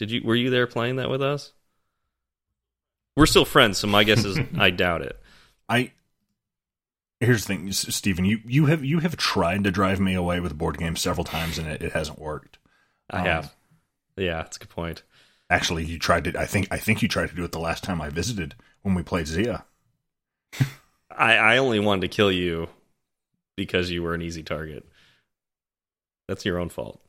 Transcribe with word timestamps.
Did 0.00 0.10
you 0.10 0.22
were 0.24 0.34
you 0.34 0.48
there 0.48 0.66
playing 0.66 0.96
that 0.96 1.10
with 1.10 1.20
us? 1.20 1.52
We're 3.16 3.26
still 3.26 3.44
friends, 3.44 3.76
so 3.76 3.86
my 3.86 4.02
guess 4.02 4.24
is 4.24 4.38
I 4.58 4.70
doubt 4.70 5.02
it. 5.02 5.20
I 5.68 5.92
here's 7.20 7.44
the 7.44 7.54
thing, 7.54 7.70
Stephen. 7.72 8.24
You 8.24 8.40
you 8.46 8.64
have 8.64 8.82
you 8.82 9.00
have 9.00 9.18
tried 9.18 9.62
to 9.64 9.70
drive 9.70 10.00
me 10.00 10.14
away 10.14 10.40
with 10.40 10.52
a 10.52 10.54
board 10.54 10.78
game 10.78 10.96
several 10.96 11.24
times, 11.24 11.58
and 11.58 11.68
it, 11.68 11.82
it 11.82 11.92
hasn't 11.92 12.18
worked. 12.18 12.56
I 13.10 13.18
Um, 13.18 13.26
have. 13.26 13.54
Yeah, 14.16 14.36
that's 14.38 14.56
a 14.56 14.60
good 14.60 14.70
point. 14.70 15.02
Actually, 15.50 15.84
you 15.84 15.98
tried 15.98 16.24
to. 16.24 16.40
I 16.40 16.46
think 16.46 16.68
I 16.70 16.78
think 16.78 17.02
you 17.02 17.08
tried 17.08 17.28
to 17.28 17.36
do 17.36 17.44
it 17.44 17.52
the 17.52 17.60
last 17.60 17.84
time 17.84 18.00
I 18.00 18.08
visited 18.08 18.54
when 18.80 18.94
we 18.94 19.02
played 19.02 19.26
Zia. 19.26 19.66
I, 21.10 21.36
I 21.36 21.56
only 21.58 21.78
wanted 21.78 22.00
to 22.00 22.08
kill 22.08 22.32
you 22.32 22.70
because 23.54 23.90
you 23.90 24.02
were 24.02 24.14
an 24.14 24.22
easy 24.22 24.42
target. 24.42 24.86
That's 26.26 26.46
your 26.46 26.58
own 26.58 26.70
fault. 26.70 27.02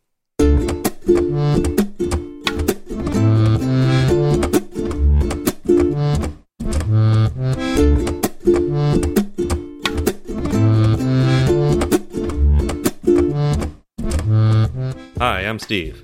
Hi, 15.21 15.41
I'm 15.41 15.59
Steve. 15.59 16.03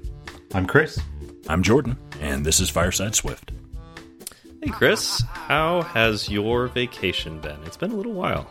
I'm 0.53 0.67
Chris. 0.67 0.99
I'm 1.49 1.63
Jordan, 1.63 1.97
and 2.21 2.45
this 2.45 2.59
is 2.59 2.69
Fireside 2.69 3.15
Swift. 3.15 3.51
Hey, 4.61 4.69
Chris. 4.69 5.23
How 5.31 5.81
has 5.81 6.29
your 6.29 6.67
vacation 6.67 7.39
been? 7.39 7.57
It's 7.63 7.77
been 7.77 7.89
a 7.89 7.95
little 7.95 8.13
while. 8.13 8.47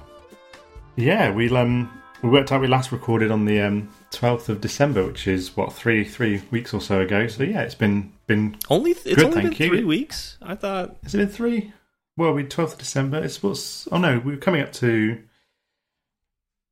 Yeah, 0.96 1.30
we 1.30 1.48
um 1.56 1.88
we 2.20 2.30
worked 2.30 2.50
out 2.50 2.60
we 2.62 2.66
last 2.66 2.90
recorded 2.90 3.30
on 3.30 3.44
the 3.44 3.60
um 3.60 3.88
12th 4.10 4.48
of 4.48 4.60
December, 4.60 5.06
which 5.06 5.28
is 5.28 5.56
what 5.56 5.72
three 5.72 6.02
three 6.02 6.42
weeks 6.50 6.74
or 6.74 6.80
so 6.80 7.00
ago. 7.00 7.28
So 7.28 7.44
yeah, 7.44 7.60
it's 7.60 7.76
been 7.76 8.12
been 8.26 8.56
Only 8.68 8.94
th- 8.94 9.06
it's 9.06 9.14
Good, 9.14 9.26
only 9.26 9.42
been 9.42 9.52
you. 9.52 9.68
three 9.68 9.84
weeks. 9.84 10.36
I 10.42 10.56
thought 10.56 10.96
has 11.04 11.14
it 11.14 11.18
been 11.18 11.28
three? 11.28 11.72
Well, 12.16 12.32
we 12.32 12.42
12th 12.42 12.72
of 12.72 12.78
December. 12.78 13.22
It's 13.22 13.40
what's 13.40 13.86
oh 13.92 13.98
no, 13.98 14.18
we're 14.18 14.36
coming 14.36 14.62
up 14.62 14.72
to 14.72 15.22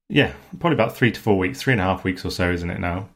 yeah, 0.09 0.33
probably 0.59 0.75
about 0.75 0.97
three 0.97 1.13
to 1.13 1.21
four 1.21 1.39
weeks, 1.39 1.61
three 1.61 1.75
and 1.75 1.81
a 1.81 1.85
half 1.85 2.03
weeks 2.03 2.25
or 2.25 2.33
so, 2.33 2.51
isn't 2.51 2.71
it 2.71 2.81
now? 2.81 3.09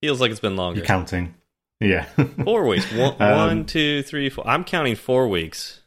Feels 0.00 0.20
like 0.20 0.30
it's 0.30 0.40
been 0.40 0.56
longer. 0.56 0.78
You're 0.78 0.86
counting. 0.86 1.34
Yeah. 1.80 2.04
Four 2.44 2.66
weeks. 2.66 2.90
One, 2.92 3.14
Um, 3.20 3.30
one, 3.36 3.64
two, 3.66 4.02
three, 4.02 4.30
four. 4.30 4.46
I'm 4.48 4.64
counting 4.64 4.96
four 4.96 5.28
weeks. 5.28 5.80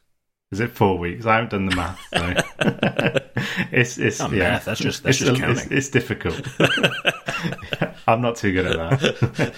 Is 0.50 0.60
it 0.60 0.70
four 0.70 0.98
weeks? 0.98 1.24
I 1.26 1.36
haven't 1.36 1.50
done 1.50 1.66
the 1.66 1.76
math. 1.76 2.00
So. 2.12 2.34
it's 3.72 3.96
it's 3.98 4.18
Not 4.20 4.32
yeah. 4.32 4.38
math, 4.50 4.64
that's 4.66 4.80
just- 4.80 5.02
that's 5.02 5.20
it's, 5.20 5.28
just 5.30 5.40
a- 5.42 5.50
it's, 5.50 5.60
counting. 5.60 5.76
it's 5.78 5.88
difficult. 5.88 6.46
I'm 8.06 8.20
not 8.20 8.36
too 8.36 8.52
good 8.52 8.66
at 8.66 8.76
that. 9.00 9.54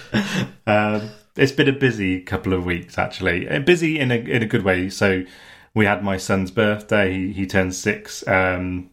um, 0.67 1.09
it's 1.35 1.51
been 1.51 1.67
a 1.67 1.73
busy 1.73 2.21
couple 2.21 2.53
of 2.53 2.65
weeks 2.65 2.97
actually, 2.97 3.47
and 3.47 3.65
busy 3.65 3.99
in 3.99 4.11
a 4.11 4.15
in 4.15 4.41
a 4.41 4.45
good 4.45 4.63
way. 4.63 4.89
So 4.89 5.23
we 5.73 5.85
had 5.85 6.01
my 6.03 6.15
son's 6.17 6.51
birthday. 6.51 7.11
He, 7.13 7.33
he 7.33 7.45
turned 7.47 7.75
six 7.75 8.25
um, 8.27 8.89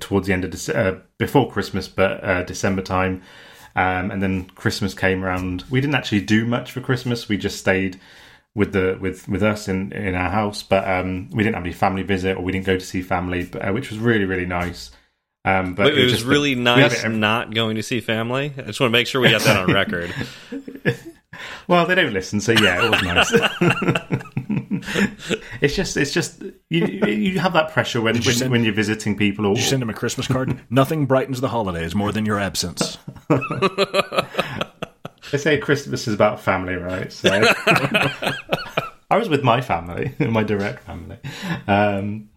towards 0.00 0.26
the 0.26 0.32
end 0.32 0.44
of 0.44 0.50
Dece- 0.50 0.74
uh, 0.74 0.98
before 1.18 1.50
Christmas, 1.50 1.86
but 1.88 2.24
uh, 2.24 2.42
December 2.42 2.82
time. 2.82 3.22
Um, 3.76 4.10
and 4.10 4.22
then 4.22 4.44
Christmas 4.56 4.94
came 4.94 5.24
around. 5.24 5.64
We 5.70 5.80
didn't 5.80 5.94
actually 5.94 6.22
do 6.22 6.44
much 6.44 6.72
for 6.72 6.80
Christmas. 6.80 7.28
We 7.28 7.36
just 7.36 7.58
stayed 7.58 8.00
with 8.54 8.72
the 8.72 8.98
with 9.00 9.28
with 9.28 9.42
us 9.44 9.68
in 9.68 9.92
in 9.92 10.14
our 10.16 10.28
house, 10.30 10.62
but 10.62 10.88
um, 10.88 11.30
we 11.30 11.44
didn't 11.44 11.54
have 11.54 11.64
any 11.64 11.72
family 11.72 12.02
visit 12.02 12.36
or 12.36 12.42
we 12.42 12.50
didn't 12.52 12.66
go 12.66 12.76
to 12.76 12.84
see 12.84 13.00
family, 13.02 13.44
but, 13.44 13.68
uh, 13.68 13.72
which 13.72 13.90
was 13.90 13.98
really 14.00 14.24
really 14.24 14.46
nice. 14.46 14.90
Um, 15.44 15.74
but 15.74 15.84
But 15.84 15.98
it 15.98 16.02
was 16.02 16.12
just 16.12 16.24
the- 16.24 16.30
really 16.30 16.50
had 16.50 16.58
nice 16.58 16.92
it 16.98 17.04
every- 17.04 17.16
not 17.16 17.54
going 17.54 17.76
to 17.76 17.82
see 17.82 18.00
family. 18.00 18.52
I 18.58 18.62
just 18.62 18.80
want 18.80 18.90
to 18.92 18.98
make 18.98 19.06
sure 19.06 19.20
we 19.20 19.30
got 19.30 19.42
that 19.42 19.56
on 19.68 19.72
record. 19.72 20.12
Well, 21.68 21.86
they 21.86 21.94
don't 21.94 22.12
listen, 22.12 22.40
so 22.40 22.52
yeah, 22.52 22.84
it 22.84 22.90
was 22.90 23.02
nice. 23.02 24.22
it's 25.60 25.74
just, 25.74 25.96
it's 25.96 26.12
just 26.12 26.42
you, 26.68 26.86
you 26.86 27.38
have 27.38 27.52
that 27.52 27.72
pressure 27.72 28.00
when 28.00 28.14
when, 28.14 28.22
send- 28.22 28.50
when 28.50 28.64
you're 28.64 28.74
visiting 28.74 29.16
people. 29.16 29.46
Or 29.46 29.56
you 29.56 29.62
send 29.62 29.82
them 29.82 29.90
a 29.90 29.94
Christmas 29.94 30.26
card? 30.26 30.60
Nothing 30.70 31.06
brightens 31.06 31.40
the 31.40 31.48
holidays 31.48 31.94
more 31.94 32.12
than 32.12 32.26
your 32.26 32.38
absence. 32.38 32.98
they 35.30 35.38
say 35.38 35.58
Christmas 35.58 36.08
is 36.08 36.14
about 36.14 36.40
family, 36.40 36.74
right? 36.74 37.12
So 37.12 37.28
I 39.10 39.16
was 39.16 39.28
with 39.28 39.42
my 39.42 39.60
family, 39.60 40.14
my 40.18 40.42
direct 40.42 40.84
family. 40.84 41.18
Um, 41.66 42.30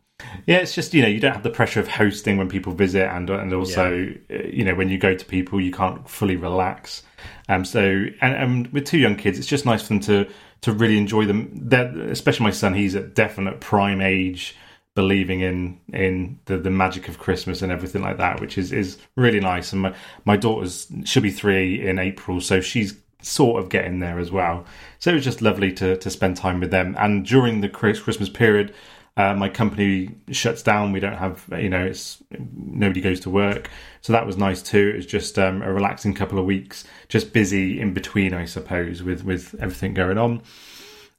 yeah, 0.45 0.57
it's 0.57 0.75
just 0.75 0.93
you 0.93 1.01
know 1.01 1.07
you 1.07 1.19
don't 1.19 1.33
have 1.33 1.43
the 1.43 1.49
pressure 1.49 1.79
of 1.79 1.87
hosting 1.87 2.37
when 2.37 2.49
people 2.49 2.73
visit, 2.73 3.07
and 3.09 3.29
and 3.29 3.53
also 3.53 4.13
uh, 4.31 4.43
you 4.43 4.63
know 4.63 4.75
when 4.75 4.89
you 4.89 4.97
go 4.97 5.15
to 5.15 5.25
people 5.25 5.59
you 5.59 5.71
can't 5.71 6.07
fully 6.09 6.35
relax. 6.35 7.03
Um, 7.49 7.65
so 7.65 7.81
and, 8.21 8.35
and 8.35 8.67
with 8.73 8.85
two 8.85 8.97
young 8.97 9.15
kids, 9.15 9.37
it's 9.37 9.47
just 9.47 9.65
nice 9.65 9.81
for 9.83 9.89
them 9.89 9.99
to 10.01 10.27
to 10.63 10.73
really 10.73 10.97
enjoy 10.97 11.25
them. 11.25 11.69
Especially 12.09 12.45
my 12.45 12.51
son, 12.51 12.73
he's 12.73 12.95
at 12.95 13.13
definite 13.13 13.59
prime 13.59 14.01
age, 14.01 14.55
believing 14.95 15.41
in 15.41 15.79
in 15.93 16.39
the, 16.45 16.57
the 16.57 16.69
magic 16.69 17.07
of 17.07 17.19
Christmas 17.19 17.61
and 17.61 17.71
everything 17.71 18.01
like 18.01 18.17
that, 18.17 18.41
which 18.41 18.57
is 18.57 18.71
is 18.71 18.97
really 19.15 19.39
nice. 19.39 19.71
And 19.71 19.81
my 19.83 19.93
my 20.25 20.37
daughter's 20.37 20.87
she'll 21.05 21.23
be 21.23 21.31
three 21.31 21.87
in 21.87 21.99
April, 21.99 22.41
so 22.41 22.59
she's 22.61 22.95
sort 23.21 23.61
of 23.61 23.69
getting 23.69 23.99
there 23.99 24.19
as 24.19 24.31
well. 24.31 24.65
So 24.99 25.11
it 25.11 25.15
was 25.15 25.23
just 25.23 25.41
lovely 25.41 25.71
to 25.73 25.97
to 25.97 26.09
spend 26.09 26.37
time 26.37 26.59
with 26.59 26.71
them. 26.71 26.95
And 26.97 27.25
during 27.25 27.61
the 27.61 27.69
Chris- 27.69 27.99
Christmas 27.99 28.29
period, 28.29 28.73
uh, 29.15 29.33
my 29.35 29.47
company 29.49 30.09
shuts 30.31 30.63
down. 30.63 30.91
We 30.91 30.99
don't 30.99 31.17
have, 31.17 31.45
you 31.57 31.69
know, 31.69 31.85
it's 31.85 32.23
nobody 32.31 33.01
goes 33.01 33.19
to 33.21 33.29
work, 33.29 33.69
so 34.01 34.13
that 34.13 34.25
was 34.25 34.37
nice 34.37 34.61
too. 34.61 34.91
It 34.93 34.97
was 34.97 35.05
just 35.05 35.37
um, 35.37 35.61
a 35.61 35.71
relaxing 35.71 36.13
couple 36.13 36.39
of 36.39 36.45
weeks, 36.45 36.83
just 37.09 37.31
busy 37.33 37.79
in 37.79 37.93
between, 37.93 38.33
I 38.33 38.45
suppose, 38.45 39.03
with 39.03 39.23
with 39.23 39.55
everything 39.59 39.93
going 39.93 40.17
on. 40.17 40.41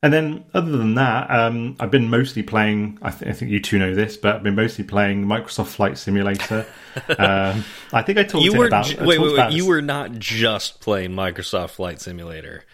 And 0.03 0.13
then, 0.13 0.45
other 0.53 0.77
than 0.77 0.97
that, 0.97 1.31
um, 1.31 1.77
I've 1.81 1.91
been 1.91 2.11
mostly 2.11 2.43
playing. 2.43 2.99
I, 3.01 3.11
th- 3.11 3.31
I 3.31 3.33
think 3.33 3.51
you 3.51 3.59
two 3.59 3.79
know 3.79 3.95
this, 3.95 4.19
but 4.19 4.37
I've 4.37 4.43
been 4.43 4.55
mostly 4.55 4.85
playing 4.85 5.25
Microsoft 5.25 5.69
Flight 5.69 5.97
Simulator. 5.97 6.67
um, 7.19 7.65
I 7.91 8.03
think 8.03 8.19
I 8.19 8.25
talked 8.25 8.45
You 8.45 8.53
were 8.53 8.67
about. 8.67 8.85
ju- 8.85 8.99
I 9.01 9.07
wait, 9.07 9.19
wait, 9.19 9.33
about 9.33 9.51
wait. 9.51 9.57
You 9.57 9.67
were 9.67 9.81
not 9.81 10.13
just 10.19 10.83
playing 10.83 11.13
Microsoft 11.13 11.71
Flight 11.71 12.03
Simulator. 12.03 12.65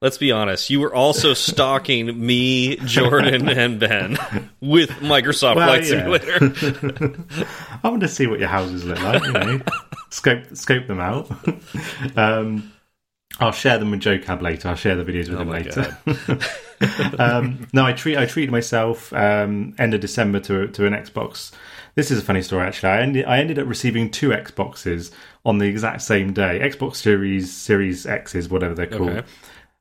Let's 0.00 0.16
be 0.18 0.30
honest. 0.30 0.70
You 0.70 0.78
were 0.78 0.94
also 0.94 1.34
stalking 1.34 2.24
me, 2.24 2.76
Jordan, 2.76 3.48
and 3.48 3.80
Ben 3.80 4.16
with 4.60 4.90
Microsoft 4.90 5.56
Well, 5.56 5.66
Flight 5.66 5.82
yeah. 5.82 5.88
Simulator. 5.88 7.24
I 7.82 7.88
want 7.88 8.02
to 8.02 8.08
see 8.08 8.28
what 8.28 8.38
your 8.38 8.48
houses 8.48 8.84
look 8.84 9.02
like. 9.02 9.24
You 9.24 9.32
know, 9.32 9.60
scope 10.10 10.54
scope 10.54 10.86
them 10.86 11.00
out. 11.00 11.28
um, 12.16 12.72
I'll 13.40 13.50
share 13.50 13.78
them 13.78 13.90
with 13.90 13.98
Joe 14.00 14.18
Cab 14.18 14.40
later. 14.40 14.68
I'll 14.68 14.76
share 14.76 14.94
the 14.94 15.04
videos 15.04 15.30
with 15.30 15.38
Oh 15.38 15.42
him 15.42 15.50
later. 15.50 15.98
um, 17.18 17.66
no, 17.72 17.84
I 17.84 17.92
treat 17.92 18.16
I 18.16 18.26
treated 18.26 18.52
myself 18.52 19.12
um, 19.12 19.74
end 19.78 19.94
of 19.94 20.00
December 20.00 20.38
to 20.40 20.68
to 20.68 20.86
an 20.86 20.92
Xbox. 20.92 21.50
This 21.96 22.12
is 22.12 22.20
a 22.20 22.22
funny 22.22 22.42
story 22.42 22.64
actually. 22.64 22.90
I 22.90 23.00
ended 23.02 23.24
I 23.24 23.38
ended 23.40 23.58
up 23.58 23.66
receiving 23.66 24.12
two 24.12 24.28
Xboxes 24.28 25.10
on 25.44 25.58
the 25.58 25.66
exact 25.66 26.02
same 26.02 26.32
day. 26.32 26.60
Xbox 26.60 26.96
Series 26.96 27.52
Series 27.52 28.06
X's, 28.06 28.48
whatever 28.48 28.74
they're 28.74 28.86
called. 28.86 29.10
Okay. 29.10 29.26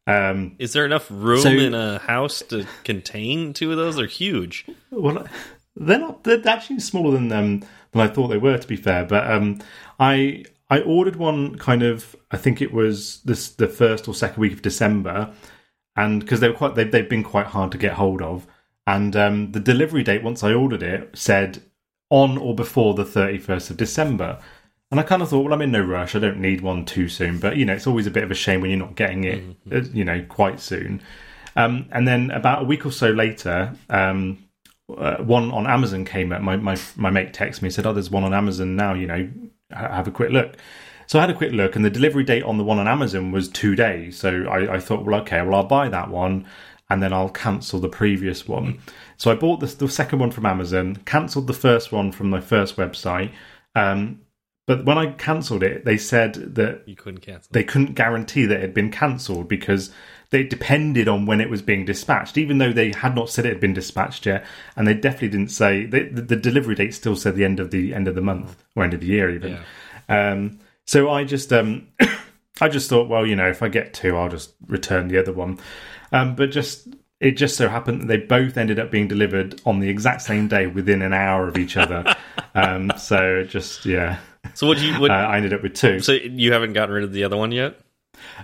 Um, 0.07 0.55
Is 0.57 0.71
there 0.73 0.85
enough 0.85 1.07
room 1.11 1.41
So- 1.41 1.49
in 1.49 1.73
a 1.73 1.99
house 1.99 2.41
to 2.49 2.65
contain 2.83 3.53
two 3.53 3.71
of 3.71 3.77
those? 3.77 3.97
They're 3.97 4.07
huge. 4.07 4.65
Well, 4.89 5.27
they're 5.75 5.99
not. 5.99 6.23
They're 6.23 6.47
actually 6.47 6.79
smaller 6.79 7.11
than 7.11 7.31
um, 7.31 7.59
than 7.91 8.01
I 8.01 8.07
thought 8.07 8.29
they 8.29 8.37
were. 8.37 8.57
To 8.57 8.67
be 8.67 8.77
fair, 8.77 9.05
but 9.05 9.29
um, 9.29 9.59
I 9.99 10.45
I 10.69 10.79
ordered 10.79 11.17
one 11.17 11.57
kind 11.57 11.83
of. 11.83 12.15
I 12.31 12.37
think 12.37 12.61
it 12.61 12.73
was 12.73 13.21
this 13.23 13.49
the 13.49 13.67
first 13.67 14.07
or 14.07 14.15
second 14.15 14.39
week 14.41 14.53
of 14.53 14.61
December, 14.61 15.33
and 15.95 16.21
because 16.21 16.39
they 16.39 16.47
were 16.47 16.55
quite, 16.55 16.75
they, 16.75 16.85
they've 16.85 17.09
been 17.09 17.23
quite 17.23 17.47
hard 17.47 17.71
to 17.73 17.77
get 17.77 17.93
hold 17.93 18.21
of. 18.21 18.47
And 18.87 19.15
um, 19.17 19.51
the 19.51 19.59
delivery 19.59 20.01
date 20.03 20.23
once 20.23 20.41
I 20.43 20.53
ordered 20.53 20.81
it 20.81 21.09
said 21.17 21.61
on 22.09 22.37
or 22.37 22.55
before 22.55 22.93
the 22.93 23.05
thirty 23.05 23.37
first 23.37 23.69
of 23.69 23.75
December. 23.77 24.39
And 24.89 24.99
I 24.99 25.03
kind 25.03 25.21
of 25.21 25.29
thought, 25.29 25.43
well, 25.43 25.53
I'm 25.53 25.61
in 25.61 25.71
no 25.71 25.81
rush. 25.81 26.15
I 26.15 26.19
don't 26.19 26.39
need 26.39 26.61
one 26.61 26.85
too 26.85 27.09
soon. 27.09 27.39
But 27.39 27.57
you 27.57 27.65
know, 27.65 27.73
it's 27.73 27.87
always 27.87 28.07
a 28.07 28.11
bit 28.11 28.23
of 28.23 28.31
a 28.31 28.35
shame 28.35 28.61
when 28.61 28.69
you're 28.69 28.79
not 28.79 28.95
getting 28.95 29.23
it, 29.25 29.43
uh, 29.71 29.81
you 29.93 30.05
know, 30.05 30.25
quite 30.29 30.59
soon. 30.59 31.01
Um, 31.55 31.87
and 31.91 32.07
then 32.07 32.31
about 32.31 32.61
a 32.61 32.65
week 32.65 32.85
or 32.85 32.91
so 32.91 33.09
later, 33.09 33.75
um, 33.89 34.47
uh, 34.95 35.17
one 35.17 35.51
on 35.51 35.67
Amazon 35.67 36.05
came 36.05 36.31
up. 36.31 36.41
My, 36.41 36.55
my 36.55 36.77
my 36.95 37.09
mate 37.09 37.33
texted 37.33 37.61
me 37.61 37.67
and 37.67 37.73
said, 37.73 37.85
"Oh, 37.85 37.93
there's 37.93 38.09
one 38.09 38.23
on 38.23 38.33
Amazon 38.33 38.75
now. 38.75 38.93
You 38.93 39.07
know, 39.07 39.29
have 39.71 40.07
a 40.07 40.11
quick 40.11 40.31
look." 40.31 40.55
So 41.07 41.19
I 41.19 41.21
had 41.21 41.29
a 41.29 41.35
quick 41.35 41.53
look, 41.53 41.75
and 41.75 41.83
the 41.85 41.89
delivery 41.89 42.23
date 42.23 42.43
on 42.43 42.57
the 42.57 42.63
one 42.63 42.79
on 42.79 42.87
Amazon 42.87 43.31
was 43.31 43.47
two 43.49 43.75
days. 43.75 44.17
So 44.17 44.45
I, 44.45 44.75
I 44.75 44.79
thought, 44.79 45.05
well, 45.05 45.21
okay, 45.21 45.41
well, 45.41 45.55
I'll 45.55 45.63
buy 45.63 45.87
that 45.87 46.09
one, 46.09 46.45
and 46.89 47.01
then 47.01 47.13
I'll 47.13 47.29
cancel 47.29 47.79
the 47.79 47.89
previous 47.89 48.47
one. 48.47 48.79
So 49.15 49.31
I 49.31 49.35
bought 49.35 49.61
the, 49.61 49.67
the 49.67 49.89
second 49.89 50.19
one 50.19 50.31
from 50.31 50.45
Amazon, 50.45 50.97
cancelled 51.05 51.47
the 51.47 51.53
first 51.53 51.93
one 51.93 52.11
from 52.11 52.29
my 52.29 52.41
first 52.41 52.75
website. 52.75 53.31
Um, 53.73 54.21
but 54.67 54.85
when 54.85 54.99
I 54.99 55.13
cancelled 55.13 55.63
it, 55.63 55.83
they 55.85 55.97
said 55.97 56.33
that 56.55 56.83
You 56.85 56.95
couldn't 56.95 57.21
cancel. 57.21 57.49
they 57.51 57.63
couldn't 57.63 57.95
guarantee 57.95 58.45
that 58.45 58.57
it 58.57 58.61
had 58.61 58.73
been 58.75 58.91
cancelled 58.91 59.47
because 59.47 59.89
they 60.29 60.43
depended 60.43 61.07
on 61.07 61.25
when 61.25 61.39
it 61.41 61.49
was 61.49 61.61
being 61.61 61.85
dispatched, 61.85 62.37
even 62.37 62.57
though 62.57 62.73
they 62.73 62.91
had 62.91 63.15
not 63.15 63.29
said 63.29 63.45
it 63.45 63.53
had 63.53 63.61
been 63.61 63.73
dispatched 63.73 64.25
yet, 64.25 64.45
and 64.75 64.85
they 64.85 64.93
definitely 64.93 65.29
didn't 65.29 65.51
say 65.51 65.85
the, 65.85 66.03
the, 66.09 66.21
the 66.21 66.35
delivery 66.35 66.75
date 66.75 66.93
still 66.93 67.15
said 67.15 67.35
the 67.35 67.45
end 67.45 67.59
of 67.59 67.71
the 67.71 67.93
end 67.93 68.07
of 68.07 68.15
the 68.15 68.21
month 68.21 68.61
or 68.75 68.83
end 68.83 68.93
of 68.93 68.99
the 68.99 69.07
year 69.07 69.29
even. 69.33 69.57
Yeah. 70.09 70.31
Um, 70.31 70.59
so 70.85 71.09
I 71.09 71.23
just 71.23 71.51
um, 71.53 71.87
I 72.61 72.69
just 72.69 72.89
thought, 72.89 73.07
well, 73.07 73.25
you 73.25 73.35
know, 73.35 73.49
if 73.49 73.63
I 73.63 73.69
get 73.69 73.93
two, 73.93 74.15
I'll 74.17 74.29
just 74.29 74.53
return 74.67 75.07
the 75.07 75.17
other 75.19 75.33
one. 75.33 75.59
Um, 76.11 76.35
but 76.35 76.51
just 76.51 76.87
it 77.19 77.31
just 77.31 77.55
so 77.55 77.67
happened 77.69 78.01
that 78.01 78.07
they 78.07 78.17
both 78.17 78.57
ended 78.57 78.79
up 78.79 78.91
being 78.91 79.07
delivered 79.07 79.59
on 79.65 79.79
the 79.79 79.89
exact 79.89 80.21
same 80.21 80.47
day 80.47 80.67
within 80.67 81.01
an 81.01 81.13
hour 81.13 81.47
of 81.47 81.57
each 81.57 81.77
other. 81.77 82.03
um, 82.55 82.91
so 82.97 83.43
just 83.43 83.85
yeah, 83.85 84.19
So 84.53 84.67
what 84.67 84.79
you? 84.79 84.99
What, 84.99 85.11
uh, 85.11 85.13
I 85.13 85.37
ended 85.37 85.53
up 85.53 85.63
with 85.63 85.73
two. 85.73 85.99
so 85.99 86.13
you 86.13 86.53
haven't 86.53 86.73
gotten 86.73 86.93
rid 86.93 87.03
of 87.03 87.13
the 87.13 87.23
other 87.23 87.37
one 87.37 87.51
yet? 87.51 87.79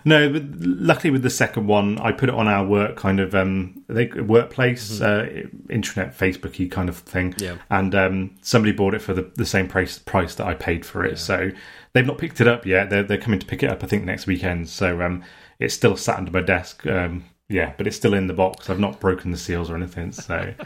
No, 0.05 0.29
but 0.29 0.43
luckily 0.59 1.11
with 1.11 1.23
the 1.23 1.29
second 1.29 1.67
one, 1.67 1.99
I 1.99 2.11
put 2.11 2.29
it 2.29 2.35
on 2.35 2.47
our 2.47 2.65
work 2.65 2.95
kind 2.95 3.19
of 3.19 3.33
um, 3.33 3.83
they, 3.87 4.07
workplace, 4.07 5.01
uh, 5.01 5.27
intranet, 5.67 6.15
Facebooky 6.15 6.69
kind 6.69 6.89
of 6.89 6.97
thing. 6.97 7.33
Yeah. 7.37 7.57
And 7.69 7.95
um, 7.95 8.35
somebody 8.41 8.71
bought 8.71 8.93
it 8.93 9.01
for 9.01 9.13
the, 9.13 9.31
the 9.35 9.45
same 9.45 9.67
price 9.67 9.99
price 9.99 10.35
that 10.35 10.47
I 10.47 10.53
paid 10.53 10.85
for 10.85 11.05
it. 11.05 11.17
So 11.19 11.51
they've 11.93 12.05
not 12.05 12.17
picked 12.17 12.41
it 12.41 12.47
up 12.47 12.65
yet. 12.65 12.89
They're 12.89 13.03
they're 13.03 13.17
coming 13.17 13.39
to 13.39 13.45
pick 13.45 13.63
it 13.63 13.69
up, 13.69 13.83
I 13.83 13.87
think, 13.87 14.03
next 14.03 14.27
weekend. 14.27 14.69
So 14.69 15.01
um, 15.01 15.23
it's 15.59 15.73
still 15.73 15.95
sat 15.95 16.17
under 16.17 16.31
my 16.31 16.41
desk. 16.41 16.85
Um, 16.85 17.25
yeah, 17.49 17.73
but 17.77 17.87
it's 17.87 17.95
still 17.95 18.13
in 18.13 18.27
the 18.27 18.33
box. 18.33 18.69
I've 18.69 18.79
not 18.79 18.99
broken 18.99 19.31
the 19.31 19.37
seals 19.37 19.69
or 19.69 19.75
anything. 19.75 20.11
So. 20.11 20.53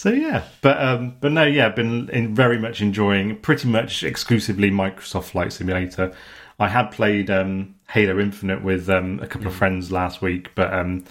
So 0.00 0.10
yeah, 0.10 0.44
but 0.62 0.82
um, 0.82 1.18
but 1.20 1.30
no, 1.30 1.42
yeah, 1.44 1.66
I've 1.66 1.76
been 1.76 2.08
in 2.08 2.34
very 2.34 2.58
much 2.58 2.80
enjoying 2.80 3.36
pretty 3.40 3.68
much 3.68 4.02
exclusively 4.02 4.70
Microsoft 4.70 5.24
Flight 5.24 5.52
Simulator. 5.52 6.14
I 6.58 6.68
had 6.68 6.90
played 6.90 7.28
um, 7.28 7.74
Halo 7.86 8.18
Infinite 8.18 8.64
with 8.64 8.88
um, 8.88 9.20
a 9.20 9.26
couple 9.26 9.48
of 9.48 9.54
friends 9.54 9.92
last 9.92 10.22
week, 10.22 10.52
but 10.54 10.72
um, 10.72 11.04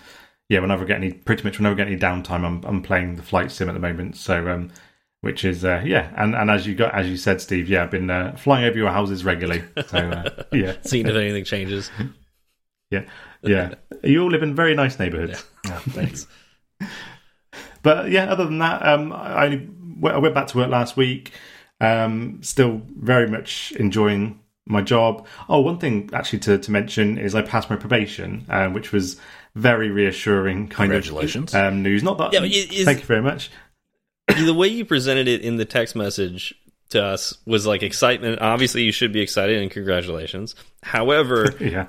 yeah, 0.48 0.60
whenever 0.62 0.86
I 0.86 0.88
get 0.88 0.98
any, 0.98 1.12
pretty 1.12 1.44
much 1.44 1.60
whenever 1.60 1.76
I 1.76 1.78
get 1.78 1.88
any 1.88 2.00
downtime, 2.00 2.44
I'm 2.44 2.66
I'm 2.66 2.82
playing 2.82 3.18
the 3.18 3.22
flight 3.22 3.52
sim 3.52 3.70
at 3.70 3.74
the 3.74 3.80
moment. 3.80 4.18
So 4.18 4.50
um, 4.50 4.72
which 5.22 5.46
is 5.46 5.64
uh, 5.64 5.84
yeah, 5.86 6.12
and, 6.16 6.34
and 6.34 6.50
as 6.50 6.66
you 6.66 6.74
got 6.74 6.96
as 6.96 7.08
you 7.08 7.16
said, 7.16 7.42
Steve, 7.42 7.70
yeah, 7.70 7.84
I've 7.84 7.92
been 7.92 8.10
uh, 8.10 8.36
flying 8.38 8.66
over 8.66 8.76
your 8.76 8.90
houses 8.90 9.24
regularly. 9.24 9.66
So 9.86 10.00
uh, 10.00 10.44
yeah, 10.52 10.78
Seeing 10.82 11.06
if 11.06 11.16
anything 11.16 11.44
changes. 11.44 11.92
yeah, 12.90 13.06
yeah. 13.44 13.76
You 14.04 14.24
all 14.24 14.32
live 14.32 14.42
in 14.42 14.56
very 14.56 14.74
nice 14.74 14.98
neighbourhoods. 14.98 15.46
Yeah, 15.66 15.78
thanks. 15.80 16.26
But 17.84 18.10
yeah, 18.12 18.26
other 18.32 18.46
than 18.46 18.60
that, 18.60 18.86
um, 18.86 19.12
I, 19.14 19.46
only, 19.46 19.70
I 20.04 20.18
went 20.18 20.36
back 20.36 20.48
to 20.48 20.58
work 20.58 20.70
last 20.70 20.98
week. 20.98 21.32
Um, 21.82 22.40
still 22.42 22.82
very 22.98 23.28
much 23.30 23.72
enjoying 23.74 24.40
my 24.66 24.82
job. 24.82 25.26
Oh, 25.48 25.62
one 25.62 25.78
thing 25.80 26.10
actually 26.14 26.40
to, 26.40 26.58
to 26.58 26.72
mention 26.72 27.18
is 27.18 27.34
I 27.36 27.42
passed 27.42 27.70
my 27.70 27.76
probation, 27.78 28.46
um, 28.50 28.74
which 28.74 28.92
was 28.92 29.20
very 29.56 29.90
reassuring 29.90 30.68
kind 30.68 30.92
Congratulations. 30.92 31.54
of 31.56 31.62
um, 31.74 31.82
news. 31.82 32.04
Not 32.04 32.18
that. 32.18 32.34
Yeah, 32.34 32.42
but 32.42 32.50
it 32.50 32.74
is- 32.74 32.86
thank 32.86 33.00
you 33.00 33.06
very 33.06 33.22
much. 33.22 33.50
the 34.28 34.54
way 34.54 34.68
you 34.68 34.86
presented 34.86 35.28
it 35.28 35.42
in 35.42 35.56
the 35.58 35.66
text 35.66 35.96
message 35.96 36.54
to 36.90 37.04
us 37.04 37.36
was 37.46 37.66
like 37.66 37.82
excitement. 37.82 38.42
Obviously, 38.42 38.84
you 38.84 38.92
should 38.92 39.12
be 39.14 39.22
excited 39.22 39.60
and 39.62 39.72
congratulations. 39.72 40.56
However, 40.84 41.54
Yeah. 41.60 41.88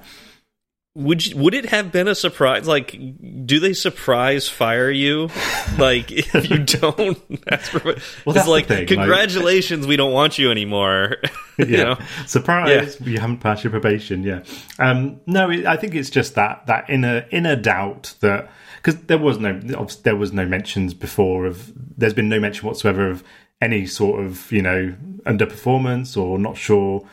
Would 0.95 1.25
you, 1.25 1.37
would 1.37 1.55
it 1.55 1.67
have 1.67 1.93
been 1.93 2.09
a 2.09 2.15
surprise? 2.15 2.67
Like, 2.67 2.99
do 3.47 3.61
they 3.61 3.73
surprise 3.75 4.49
fire 4.49 4.91
you? 4.91 5.31
Like, 5.79 6.11
if 6.35 6.51
you 6.51 6.59
don't, 6.59 7.45
that's 7.45 7.69
for, 7.69 7.79
Well, 7.85 7.95
it's 7.97 8.35
that's 8.35 8.49
like 8.49 8.67
thing, 8.67 8.79
like- 8.79 8.89
congratulations, 8.89 9.87
we 9.87 9.97
don't 9.97 10.13
want 10.13 10.39
you 10.39 10.51
anymore. 10.51 11.17
you 11.59 11.67
yeah. 11.67 11.83
know? 11.85 11.99
Surprise! 12.27 13.01
You 13.01 13.19
haven't 13.19 13.39
passed 13.39 13.63
your 13.63 13.71
probation. 13.71 14.25
Yeah. 14.25 14.43
Um, 14.79 15.21
no, 15.27 15.51
I 15.51 15.77
think 15.77 15.95
it's 15.95 16.11
just 16.11 16.35
that 16.35 16.67
that 16.67 16.91
inner 16.91 17.27
inner 17.31 17.55
doubt 17.55 18.15
that 18.21 18.51
because 18.83 19.01
there 19.03 19.19
was 19.19 19.39
no 19.39 19.61
there 20.03 20.17
was 20.17 20.33
no 20.33 20.47
mentions 20.47 20.95
before 20.95 21.47
of 21.47 21.73
there's 21.97 22.15
been 22.15 22.29
no 22.29 22.41
mention 22.41 22.67
whatsoever 22.67 23.09
of 23.09 23.23
any 23.61 23.87
sort 23.87 24.25
of 24.25 24.51
you 24.51 24.63
know 24.63 24.95
underperformance 25.27 26.17
or 26.17 26.39
not 26.39 26.57
sure 26.57 27.07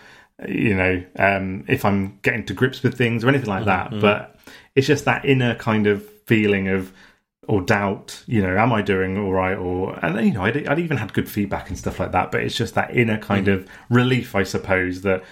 you 0.48 0.76
know 0.76 1.04
um, 1.18 1.66
if 1.68 1.86
I'm 1.86 2.20
getting 2.22 2.46
to 2.46 2.54
grips 2.54 2.84
with 2.84 2.98
things 2.98 3.24
or 3.24 3.30
anything 3.30 3.50
like 3.50 3.66
mm-hmm, 3.66 3.70
that. 3.70 3.92
Mm-hmm. 3.92 4.02
But 4.02 4.36
it's 4.76 4.88
just 4.88 5.06
that 5.06 5.26
inner 5.26 5.56
kind 5.56 5.88
of 5.88 6.08
feeling 6.26 6.68
of 6.68 6.92
or 7.48 7.62
doubt, 7.62 8.24
you 8.28 8.42
know, 8.42 8.58
am 8.58 8.74
I 8.74 8.82
doing 8.82 9.18
all 9.18 9.32
right? 9.32 9.58
Or, 9.58 9.98
and 10.04 10.26
you 10.26 10.34
know, 10.34 10.44
I'd, 10.44 10.68
I'd 10.68 10.80
even 10.80 10.98
had 10.98 11.14
good 11.14 11.30
feedback 11.30 11.70
and 11.70 11.78
stuff 11.78 12.00
like 12.00 12.12
that, 12.12 12.30
but 12.30 12.44
it's 12.44 12.56
just 12.56 12.76
that 12.76 12.96
inner 12.96 13.18
kind 13.18 13.48
mm-hmm. 13.48 13.62
of 13.62 13.70
relief, 13.90 14.36
I 14.36 14.44
suppose, 14.44 15.02
that 15.02 15.24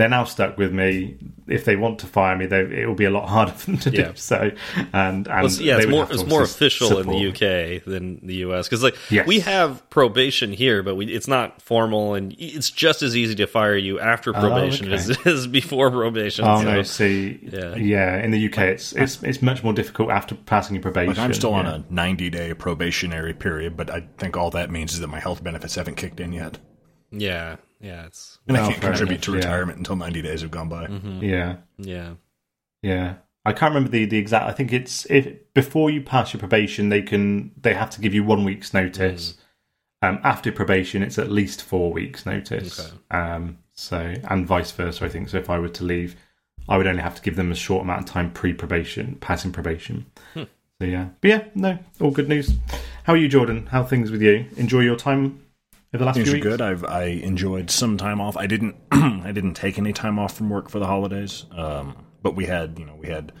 they're 0.00 0.08
now 0.08 0.24
stuck 0.24 0.56
with 0.58 0.72
me. 0.72 1.16
If 1.46 1.64
they 1.64 1.76
want 1.76 1.98
to 2.00 2.06
fire 2.06 2.36
me, 2.36 2.46
they, 2.46 2.60
it 2.60 2.86
will 2.86 2.94
be 2.94 3.04
a 3.04 3.10
lot 3.10 3.28
harder 3.34 3.52
for 3.52 3.66
them 3.66 3.78
to 3.78 3.90
Yeah. 3.90 4.08
do 4.10 4.16
so. 4.16 4.50
And, 4.92 4.92
and 4.92 5.26
Well, 5.26 5.38
it's- 5.46 5.60
yeah, 5.60 5.78
it's 5.78 5.86
more 5.86 6.04
it's 6.10 6.24
more 6.24 6.42
obviously 6.42 6.66
official 6.66 6.88
in 6.88 6.94
the 6.94 7.02
support 7.02 7.40
me. 7.42 7.78
UK 7.78 7.84
than 7.84 8.26
the 8.26 8.34
US 8.46 8.66
because 8.68 8.82
like 8.82 8.96
Yes. 9.10 9.26
we 9.26 9.40
have 9.40 9.88
probation 9.90 10.52
here, 10.52 10.82
but 10.82 10.94
we, 10.94 11.06
it's 11.06 11.28
not 11.28 11.60
formal 11.60 12.14
and 12.14 12.34
it's 12.38 12.70
just 12.70 13.02
as 13.02 13.16
easy 13.16 13.34
to 13.34 13.46
fire 13.46 13.76
you 13.76 13.98
after 14.00 14.30
oh, 14.30 14.40
probation 14.40 14.86
okay. 14.86 14.94
as, 14.94 15.18
as 15.26 15.46
before 15.46 15.90
probation. 15.90 16.44
Oh 16.46 16.58
so- 16.62 16.62
no! 16.72 16.82
See, 16.82 17.38
Yeah. 17.42 17.74
yeah. 17.76 18.16
in 18.24 18.30
the 18.30 18.46
UK, 18.48 18.58
it's 18.58 18.92
it's 18.92 19.22
it's 19.22 19.42
much 19.42 19.62
more 19.64 19.72
difficult 19.72 20.10
after 20.10 20.34
passing 20.34 20.74
your 20.76 20.82
probation. 20.82 21.14
Like 21.14 21.18
I'm 21.18 21.34
still 21.34 21.52
on 21.54 21.66
a 21.66 21.84
90 21.90 22.30
day 22.30 22.54
probationary 22.54 23.34
period, 23.34 23.76
but 23.76 23.90
I 23.90 24.06
think 24.18 24.36
all 24.36 24.50
that 24.52 24.70
means 24.70 24.92
is 24.94 25.00
that 25.00 25.08
my 25.08 25.20
health 25.20 25.42
benefits 25.42 25.74
haven't 25.74 25.96
kicked 25.96 26.20
in 26.20 26.32
yet, 26.32 26.58
yeah, 27.10 27.56
yeah, 27.80 28.06
it's 28.06 28.38
and 28.46 28.56
I 28.56 28.60
Oh, 28.64 28.68
can't 28.70 28.80
contribute 28.80 29.14
enough, 29.16 29.22
to 29.24 29.30
yeah. 29.32 29.36
retirement 29.38 29.78
until 29.78 29.96
90 29.96 30.22
days 30.22 30.42
have 30.42 30.50
gone 30.50 30.68
by. 30.68 30.86
yeah. 31.24 31.56
yeah. 31.78 32.14
Yeah. 32.82 33.14
I 33.44 33.52
can't 33.52 33.74
remember 33.74 33.90
the, 33.90 34.04
the 34.04 34.18
exact 34.18 34.46
I 34.46 34.52
think 34.52 34.72
it's 34.72 35.06
if 35.10 35.26
before 35.54 35.90
you 35.90 36.02
pass 36.02 36.32
your 36.32 36.40
probation 36.40 36.90
they 36.90 37.00
can 37.02 37.52
they 37.60 37.72
have 37.74 37.90
to 37.90 38.00
give 38.00 38.12
you 38.14 38.22
one 38.22 38.44
week's 38.44 38.74
notice. 38.74 39.38
Um 40.02 40.20
after 40.22 40.52
probation 40.52 41.02
it's 41.02 41.18
at 41.18 41.30
least 41.30 41.62
four 41.62 41.90
weeks 41.92 42.26
notice. 42.26 42.78
Okay. 42.80 42.96
Um 43.10 43.58
so 43.72 44.14
and 44.28 44.46
vice 44.46 44.70
versa 44.72 45.04
I 45.04 45.08
think. 45.08 45.30
So 45.30 45.38
if 45.38 45.48
I 45.48 45.58
were 45.58 45.68
to 45.70 45.84
leave 45.84 46.16
I 46.68 46.76
would 46.76 46.86
only 46.86 47.02
have 47.02 47.14
to 47.16 47.22
give 47.22 47.36
them 47.36 47.50
a 47.50 47.54
short 47.54 47.82
amount 47.84 48.00
of 48.02 48.06
time 48.06 48.30
pre 48.30 48.52
probation, 48.52 49.16
passing 49.20 49.52
probation. 49.52 50.04
So 50.34 50.46
yeah. 50.86 51.08
But 51.22 51.28
yeah, 51.28 51.44
no, 51.54 51.78
all 52.00 52.10
good 52.10 52.28
news. 52.28 52.52
How 53.04 53.14
are 53.14 53.16
you, 53.18 53.28
Jordan? 53.28 53.66
How 53.66 53.82
are 53.82 53.88
things 53.88 54.10
with 54.10 54.22
you? 54.22 54.46
Enjoy 54.56 54.80
your 54.80 54.96
time 54.96 55.24
over 55.24 55.34
the 55.98 56.04
last 56.04 56.14
Things 56.16 56.28
few 56.28 56.34
are 56.34 56.36
weeks? 56.36 56.46
good. 56.46 56.60
I've 56.60 56.84
I 56.84 57.04
enjoyed 57.04 57.70
some 57.70 57.96
time 57.96 58.20
off. 58.20 58.36
I 58.36 58.46
didn't 58.46 58.76
I 58.92 59.32
didn't 59.32 59.54
take 59.54 59.78
any 59.78 59.92
time 59.92 60.18
off 60.18 60.34
from 60.36 60.50
work 60.50 60.68
for 60.68 60.78
the 60.78 60.86
holidays. 60.86 61.46
Um, 61.52 61.96
but 62.22 62.36
we 62.36 62.46
had 62.46 62.78
you 62.78 62.84
know 62.84 62.94
we 62.96 63.08
had 63.08 63.32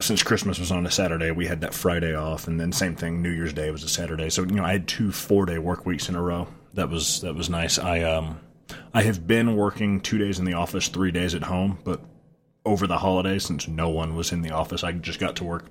since 0.00 0.22
Christmas 0.22 0.58
was 0.58 0.70
on 0.70 0.86
a 0.86 0.90
Saturday, 0.90 1.30
we 1.30 1.46
had 1.46 1.60
that 1.62 1.72
Friday 1.72 2.14
off, 2.14 2.46
and 2.46 2.60
then 2.60 2.72
same 2.72 2.96
thing. 2.96 3.22
New 3.22 3.30
Year's 3.30 3.52
Day 3.52 3.70
was 3.70 3.82
a 3.84 3.88
Saturday, 3.88 4.28
so 4.28 4.42
you 4.42 4.54
know 4.54 4.64
I 4.64 4.72
had 4.72 4.86
two 4.88 5.12
four 5.12 5.46
day 5.46 5.58
work 5.58 5.86
weeks 5.86 6.08
in 6.08 6.14
a 6.14 6.22
row. 6.22 6.46
That 6.74 6.90
was 6.90 7.20
that 7.22 7.34
was 7.34 7.48
nice. 7.48 7.78
I 7.78 8.02
um 8.02 8.40
I 8.92 9.02
have 9.02 9.26
been 9.26 9.56
working 9.56 10.00
two 10.00 10.18
days 10.18 10.38
in 10.38 10.44
the 10.44 10.54
office, 10.54 10.88
three 10.88 11.10
days 11.10 11.34
at 11.34 11.42
home, 11.44 11.78
but 11.84 12.00
over 12.66 12.86
the 12.86 12.98
holidays, 12.98 13.44
since 13.44 13.68
no 13.68 13.88
one 13.90 14.14
was 14.14 14.32
in 14.32 14.42
the 14.42 14.50
office, 14.50 14.82
I 14.84 14.92
just 14.92 15.20
got 15.20 15.36
to 15.36 15.44
work 15.44 15.66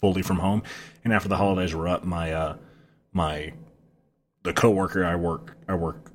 fully 0.00 0.22
from 0.22 0.38
home. 0.38 0.62
And 1.04 1.12
after 1.12 1.28
the 1.28 1.36
holidays 1.36 1.74
were 1.74 1.88
up, 1.88 2.04
my 2.04 2.32
uh 2.32 2.56
my 3.12 3.52
the 4.42 4.52
coworker 4.52 5.04
I 5.04 5.16
work 5.16 5.56
I 5.68 5.74
work 5.74 6.10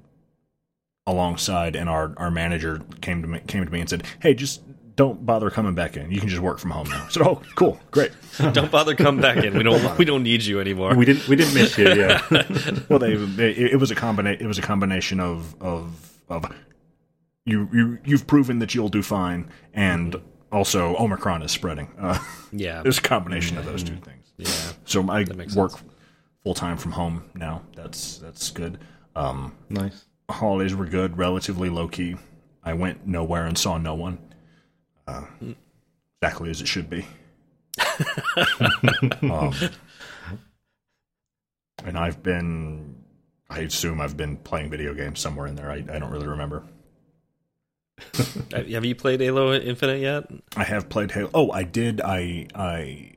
alongside 1.05 1.75
and 1.75 1.89
our 1.89 2.13
our 2.17 2.31
manager 2.31 2.81
came 3.01 3.22
to 3.22 3.27
me 3.27 3.39
came 3.48 3.65
to 3.65 3.72
me 3.72 3.79
and 3.79 3.89
said, 3.89 4.03
"Hey, 4.22 4.34
just 4.34 4.62
don't 4.96 5.25
bother 5.25 5.50
coming 5.50 5.75
back 5.75 5.96
in. 5.96 6.12
You 6.12 6.19
can 6.19 6.27
just 6.27 6.41
work 6.41 6.60
from 6.60 6.72
home 6.72 6.89
now." 6.89 7.05
I 7.05 7.10
said, 7.10 7.24
"Oh, 7.24 7.41
cool, 7.55 7.79
great." 7.91 8.12
Don't 8.53 8.69
bother 8.72 8.93
come 8.93 9.19
back 9.19 9.43
in. 9.43 9.57
We 9.57 9.63
don't 9.63 9.98
we 9.98 10.05
don't 10.05 10.22
need 10.22 10.43
you 10.43 10.60
anymore. 10.60 10.96
We 10.96 11.05
didn't 11.05 11.27
we 11.27 11.36
didn't 11.36 11.55
miss 11.55 11.75
you, 11.75 11.91
yeah. 11.91 12.22
Well, 12.89 13.00
they, 13.00 13.15
they 13.15 13.50
it 13.51 13.79
was 13.79 13.89
a 13.89 13.96
combina- 13.96 14.39
it 14.39 14.46
was 14.46 14.60
a 14.60 14.62
combination 14.62 15.19
of 15.19 15.60
of 15.60 16.13
of 16.29 16.46
you 17.46 17.67
you 17.74 17.98
you've 18.05 18.27
proven 18.27 18.60
that 18.60 18.75
you'll 18.75 18.89
do 18.89 19.01
fine, 19.01 19.50
and 19.74 20.22
also 20.51 20.96
Omicron 20.98 21.41
is 21.41 21.51
spreading. 21.51 21.89
Uh, 22.00 22.19
yeah, 22.51 22.79
it 22.81 22.86
was 22.86 23.00
a 23.00 23.01
combination 23.01 23.57
of 23.57 23.65
those 23.65 23.81
two 23.81 23.96
things. 23.96 24.31
yeah. 24.38 24.74
So 24.86 25.10
I 25.10 25.24
makes 25.24 25.55
work 25.55 25.72
full 26.48 26.54
time 26.54 26.77
from 26.77 26.94
home 26.94 27.30
now. 27.36 27.62
That's 27.75 28.20
that's 28.20 28.51
good. 28.51 28.80
Um, 29.18 29.54
nice. 29.68 30.06
holidays 30.32 30.74
were 30.74 30.86
good, 30.86 31.18
relatively 31.18 31.70
low 31.70 31.89
key. 31.89 32.16
I 32.63 32.72
went 32.72 33.06
nowhere 33.06 33.46
and 33.46 33.58
saw 33.58 33.77
no 33.77 33.96
one. 33.96 34.18
Uh, 35.06 35.25
exactly 36.22 36.50
as 36.50 36.62
it 36.62 36.68
should 36.70 36.89
be. 36.89 37.06
um, 39.24 39.54
and 41.84 41.98
I've 41.98 42.24
been, 42.24 42.96
I 43.50 43.60
assume 43.60 44.00
I've 44.00 44.16
been 44.16 44.38
playing 44.38 44.70
video 44.70 44.94
games 44.94 45.20
somewhere 45.20 45.48
in 45.48 45.56
there. 45.56 45.70
I, 45.70 45.84
I 45.92 46.00
don't 46.00 46.12
really 46.12 46.27
remember. 46.27 46.63
Have 48.54 48.86
you 48.86 48.96
played 48.96 49.20
Halo 49.20 49.54
Infinite 49.54 50.00
yet? 50.00 50.24
I 50.56 50.63
have 50.63 50.88
played 50.88 51.12
Halo. 51.12 51.30
Oh, 51.34 51.51
I 51.51 51.63
did. 51.63 52.00
I 52.00 52.48
I 52.56 53.17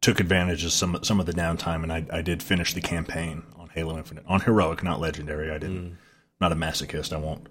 took 0.00 0.20
advantage 0.20 0.64
of 0.64 0.72
some 0.72 0.98
some 1.02 1.20
of 1.20 1.26
the 1.26 1.32
downtime, 1.32 1.82
and 1.82 1.92
I 1.92 2.06
I 2.10 2.22
did 2.22 2.42
finish 2.42 2.74
the 2.74 2.80
campaign 2.80 3.42
on 3.56 3.68
Halo 3.70 3.96
Infinite 3.98 4.24
on 4.26 4.40
heroic, 4.40 4.82
not 4.82 5.00
legendary. 5.00 5.50
I 5.50 5.58
didn't. 5.58 5.98
Not 6.40 6.52
a 6.52 6.56
masochist. 6.56 7.12
I 7.12 7.18
won't. 7.18 7.48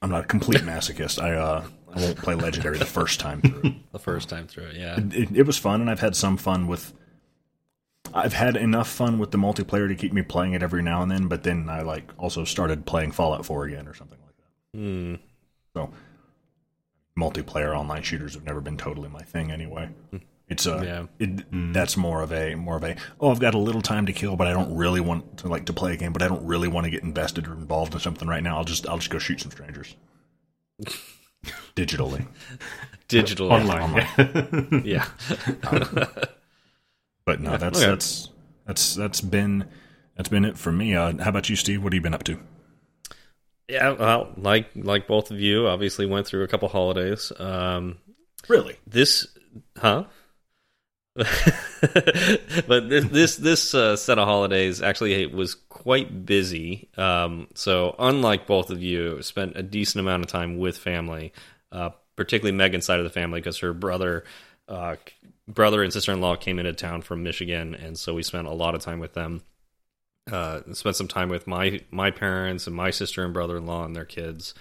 I'm 0.00 0.10
not 0.10 0.24
a 0.24 0.26
complete 0.26 0.60
masochist. 0.62 1.22
I 1.22 1.34
uh 1.34 1.66
I 1.94 2.00
won't 2.00 2.16
play 2.16 2.34
legendary 2.34 2.78
the 2.78 2.86
first 2.86 3.20
time 3.20 3.40
through. 3.40 3.74
The 3.94 4.00
first 4.00 4.28
time 4.28 4.48
through 4.48 4.72
yeah. 4.74 4.98
It, 4.98 5.30
it 5.36 5.46
was 5.46 5.56
fun, 5.56 5.80
and 5.80 5.88
I've 5.88 6.00
had 6.00 6.16
some 6.16 6.36
fun 6.36 6.66
with. 6.66 6.92
I've 8.12 8.32
had 8.32 8.56
enough 8.56 8.88
fun 8.88 9.20
with 9.20 9.30
the 9.30 9.38
multiplayer 9.38 9.86
to 9.86 9.94
keep 9.94 10.12
me 10.12 10.22
playing 10.22 10.52
it 10.52 10.64
every 10.64 10.82
now 10.82 11.00
and 11.00 11.10
then, 11.10 11.28
but 11.28 11.44
then 11.44 11.68
I 11.68 11.82
like 11.82 12.10
also 12.18 12.44
started 12.44 12.86
playing 12.86 13.12
Fallout 13.12 13.46
4 13.46 13.64
again 13.66 13.86
or 13.88 13.94
something 13.94 14.18
like 14.20 14.36
that. 14.36 14.78
Hmm. 14.78 15.14
So 15.74 15.90
multiplayer 17.18 17.76
online 17.76 18.02
shooters 18.02 18.34
have 18.34 18.44
never 18.44 18.60
been 18.60 18.76
totally 18.76 19.08
my 19.08 19.22
thing 19.22 19.50
anyway. 19.52 19.88
It's 20.48 20.66
a 20.66 20.82
Yeah. 20.84 21.26
it, 21.26 21.72
that's 21.72 21.96
more 21.96 22.20
of 22.22 22.32
a 22.32 22.54
more 22.54 22.76
of 22.76 22.84
a 22.84 22.96
oh 23.20 23.30
I've 23.30 23.40
got 23.40 23.54
a 23.54 23.58
little 23.58 23.80
time 23.82 24.06
to 24.06 24.12
kill, 24.12 24.36
but 24.36 24.46
I 24.46 24.52
don't 24.52 24.76
really 24.76 25.00
want 25.00 25.38
to 25.38 25.48
like 25.48 25.64
to 25.66 25.72
play 25.72 25.94
a 25.94 25.96
game, 25.96 26.12
but 26.12 26.22
I 26.22 26.28
don't 26.28 26.44
really 26.46 26.68
want 26.68 26.84
to 26.84 26.90
get 26.90 27.02
invested 27.02 27.46
or 27.48 27.52
involved 27.52 27.94
in 27.94 28.00
something 28.00 28.28
right 28.28 28.42
now. 28.42 28.58
I'll 28.58 28.64
just 28.64 28.86
I'll 28.88 28.98
just 28.98 29.10
go 29.10 29.18
shoot 29.18 29.40
some 29.40 29.50
strangers 29.50 29.96
digitally. 31.76 32.26
Digital 33.08 33.52
Online. 33.52 34.06
yeah. 34.84 35.06
Yeah. 35.64 36.06
But 37.26 37.40
no, 37.40 37.56
that's 37.56 37.78
okay. 37.80 37.88
that's 37.90 38.28
that's 38.66 38.94
that's 38.96 39.20
been 39.22 39.64
that's 40.14 40.28
been 40.28 40.44
it 40.44 40.58
for 40.58 40.70
me. 40.70 40.94
Uh, 40.94 41.14
how 41.22 41.30
about 41.30 41.48
you, 41.48 41.56
Steve? 41.56 41.82
What 41.82 41.94
have 41.94 41.96
you 41.96 42.02
been 42.02 42.12
up 42.12 42.24
to? 42.24 42.38
Yeah, 43.66 43.92
well, 43.92 44.30
like 44.36 44.68
like 44.74 45.06
both 45.06 45.30
of 45.30 45.40
you, 45.40 45.66
obviously 45.66 46.04
went 46.04 46.26
through 46.26 46.42
a 46.44 46.48
couple 46.48 46.68
holidays. 46.68 47.32
Um, 47.38 47.96
Really? 48.46 48.76
this, 48.86 49.26
huh? 49.78 50.04
but 51.16 52.88
this 52.88 53.04
this 53.04 53.36
this 53.36 53.74
uh, 53.74 53.94
set 53.94 54.18
of 54.18 54.26
holidays 54.26 54.82
actually 54.82 55.26
was 55.26 55.54
quite 55.54 56.26
busy. 56.26 56.88
Um, 56.96 57.46
so 57.54 57.94
unlike 58.00 58.48
both 58.48 58.70
of 58.70 58.82
you, 58.82 59.22
spent 59.22 59.56
a 59.56 59.62
decent 59.62 60.00
amount 60.00 60.24
of 60.24 60.30
time 60.30 60.58
with 60.58 60.76
family, 60.76 61.32
uh, 61.70 61.90
particularly 62.16 62.56
Megan's 62.56 62.84
side 62.84 62.98
of 62.98 63.04
the 63.04 63.10
family 63.10 63.40
because 63.40 63.58
her 63.58 63.72
brother. 63.72 64.24
Uh, 64.66 64.96
brother 65.46 65.82
and 65.82 65.92
sister-in-law 65.92 66.36
came 66.36 66.58
into 66.58 66.72
town 66.72 67.02
from 67.02 67.22
Michigan, 67.22 67.74
and 67.74 67.98
so 67.98 68.14
we 68.14 68.22
spent 68.22 68.46
a 68.48 68.52
lot 68.52 68.74
of 68.74 68.80
time 68.80 68.98
with 68.98 69.12
them. 69.12 69.42
Uh, 70.32 70.60
spent 70.72 70.96
some 70.96 71.06
time 71.06 71.28
with 71.28 71.46
my 71.46 71.80
my 71.90 72.10
parents 72.10 72.66
and 72.66 72.74
my 72.74 72.90
sister 72.90 73.22
and 73.24 73.34
brother-in-law 73.34 73.84
and 73.84 73.94
their 73.94 74.06
kids. 74.06 74.54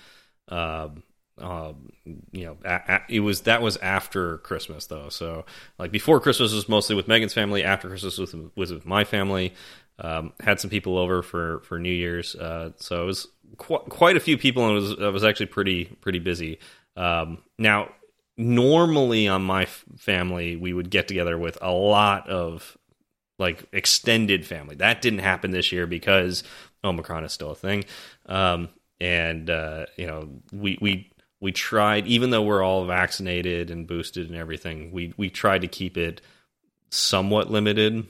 Um, 0.50 1.04
um, 1.40 1.90
you 2.32 2.46
know, 2.46 2.58
a, 2.64 2.82
a, 2.88 3.02
it 3.10 3.20
was 3.22 3.42
that 3.42 3.62
was 3.62 3.78
after 3.78 4.38
Christmas 4.40 4.86
though. 4.88 5.10
So 5.10 5.46
like 5.80 5.92
before 5.92 6.20
Christmas 6.20 6.54
was 6.54 6.70
mostly 6.70 6.96
with 6.96 7.08
Megan's 7.08 7.34
family. 7.34 7.64
After 7.64 7.88
Christmas 7.88 8.18
was 8.18 8.36
was 8.56 8.72
with 8.72 8.86
my 8.86 9.04
family. 9.04 9.54
Um, 10.00 10.34
had 10.40 10.60
some 10.60 10.70
people 10.70 10.98
over 10.98 11.22
for 11.22 11.60
for 11.62 11.80
New 11.80 11.92
Year's. 11.92 12.36
Uh, 12.36 12.72
so 12.78 13.04
it 13.04 13.06
was 13.06 13.28
qu 13.58 13.78
quite 13.90 14.18
a 14.18 14.20
few 14.20 14.38
people, 14.38 14.68
and 14.68 14.78
it 14.78 14.82
was 14.82 14.92
it 14.92 15.14
was 15.14 15.24
actually 15.24 15.48
pretty 15.48 15.86
pretty 15.86 16.20
busy. 16.20 16.60
Um, 16.96 17.40
now 17.58 17.90
normally 18.36 19.28
on 19.28 19.44
my 19.44 19.66
family 19.66 20.56
we 20.56 20.74
would 20.74 20.90
get 20.90 21.08
together 21.08 21.38
with 21.38 21.56
a 21.62 21.72
lot 21.72 22.28
of 22.28 22.78
like 23.40 23.66
extended 23.72 24.46
family. 24.46 24.76
That 24.76 25.02
didn't 25.02 25.20
happen 25.20 25.52
this 25.52 25.72
year 25.72 25.86
because 25.86 26.44
Omicron 26.84 27.24
is 27.24 27.32
still 27.32 27.52
a 27.52 27.56
thing. 27.56 27.86
Um, 28.26 28.70
and 29.00 29.50
uh, 29.50 29.86
you 29.98 30.08
know, 30.08 30.30
we 30.52 30.78
we 30.82 31.12
we 31.44 31.52
tried, 31.52 32.08
even 32.08 32.30
though 32.30 32.42
we're 32.42 32.64
all 32.64 32.86
vaccinated 32.86 33.70
and 33.70 33.86
boosted 33.86 34.30
and 34.30 34.38
everything, 34.38 34.94
we 34.94 35.14
we 35.18 35.30
tried 35.30 35.64
to 35.64 35.68
keep 35.68 35.98
it 35.98 36.22
somewhat 36.90 37.52
limited. 37.52 38.08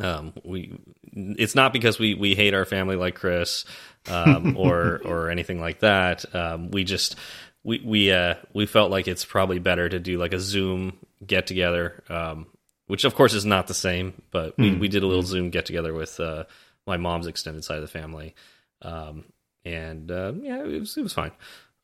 Um, 0.00 0.32
we 0.42 0.72
it's 1.12 1.54
not 1.54 1.74
because 1.74 1.98
we 1.98 2.14
we 2.14 2.34
hate 2.34 2.54
our 2.54 2.64
family 2.64 2.96
like 2.96 3.14
Chris 3.14 3.66
um, 4.08 4.56
or 4.58 5.02
or 5.04 5.28
anything 5.28 5.60
like 5.60 5.80
that. 5.80 6.34
Um, 6.34 6.70
we 6.70 6.82
just 6.82 7.14
we 7.62 7.82
we 7.84 8.10
uh 8.10 8.36
we 8.54 8.64
felt 8.64 8.90
like 8.90 9.06
it's 9.06 9.26
probably 9.26 9.58
better 9.58 9.86
to 9.86 9.98
do 9.98 10.16
like 10.16 10.32
a 10.32 10.40
Zoom 10.40 10.96
get 11.24 11.46
together, 11.46 12.02
um, 12.08 12.46
which 12.86 13.04
of 13.04 13.14
course 13.14 13.34
is 13.34 13.44
not 13.44 13.66
the 13.66 13.74
same, 13.74 14.14
but 14.30 14.56
we 14.56 14.74
we 14.76 14.88
did 14.88 15.02
a 15.02 15.06
little 15.06 15.24
Zoom 15.24 15.50
get 15.50 15.66
together 15.66 15.92
with 15.92 16.18
uh, 16.18 16.44
my 16.86 16.96
mom's 16.96 17.26
extended 17.26 17.64
side 17.64 17.76
of 17.76 17.82
the 17.82 17.86
family, 17.86 18.34
um, 18.80 19.24
and 19.62 20.10
uh, 20.10 20.32
yeah, 20.40 20.64
it 20.64 20.80
was 20.80 20.96
it 20.96 21.02
was 21.02 21.12
fine. 21.12 21.32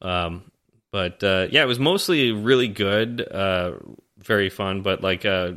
Um, 0.00 0.50
but 0.92 1.22
uh, 1.22 1.48
yeah, 1.50 1.62
it 1.62 1.66
was 1.66 1.78
mostly 1.78 2.32
really 2.32 2.68
good, 2.68 3.20
uh, 3.20 3.72
very 4.18 4.48
fun, 4.50 4.82
but 4.82 5.02
like 5.02 5.24
uh, 5.24 5.52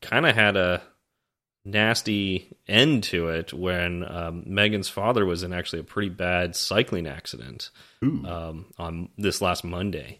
kind 0.00 0.26
of 0.26 0.34
had 0.34 0.56
a 0.56 0.82
nasty 1.64 2.56
end 2.66 3.02
to 3.04 3.28
it 3.28 3.52
when 3.52 4.04
um, 4.08 4.44
Megan's 4.46 4.88
father 4.88 5.26
was 5.26 5.42
in 5.42 5.52
actually 5.52 5.80
a 5.80 5.84
pretty 5.84 6.08
bad 6.08 6.56
cycling 6.56 7.06
accident 7.06 7.70
um, 8.26 8.66
on 8.78 9.08
this 9.18 9.40
last 9.40 9.64
Monday. 9.64 10.18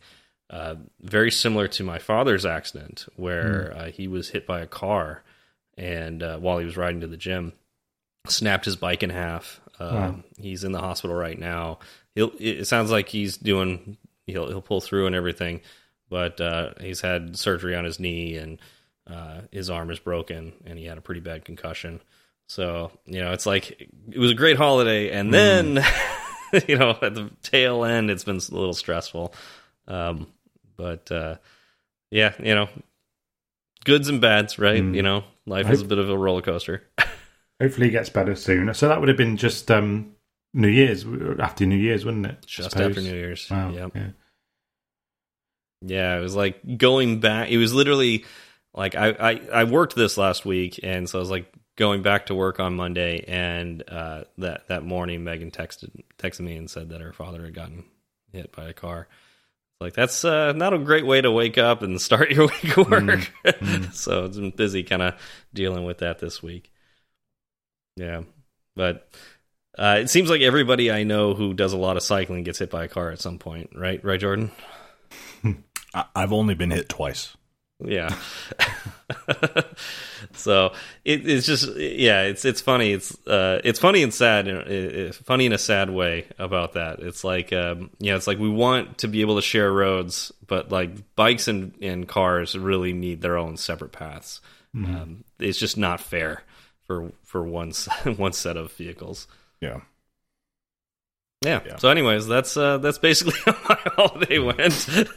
Uh, 0.50 0.76
very 1.00 1.30
similar 1.30 1.68
to 1.68 1.84
my 1.84 1.98
father's 1.98 2.46
accident, 2.46 3.06
where 3.16 3.74
uh, 3.76 3.90
he 3.90 4.08
was 4.08 4.30
hit 4.30 4.46
by 4.46 4.60
a 4.60 4.66
car, 4.66 5.22
and 5.76 6.22
uh, 6.22 6.38
while 6.38 6.58
he 6.58 6.64
was 6.64 6.76
riding 6.76 7.02
to 7.02 7.06
the 7.06 7.18
gym, 7.18 7.52
snapped 8.26 8.64
his 8.64 8.76
bike 8.76 9.02
in 9.02 9.10
half. 9.10 9.60
Um, 9.78 9.94
Wow. 9.94 10.14
He's 10.40 10.64
in 10.64 10.72
the 10.72 10.80
hospital 10.80 11.16
right 11.16 11.38
now. 11.38 11.78
He'll, 12.14 12.32
it 12.38 12.64
sounds 12.66 12.90
like 12.90 13.08
he's 13.08 13.36
doing. 13.36 13.96
He'll 14.26 14.48
he'll 14.48 14.60
pull 14.60 14.80
through 14.80 15.06
and 15.06 15.14
everything, 15.14 15.60
but 16.10 16.40
uh, 16.40 16.70
he's 16.80 17.00
had 17.00 17.38
surgery 17.38 17.74
on 17.74 17.84
his 17.84 17.98
knee 17.98 18.36
and 18.36 18.58
uh, 19.08 19.42
his 19.50 19.70
arm 19.70 19.90
is 19.90 19.98
broken, 19.98 20.52
and 20.66 20.78
he 20.78 20.84
had 20.84 20.98
a 20.98 21.00
pretty 21.00 21.20
bad 21.20 21.44
concussion. 21.44 22.00
So 22.48 22.90
you 23.06 23.20
know, 23.20 23.32
it's 23.32 23.46
like 23.46 23.88
it 24.10 24.18
was 24.18 24.30
a 24.30 24.34
great 24.34 24.56
holiday, 24.56 25.10
and 25.10 25.32
then 25.32 25.84
you 26.66 26.76
know 26.76 26.90
at 27.00 27.14
the 27.14 27.30
tail 27.42 27.84
end, 27.84 28.10
it's 28.10 28.24
been 28.24 28.36
a 28.36 28.54
little 28.54 28.74
stressful. 28.74 29.32
Um, 29.86 30.26
but 30.76 31.10
uh, 31.10 31.36
yeah, 32.10 32.34
you 32.38 32.54
know, 32.54 32.68
goods 33.84 34.08
and 34.08 34.20
bads, 34.20 34.58
right? 34.58 34.82
Mm. 34.82 34.94
You 34.94 35.02
know, 35.02 35.24
life 35.46 35.70
is 35.70 35.82
a 35.82 35.86
bit 35.86 35.98
of 35.98 36.10
a 36.10 36.18
roller 36.18 36.42
coaster. 36.42 36.82
Hopefully, 37.60 37.86
he 37.86 37.92
gets 37.92 38.08
better 38.08 38.34
soon. 38.34 38.72
So 38.74 38.88
that 38.88 39.00
would 39.00 39.08
have 39.08 39.18
been 39.18 39.36
just 39.36 39.70
um, 39.70 40.14
New 40.54 40.68
Year's 40.68 41.04
after 41.40 41.66
New 41.66 41.76
Year's, 41.76 42.04
wouldn't 42.04 42.26
it? 42.26 42.46
Just 42.46 42.76
after 42.76 43.00
New 43.00 43.14
Year's. 43.14 43.48
Wow. 43.50 43.70
Yep. 43.70 43.92
Yeah. 43.94 44.08
Yeah, 45.80 46.18
it 46.18 46.20
was 46.20 46.34
like 46.34 46.78
going 46.78 47.20
back. 47.20 47.50
It 47.50 47.58
was 47.58 47.72
literally 47.72 48.24
like 48.74 48.94
I, 48.94 49.10
I 49.10 49.40
I 49.52 49.64
worked 49.64 49.94
this 49.94 50.16
last 50.18 50.44
week, 50.44 50.80
and 50.82 51.08
so 51.08 51.18
I 51.18 51.20
was 51.20 51.30
like 51.30 51.52
going 51.76 52.02
back 52.02 52.26
to 52.26 52.34
work 52.34 52.58
on 52.58 52.74
Monday, 52.74 53.24
and 53.28 53.82
uh, 53.88 54.24
that 54.38 54.66
that 54.68 54.84
morning 54.84 55.22
Megan 55.22 55.50
texted 55.50 55.90
texted 56.18 56.40
me 56.40 56.56
and 56.56 56.68
said 56.68 56.90
that 56.90 57.00
her 57.00 57.12
father 57.12 57.44
had 57.44 57.54
gotten 57.54 57.84
hit 58.32 58.52
by 58.54 58.68
a 58.68 58.72
car. 58.72 59.08
Like 59.80 59.94
that's 59.94 60.24
uh, 60.24 60.52
not 60.52 60.74
a 60.74 60.78
great 60.78 61.06
way 61.06 61.20
to 61.20 61.30
wake 61.30 61.56
up 61.56 61.82
and 61.82 62.00
start 62.00 62.30
your 62.32 62.48
week 62.48 62.76
of 62.76 62.90
work. 62.90 63.32
so 63.92 64.24
it's 64.24 64.36
been 64.36 64.50
busy 64.50 64.82
kind 64.82 65.02
of 65.02 65.14
dealing 65.54 65.84
with 65.84 65.98
that 65.98 66.18
this 66.18 66.42
week. 66.42 66.72
Yeah, 67.98 68.22
but 68.76 69.08
uh, 69.78 69.98
it 70.00 70.10
seems 70.10 70.30
like 70.30 70.40
everybody 70.40 70.90
I 70.90 71.02
know 71.04 71.34
who 71.34 71.52
does 71.54 71.72
a 71.72 71.76
lot 71.78 71.96
of 71.96 72.02
cycling 72.02 72.44
gets 72.44 72.58
hit 72.58 72.70
by 72.70 72.84
a 72.84 72.88
car 72.88 73.10
at 73.10 73.20
some 73.20 73.38
point, 73.38 73.70
right? 73.74 74.02
Right, 74.04 74.20
Jordan? 74.20 74.50
I, 75.94 76.04
I've 76.14 76.32
only 76.32 76.54
been 76.54 76.70
hit 76.70 76.88
twice. 76.88 77.36
Yeah. 77.80 78.14
so 80.32 80.72
it, 81.04 81.28
it's 81.28 81.46
just 81.46 81.76
yeah, 81.76 82.22
it's 82.22 82.44
it's 82.44 82.60
funny. 82.60 82.92
It's 82.92 83.16
uh, 83.26 83.60
it's 83.64 83.78
funny 83.78 84.02
and 84.02 84.12
sad. 84.12 84.48
and 84.48 84.58
it- 84.68 84.94
it- 84.94 85.14
funny 85.14 85.46
in 85.46 85.52
a 85.52 85.58
sad 85.58 85.90
way 85.90 86.26
about 86.38 86.72
that. 86.74 86.98
It's 87.00 87.22
like 87.24 87.52
um, 87.52 87.90
yeah, 87.98 88.16
it's 88.16 88.26
like 88.26 88.38
we 88.38 88.48
want 88.48 88.98
to 88.98 89.08
be 89.08 89.20
able 89.20 89.36
to 89.36 89.42
share 89.42 89.72
roads, 89.72 90.32
but 90.46 90.70
like 90.72 91.14
bikes 91.16 91.48
and, 91.48 91.72
and 91.80 92.08
cars 92.08 92.56
really 92.56 92.92
need 92.92 93.20
their 93.20 93.36
own 93.36 93.56
separate 93.56 93.92
paths. 93.92 94.40
Um, 94.74 95.24
it's 95.40 95.58
just 95.58 95.76
not 95.76 96.00
fair 96.00 96.42
for 96.88 97.12
for 97.22 97.44
one 97.44 97.70
one 98.16 98.32
set 98.32 98.56
of 98.56 98.72
vehicles. 98.72 99.28
Yeah. 99.60 99.82
Yeah. 101.44 101.60
Yeah. 101.64 101.76
So, 101.76 101.88
anyways, 101.90 102.26
that's 102.26 102.56
uh, 102.56 102.78
that's 102.78 102.98
basically 102.98 103.34
how 103.44 103.56
my 103.68 103.78
holiday 103.94 104.38
went. 104.40 104.88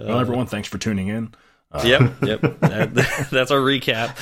Well, 0.00 0.20
everyone, 0.20 0.46
thanks 0.46 0.68
for 0.68 0.78
tuning 0.78 1.08
in. 1.08 1.34
Uh, 1.72 1.82
yep, 1.84 2.12
yep. 2.22 2.40
That- 2.60 3.28
that's 3.32 3.50
our 3.50 3.58
recap. 3.58 4.14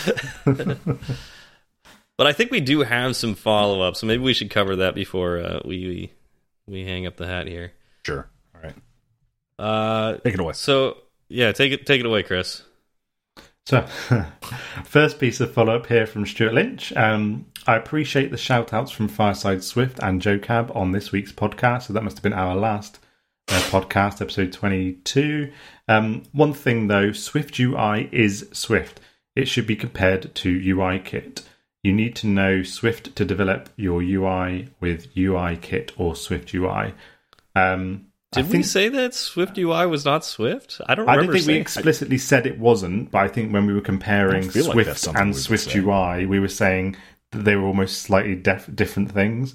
but 2.16 2.26
I 2.26 2.32
think 2.32 2.50
we 2.50 2.60
do 2.60 2.80
have 2.80 3.14
some 3.14 3.34
follow 3.34 3.82
up, 3.82 3.94
so 3.94 4.06
maybe 4.06 4.22
we 4.22 4.32
should 4.32 4.48
cover 4.48 4.76
that 4.76 4.94
before 4.94 5.38
uh, 5.38 5.60
we, 5.66 5.86
we 5.86 6.12
we 6.66 6.84
hang 6.84 7.06
up 7.06 7.16
the 7.16 7.26
hat 7.26 7.46
here. 7.46 7.72
Sure. 8.06 8.26
All 8.54 8.62
right. 8.62 8.74
Uh, 9.58 10.16
Take 10.24 10.32
it 10.32 10.40
away. 10.40 10.54
so 10.54 10.96
yeah, 11.28 11.52
take 11.52 11.72
it 11.72 11.84
take 11.84 12.00
it 12.00 12.06
away, 12.06 12.22
Chris. 12.22 12.62
So, 13.66 13.82
first 14.84 15.18
piece 15.18 15.40
of 15.40 15.52
follow 15.52 15.74
up 15.74 15.86
here 15.86 16.06
from 16.06 16.24
Stuart 16.24 16.54
Lynch. 16.54 16.92
Um, 16.92 17.46
I 17.66 17.74
appreciate 17.74 18.30
the 18.30 18.36
shout 18.36 18.72
outs 18.72 18.92
from 18.92 19.08
Fireside 19.08 19.64
Swift 19.64 19.98
and 20.00 20.22
Joe 20.22 20.38
Cab 20.38 20.70
on 20.72 20.92
this 20.92 21.10
week's 21.10 21.32
podcast. 21.32 21.82
So, 21.82 21.92
that 21.92 22.04
must 22.04 22.18
have 22.18 22.22
been 22.22 22.32
our 22.32 22.54
last 22.54 23.00
uh, 23.48 23.58
podcast, 23.62 24.22
episode 24.22 24.52
22. 24.52 25.50
Um, 25.88 26.22
one 26.30 26.54
thing 26.54 26.86
though 26.86 27.10
Swift 27.10 27.58
UI 27.58 28.08
is 28.12 28.48
Swift, 28.52 29.00
it 29.34 29.48
should 29.48 29.66
be 29.66 29.76
compared 29.76 30.32
to 30.36 30.48
UI 30.64 31.00
Kit. 31.00 31.42
You 31.82 31.92
need 31.92 32.14
to 32.16 32.28
know 32.28 32.62
Swift 32.62 33.16
to 33.16 33.24
develop 33.24 33.68
your 33.76 34.00
UI 34.00 34.68
with 34.78 35.08
UI 35.16 35.56
Kit 35.56 35.90
or 35.96 36.14
Swift 36.14 36.54
UI. 36.54 36.94
Um, 37.56 38.06
I 38.34 38.42
Did 38.42 38.50
we 38.50 38.62
say 38.62 38.88
that 38.88 39.14
Swift 39.14 39.56
UI 39.56 39.86
was 39.86 40.04
not 40.04 40.24
Swift? 40.24 40.80
I 40.86 40.94
don't 40.94 41.08
I 41.08 41.12
remember 41.14 41.32
don't 41.32 41.38
think 41.40 41.46
we 41.46 41.52
saying. 41.54 41.62
explicitly 41.62 42.18
said 42.18 42.46
it 42.46 42.58
wasn't, 42.58 43.10
but 43.10 43.18
I 43.18 43.28
think 43.28 43.52
when 43.52 43.66
we 43.66 43.72
were 43.74 43.80
comparing 43.80 44.44
I 44.44 44.48
feel 44.48 44.66
like 44.66 44.74
Swift 44.74 45.06
and 45.14 45.28
we 45.34 45.34
Swift 45.34 45.70
say. 45.70 45.78
UI, 45.78 46.26
we 46.26 46.40
were 46.40 46.48
saying 46.48 46.96
that 47.32 47.44
they 47.44 47.56
were 47.56 47.66
almost 47.66 48.02
slightly 48.02 48.34
def- 48.34 48.74
different 48.74 49.12
things. 49.12 49.54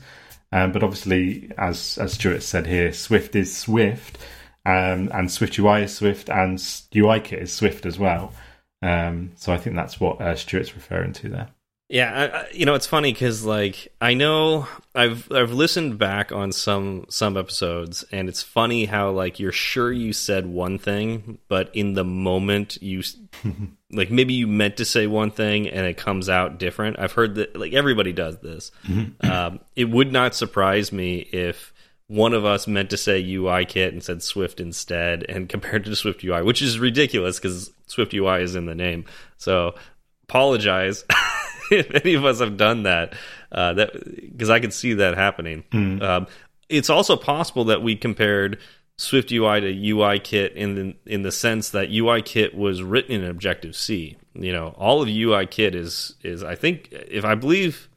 Um, 0.54 0.72
but 0.72 0.84
obviously, 0.84 1.52
as 1.58 1.98
as 2.00 2.14
Stuart 2.14 2.44
said 2.44 2.66
here, 2.68 2.92
Swift 2.94 3.36
is 3.36 3.56
Swift. 3.56 4.18
um, 4.66 5.10
and 5.14 5.32
Swift 5.32 5.58
UI 5.60 5.84
is 5.84 5.96
Swift, 5.96 6.30
and 6.30 6.58
UIKit 6.58 7.42
is 7.42 7.54
Swift 7.54 7.86
as 7.86 7.98
well. 8.00 8.34
Um, 8.82 9.32
so 9.36 9.54
I 9.54 9.58
think 9.58 9.76
that's 9.76 10.00
what 10.00 10.20
uh, 10.22 10.36
Stuart's 10.36 10.76
referring 10.76 11.14
to 11.14 11.30
there. 11.30 11.50
Yeah, 11.92 12.46
I, 12.46 12.52
you 12.54 12.66
know 12.66 12.76
it's 12.76 12.88
funny 12.88 13.12
because 13.12 13.44
like 13.44 13.92
I 14.00 14.14
know 14.14 14.66
I've 14.96 15.30
I've 15.30 15.52
listened 15.52 15.98
back 15.98 16.32
on 16.32 16.54
some 16.54 17.06
some 17.10 17.36
episodes, 17.36 18.06
and 18.14 18.30
it's 18.30 18.42
funny 18.42 18.86
how 18.86 19.12
like 19.12 19.42
you're 19.42 19.52
sure 19.52 19.92
you 19.92 20.14
said 20.14 20.48
one 20.48 20.78
thing, 20.78 21.40
but 21.50 21.70
in 21.76 21.94
the 21.94 22.06
moment 22.06 22.82
you 22.82 23.04
like 23.92 24.10
maybe 24.10 24.34
you 24.34 24.48
meant 24.48 24.78
to 24.78 24.86
say 24.86 25.06
one 25.06 25.32
thing 25.32 25.68
and 25.68 25.86
it 25.86 25.98
comes 25.98 26.30
out 26.30 26.60
different. 26.60 26.98
I've 26.98 27.12
heard 27.12 27.36
that 27.36 27.58
like 27.58 27.74
everybody 27.74 28.14
does 28.14 28.40
this. 28.40 28.72
Mm 28.88 28.94
-hmm. 28.94 29.30
um, 29.30 29.60
it 29.76 29.90
would 29.90 30.14
not 30.14 30.34
surprise 30.34 30.96
me 30.96 31.28
if 31.34 31.74
one 32.08 32.38
of 32.38 32.46
us 32.46 32.68
meant 32.68 32.90
to 32.92 32.98
say 32.98 33.36
UI 33.36 33.66
kit 33.66 33.94
and 33.94 34.02
said 34.02 34.24
Swift 34.24 34.62
instead, 34.62 35.26
and 35.30 35.50
compared 35.56 35.84
to 35.84 35.96
Swift 35.96 36.24
UI, 36.24 36.42
which 36.42 36.62
is 36.62 36.80
ridiculous 36.80 37.38
because 37.38 37.72
Swift 37.86 38.14
UI 38.14 38.44
is 38.44 38.56
in 38.56 38.66
the 38.66 38.76
name. 38.76 39.04
So 39.38 39.76
apologize. 40.24 41.04
if 41.80 41.90
any 42.04 42.14
of 42.14 42.26
us 42.26 42.40
have 42.40 42.58
done 42.58 42.84
that, 42.84 43.14
uh, 43.52 43.74
that 43.74 44.32
because 44.32 44.50
I 44.50 44.60
could 44.60 44.74
see 44.74 44.94
that 44.96 45.16
happening. 45.16 45.64
Mm. 45.72 46.02
Um, 46.02 46.28
it's 46.70 46.90
also 46.90 47.16
possible 47.16 47.66
that 47.66 47.82
we 47.82 47.96
compared 47.96 48.60
Swift 48.98 49.32
UI 49.32 49.62
to 49.62 49.90
UI 49.90 50.20
Kit 50.20 50.54
in 50.54 50.76
the 50.76 50.96
in 51.06 51.24
the 51.24 51.32
sense 51.32 51.70
that 51.72 51.90
UI 51.92 52.22
Kit 52.22 52.56
was 52.56 52.84
written 52.84 53.22
in 53.22 53.30
Objective 53.30 53.76
C. 53.76 54.18
You 54.34 54.54
know, 54.54 54.76
all 54.78 55.02
of 55.02 55.10
UI 55.10 55.48
Kit 55.48 55.76
is 55.76 56.16
is 56.24 56.44
I 56.44 56.56
think 56.56 56.90
if 56.92 57.26
I 57.26 57.36
believe. 57.36 57.88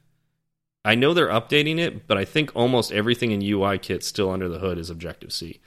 I 0.87 0.93
know 0.93 1.15
they're 1.15 1.29
updating 1.29 1.79
it, 1.79 2.05
but 2.05 2.15
I 2.15 2.25
think 2.25 2.51
almost 2.55 2.91
everything 2.91 3.31
in 3.31 3.41
UI 3.41 3.79
Kit 3.79 4.03
still 4.03 4.29
under 4.29 4.47
the 4.47 4.59
hood 4.59 4.77
is 4.77 4.91
Objective 4.91 5.33
C. 5.33 5.59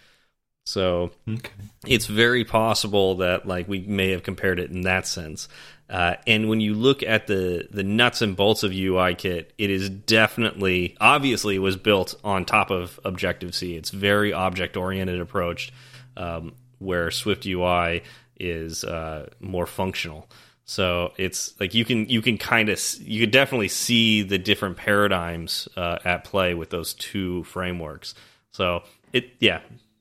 So 0.68 1.12
okay. 1.26 1.50
it's 1.86 2.04
very 2.04 2.44
possible 2.44 3.16
that 3.16 3.46
like 3.46 3.66
we 3.66 3.80
may 3.80 4.10
have 4.10 4.22
compared 4.22 4.60
it 4.60 4.70
in 4.70 4.82
that 4.82 5.06
sense. 5.06 5.48
Uh, 5.90 6.16
and 6.26 6.48
when 6.48 6.60
you 6.60 6.74
look 6.74 7.02
at 7.02 7.26
the 7.26 7.66
the 7.70 7.82
nuts 7.82 8.20
and 8.20 8.36
bolts 8.36 8.62
of 8.62 8.72
UI 8.72 9.14
kit, 9.14 9.52
it 9.56 9.70
is 9.70 9.88
definitely 9.88 10.96
obviously 11.00 11.58
was 11.58 11.76
built 11.76 12.14
on 12.22 12.44
top 12.44 12.70
of 12.70 13.00
Objective 13.04 13.54
C. 13.54 13.74
It's 13.74 13.90
very 13.90 14.32
object 14.32 14.76
oriented 14.76 15.20
approach, 15.20 15.72
um, 16.16 16.52
where 16.78 17.10
Swift 17.10 17.46
UI 17.46 18.02
is 18.38 18.84
uh, 18.84 19.30
more 19.40 19.66
functional. 19.66 20.28
So 20.64 21.14
it's 21.16 21.58
like 21.58 21.72
you 21.72 21.86
can 21.86 22.06
you 22.10 22.20
can 22.20 22.36
kind 22.36 22.68
of 22.68 22.78
you 23.00 23.20
could 23.20 23.30
definitely 23.30 23.68
see 23.68 24.20
the 24.20 24.36
different 24.36 24.76
paradigms 24.76 25.66
uh, 25.74 25.98
at 26.04 26.24
play 26.24 26.52
with 26.52 26.68
those 26.68 26.92
two 26.92 27.44
frameworks. 27.44 28.14
So 28.50 28.82
it 29.14 29.30
yeah, 29.40 29.60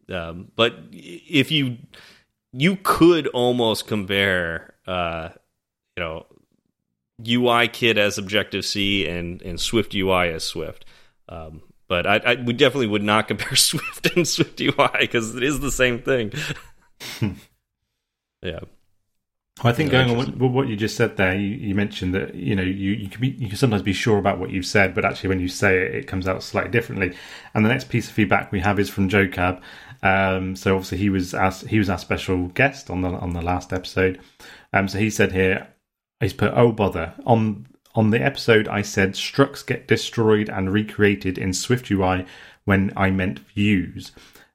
um, 0.10 0.52
but 0.58 0.76
if 0.92 1.52
you 1.52 1.78
you 2.52 2.78
could 2.84 3.28
almost 3.28 3.88
compare 3.88 4.74
uh, 4.86 5.30
you 5.98 6.04
know 6.04 6.26
UI 7.28 7.68
kit 7.68 7.98
as 7.98 8.18
Objective 8.18 8.64
C 8.64 9.08
and 9.08 9.42
and 9.42 9.60
Swift 9.60 9.94
UI 9.96 10.30
as 10.30 10.44
Swift. 10.44 10.86
Um, 11.28 11.64
but 11.88 12.06
I, 12.06 12.18
I, 12.18 12.36
we 12.36 12.54
definitely 12.54 12.88
would 12.88 13.04
not 13.04 13.28
compare 13.28 13.56
Swift 13.56 14.16
and 14.16 14.28
Swift 14.28 14.62
UI 14.62 14.90
because 15.00 15.36
it 15.36 15.44
is 15.44 15.60
the 15.60 15.72
same 15.72 16.00
thing. 16.00 16.32
yeah. 18.42 18.60
I 19.64 19.72
think 19.72 19.92
yeah, 19.92 20.04
going 20.06 20.16
on 20.16 20.38
what, 20.38 20.52
what, 20.52 20.68
you 20.68 20.76
just 20.76 20.96
said 20.96 21.18
there, 21.18 21.34
you, 21.34 21.48
you, 21.48 21.74
mentioned 21.74 22.14
that 22.14 22.36
you 22.36 22.56
know 22.56 22.62
you 22.62 22.92
you 22.92 23.10
can 23.10 23.20
be 23.20 23.30
you 23.30 23.48
can 23.48 23.58
sometimes 23.58 23.82
be 23.82 23.94
sure 23.94 24.20
about 24.20 24.38
what 24.38 24.52
you've 24.52 24.68
said, 24.68 24.94
but 24.94 25.04
actually 25.04 25.30
when 25.30 25.40
you 25.40 25.48
say 25.48 25.80
it, 25.80 25.96
it 25.96 26.08
comes 26.08 26.28
out 26.28 26.44
slightly 26.44 26.70
differently. 26.70 27.16
And 27.56 27.66
the 27.66 27.70
next 27.70 27.90
piece 27.90 28.08
of 28.08 28.14
feedback 28.14 28.52
we 28.52 28.60
have 28.60 28.78
is 28.78 28.88
from 28.88 29.10
Joe 29.10 29.28
Cab. 29.28 29.64
Um, 30.04 30.56
so 30.56 30.76
obviously 30.76 31.00
he 31.00 31.10
was 31.10 31.34
as 31.34 31.62
he 31.62 31.80
was 31.80 31.90
our 31.90 31.98
special 31.98 32.50
guest 32.50 32.92
on 32.92 33.02
the 33.02 33.10
on 33.10 33.32
the 33.32 33.42
last 33.42 33.74
episode. 33.74 34.20
Um, 34.74 34.88
so 34.88 35.00
he 35.00 35.10
said 35.10 35.32
here, 35.32 35.68
He's 36.20 36.34
put, 36.34 36.54
oh 36.56 36.72
bother. 36.72 37.14
On 37.26 37.68
on 37.96 38.12
the 38.12 38.24
episode, 38.24 38.68
I 38.68 38.84
said 38.84 39.14
structs 39.14 39.66
get 39.66 39.88
destroyed 39.88 40.50
and 40.50 40.72
recreated 40.72 41.38
in 41.38 41.50
SwiftUI 41.50 42.28
when 42.66 42.94
I 42.96 43.10
meant 43.10 43.40
views, 43.40 44.12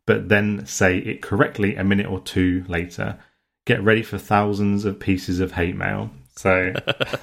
but 0.07 0.29
then 0.29 0.65
say 0.65 0.99
it 0.99 1.23
correctly 1.23 1.75
a 1.75 1.83
minute 1.83 2.07
or 2.07 2.21
two 2.21 2.65
later. 2.69 3.19
Get 3.65 3.83
ready 3.83 4.03
for 4.03 4.19
thousands 4.19 4.85
of 4.85 5.01
pieces 5.01 5.41
of 5.41 5.53
hate 5.53 5.75
mail. 5.77 6.11
So, 6.37 6.73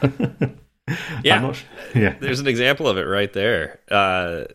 yeah, 1.24 1.40
not, 1.40 1.64
yeah. 1.96 2.16
There's 2.20 2.40
an 2.40 2.48
example 2.48 2.88
of 2.88 2.98
it 2.98 3.04
right 3.04 3.32
there, 3.32 3.80
uh, 3.90 4.46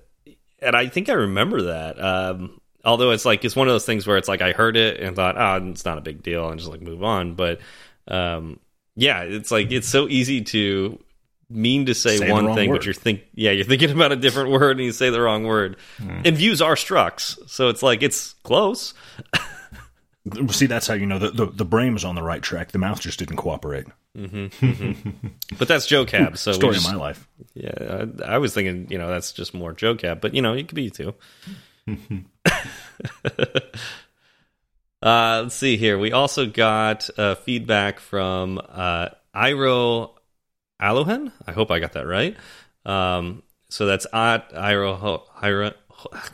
and 0.60 0.76
I 0.76 0.88
think 0.88 1.08
I 1.08 1.14
remember 1.14 1.62
that. 1.62 2.02
Um, 2.02 2.60
although 2.84 3.10
it's 3.10 3.24
like 3.24 3.44
it's 3.44 3.56
one 3.56 3.68
of 3.68 3.74
those 3.74 3.86
things 3.86 4.06
where 4.06 4.16
it's 4.16 4.28
like 4.28 4.42
I 4.42 4.52
heard 4.52 4.76
it 4.76 5.00
and 5.00 5.16
thought, 5.16 5.36
oh, 5.38 5.66
it's 5.70 5.84
not 5.84 5.98
a 5.98 6.02
big 6.02 6.22
deal, 6.22 6.48
and 6.48 6.58
just 6.58 6.70
like 6.70 6.82
move 6.82 7.02
on. 7.02 7.34
But 7.34 7.60
um, 8.08 8.60
yeah, 8.96 9.22
it's 9.22 9.50
like 9.50 9.72
it's 9.72 9.88
so 9.88 10.08
easy 10.08 10.42
to 10.42 10.98
mean 11.50 11.86
to 11.86 11.94
say, 11.94 12.16
say 12.16 12.30
one 12.30 12.54
thing, 12.54 12.70
word. 12.70 12.78
but 12.78 12.84
you're 12.84 12.94
think 12.94 13.22
yeah, 13.34 13.50
you're 13.50 13.64
thinking 13.64 13.90
about 13.90 14.12
a 14.12 14.16
different 14.16 14.50
word 14.60 14.76
and 14.76 14.86
you 14.86 14.92
say 14.92 15.10
the 15.10 15.20
wrong 15.20 15.44
word. 15.44 15.76
Mm. 15.98 16.26
And 16.26 16.36
views 16.36 16.62
are 16.62 16.74
structs, 16.74 17.38
so 17.48 17.68
it's 17.68 17.82
like 17.82 18.02
it's 18.02 18.34
close. 18.42 18.94
See, 20.50 20.64
that's 20.64 20.86
how 20.86 20.94
you 20.94 21.04
know 21.04 21.18
the, 21.18 21.30
the, 21.30 21.46
the 21.46 21.64
brain 21.66 21.92
was 21.92 22.02
on 22.02 22.14
the 22.14 22.22
right 22.22 22.42
track. 22.42 22.72
The 22.72 22.78
mouth 22.78 22.98
just 22.98 23.18
didn't 23.18 23.36
cooperate. 23.36 23.86
Mm 24.16 24.30
-hmm, 24.30 24.50
mm 24.60 24.74
-hmm. 24.74 25.30
but 25.58 25.68
that's 25.68 25.86
Joe 25.86 26.06
Cab. 26.06 26.36
So 26.36 26.52
story 26.52 26.74
just, 26.74 26.86
of 26.86 26.94
my 26.94 27.08
life. 27.08 27.26
Yeah, 27.52 28.06
I, 28.28 28.36
I, 28.36 28.38
was 28.38 28.52
thinking, 28.52 28.90
you 28.90 28.98
know, 28.98 29.10
that's 29.10 29.32
just 29.38 29.54
more 29.54 29.74
Joe 29.76 29.96
Cab, 29.96 30.20
but 30.20 30.32
you 30.32 30.40
know, 30.40 30.54
it 30.56 30.68
could 30.68 30.74
be 30.74 30.82
you 30.82 30.90
too. 30.90 31.14
Uh, 35.04 35.40
let's 35.42 35.54
see 35.54 35.76
here. 35.76 35.98
We 35.98 36.12
also 36.12 36.46
got 36.46 37.10
uh, 37.18 37.34
feedback 37.34 38.00
from 38.00 38.58
uh, 38.66 39.10
Iro 39.34 40.14
Alohan. 40.80 41.30
I 41.46 41.52
hope 41.52 41.70
I 41.70 41.78
got 41.78 41.92
that 41.92 42.06
right. 42.06 42.34
Um, 42.86 43.42
so 43.68 43.84
that's 43.84 44.06
at 44.14 44.50
Iro 44.54 45.24
Iro. 45.42 45.72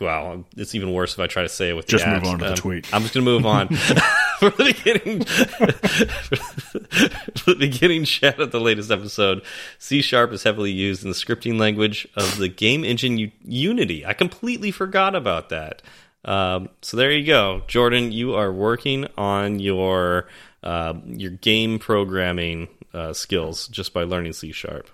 Wow, 0.01 0.45
it's 0.57 0.75
even 0.75 0.93
worse 0.93 1.15
if 1.15 1.21
I 1.21 1.27
try 1.27 1.43
to 1.43 1.49
say 1.49 1.71
it 1.71 1.73
with 1.75 1.87
just 1.87 2.07
move 2.07 2.25
on 2.25 2.39
to 2.39 2.45
um, 2.45 2.51
the 2.51 2.57
tweet. 2.57 2.93
I'm 2.95 3.03
just 3.03 3.15
going 3.15 3.25
to 3.25 3.31
move 3.31 3.47
on 3.47 3.69
for 4.39 4.51
the 4.51 4.65
beginning. 4.65 5.25
for 7.37 7.51
the 7.51 7.59
beginning 7.59 8.05
chat 8.05 8.41
of 8.41 8.53
the 8.53 8.61
latest 8.61 8.91
episode, 8.91 9.43
C 9.79 10.01
sharp 10.01 10.33
is 10.33 10.45
heavily 10.45 10.73
used 10.73 11.03
in 11.03 11.11
the 11.11 11.15
scripting 11.15 11.59
language 11.59 12.09
of 12.17 12.39
the 12.39 12.49
game 12.49 12.85
engine 12.85 13.19
U 13.19 13.31
Unity. 13.45 14.07
I 14.07 14.13
completely 14.13 14.71
forgot 14.71 15.15
about 15.15 15.51
that. 15.51 15.83
Um, 16.25 16.69
so 16.83 16.97
there 16.97 17.11
you 17.13 17.27
go, 17.27 17.63
Jordan. 17.67 18.13
You 18.13 18.35
are 18.35 18.53
working 18.53 19.07
on 19.17 19.59
your 19.59 20.29
uh, 20.63 20.95
your 21.07 21.31
game 21.31 21.79
programming 21.79 22.69
uh, 22.93 23.13
skills 23.13 23.69
just 23.69 23.93
by 23.95 24.03
learning 24.05 24.35
C 24.35 24.53
sharp. 24.53 24.91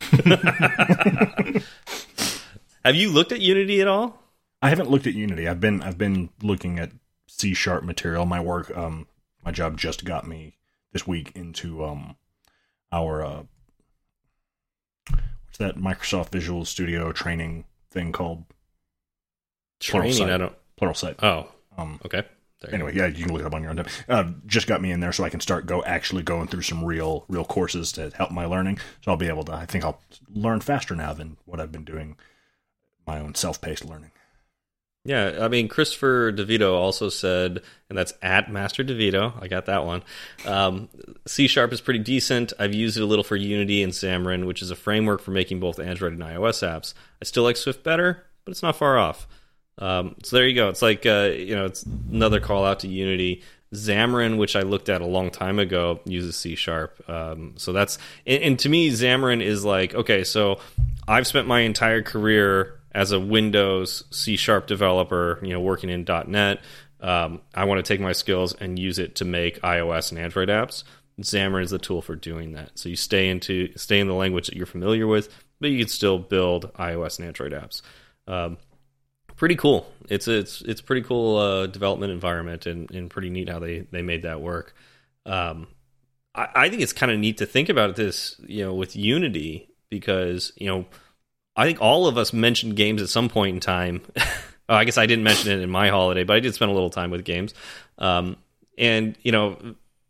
Have 2.84 2.96
you 2.96 3.10
looked 3.10 3.30
at 3.32 3.40
Unity 3.40 3.80
at 3.80 3.86
all? 3.86 4.20
I 4.60 4.68
haven't 4.68 4.90
looked 4.90 5.06
at 5.06 5.14
Unity. 5.14 5.46
I've 5.48 5.60
been 5.60 5.82
I've 5.82 5.98
been 5.98 6.30
looking 6.42 6.78
at 6.78 6.90
C 7.28 7.54
sharp 7.54 7.84
material. 7.84 8.26
My 8.26 8.40
work, 8.40 8.76
um, 8.76 9.06
my 9.44 9.52
job 9.52 9.76
just 9.76 10.04
got 10.04 10.26
me 10.26 10.56
this 10.92 11.06
week 11.06 11.32
into 11.34 11.84
um, 11.84 12.16
our 12.90 13.24
uh, 13.24 13.42
what's 15.08 15.58
that 15.58 15.76
Microsoft 15.76 16.30
Visual 16.30 16.64
Studio 16.64 17.12
training 17.12 17.64
thing 17.90 18.10
called? 18.10 18.44
Training, 19.82 20.30
I 20.30 20.38
don't. 20.38 20.54
Pluralsight. 20.80 21.22
Oh, 21.22 21.48
um, 21.76 22.00
okay. 22.04 22.24
Anyway, 22.70 22.94
yeah, 22.94 23.06
you 23.06 23.24
can 23.24 23.32
look 23.32 23.42
it 23.42 23.46
up 23.46 23.54
on 23.54 23.62
your 23.62 23.70
own 23.70 23.76
time. 23.76 23.86
Uh, 24.08 24.24
just 24.46 24.66
got 24.68 24.80
me 24.80 24.92
in 24.92 25.00
there 25.00 25.12
so 25.12 25.24
I 25.24 25.30
can 25.30 25.40
start 25.40 25.66
go 25.66 25.82
actually 25.82 26.22
going 26.22 26.46
through 26.46 26.62
some 26.62 26.84
real 26.84 27.24
real 27.28 27.44
courses 27.44 27.90
to 27.92 28.10
help 28.10 28.30
my 28.30 28.44
learning. 28.44 28.78
So 29.00 29.10
I'll 29.10 29.16
be 29.16 29.26
able 29.26 29.44
to. 29.44 29.52
I 29.52 29.66
think 29.66 29.84
I'll 29.84 30.00
learn 30.32 30.60
faster 30.60 30.94
now 30.94 31.12
than 31.12 31.36
what 31.44 31.58
I've 31.58 31.72
been 31.72 31.84
doing 31.84 32.16
my 33.06 33.18
own 33.18 33.34
self 33.34 33.60
paced 33.60 33.84
learning. 33.84 34.12
Yeah, 35.04 35.38
I 35.40 35.48
mean, 35.48 35.66
Christopher 35.66 36.32
DeVito 36.32 36.74
also 36.74 37.08
said, 37.08 37.62
and 37.88 37.98
that's 37.98 38.12
at 38.22 38.52
Master 38.52 38.84
DeVito. 38.84 39.32
I 39.42 39.48
got 39.48 39.66
that 39.66 39.84
one. 39.84 40.04
Um, 40.46 40.88
C 41.26 41.48
Sharp 41.48 41.72
is 41.72 41.80
pretty 41.80 41.98
decent. 41.98 42.52
I've 42.60 42.74
used 42.74 42.96
it 42.96 43.02
a 43.02 43.06
little 43.06 43.24
for 43.24 43.34
Unity 43.34 43.82
and 43.82 43.92
Xamarin, 43.92 44.46
which 44.46 44.62
is 44.62 44.70
a 44.70 44.76
framework 44.76 45.20
for 45.20 45.32
making 45.32 45.58
both 45.58 45.80
Android 45.80 46.12
and 46.12 46.22
iOS 46.22 46.62
apps. 46.62 46.94
I 47.20 47.24
still 47.24 47.42
like 47.42 47.56
Swift 47.56 47.82
better, 47.82 48.24
but 48.44 48.52
it's 48.52 48.62
not 48.62 48.76
far 48.76 48.96
off. 48.96 49.26
Um, 49.82 50.14
so 50.22 50.36
there 50.36 50.46
you 50.46 50.54
go. 50.54 50.68
It's 50.68 50.80
like 50.80 51.04
uh, 51.06 51.32
you 51.34 51.56
know, 51.56 51.66
it's 51.66 51.82
another 51.82 52.38
call 52.38 52.64
out 52.64 52.80
to 52.80 52.88
Unity. 52.88 53.42
Xamarin, 53.74 54.36
which 54.36 54.54
I 54.54 54.60
looked 54.60 54.90
at 54.90 55.00
a 55.00 55.06
long 55.06 55.30
time 55.30 55.58
ago, 55.58 56.00
uses 56.04 56.36
C 56.36 56.54
sharp. 56.54 57.02
Um, 57.08 57.54
so 57.56 57.72
that's 57.72 57.98
and, 58.26 58.42
and, 58.42 58.58
to 58.60 58.68
me, 58.68 58.90
Xamarin 58.90 59.42
is 59.42 59.64
like 59.64 59.94
okay. 59.94 60.24
So 60.24 60.60
I've 61.08 61.26
spent 61.26 61.48
my 61.48 61.60
entire 61.60 62.02
career 62.02 62.78
as 62.92 63.12
a 63.12 63.18
Windows 63.18 64.04
C 64.10 64.36
sharp 64.36 64.66
developer, 64.66 65.40
you 65.42 65.50
know, 65.50 65.60
working 65.60 65.90
in 65.90 66.04
.NET. 66.04 66.60
Um, 67.00 67.40
I 67.54 67.64
want 67.64 67.84
to 67.84 67.88
take 67.88 68.00
my 68.00 68.12
skills 68.12 68.52
and 68.52 68.78
use 68.78 68.98
it 68.98 69.16
to 69.16 69.24
make 69.24 69.60
iOS 69.62 70.12
and 70.12 70.20
Android 70.20 70.48
apps. 70.48 70.84
Xamarin 71.20 71.64
is 71.64 71.70
the 71.70 71.78
tool 71.78 72.02
for 72.02 72.14
doing 72.14 72.52
that. 72.52 72.78
So 72.78 72.88
you 72.88 72.96
stay 72.96 73.28
into 73.30 73.76
stay 73.76 73.98
in 73.98 74.06
the 74.06 74.14
language 74.14 74.46
that 74.46 74.54
you're 74.54 74.66
familiar 74.66 75.06
with, 75.06 75.28
but 75.60 75.70
you 75.70 75.78
can 75.78 75.88
still 75.88 76.18
build 76.18 76.72
iOS 76.74 77.18
and 77.18 77.26
Android 77.26 77.52
apps. 77.52 77.82
Um, 78.28 78.58
pretty 79.42 79.56
cool. 79.56 79.90
It's 80.08 80.28
it's 80.28 80.62
it's 80.62 80.80
pretty 80.80 81.02
cool 81.02 81.36
uh, 81.36 81.66
development 81.66 82.12
environment 82.12 82.64
and, 82.64 82.88
and 82.92 83.10
pretty 83.10 83.28
neat 83.28 83.48
how 83.48 83.58
they 83.58 83.80
they 83.90 84.00
made 84.00 84.22
that 84.22 84.40
work. 84.40 84.72
Um, 85.26 85.66
I, 86.32 86.46
I 86.54 86.68
think 86.68 86.80
it's 86.80 86.92
kind 86.92 87.10
of 87.10 87.18
neat 87.18 87.38
to 87.38 87.46
think 87.46 87.68
about 87.68 87.96
this, 87.96 88.36
you 88.46 88.64
know, 88.64 88.72
with 88.72 88.94
Unity 88.94 89.68
because 89.90 90.52
you 90.56 90.68
know 90.68 90.86
I 91.56 91.64
think 91.64 91.82
all 91.82 92.06
of 92.06 92.16
us 92.16 92.32
mentioned 92.32 92.76
games 92.76 93.02
at 93.02 93.08
some 93.08 93.28
point 93.28 93.56
in 93.56 93.60
time. 93.60 94.02
oh, 94.68 94.76
I 94.76 94.84
guess 94.84 94.96
I 94.96 95.06
didn't 95.06 95.24
mention 95.24 95.50
it 95.50 95.60
in 95.60 95.70
my 95.70 95.88
holiday, 95.88 96.22
but 96.22 96.36
I 96.36 96.40
did 96.40 96.54
spend 96.54 96.70
a 96.70 96.74
little 96.74 96.90
time 96.90 97.10
with 97.10 97.24
games. 97.24 97.52
Um, 97.98 98.36
and 98.78 99.18
you 99.22 99.32
know, 99.32 99.58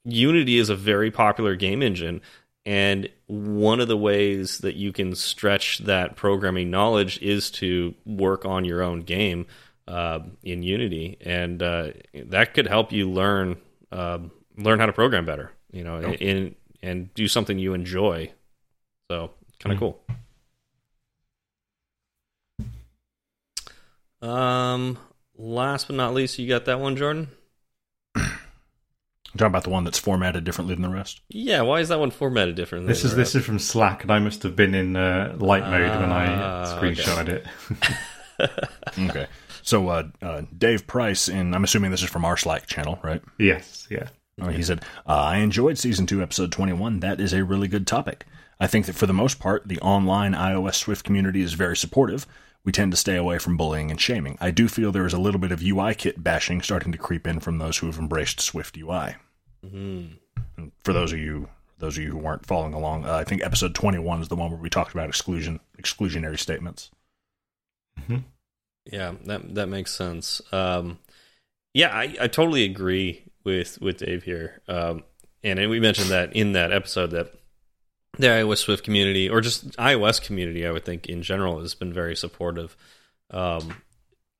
Unity 0.05 0.59
is 0.59 0.69
a 0.69 0.77
very 0.77 1.11
popular 1.11 1.57
game 1.57 1.83
engine, 1.83 2.21
and 2.65 3.09
one 3.27 3.81
of 3.81 3.89
the 3.89 3.97
ways 3.97 4.59
that 4.59 4.77
you 4.77 4.93
can 4.93 5.15
stretch 5.15 5.79
that 5.79 6.17
programming 6.17 6.71
knowledge 6.71 7.21
is 7.21 7.51
to 7.51 7.95
work 8.07 8.45
on 8.45 8.65
your 8.65 8.83
own 8.83 9.01
game 9.01 9.47
uh, 9.89 10.21
in 10.43 10.63
Unity, 10.63 11.19
and 11.21 11.63
uh, 11.63 11.91
that 12.15 12.55
could 12.55 12.67
help 12.67 12.93
you 12.93 13.11
learn 13.11 13.57
uh, 13.91 14.19
learn 14.57 14.79
how 14.79 14.87
to 14.87 14.93
program 14.93 15.27
better. 15.27 15.53
You 15.73 15.85
know, 15.85 15.97
oh. 15.97 16.13
in 16.13 16.55
and 16.83 17.13
do 17.15 17.27
something 17.27 17.59
you 17.59 17.75
enjoy. 17.75 18.33
So 19.11 19.31
kind 19.59 19.73
of 19.75 19.81
mm 19.81 19.85
-hmm. 19.85 19.95
cool. 24.21 24.29
Um, 24.29 24.99
last 25.37 25.89
but 25.89 25.97
not 25.97 26.15
least, 26.15 26.39
you 26.39 26.47
got 26.47 26.65
that 26.67 26.79
one, 26.81 26.97
Jordan. 26.97 27.29
Talking 29.39 29.47
about 29.47 29.65
the 29.65 29.71
one 29.71 29.85
that's 29.85 29.99
formatted 29.99 30.45
differently 30.45 30.75
than 30.75 30.83
the 30.83 30.89
rest. 30.89 31.21
Yeah, 31.29 31.63
why 31.63 31.81
is 31.81 31.89
that 31.89 31.99
one 31.99 32.11
formatted 32.11 32.55
differently? 32.55 32.89
This 32.89 33.05
is 33.05 33.15
this 33.15 33.35
is 33.35 33.45
from 33.45 33.59
Slack, 33.59 34.03
and 34.03 34.11
I 34.11 34.19
must 34.19 34.43
have 34.43 34.55
been 34.55 34.75
in 34.75 34.97
uh, 34.97 35.37
light 35.39 35.69
mode 35.69 35.91
uh, 35.91 36.01
when 36.01 36.13
I 36.13 36.27
ah, 36.27 36.79
screenshotted 36.81 37.29
okay. 37.29 37.95
it. 38.39 38.51
okay, 39.11 39.27
so 39.63 39.89
uh, 39.89 40.09
uh, 40.21 40.43
Dave 40.57 40.87
Price, 40.87 41.29
and 41.29 41.55
I'm 41.55 41.65
assuming 41.65 41.91
this 41.91 42.03
is 42.03 42.11
from 42.11 42.25
our 42.25 42.37
Slack 42.37 42.67
channel, 42.67 42.99
right? 43.03 43.23
Yes, 43.39 43.87
yeah. 43.91 44.09
He 44.51 44.63
said, 44.63 44.83
uh, 45.07 45.13
"I 45.13 45.37
enjoyed 45.37 45.79
season 45.79 46.07
two, 46.07 46.23
episode 46.23 46.51
21. 46.51 47.01
That 47.01 47.21
is 47.21 47.33
a 47.33 47.45
really 47.45 47.69
good 47.69 47.87
topic. 47.87 48.27
I 48.59 48.67
think 48.67 48.87
that 48.87 48.95
for 48.95 49.07
the 49.07 49.13
most 49.13 49.39
part, 49.39 49.69
the 49.69 49.79
online 49.81 50.33
iOS 50.33 50.75
Swift 50.75 51.05
community 51.05 51.43
is 51.43 51.55
very 51.55 51.77
supportive." 51.77 52.27
We 52.65 52.73
tend 52.73 52.93
to 52.93 52.97
stay 52.97 53.17
away 53.17 53.39
from 53.39 53.57
bullying 53.57 53.91
and 53.91 54.01
shaming. 54.01 54.39
I 54.41 54.51
do 54.51 54.69
feel 54.69 54.93
there 54.93 55.07
is 55.07 55.13
a 55.13 55.21
little 55.21 55.41
bit 55.41 55.53
of 55.53 55.63
UI 55.63 55.95
kit 55.95 56.23
bashing 56.23 56.63
starting 56.63 56.93
to 56.93 56.99
creep 56.99 57.27
in 57.27 57.41
from 57.41 57.59
those 57.59 57.79
who 57.79 57.87
have 57.87 57.99
embraced 57.99 58.41
Swift 58.41 58.77
UI. 58.77 59.17
Mm-hmm. 59.65 60.67
for 60.83 60.93
those 60.93 61.13
of 61.13 61.21
you 61.21 61.49
those 61.79 61.97
of 61.97 62.03
you 62.03 62.11
who 62.11 62.19
weren't 62.19 62.45
following 62.45 62.75
along, 62.75 63.05
uh, 63.05 63.15
I 63.15 63.23
think 63.23 63.43
episode 63.45 63.77
21 63.77 64.23
is 64.23 64.29
the 64.29 64.35
one 64.35 64.51
where 64.51 64.59
we 64.59 64.69
talked 64.69 64.93
about 64.93 65.09
exclusion 65.09 65.61
exclusionary 65.79 66.39
statements. 66.39 66.91
Mm-hmm. 68.01 68.19
Yeah, 68.87 69.15
that 69.27 69.55
that 69.55 69.69
makes 69.69 69.95
sense. 69.95 70.41
Um, 70.53 70.99
yeah, 71.75 71.89
I, 71.89 72.17
I 72.21 72.27
totally 72.27 72.65
agree 72.65 73.25
with 73.45 73.81
with 73.81 73.99
Dave 73.99 74.25
here. 74.25 74.61
Um, 74.69 75.05
and, 75.45 75.59
and 75.59 75.71
we 75.71 75.81
mentioned 75.81 76.11
that 76.11 76.35
in 76.35 76.53
that 76.53 76.73
episode 76.73 77.11
that 77.11 77.35
the 78.19 78.27
iOS 78.27 78.59
Swift 78.59 78.85
community, 78.85 79.29
or 79.29 79.41
just 79.41 79.71
iOS 79.77 80.23
community, 80.23 80.67
I 80.67 80.71
would 80.71 80.85
think 80.85 81.07
in 81.07 81.23
general, 81.23 81.61
has 81.61 81.75
been 81.75 81.93
very 81.93 82.15
supportive. 82.15 82.77
Um, 83.31 83.75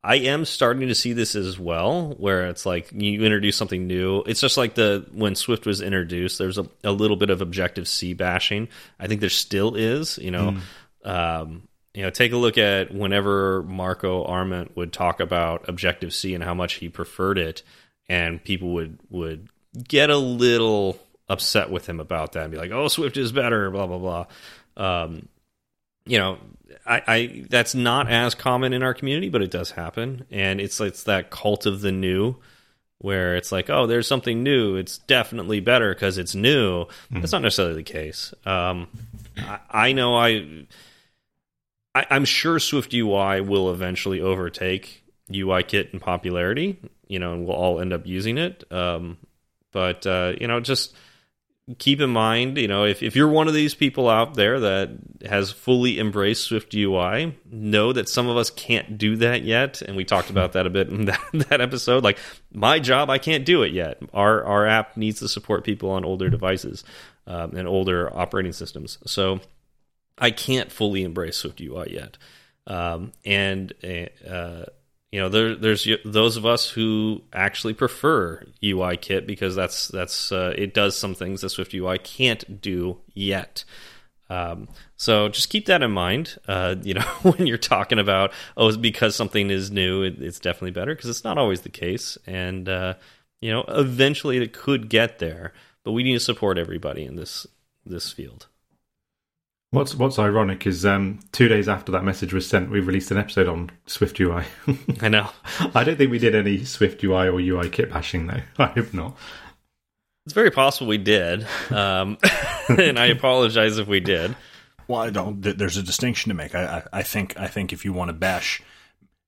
I 0.05 0.17
am 0.17 0.45
starting 0.45 0.89
to 0.89 0.95
see 0.95 1.13
this 1.13 1.37
as 1.37 1.59
well, 1.59 2.15
where 2.19 2.49
it's 2.49 2.67
like 2.67 2.91
you 2.93 3.23
introduce 3.23 3.57
something 3.57 3.87
new. 3.87 4.23
It's 4.27 4.41
just 4.41 4.57
like 4.57 4.75
the 4.75 5.07
when 5.13 5.37
Swift 5.37 5.65
was 5.65 5.81
introduced, 5.81 6.39
there's 6.39 6.59
a, 6.59 6.67
a 6.83 6.91
little 6.91 7.17
bit 7.17 7.31
of 7.31 7.41
Objective 7.41 7.87
C 7.87 8.13
bashing. 8.13 8.69
I 8.99 9.07
think 9.07 9.21
there 9.21 9.31
still 9.31 9.77
is. 9.77 10.19
You 10.19 10.33
know, 10.33 10.57
mm. 11.05 11.09
um, 11.09 11.69
you 11.95 12.03
know, 12.03 12.11
take 12.11 12.33
a 12.33 12.37
look 12.37 12.59
at 12.59 12.93
whenever 12.93 13.63
Marco 13.63 14.25
Arment 14.25 14.77
would 14.77 14.93
talk 14.93 15.21
about 15.21 15.69
Objective 15.69 16.13
C 16.13 16.35
and 16.35 16.43
how 16.43 16.55
much 16.55 16.75
he 16.75 16.89
preferred 16.89 17.39
it, 17.39 17.63
and 18.09 18.43
people 18.43 18.73
would 18.75 18.99
would 19.09 19.49
get 19.87 20.11
a 20.11 20.19
little 20.19 20.99
upset 21.33 21.71
with 21.71 21.89
him 21.89 21.99
about 21.99 22.33
that 22.33 22.45
and 22.45 22.53
be 22.53 22.59
like, 22.59 22.71
"Oh, 22.71 22.89
Swift 22.89 23.17
is 23.17 23.33
better," 23.33 23.71
blah 23.71 23.87
blah 23.87 23.99
blah. 23.99 24.27
Um, 24.77 25.29
you 26.05 26.19
know, 26.19 26.39
I, 26.87 27.03
I, 27.07 27.45
that's 27.49 27.75
not 27.75 28.11
as 28.11 28.35
common 28.35 28.73
in 28.73 28.83
our 28.83 28.95
community, 28.95 29.29
but 29.29 29.43
it 29.43 29.51
does 29.51 29.71
happen, 29.71 30.27
and 30.31 30.61
it's 30.61 30.81
it's 30.81 31.05
that 31.05 31.31
cult 31.31 31.67
of 31.67 31.81
the 31.81 31.93
new, 31.93 32.37
where 32.99 33.37
it's 33.37 33.53
like, 33.53 33.71
oh, 33.71 33.87
there's 33.87 34.07
something 34.07 34.43
new, 34.43 34.77
it's 34.77 34.99
definitely 34.99 35.61
better 35.61 35.95
because 35.95 36.19
it's 36.19 36.35
new. 36.35 36.85
Mm. 37.13 37.21
That's 37.21 37.33
not 37.33 37.43
necessarily 37.43 37.75
the 37.75 37.83
case. 37.83 38.33
Um, 38.47 38.89
I, 39.37 39.59
I, 39.71 39.93
know 39.93 40.17
I, 40.17 40.67
I, 41.95 42.07
I'm 42.11 42.25
sure 42.25 42.59
Swift 42.59 42.95
UI 42.95 43.41
will 43.41 43.73
eventually 43.73 44.21
overtake 44.21 45.03
UIKit 45.31 45.93
in 45.93 46.01
popularity, 46.01 46.79
you 47.09 47.19
know, 47.19 47.33
and 47.33 47.47
we'll 47.47 47.57
all 47.57 47.81
end 47.81 47.93
up 47.93 48.07
using 48.07 48.39
it. 48.39 48.71
Um, 48.73 49.19
but 49.73 50.07
uh, 50.07 50.35
you 50.41 50.47
know, 50.47 50.61
just 50.61 50.95
keep 51.79 52.01
in 52.01 52.11
mind, 52.11 52.59
you 52.59 52.69
know, 52.69 52.85
if, 52.85 53.03
if 53.03 53.15
you're 53.17 53.29
one 53.29 53.49
of 53.49 53.55
these 53.55 53.75
people 53.75 54.09
out 54.09 54.35
there 54.35 54.61
that 54.61 54.91
has 55.25 55.51
fully 55.51 55.99
embraced 55.99 56.45
Swift 56.45 56.75
UI, 56.75 57.37
know 57.51 57.93
that 57.93 58.09
some 58.09 58.29
of 58.29 58.37
us 58.37 58.51
can't 58.51 58.99
do 58.99 59.17
that 59.17 59.43
yet. 59.43 59.83
And 59.83 59.97
we 59.97 60.05
talked 60.05 60.31
about 60.31 60.53
that 60.53 60.67
a 60.67 60.71
bit 60.71 60.89
in 60.89 61.05
that, 61.07 61.21
that 61.33 61.61
episode. 61.61 62.05
Like 62.05 62.19
my 62.53 62.79
job, 62.79 63.11
I 63.11 63.19
can't 63.19 63.45
do 63.45 63.63
it 63.63 63.73
yet. 63.73 64.03
Our 64.13 64.45
our 64.45 64.67
app 64.67 64.97
needs 64.97 65.21
to 65.21 65.29
support 65.29 65.65
people 65.65 65.91
on 65.91 66.05
older 66.05 66.31
devices 66.31 66.85
um, 67.27 67.57
and 67.57 67.69
older 67.69 68.15
operating 68.17 68.53
systems. 68.53 68.99
So 69.07 69.41
I 70.19 70.31
can't 70.31 70.71
fully 70.71 71.03
embrace 71.03 71.37
Swift 71.37 71.61
UI 71.61 71.95
yet. 71.95 72.19
Um, 72.67 73.13
and 73.25 73.73
uh, 74.29 74.65
you 75.13 75.21
know 75.21 75.29
there, 75.29 75.55
there's 75.55 75.87
those 76.07 76.39
of 76.39 76.47
us 76.47 76.71
who 76.71 77.23
actually 77.35 77.75
prefer 77.75 78.45
UI 78.65 78.97
kit 78.97 79.27
because 79.27 79.55
that's 79.55 79.89
that's 79.89 80.33
uh, 80.33 80.55
it 80.57 80.73
does 80.73 80.97
some 80.97 81.15
things 81.15 81.43
that 81.43 81.51
Swift 81.51 81.75
UI 81.75 81.99
can't 81.99 82.61
do 82.63 82.99
yet. 83.13 83.65
Um, 84.31 84.69
so 84.97 85.29
just 85.29 85.51
keep 85.51 85.67
that 85.67 85.83
in 85.83 85.91
mind. 85.91 86.39
Uh, 86.49 86.77
you 86.83 86.95
know 86.95 87.03
when 87.23 87.47
you're 87.47 87.59
talking 87.59 87.99
about 87.99 88.33
oh 88.57 88.75
because 88.75 89.15
something 89.15 89.51
is 89.51 89.71
new, 89.71 90.03
it, 90.03 90.21
it's 90.21 90.41
definitely 90.41 90.71
better 90.71 90.95
because 90.95 91.11
it's 91.11 91.25
not 91.25 91.37
always 91.37 91.61
the 91.61 91.69
case, 91.69 92.17
and 92.27 92.67
uh, 92.67 92.95
you 93.43 93.51
know 93.51 93.65
eventually 93.69 94.39
it 94.39 94.55
could 94.55 94.89
get 94.89 95.19
there. 95.19 95.53
But 95.85 95.93
we 95.93 96.05
need 96.05 96.15
to 96.15 96.21
support 96.21 96.57
everybody 96.57 97.05
in 97.05 97.17
this 97.17 97.47
this 97.85 98.11
field. 98.11 98.47
What's 99.73 99.95
What's 99.95 100.19
ironic 100.19 100.67
is 100.67 100.85
um, 100.85 101.21
two 101.33 101.49
days 101.49 101.67
after 101.67 101.93
that 101.93 102.05
message 102.05 102.35
was 102.35 102.47
sent, 102.47 102.71
we 102.71 102.81
released 102.81 103.11
an 103.11 103.17
episode 103.17 103.49
on 103.49 103.71
Swift 103.87 104.21
UI. 104.21 104.45
I 105.01 105.09
know. 105.09 105.31
I 105.75 105.83
don't 105.83 105.97
think 105.97 106.11
we 106.11 106.19
did 106.19 106.35
any 106.35 106.63
Swift 106.67 107.03
UI 107.03 107.29
or 107.29 107.41
UI 107.41 107.71
kit 107.71 107.91
bashing 107.91 108.27
though. 108.27 108.43
I 108.59 108.67
hope 108.67 108.93
not. 108.93 109.17
It's 110.27 110.35
very 110.35 110.51
possible 110.51 110.89
we 110.89 110.99
did, 110.99 111.47
um, 111.71 112.19
and 112.69 112.99
I 112.99 113.07
apologize 113.07 113.79
if 113.79 113.89
we 113.89 114.01
did. 114.01 114.37
Well, 114.89 115.01
I 115.01 115.09
don't. 115.09 115.41
There's 115.41 115.79
a 115.79 115.83
distinction 115.83 116.29
to 116.29 116.35
make. 116.35 116.55
I, 116.55 116.65
I, 116.93 116.99
I 116.99 117.03
think. 117.03 117.39
I 117.39 117.47
think 117.47 117.73
if 117.73 117.83
you 117.87 117.95
want 117.95 118.11
to 118.11 118.13
bash 118.13 118.63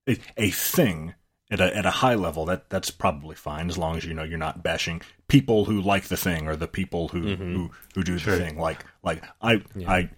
a, 0.06 0.18
a 0.36 0.50
thing 0.50 1.14
at 1.50 1.58
a 1.58 1.74
at 1.74 1.86
a 1.86 1.90
high 1.90 2.16
level, 2.16 2.44
that 2.44 2.68
that's 2.68 2.90
probably 2.90 3.34
fine 3.34 3.70
as 3.70 3.78
long 3.78 3.96
as 3.96 4.04
you 4.04 4.12
know 4.12 4.22
you're 4.24 4.36
not 4.36 4.62
bashing 4.62 5.00
people 5.26 5.64
who 5.64 5.80
like 5.80 6.04
the 6.04 6.18
thing 6.18 6.46
or 6.46 6.54
the 6.54 6.68
people 6.68 7.08
who 7.08 7.20
mm 7.20 7.36
-hmm. 7.36 7.54
who 7.54 7.70
who 7.94 8.02
do 8.02 8.18
sure. 8.18 8.36
the 8.36 8.44
thing. 8.44 8.60
Like 8.60 8.84
like 9.02 9.22
I 9.40 9.62
yeah. 9.74 9.90
I 9.90 10.10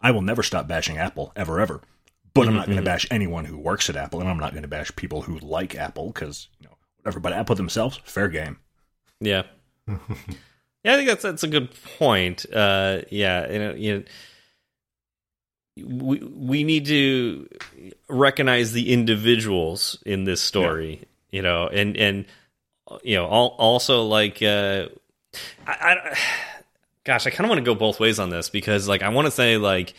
I 0.00 0.10
will 0.10 0.22
never 0.22 0.42
stop 0.42 0.68
bashing 0.68 0.98
Apple 0.98 1.32
ever 1.36 1.60
ever. 1.60 1.80
But 2.34 2.42
mm-hmm, 2.42 2.50
I'm 2.50 2.56
not 2.56 2.66
going 2.66 2.76
to 2.76 2.82
mm-hmm. 2.82 2.86
bash 2.86 3.06
anyone 3.10 3.46
who 3.46 3.58
works 3.58 3.90
at 3.90 3.96
Apple, 3.96 4.20
and 4.20 4.28
I'm 4.28 4.38
not 4.38 4.52
going 4.52 4.62
to 4.62 4.68
bash 4.68 4.94
people 4.94 5.22
who 5.22 5.38
like 5.38 5.74
Apple 5.74 6.08
because 6.08 6.48
you 6.60 6.68
know 6.68 6.76
whatever. 6.98 7.20
But 7.20 7.32
Apple 7.32 7.56
themselves, 7.56 8.00
fair 8.04 8.28
game. 8.28 8.58
Yeah, 9.20 9.44
yeah, 9.88 9.96
I 10.84 10.96
think 10.96 11.08
that's 11.08 11.22
that's 11.22 11.42
a 11.42 11.48
good 11.48 11.70
point. 11.98 12.46
Uh, 12.52 13.00
yeah, 13.10 13.50
you 13.50 13.58
know, 13.58 13.74
you 13.74 13.94
know, 13.94 14.04
we 16.04 16.18
we 16.18 16.64
need 16.64 16.86
to 16.86 17.48
recognize 18.08 18.72
the 18.72 18.92
individuals 18.92 19.98
in 20.06 20.24
this 20.24 20.40
story. 20.40 20.90
Yeah. 20.90 21.04
You 21.30 21.42
know, 21.42 21.68
and 21.68 21.96
and 21.96 22.24
you 23.02 23.16
know, 23.16 23.26
all, 23.26 23.48
also 23.58 24.04
like 24.04 24.42
uh, 24.42 24.88
I, 25.66 25.72
I 25.72 26.18
gosh, 27.08 27.26
I 27.26 27.30
kind 27.30 27.46
of 27.46 27.48
want 27.48 27.58
to 27.58 27.64
go 27.64 27.74
both 27.74 27.98
ways 27.98 28.18
on 28.18 28.28
this 28.28 28.50
because 28.50 28.86
like 28.86 29.02
I 29.02 29.08
want 29.08 29.26
to 29.26 29.30
say 29.30 29.56
like 29.56 29.94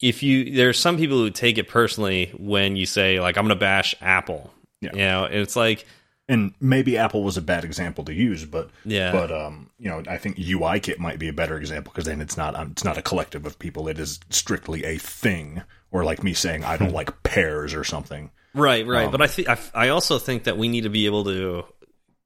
if 0.00 0.22
you 0.22 0.54
there's 0.54 0.78
some 0.78 0.96
people 0.96 1.18
who 1.18 1.28
take 1.30 1.58
it 1.58 1.68
personally 1.68 2.32
when 2.38 2.76
you 2.76 2.86
say 2.86 3.18
like 3.18 3.36
I'm 3.36 3.44
going 3.44 3.56
to 3.56 3.60
bash 3.60 3.96
Apple. 4.00 4.54
Yeah. 4.80 4.92
You 4.92 4.98
know, 4.98 5.24
it's 5.24 5.56
like 5.56 5.86
and 6.28 6.54
maybe 6.60 6.96
Apple 6.96 7.24
was 7.24 7.36
a 7.36 7.42
bad 7.42 7.64
example 7.64 8.04
to 8.04 8.14
use, 8.14 8.44
but 8.44 8.70
yeah, 8.84 9.10
but 9.10 9.32
um, 9.32 9.70
you 9.76 9.90
know, 9.90 10.04
I 10.08 10.18
think 10.18 10.36
UIKit 10.36 10.98
might 10.98 11.18
be 11.18 11.28
a 11.28 11.32
better 11.32 11.56
example 11.56 11.92
because 11.92 12.06
then 12.06 12.20
it's 12.20 12.36
not 12.36 12.54
um, 12.54 12.70
it's 12.70 12.84
not 12.84 12.96
a 12.96 13.02
collective 13.02 13.44
of 13.44 13.58
people; 13.58 13.88
it 13.88 13.98
is 13.98 14.20
strictly 14.30 14.84
a 14.84 14.96
thing. 14.98 15.62
Or 15.90 16.04
like 16.04 16.24
me 16.24 16.32
saying 16.32 16.64
I 16.64 16.76
don't 16.76 16.92
like 16.94 17.22
pears 17.24 17.74
or 17.74 17.84
something. 17.84 18.30
Right, 18.54 18.86
right. 18.86 19.06
Um, 19.06 19.10
but 19.10 19.20
I 19.20 19.26
think 19.26 19.48
I 19.74 19.88
also 19.88 20.18
think 20.18 20.44
that 20.44 20.56
we 20.56 20.68
need 20.68 20.82
to 20.82 20.90
be 20.90 21.06
able 21.06 21.24
to 21.24 21.64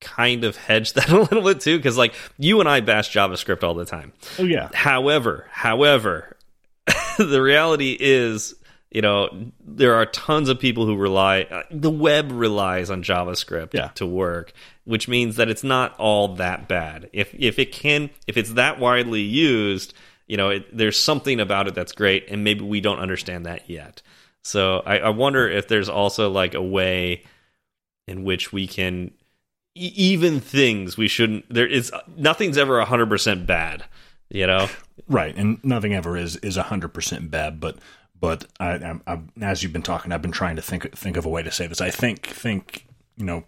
kind 0.01 0.45
of 0.45 0.57
hedge 0.57 0.93
that 0.95 1.09
a 1.11 1.21
little 1.21 1.43
bit 1.43 1.61
too 1.61 1.77
because 1.77 1.97
like 1.99 2.15
you 2.39 2.61
and 2.61 2.69
I 2.69 2.81
bash 2.81 3.13
JavaScript 3.13 3.63
all 3.63 3.75
the 3.75 3.85
time. 3.85 4.13
Oh 4.39 4.45
yeah. 4.45 4.69
However, 4.75 5.47
however, 5.51 6.37
the 7.19 7.43
reality 7.43 7.97
is 7.99 8.55
you 8.91 9.03
know, 9.03 9.29
there 9.63 9.95
are 9.97 10.07
tons 10.07 10.49
of 10.49 10.59
people 10.59 10.87
who 10.87 10.97
rely. 10.97 11.43
Uh, 11.43 11.63
the 11.71 11.91
web 11.91 12.33
relies 12.33 12.89
on 12.89 13.03
JavaScript 13.03 13.75
Yeah. 13.75 13.89
to 13.97 14.07
work, 14.07 14.55
which 14.85 15.09
means 15.09 15.37
that 15.37 15.51
it's 15.51 15.63
not 15.63 15.95
all 15.99 16.37
that 16.37 16.69
bad. 16.69 17.11
If 17.13 17.35
if 17.35 17.59
it 17.59 17.71
can, 17.71 18.09
if 18.27 18.39
it's 18.39 18.55
that 18.55 18.79
widely 18.81 19.21
used, 19.21 19.93
you 20.27 20.39
know, 20.39 20.49
it, 20.49 20.75
there's 20.75 20.99
something 20.99 21.39
about 21.39 21.69
it 21.69 21.75
that's 21.75 21.93
great, 21.93 22.29
and 22.31 22.45
maybe 22.45 22.65
we 22.65 22.81
don't 22.81 22.99
understand 22.99 23.45
that 23.45 23.69
yet. 23.69 24.01
So 24.43 24.83
I, 24.87 25.01
I 25.01 25.09
wonder 25.11 25.47
if 25.47 25.69
there's 25.69 25.91
also 25.91 26.31
like 26.31 26.55
a 26.55 26.63
way 26.63 27.25
in 28.07 28.25
which 28.25 28.55
we 28.55 28.67
can 28.67 29.11
even 29.79 30.41
things 30.41 30.97
we 30.97 31.09
shouldn't. 31.09 31.53
There 31.53 31.67
is 31.67 31.93
nothing's 32.17 32.59
ever 32.59 32.81
hundred 32.85 33.09
percent 33.09 33.47
bad. 33.47 33.85
You 34.31 34.47
know, 34.47 34.69
Right, 35.07 35.35
and 35.37 35.63
nothing 35.65 35.95
ever 35.95 36.17
is 36.17 36.37
is 36.37 36.57
hundred 36.57 36.89
percent 36.89 37.31
bad. 37.31 37.61
But 37.61 37.79
but 38.21 38.47
I, 38.61 38.73
I, 38.73 39.01
I, 39.07 39.21
as 39.41 39.63
you've 39.63 39.73
been 39.73 39.83
talking, 39.83 40.13
I've 40.13 40.23
been 40.23 40.33
trying 40.33 40.57
to 40.57 40.63
think 40.63 40.95
think 40.97 41.17
of 41.17 41.25
a 41.25 41.31
way 41.31 41.43
to 41.43 41.51
say 41.51 41.67
this. 41.67 41.81
I 41.81 41.91
think 41.91 42.27
think 42.27 42.87
you 43.17 43.25
know, 43.25 43.45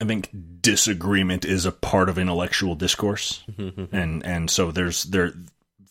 I 0.00 0.04
think 0.04 0.30
disagreement 0.60 1.44
is 1.44 1.64
a 1.64 1.72
part 1.72 2.08
of 2.08 2.18
intellectual 2.18 2.74
discourse, 2.74 3.44
mm-hmm. 3.50 3.94
and 3.94 4.24
and 4.24 4.50
so 4.50 4.72
there's 4.72 5.04
there 5.04 5.32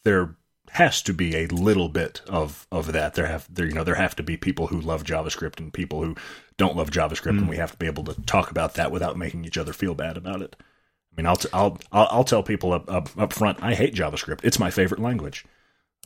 there 0.04 0.36
has 0.72 1.02
to 1.04 1.14
be 1.14 1.38
a 1.38 1.48
little 1.48 1.88
bit 1.88 2.22
of 2.28 2.68
of 2.72 2.92
that. 2.92 3.14
There 3.14 3.28
have 3.28 3.48
there 3.50 3.66
you 3.66 3.74
know 3.74 3.86
there 3.86 3.96
have 3.96 4.18
to 4.18 4.24
be 4.24 4.36
people 4.36 4.68
who 4.68 4.82
love 4.82 5.04
JavaScript 5.04 5.60
and 5.60 5.72
people 5.72 6.04
who 6.04 6.16
don't 6.58 6.76
love 6.76 6.90
JavaScript, 6.90 7.32
and 7.32 7.42
hmm. 7.42 7.50
we 7.50 7.58
have 7.58 7.72
to 7.72 7.78
be 7.78 7.86
able 7.86 8.04
to 8.06 8.22
talk 8.24 8.52
about 8.52 8.76
that 8.76 8.92
without 8.92 9.18
making 9.18 9.46
each 9.46 9.58
other 9.58 9.74
feel 9.74 9.96
bad 9.96 10.18
about 10.18 10.42
it. 10.42 10.56
I 10.60 11.16
mean, 11.18 11.26
I'll 11.26 11.36
t- 11.36 11.50
I'll, 11.54 11.78
I'll 11.92 12.08
I'll 12.12 12.24
tell 12.24 12.44
people 12.44 12.74
up, 12.74 12.90
up 12.92 13.10
up 13.18 13.34
front. 13.34 13.62
I 13.62 13.74
hate 13.74 13.94
JavaScript. 13.94 14.42
It's 14.44 14.60
my 14.60 14.72
favorite 14.72 15.02
language. 15.02 15.46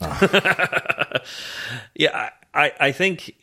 yeah, 1.94 2.30
I, 2.54 2.72
I 2.80 2.92
think 2.92 3.34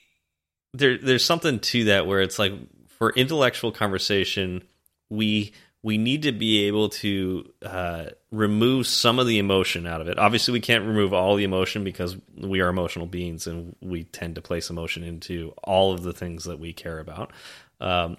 there 0.73 0.97
there's 0.97 1.23
something 1.25 1.59
to 1.59 1.83
that 1.85 2.07
where 2.07 2.21
it's 2.21 2.39
like 2.39 2.53
for 2.87 3.11
intellectual 3.11 3.71
conversation, 3.71 4.63
we 5.09 5.53
we 5.83 5.97
need 5.97 6.23
to 6.23 6.31
be 6.31 6.65
able 6.65 6.89
to 6.89 7.51
uh, 7.63 8.05
remove 8.31 8.87
some 8.87 9.19
of 9.19 9.27
the 9.27 9.37
emotion 9.37 9.85
out 9.85 10.01
of 10.01 10.07
it. 10.07 10.17
Obviously, 10.17 10.51
we 10.51 10.59
can't 10.59 10.85
remove 10.85 11.13
all 11.13 11.35
the 11.35 11.43
emotion 11.43 11.83
because 11.83 12.17
we 12.35 12.59
are 12.61 12.69
emotional 12.69 13.05
beings 13.05 13.47
and 13.47 13.75
we 13.81 14.03
tend 14.03 14.35
to 14.35 14.41
place 14.41 14.69
emotion 14.69 15.03
into 15.03 15.53
all 15.63 15.93
of 15.93 16.03
the 16.03 16.13
things 16.13 16.45
that 16.45 16.59
we 16.59 16.73
care 16.73 16.99
about. 16.99 17.31
Um, 17.79 18.17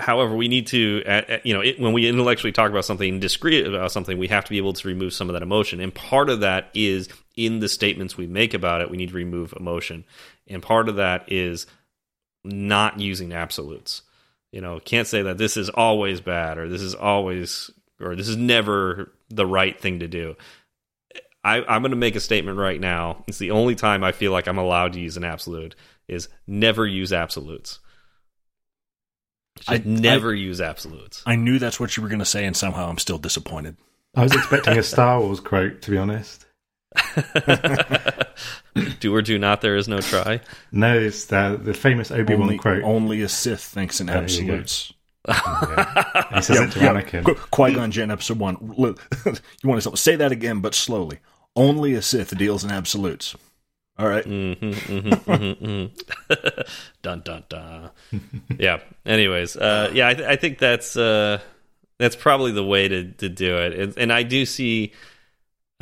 however, 0.00 0.34
we 0.34 0.48
need 0.48 0.66
to, 0.68 1.02
you 1.44 1.54
know, 1.54 1.60
it, 1.60 1.78
when 1.78 1.92
we 1.92 2.08
intellectually 2.08 2.52
talk 2.52 2.70
about 2.70 2.84
something, 2.84 3.20
discreet 3.20 3.66
about 3.66 3.92
something, 3.92 4.18
we 4.18 4.28
have 4.28 4.44
to 4.44 4.50
be 4.50 4.58
able 4.58 4.72
to 4.72 4.88
remove 4.88 5.14
some 5.14 5.28
of 5.28 5.34
that 5.34 5.42
emotion. 5.42 5.80
And 5.80 5.94
part 5.94 6.28
of 6.28 6.40
that 6.40 6.68
is 6.74 7.08
in 7.36 7.60
the 7.60 7.68
statements 7.68 8.16
we 8.16 8.26
make 8.26 8.54
about 8.54 8.80
it, 8.80 8.90
we 8.90 8.96
need 8.96 9.10
to 9.10 9.14
remove 9.14 9.54
emotion. 9.56 10.04
And 10.48 10.62
part 10.62 10.88
of 10.88 10.96
that 10.96 11.30
is 11.30 11.66
not 12.44 12.98
using 12.98 13.32
absolutes. 13.32 14.02
You 14.52 14.60
know, 14.60 14.80
can't 14.80 15.08
say 15.08 15.22
that 15.22 15.38
this 15.38 15.56
is 15.56 15.70
always 15.70 16.20
bad 16.20 16.58
or 16.58 16.68
this 16.68 16.82
is 16.82 16.94
always 16.94 17.70
or 18.00 18.14
this 18.14 18.28
is 18.28 18.36
never 18.36 19.12
the 19.30 19.46
right 19.46 19.78
thing 19.78 20.00
to 20.00 20.08
do. 20.08 20.36
I, 21.44 21.62
I'm 21.64 21.82
going 21.82 21.90
to 21.90 21.96
make 21.96 22.14
a 22.14 22.20
statement 22.20 22.58
right 22.58 22.80
now. 22.80 23.24
It's 23.26 23.38
the 23.38 23.50
only 23.50 23.74
time 23.74 24.04
I 24.04 24.12
feel 24.12 24.30
like 24.30 24.46
I'm 24.46 24.58
allowed 24.58 24.92
to 24.92 25.00
use 25.00 25.16
an 25.16 25.24
absolute 25.24 25.74
is 26.06 26.28
never 26.46 26.86
use 26.86 27.12
absolutes. 27.12 27.80
Just 29.56 29.70
I- 29.70 29.82
never 29.84 30.34
use 30.34 30.60
absolutes. 30.60 31.22
I 31.26 31.36
knew 31.36 31.58
that's 31.58 31.80
what 31.80 31.96
you 31.96 32.02
were 32.02 32.08
going 32.08 32.20
to 32.20 32.24
say, 32.24 32.44
and 32.44 32.56
somehow 32.56 32.88
I'm 32.88 32.98
still 32.98 33.18
disappointed. 33.18 33.76
I 34.14 34.22
was 34.22 34.34
expecting 34.34 34.78
a 34.78 34.82
Star 34.82 35.20
Wars 35.20 35.40
quote, 35.40 35.82
to 35.82 35.90
be 35.90 35.96
honest. 35.96 36.46
do 39.00 39.14
or 39.14 39.22
do 39.22 39.38
not, 39.38 39.60
there 39.60 39.76
is 39.76 39.88
no 39.88 40.00
try. 40.00 40.40
No, 40.70 40.98
it's 40.98 41.26
the, 41.26 41.58
the 41.62 41.74
famous 41.74 42.10
Obi 42.10 42.34
Wan 42.34 42.42
Only, 42.44 42.58
quote. 42.58 42.82
only 42.82 43.22
a 43.22 43.28
Sith 43.28 43.62
thinks 43.62 44.00
in 44.00 44.06
There 44.06 44.16
you 44.16 44.22
absolutes. 44.22 44.92
Yeah. 45.28 46.24
He 46.34 46.42
says 46.42 46.60
it 46.60 46.72
to 46.72 46.78
Anakin. 46.80 47.50
Qui 47.50 47.74
Gon 47.74 47.90
Jinn 47.90 48.10
episode 48.10 48.38
one. 48.38 48.56
Look, 48.76 49.06
you 49.26 49.68
want 49.68 49.82
to 49.82 49.96
say 49.96 50.16
that 50.16 50.32
again, 50.32 50.60
but 50.60 50.74
slowly. 50.74 51.18
Only 51.54 51.94
a 51.94 52.02
Sith 52.02 52.36
deals 52.36 52.64
in 52.64 52.70
absolutes. 52.70 53.36
All 53.98 54.08
right. 54.08 54.24
hmm 54.24 54.52
hmm 54.54 55.10
hmm 55.10 55.52
hmm 55.52 55.84
dun 57.02 57.20
dun 57.20 57.44
dun. 57.48 57.90
yeah. 58.58 58.80
Anyways, 59.04 59.56
uh, 59.56 59.90
yeah, 59.92 60.08
I, 60.08 60.14
th 60.14 60.26
I 60.26 60.36
think 60.36 60.58
that's 60.58 60.96
uh, 60.96 61.40
that's 61.98 62.16
probably 62.16 62.52
the 62.52 62.64
way 62.64 62.88
to 62.88 63.12
to 63.12 63.28
do 63.28 63.58
it, 63.58 63.78
and, 63.78 63.98
and 63.98 64.12
I 64.12 64.22
do 64.22 64.46
see 64.46 64.92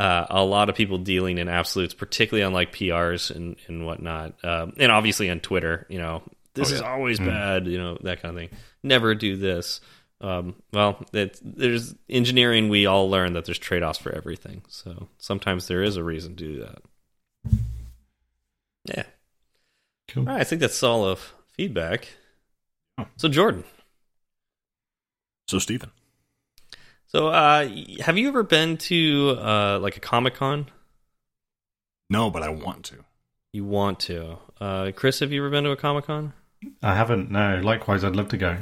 uh, 0.00 0.26
a 0.30 0.44
lot 0.44 0.68
of 0.70 0.74
people 0.74 0.98
dealing 0.98 1.38
in 1.38 1.48
absolutes, 1.48 1.94
particularly 1.94 2.42
on 2.44 2.52
like 2.52 2.72
PRs 2.72 3.30
and 3.34 3.56
and 3.68 3.84
whatnot, 3.84 4.34
um, 4.44 4.72
and 4.78 4.90
obviously 4.90 5.28
on 5.30 5.40
Twitter. 5.40 5.86
You 5.90 5.98
know, 5.98 6.22
this 6.54 6.70
Oh, 6.70 6.74
is 6.74 6.80
yeah. 6.80 6.90
always 6.90 7.18
bad. 7.18 7.66
You 7.66 7.78
know 7.78 7.98
that 8.02 8.22
kind 8.22 8.34
of 8.34 8.40
thing. 8.40 8.58
Never 8.82 9.14
do 9.14 9.36
this. 9.36 9.80
Um, 10.22 10.54
well, 10.72 11.02
it, 11.12 11.38
there's 11.42 11.94
engineering. 12.08 12.68
We 12.68 12.86
all 12.86 13.08
learn 13.10 13.32
that 13.34 13.44
there's 13.46 13.58
trade 13.58 13.82
offs 13.82 13.98
for 13.98 14.12
everything. 14.14 14.62
So 14.68 15.08
sometimes 15.18 15.66
there 15.68 15.82
is 15.82 15.96
a 15.96 16.04
reason 16.04 16.36
to 16.36 16.44
do 16.44 16.60
that. 16.60 16.82
Yeah. 18.84 19.04
Cool. 20.08 20.28
All 20.28 20.34
right, 20.34 20.40
I 20.40 20.44
think 20.44 20.60
that's 20.60 20.82
all 20.82 21.04
of 21.04 21.32
feedback. 21.52 22.08
Oh. 22.98 23.06
So 23.16 23.28
Jordan, 23.28 23.64
So, 25.48 25.58
Stephen. 25.58 25.90
So 27.10 27.28
uh, 27.28 27.68
have 28.00 28.16
you 28.16 28.28
ever 28.28 28.42
been 28.42 28.76
to 28.78 29.36
uh, 29.38 29.78
like 29.80 29.96
a 29.96 30.00
Comic 30.00 30.34
Con? 30.34 30.66
No, 32.08 32.30
but 32.30 32.42
I 32.42 32.50
want 32.50 32.84
to. 32.86 33.04
You 33.52 33.64
want 33.64 33.98
to? 34.00 34.38
Uh, 34.60 34.92
Chris, 34.94 35.18
have 35.18 35.32
you 35.32 35.42
ever 35.42 35.50
been 35.50 35.64
to 35.64 35.70
a 35.70 35.76
Comic 35.76 36.04
Con? 36.06 36.32
I 36.82 36.94
haven't. 36.94 37.30
No. 37.30 37.60
Likewise, 37.62 38.04
I'd 38.04 38.14
love 38.14 38.28
to 38.28 38.36
go. 38.36 38.56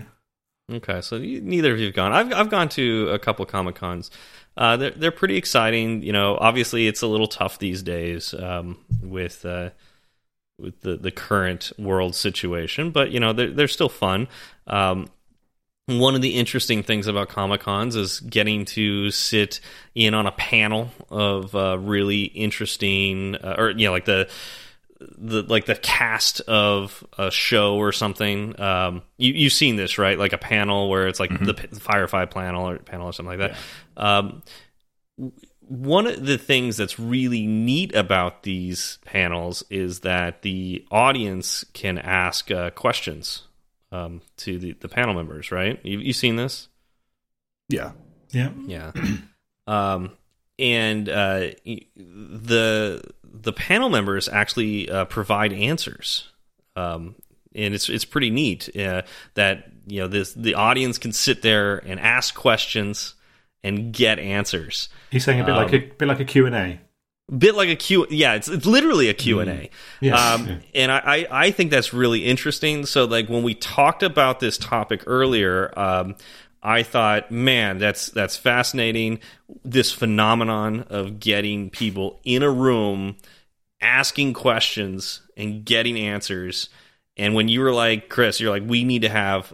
Okay, 0.70 1.00
so 1.02 1.16
you, 1.16 1.40
neither 1.42 1.72
of 1.72 1.78
you 1.78 1.86
have 1.86 1.94
gone. 1.94 2.12
I've 2.12 2.32
I've 2.32 2.50
gone 2.50 2.68
to 2.70 3.10
a 3.10 3.18
couple 3.18 3.44
Comic 3.46 3.74
Cons. 3.74 4.10
Uh, 4.56 4.76
they're 4.76 4.90
they're 4.92 5.10
pretty 5.10 5.36
exciting. 5.36 6.02
You 6.02 6.12
know, 6.12 6.38
obviously 6.40 6.86
it's 6.86 7.02
a 7.02 7.06
little 7.06 7.28
tough 7.28 7.58
these 7.58 7.82
days 7.82 8.34
um, 8.34 8.78
with 9.02 9.44
uh, 9.44 9.70
with 10.58 10.80
the 10.80 10.96
the 10.96 11.10
current 11.10 11.72
world 11.78 12.14
situation, 12.14 12.90
but 12.90 13.10
you 13.10 13.20
know 13.20 13.32
they're 13.32 13.50
they're 13.50 13.68
still 13.68 13.88
fun. 13.88 14.28
Um, 14.66 15.08
one 15.88 16.14
of 16.14 16.20
the 16.20 16.34
interesting 16.34 16.82
things 16.82 17.06
about 17.06 17.30
Comic 17.30 17.62
Cons 17.62 17.96
is 17.96 18.20
getting 18.20 18.66
to 18.66 19.10
sit 19.10 19.60
in 19.94 20.12
on 20.12 20.26
a 20.26 20.32
panel 20.32 20.90
of 21.08 21.54
uh, 21.54 21.78
really 21.78 22.24
interesting, 22.24 23.36
uh, 23.36 23.54
or 23.56 23.70
you 23.70 23.86
know, 23.86 23.92
like 23.92 24.04
the 24.04 24.28
the 25.00 25.44
like 25.44 25.64
the 25.64 25.76
cast 25.76 26.40
of 26.42 27.06
a 27.16 27.30
show 27.30 27.76
or 27.76 27.92
something. 27.92 28.60
Um, 28.60 29.02
you 29.16 29.32
you've 29.32 29.52
seen 29.54 29.76
this 29.76 29.96
right? 29.96 30.18
Like 30.18 30.34
a 30.34 30.38
panel 30.38 30.90
where 30.90 31.08
it's 31.08 31.20
like 31.20 31.30
the 31.42 31.54
p- 31.54 31.68
Firefly 31.68 32.26
panel 32.26 32.68
or 32.68 32.78
panel 32.78 33.06
or 33.06 33.12
something 33.14 33.38
like 33.38 33.50
that. 33.50 33.56
Um, 33.96 34.42
one 35.60 36.06
of 36.06 36.24
the 36.24 36.36
things 36.36 36.76
that's 36.76 36.98
really 37.00 37.46
neat 37.46 37.94
about 37.94 38.42
these 38.42 38.98
panels 39.06 39.64
is 39.70 40.00
that 40.00 40.42
the 40.42 40.84
audience 40.90 41.64
can 41.72 41.96
ask 41.96 42.50
uh, 42.50 42.70
questions 42.70 43.47
um, 43.92 44.20
to 44.38 44.58
the, 44.58 44.72
the 44.74 44.88
panel 44.88 45.14
members. 45.14 45.50
Right? 45.50 45.78
You 45.84 45.98
you 45.98 46.12
seen 46.12 46.36
this? 46.36 46.68
Yeah. 47.68 47.92
Yeah. 48.30 48.50
Yeah. 48.66 48.92
um, 49.66 50.12
and 50.58 51.08
uh, 51.08 51.50
the 51.96 53.02
the 53.24 53.52
panel 53.52 53.90
members 53.90 54.28
actually 54.28 54.90
uh, 54.90 55.04
provide 55.04 55.52
answers, 55.52 56.28
um, 56.76 57.14
and 57.54 57.74
it's 57.74 57.88
it's 57.88 58.04
pretty 58.04 58.30
neat 58.30 58.74
uh, 58.76 59.02
that 59.34 59.70
you 59.86 60.00
know 60.00 60.08
this 60.08 60.32
the 60.32 60.54
audience 60.54 60.98
can 60.98 61.12
sit 61.12 61.42
there 61.42 61.78
and 61.78 62.00
ask 62.00 62.34
questions 62.34 63.14
and 63.62 63.92
get 63.92 64.18
answers. 64.18 64.88
He's 65.10 65.24
saying 65.24 65.40
a 65.40 65.44
bit 65.44 65.52
like 65.52 65.72
a 65.72 65.76
Um, 65.76 65.90
bit 65.98 66.08
like 66.08 66.20
a 66.20 66.24
Q 66.24 66.46
and 66.46 66.54
A. 66.54 66.80
Bit 67.36 67.56
like 67.56 67.68
a 67.68 67.76
Q, 67.76 68.06
yeah. 68.08 68.34
It's 68.34 68.48
it's 68.48 68.64
literally 68.64 69.10
a 69.10 69.14
Q 69.14 69.40
and 69.40 69.50
A. 69.50 69.70
Yes. 70.00 70.18
Um, 70.18 70.60
and 70.74 70.90
I, 70.90 70.98
I, 70.98 71.26
I 71.30 71.50
think 71.50 71.70
that's 71.70 71.92
really 71.92 72.24
interesting. 72.24 72.86
So, 72.86 73.04
like 73.04 73.28
when 73.28 73.42
we 73.42 73.54
talked 73.54 74.02
about 74.02 74.40
this 74.40 74.56
topic 74.56 75.02
earlier, 75.06 75.78
um, 75.78 76.16
I 76.62 76.82
thought, 76.82 77.30
man, 77.30 77.78
that's 77.78 78.08
that's 78.08 78.36
fascinating. 78.36 79.20
This 79.62 79.92
phenomenon 79.92 80.86
of 80.88 81.20
getting 81.20 81.68
people 81.68 82.18
in 82.24 82.42
a 82.42 82.50
room, 82.50 83.16
asking 83.80 84.32
questions 84.32 85.20
and 85.36 85.64
getting 85.64 85.98
answers. 85.98 86.70
And 87.16 87.34
when 87.34 87.48
you 87.48 87.60
were 87.60 87.72
like, 87.72 88.08
Chris, 88.08 88.40
you're 88.40 88.50
like, 88.50 88.64
we 88.66 88.84
need 88.84 89.02
to 89.02 89.08
have 89.08 89.52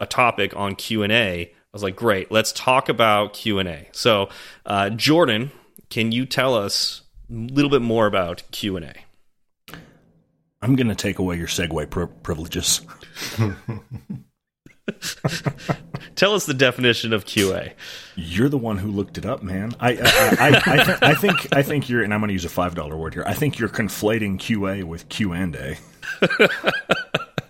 a 0.00 0.06
topic 0.06 0.56
on 0.56 0.74
Q 0.74 1.04
and 1.04 1.12
A. 1.12 1.42
I 1.42 1.50
was 1.72 1.82
like, 1.82 1.96
great, 1.96 2.32
let's 2.32 2.52
talk 2.52 2.88
about 2.88 3.32
Q 3.32 3.58
and 3.60 3.68
A. 3.68 3.88
So, 3.92 4.28
uh, 4.66 4.90
Jordan, 4.90 5.52
can 5.88 6.10
you 6.10 6.26
tell 6.26 6.54
us 6.54 7.02
little 7.32 7.70
bit 7.70 7.82
more 7.82 8.06
about 8.06 8.42
Q 8.50 8.76
and 8.76 8.86
A? 8.86 8.94
I'm 10.60 10.76
going 10.76 10.88
to 10.88 10.94
take 10.94 11.18
away 11.18 11.36
your 11.36 11.48
segue 11.48 11.90
pri- 11.90 12.06
privileges. 12.22 12.82
tell 16.14 16.34
us 16.34 16.46
the 16.46 16.54
definition 16.54 17.12
of 17.12 17.24
QA. 17.24 17.72
You're 18.14 18.48
the 18.48 18.58
one 18.58 18.78
who 18.78 18.90
looked 18.90 19.18
it 19.18 19.26
up, 19.26 19.42
man. 19.42 19.72
I 19.80 19.94
I, 19.94 19.96
I, 20.38 20.62
I, 20.66 20.84
th- 20.84 20.98
I 21.02 21.14
think 21.14 21.54
I 21.54 21.62
think 21.62 21.88
you're, 21.88 22.02
and 22.02 22.14
I'm 22.14 22.20
going 22.20 22.28
to 22.28 22.34
use 22.34 22.44
a 22.44 22.48
five 22.48 22.74
dollar 22.74 22.96
word 22.96 23.14
here. 23.14 23.24
I 23.26 23.34
think 23.34 23.58
you're 23.58 23.68
conflating 23.68 24.38
QA 24.38 24.84
with 24.84 25.08
Q 25.08 25.32
and 25.32 25.56
A. 25.56 25.76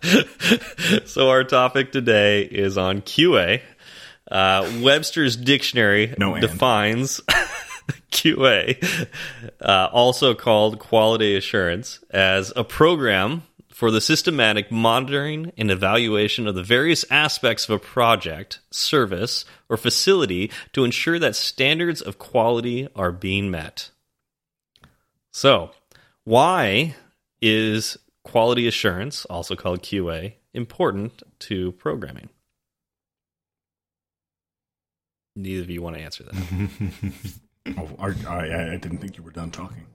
so 1.06 1.28
our 1.28 1.44
topic 1.44 1.92
today 1.92 2.42
is 2.42 2.78
on 2.78 3.02
QA. 3.02 3.60
Uh, 4.30 4.70
Webster's 4.80 5.36
dictionary 5.36 6.14
No 6.16 6.38
defines 6.40 7.20
QA, 8.12 9.08
uh, 9.60 9.88
also 9.92 10.34
called 10.34 10.78
quality 10.78 11.36
assurance, 11.36 12.00
as 12.10 12.52
a 12.54 12.64
program 12.64 13.42
for 13.68 13.90
the 13.90 14.00
systematic 14.00 14.70
monitoring 14.70 15.50
and 15.56 15.70
evaluation 15.70 16.46
of 16.46 16.54
the 16.54 16.62
various 16.62 17.04
aspects 17.10 17.64
of 17.64 17.70
a 17.70 17.78
project, 17.78 18.60
service, 18.70 19.44
or 19.68 19.76
facility 19.76 20.50
to 20.72 20.84
ensure 20.84 21.18
that 21.18 21.34
standards 21.34 22.00
of 22.00 22.18
quality 22.18 22.86
are 22.94 23.10
being 23.10 23.50
met. 23.50 23.90
So, 25.32 25.70
why 26.24 26.94
is 27.40 27.96
quality 28.22 28.68
assurance, 28.68 29.24
also 29.24 29.56
called 29.56 29.82
QA, 29.82 30.34
important 30.52 31.22
to 31.40 31.72
programming? 31.72 32.28
Neither 35.34 35.62
of 35.62 35.70
you 35.70 35.80
want 35.80 35.96
to 35.96 36.02
answer 36.02 36.24
that. 36.24 37.12
Oh, 37.66 37.88
I, 37.98 38.06
I, 38.28 38.72
I 38.72 38.76
didn't 38.76 38.98
think 38.98 39.16
you 39.16 39.22
were 39.22 39.30
done 39.30 39.50
talking. 39.50 39.86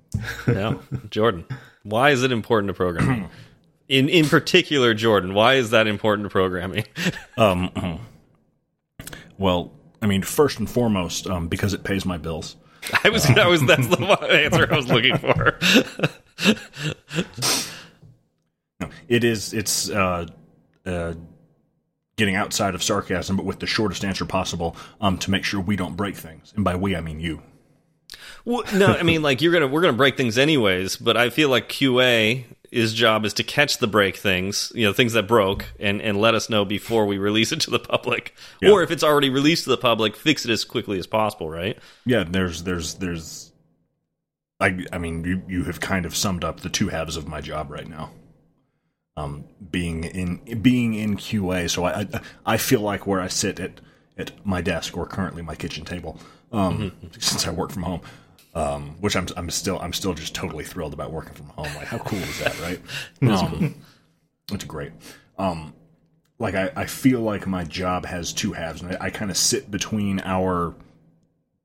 no, 0.48 0.82
Jordan. 1.10 1.46
Why 1.84 2.12
is 2.12 2.24
it 2.24 2.32
important 2.32 2.70
to 2.70 2.74
programming? 2.74 3.30
In 3.90 4.10
in 4.10 4.28
particular, 4.28 4.94
Jordan. 4.94 5.34
Why 5.34 5.54
is 5.54 5.70
that 5.70 5.88
important 5.88 6.26
to 6.26 6.30
programming? 6.30 6.84
Um, 7.38 8.02
well, 9.38 9.72
I 10.02 10.08
mean, 10.08 10.24
first 10.24 10.60
and 10.60 10.70
foremost, 10.70 11.28
um, 11.28 11.48
because 11.48 11.74
it 11.74 11.84
pays 11.86 12.06
my 12.06 12.18
bills. 12.18 12.58
I 13.04 13.10
was 13.10 13.24
that 13.26 13.48
was 13.48 13.66
that's 13.66 13.88
the 13.88 13.98
answer 14.46 14.68
I 14.70 14.76
was 14.76 14.88
looking 14.90 15.18
for. 15.18 15.58
No, 18.80 18.90
it 19.08 19.24
is. 19.24 19.54
It's 19.54 19.90
uh, 19.90 20.26
uh, 20.86 21.14
getting 22.18 22.36
outside 22.36 22.76
of 22.76 22.84
sarcasm, 22.84 23.38
but 23.38 23.46
with 23.46 23.60
the 23.60 23.68
shortest 23.68 24.04
answer 24.04 24.26
possible, 24.26 24.76
um, 25.00 25.18
to 25.20 25.32
make 25.32 25.44
sure 25.44 25.60
we 25.62 25.76
don't 25.76 25.96
break 25.96 26.16
things, 26.16 26.54
and 26.56 26.64
by 26.66 26.76
we 26.76 26.96
I 26.96 27.02
mean 27.02 27.20
you. 27.20 27.42
Well, 28.48 28.64
no, 28.74 28.88
I 28.88 29.04
mean 29.04 29.22
like 29.22 29.42
you're 29.42 29.52
gonna 29.52 29.68
we're 29.68 29.82
gonna 29.82 29.92
break 29.92 30.16
things 30.16 30.38
anyways, 30.38 30.96
but 30.96 31.18
I 31.18 31.30
feel 31.30 31.50
like 31.50 31.68
QA 31.68 32.46
his 32.72 32.94
job 32.94 33.26
is 33.26 33.34
to 33.34 33.44
catch 33.44 33.80
the 33.80 33.88
break 33.88 34.16
things, 34.16 34.72
you 34.74 34.86
know, 34.86 34.94
things 34.94 35.12
that 35.14 35.28
broke, 35.28 35.66
and 35.82 36.02
and 36.02 36.18
let 36.22 36.34
us 36.34 36.50
know 36.50 36.64
before 36.64 37.06
we 37.06 37.18
release 37.18 37.52
it 37.52 37.60
to 37.62 37.70
the 37.72 37.80
public, 37.80 38.34
Yeah. 38.62 38.72
or 38.72 38.84
if 38.84 38.90
it's 38.92 39.04
already 39.04 39.30
released 39.30 39.66
to 39.66 39.70
the 39.70 39.78
public, 39.78 40.16
fix 40.16 40.46
it 40.46 40.52
as 40.52 40.64
quickly 40.64 40.98
as 40.98 41.06
possible, 41.08 41.50
right? 41.50 41.78
Yeah, 42.06 42.24
there's 42.24 42.64
there's 42.64 42.94
there's. 42.96 43.52
I 44.62 44.80
I 44.94 44.98
mean, 44.98 45.26
you 45.26 45.44
you 45.50 45.64
have 45.66 45.82
kind 45.82 46.06
of 46.06 46.16
summed 46.16 46.46
up 46.46 46.62
the 46.62 46.70
two 46.70 46.88
halves 46.88 47.18
of 47.18 47.28
my 47.28 47.42
job 47.42 47.70
right 47.70 47.88
now. 47.88 48.12
Um, 49.18 49.44
being 49.72 50.06
in 50.06 50.62
being 50.62 50.94
in 50.94 51.18
QA, 51.18 51.70
so 51.70 51.84
I 51.84 52.00
I, 52.02 52.22
I 52.46 52.58
feel 52.58 52.80
like 52.80 53.06
where 53.06 53.20
I 53.20 53.28
sit 53.28 53.60
at 53.60 53.82
at 54.18 54.32
my 54.46 54.62
desk 54.62 54.96
or 54.96 55.06
currently 55.06 55.42
my 55.42 55.56
kitchen 55.56 55.84
table, 55.84 56.18
um, 56.54 56.94
since 57.20 57.46
I 57.46 57.52
work 57.52 57.72
from 57.72 57.84
home. 57.84 58.02
Um, 58.58 58.96
which 59.02 59.16
I'm 59.16 59.28
I'm 59.38 59.52
still 59.52 59.78
I'm 59.80 59.94
still 59.94 60.16
just 60.16 60.34
totally 60.34 60.64
thrilled 60.64 60.94
about 60.94 61.12
working 61.12 61.34
from 61.34 61.46
home. 61.50 61.76
Like, 61.76 61.86
how 61.86 62.00
cool 62.00 62.18
is 62.18 62.40
that, 62.40 62.60
right? 63.22 63.32
um, 63.32 63.76
it's 64.52 64.64
great. 64.64 64.94
Um, 65.38 65.76
like 66.40 66.56
I, 66.56 66.72
I 66.76 66.86
feel 66.88 67.22
like 67.22 67.46
my 67.46 67.66
job 67.66 68.08
has 68.08 68.34
two 68.34 68.54
halves, 68.54 68.82
and 68.82 68.96
I, 68.96 68.98
I 69.06 69.10
kind 69.12 69.30
of 69.30 69.38
sit 69.38 69.70
between 69.70 70.22
our 70.22 70.74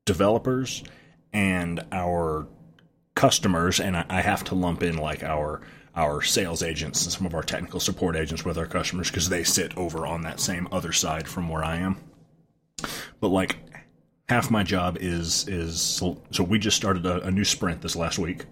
developers 0.04 0.84
and 1.32 1.82
our 1.92 2.46
customers, 3.14 3.80
and 3.80 3.96
I, 3.96 4.04
I 4.10 4.20
have 4.20 4.44
to 4.44 4.54
lump 4.54 4.82
in 4.82 4.98
like 4.98 5.22
our 5.22 5.62
our 5.96 6.20
sales 6.20 6.62
agents 6.62 7.04
and 7.04 7.12
some 7.12 7.24
of 7.24 7.34
our 7.34 7.42
technical 7.42 7.80
support 7.80 8.16
agents 8.16 8.44
with 8.44 8.58
our 8.58 8.66
customers 8.66 9.08
because 9.08 9.30
they 9.30 9.44
sit 9.44 9.74
over 9.78 10.06
on 10.06 10.24
that 10.24 10.40
same 10.40 10.68
other 10.70 10.92
side 10.92 11.26
from 11.26 11.48
where 11.48 11.64
I 11.64 11.76
am. 11.76 11.96
But 13.18 13.28
like 13.28 13.56
half 14.32 14.50
my 14.50 14.62
job 14.62 14.96
is 15.00 15.46
is 15.48 15.80
so, 15.80 16.20
so 16.30 16.42
we 16.42 16.58
just 16.58 16.76
started 16.76 17.04
a, 17.06 17.22
a 17.26 17.30
new 17.30 17.44
sprint 17.44 17.82
this 17.82 17.94
last 17.96 18.18
week, 18.18 18.46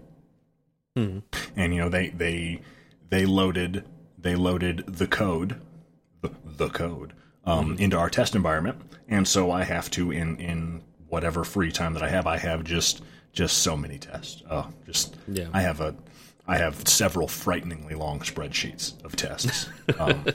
and 1.55 1.73
you 1.73 1.79
know 1.81 1.89
they 1.89 2.09
they 2.09 2.61
they 3.09 3.25
loaded 3.25 3.83
they 4.17 4.35
loaded 4.35 4.83
the 4.87 5.07
code 5.07 5.59
the, 6.21 6.29
the 6.45 6.69
code 6.69 7.13
um, 7.45 7.75
into 7.79 7.97
our 7.97 8.09
test 8.09 8.35
environment, 8.35 8.81
and 9.07 9.27
so 9.27 9.51
I 9.51 9.63
have 9.63 9.89
to 9.91 10.11
in 10.11 10.37
in 10.37 10.83
whatever 11.07 11.43
free 11.43 11.71
time 11.71 11.93
that 11.95 12.03
I 12.03 12.09
have, 12.09 12.27
I 12.27 12.37
have 12.37 12.63
just 12.63 13.01
just 13.33 13.59
so 13.59 13.75
many 13.77 13.97
tests. 13.97 14.43
Oh, 14.49 14.69
just 14.85 15.17
Yeah. 15.27 15.47
I 15.53 15.61
have 15.61 15.81
a 15.81 15.95
I 16.47 16.57
have 16.57 16.87
several 16.87 17.27
frighteningly 17.27 17.95
long 17.95 18.19
spreadsheets 18.19 19.03
of 19.03 19.15
tests. 19.15 19.69
Um, 19.99 20.25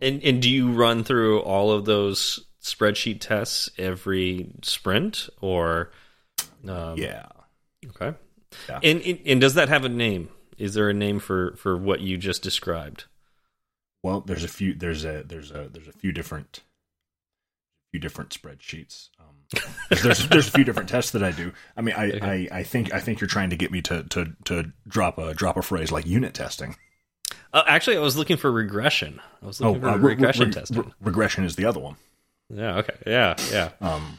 And 0.00 0.22
and 0.24 0.42
do 0.42 0.50
you 0.50 0.72
run 0.72 1.04
through 1.04 1.40
all 1.40 1.70
of 1.70 1.84
those 1.84 2.44
spreadsheet 2.62 3.20
tests 3.20 3.70
every 3.78 4.52
sprint, 4.62 5.28
or 5.40 5.90
um, 6.68 6.96
yeah, 6.96 7.26
Okay. 7.90 8.16
Yeah. 8.68 8.80
And, 8.82 9.00
and 9.02 9.18
and 9.24 9.40
does 9.40 9.54
that 9.54 9.68
have 9.68 9.84
a 9.84 9.88
name? 9.88 10.28
Is 10.58 10.74
there 10.74 10.88
a 10.88 10.94
name 10.94 11.18
for 11.18 11.56
for 11.56 11.76
what 11.76 12.00
you 12.00 12.18
just 12.18 12.42
described? 12.42 13.04
well, 14.02 14.20
there's 14.20 14.44
a 14.44 14.48
few 14.48 14.74
there's 14.74 15.04
a 15.04 15.22
there's 15.24 15.50
a 15.50 15.68
there's 15.72 15.88
a 15.88 15.92
few 15.92 16.12
different 16.12 16.60
few 17.92 18.00
different 18.00 18.30
spreadsheets. 18.30 19.10
Um, 19.20 19.62
there's 19.90 20.28
there's 20.28 20.48
a 20.48 20.50
few 20.50 20.64
different 20.64 20.88
tests 20.88 21.12
that 21.12 21.22
I 21.22 21.30
do. 21.30 21.52
I 21.76 21.82
mean, 21.82 21.94
I, 21.96 22.18
I, 22.22 22.48
I 22.50 22.62
think 22.62 22.92
I 22.92 23.00
think 23.00 23.20
you're 23.20 23.28
trying 23.28 23.50
to 23.50 23.56
get 23.56 23.70
me 23.70 23.82
to, 23.82 24.02
to, 24.04 24.32
to 24.44 24.72
drop 24.88 25.18
a 25.18 25.34
drop 25.34 25.56
a 25.56 25.62
phrase 25.62 25.92
like 25.92 26.06
unit 26.06 26.34
testing. 26.34 26.76
Uh, 27.52 27.62
actually, 27.66 27.96
I 27.96 28.00
was 28.00 28.16
looking 28.16 28.38
for 28.38 28.50
regression. 28.50 29.20
I 29.42 29.46
was 29.46 29.60
looking 29.60 29.80
for 29.80 29.88
uh, 29.88 29.96
re- 29.96 30.14
regression 30.14 30.46
re- 30.46 30.52
testing. 30.52 30.78
re- 30.78 30.92
regression 31.00 31.44
is 31.44 31.56
the 31.56 31.66
other 31.66 31.80
one. 31.80 31.96
Yeah. 32.52 32.76
Okay. 32.78 32.94
Yeah. 33.06 33.34
Yeah. 33.50 33.70
Um, 33.80 34.18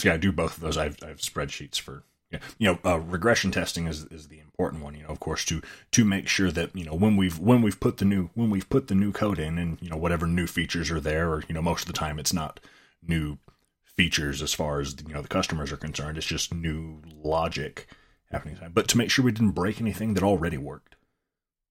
so 0.00 0.08
yeah, 0.08 0.14
I 0.14 0.18
do 0.18 0.32
both 0.32 0.56
of 0.56 0.62
those. 0.62 0.76
I 0.76 0.84
have, 0.84 0.96
I 1.02 1.08
have 1.08 1.18
spreadsheets 1.18 1.80
for 1.80 2.02
yeah, 2.30 2.40
you 2.58 2.66
know, 2.66 2.78
uh, 2.84 2.98
regression 2.98 3.50
testing 3.50 3.86
is 3.86 4.04
is 4.06 4.28
the 4.28 4.40
important 4.40 4.82
one. 4.82 4.94
You 4.94 5.04
know, 5.04 5.10
of 5.10 5.20
course, 5.20 5.44
to 5.46 5.62
to 5.92 6.04
make 6.04 6.26
sure 6.26 6.50
that 6.50 6.74
you 6.74 6.84
know 6.84 6.94
when 6.94 7.16
we've 7.16 7.38
when 7.38 7.62
we've 7.62 7.78
put 7.78 7.98
the 7.98 8.04
new 8.04 8.30
when 8.34 8.50
we've 8.50 8.68
put 8.68 8.88
the 8.88 8.94
new 8.94 9.12
code 9.12 9.38
in, 9.38 9.56
and 9.58 9.78
you 9.80 9.88
know 9.88 9.96
whatever 9.96 10.26
new 10.26 10.46
features 10.46 10.90
are 10.90 11.00
there, 11.00 11.30
or 11.30 11.44
you 11.48 11.54
know 11.54 11.62
most 11.62 11.82
of 11.82 11.86
the 11.86 11.92
time 11.92 12.18
it's 12.18 12.32
not 12.32 12.60
new 13.06 13.38
features 13.84 14.42
as 14.42 14.52
far 14.52 14.80
as 14.80 14.96
you 15.06 15.14
know 15.14 15.22
the 15.22 15.28
customers 15.28 15.70
are 15.70 15.76
concerned. 15.76 16.18
It's 16.18 16.26
just 16.26 16.52
new 16.52 17.02
logic 17.22 17.86
happening. 18.30 18.58
But 18.72 18.88
to 18.88 18.98
make 18.98 19.10
sure 19.10 19.24
we 19.24 19.32
didn't 19.32 19.52
break 19.52 19.80
anything 19.80 20.14
that 20.14 20.24
already 20.24 20.58
worked. 20.58 20.96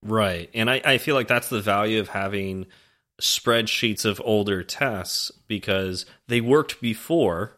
Right. 0.02 0.50
And 0.54 0.70
I, 0.70 0.82
I 0.84 0.98
feel 0.98 1.14
like 1.14 1.28
that's 1.28 1.48
the 1.48 1.62
value 1.62 2.00
of 2.00 2.08
having 2.08 2.66
spreadsheets 3.20 4.04
of 4.04 4.20
older 4.24 4.62
tests 4.62 5.30
because 5.46 6.06
they 6.28 6.40
worked 6.40 6.80
before 6.80 7.56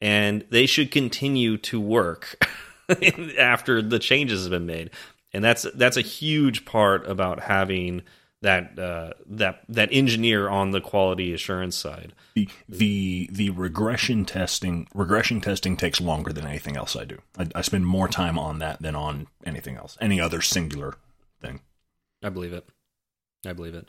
and 0.00 0.44
they 0.50 0.66
should 0.66 0.90
continue 0.90 1.56
to 1.56 1.80
work 1.80 2.44
after 3.38 3.82
the 3.82 3.98
changes 3.98 4.42
have 4.42 4.50
been 4.50 4.66
made. 4.66 4.90
And 5.32 5.44
that's 5.44 5.66
that's 5.74 5.96
a 5.96 6.02
huge 6.02 6.64
part 6.64 7.06
about 7.08 7.40
having 7.40 8.02
that 8.40 8.78
uh, 8.78 9.12
that 9.26 9.62
that 9.68 9.88
engineer 9.92 10.48
on 10.48 10.70
the 10.70 10.80
quality 10.80 11.34
assurance 11.34 11.76
side. 11.76 12.12
The 12.34 12.48
the 12.68 13.28
the 13.32 13.50
regression 13.50 14.24
testing 14.24 14.86
regression 14.94 15.40
testing 15.40 15.76
takes 15.76 16.00
longer 16.00 16.32
than 16.32 16.46
anything 16.46 16.76
else 16.76 16.96
I 16.96 17.04
do. 17.04 17.18
I, 17.36 17.48
I 17.54 17.62
spend 17.62 17.86
more 17.86 18.08
time 18.08 18.38
on 18.38 18.58
that 18.60 18.80
than 18.80 18.94
on 18.94 19.26
anything 19.44 19.76
else, 19.76 19.98
any 20.00 20.20
other 20.20 20.40
singular 20.40 20.94
thing. 21.40 21.60
I 22.22 22.30
believe 22.30 22.52
it. 22.52 22.66
I 23.46 23.52
believe 23.52 23.74
it. 23.74 23.88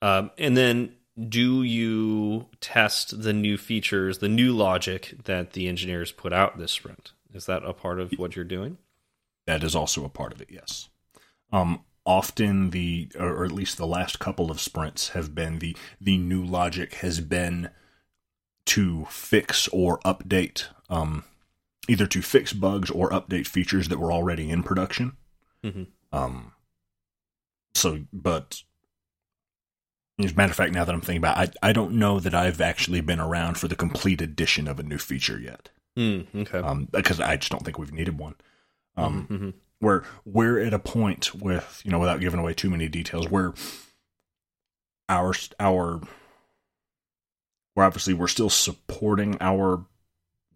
Um, 0.00 0.30
and 0.38 0.56
then, 0.56 0.94
do 1.28 1.62
you 1.62 2.46
test 2.60 3.22
the 3.22 3.32
new 3.32 3.56
features, 3.56 4.18
the 4.18 4.28
new 4.28 4.52
logic 4.52 5.14
that 5.24 5.52
the 5.52 5.68
engineers 5.68 6.12
put 6.12 6.32
out 6.32 6.58
this 6.58 6.72
sprint? 6.72 7.12
Is 7.34 7.46
that 7.46 7.64
a 7.64 7.72
part 7.72 7.98
of 8.00 8.12
what 8.12 8.36
you're 8.36 8.44
doing? 8.44 8.78
That 9.46 9.64
is 9.64 9.74
also 9.74 10.04
a 10.04 10.08
part 10.08 10.32
of 10.32 10.40
it. 10.40 10.48
Yes. 10.50 10.88
Um, 11.50 11.84
often 12.06 12.70
the 12.70 13.10
or 13.18 13.44
at 13.44 13.52
least 13.52 13.76
the 13.76 13.86
last 13.86 14.18
couple 14.18 14.50
of 14.50 14.60
sprints 14.60 15.10
have 15.10 15.34
been 15.34 15.58
the 15.58 15.76
the 16.00 16.16
new 16.16 16.44
logic 16.44 16.94
has 16.94 17.20
been 17.20 17.70
to 18.66 19.06
fix 19.10 19.68
or 19.68 19.98
update 20.00 20.66
um, 20.90 21.24
either 21.88 22.06
to 22.06 22.22
fix 22.22 22.52
bugs 22.52 22.90
or 22.90 23.10
update 23.10 23.46
features 23.46 23.88
that 23.88 23.98
were 23.98 24.12
already 24.12 24.50
in 24.50 24.62
production. 24.62 25.16
Mhm. 25.64 25.88
Um, 26.12 26.52
so, 27.74 28.04
but 28.12 28.62
as 30.18 30.32
a 30.32 30.34
matter 30.34 30.50
of 30.50 30.56
fact, 30.56 30.72
now 30.72 30.84
that 30.84 30.94
I'm 30.94 31.00
thinking 31.00 31.18
about, 31.22 31.42
it, 31.48 31.56
I 31.62 31.68
I 31.70 31.72
don't 31.72 31.92
know 31.92 32.18
that 32.20 32.34
I've 32.34 32.60
actually 32.60 33.00
been 33.00 33.20
around 33.20 33.56
for 33.58 33.68
the 33.68 33.76
complete 33.76 34.20
addition 34.20 34.66
of 34.68 34.78
a 34.80 34.82
new 34.82 34.98
feature 34.98 35.38
yet, 35.38 35.70
Hmm. 35.96 36.22
okay. 36.34 36.58
um, 36.58 36.88
because 36.90 37.20
I 37.20 37.36
just 37.36 37.50
don't 37.52 37.64
think 37.64 37.78
we've 37.78 37.92
needed 37.92 38.18
one. 38.18 38.34
Um, 38.96 39.26
Mhm. 39.30 39.54
where 39.80 40.02
we're 40.24 40.58
at 40.58 40.74
a 40.74 40.78
point 40.80 41.34
with 41.34 41.80
you 41.84 41.90
know 41.92 42.00
without 42.00 42.18
giving 42.20 42.40
away 42.40 42.52
too 42.54 42.68
many 42.70 42.88
details 42.88 43.28
where 43.28 43.54
our 45.08 45.32
our 45.60 46.00
we're 47.76 47.84
obviously 47.84 48.12
we're 48.14 48.26
still 48.28 48.50
supporting 48.50 49.36
our 49.40 49.84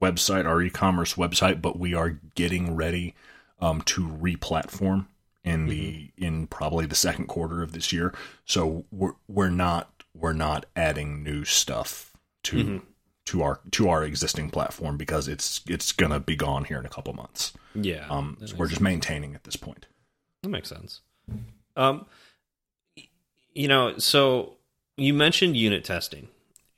website, 0.00 0.44
our 0.44 0.60
e-commerce 0.60 1.14
website, 1.14 1.62
but 1.62 1.78
we 1.78 1.94
are 1.94 2.18
getting 2.34 2.74
ready 2.74 3.14
um, 3.60 3.80
to 3.82 4.04
re-platform 4.04 5.06
in 5.44 5.66
the 5.66 6.10
in 6.16 6.46
probably 6.46 6.86
the 6.86 6.94
second 6.94 7.26
quarter 7.26 7.62
of 7.62 7.72
this 7.72 7.92
year. 7.92 8.14
So 8.44 8.84
we're 8.90 9.14
we're 9.28 9.50
not 9.50 10.04
we're 10.14 10.32
not 10.32 10.66
adding 10.76 11.22
new 11.22 11.44
stuff 11.44 12.12
to 12.44 12.82
to 13.26 13.42
our 13.42 13.60
to 13.72 13.88
our 13.88 14.04
existing 14.04 14.50
platform 14.50 14.96
because 14.96 15.28
it's 15.28 15.62
it's 15.68 15.92
gonna 15.92 16.20
be 16.20 16.36
gone 16.36 16.64
here 16.64 16.78
in 16.78 16.86
a 16.86 16.90
couple 16.90 17.12
months. 17.12 17.52
Yeah. 17.74 18.06
Um, 18.08 18.36
so 18.44 18.56
we're 18.56 18.68
just 18.68 18.80
maintaining 18.80 19.34
at 19.34 19.44
this 19.44 19.56
point. 19.56 19.86
That 20.42 20.48
makes 20.48 20.68
sense. 20.68 21.00
Um, 21.76 22.06
you 23.54 23.68
know, 23.68 23.98
so 23.98 24.54
you 24.96 25.14
mentioned 25.14 25.56
unit 25.56 25.84
testing, 25.84 26.28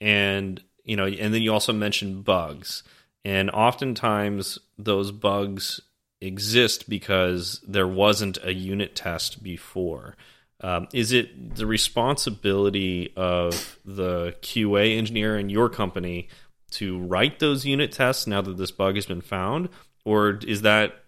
and 0.01 0.63
you 0.85 0.97
know, 0.97 1.07
and 1.07 1.33
then 1.33 1.43
you 1.43 1.53
also 1.53 1.73
mentioned 1.73 2.25
bugs, 2.25 2.83
and 3.25 3.51
oftentimes 3.51 4.59
those 4.79 5.11
bugs 5.13 5.81
exist 6.25 6.89
because 6.89 7.61
there 7.67 7.89
wasn't 7.89 8.39
a 8.43 8.55
unit 8.55 8.95
test 8.95 9.43
before. 9.43 10.17
Um, 10.61 10.89
is 10.93 11.13
it 11.13 11.57
the 11.57 11.67
responsibility 11.67 13.13
of 13.17 13.79
the 13.85 14.35
QA 14.41 14.97
engineer 14.97 15.39
in 15.39 15.51
your 15.51 15.69
company 15.69 16.29
to 16.73 16.99
write 16.99 17.39
those 17.39 17.67
unit 17.67 17.93
tests 17.93 18.27
now 18.27 18.41
that 18.41 18.57
this 18.57 18.71
bug 18.71 18.95
has 18.95 19.07
been 19.07 19.21
found, 19.21 19.69
or 20.05 20.39
is 20.47 20.63
that 20.63 21.05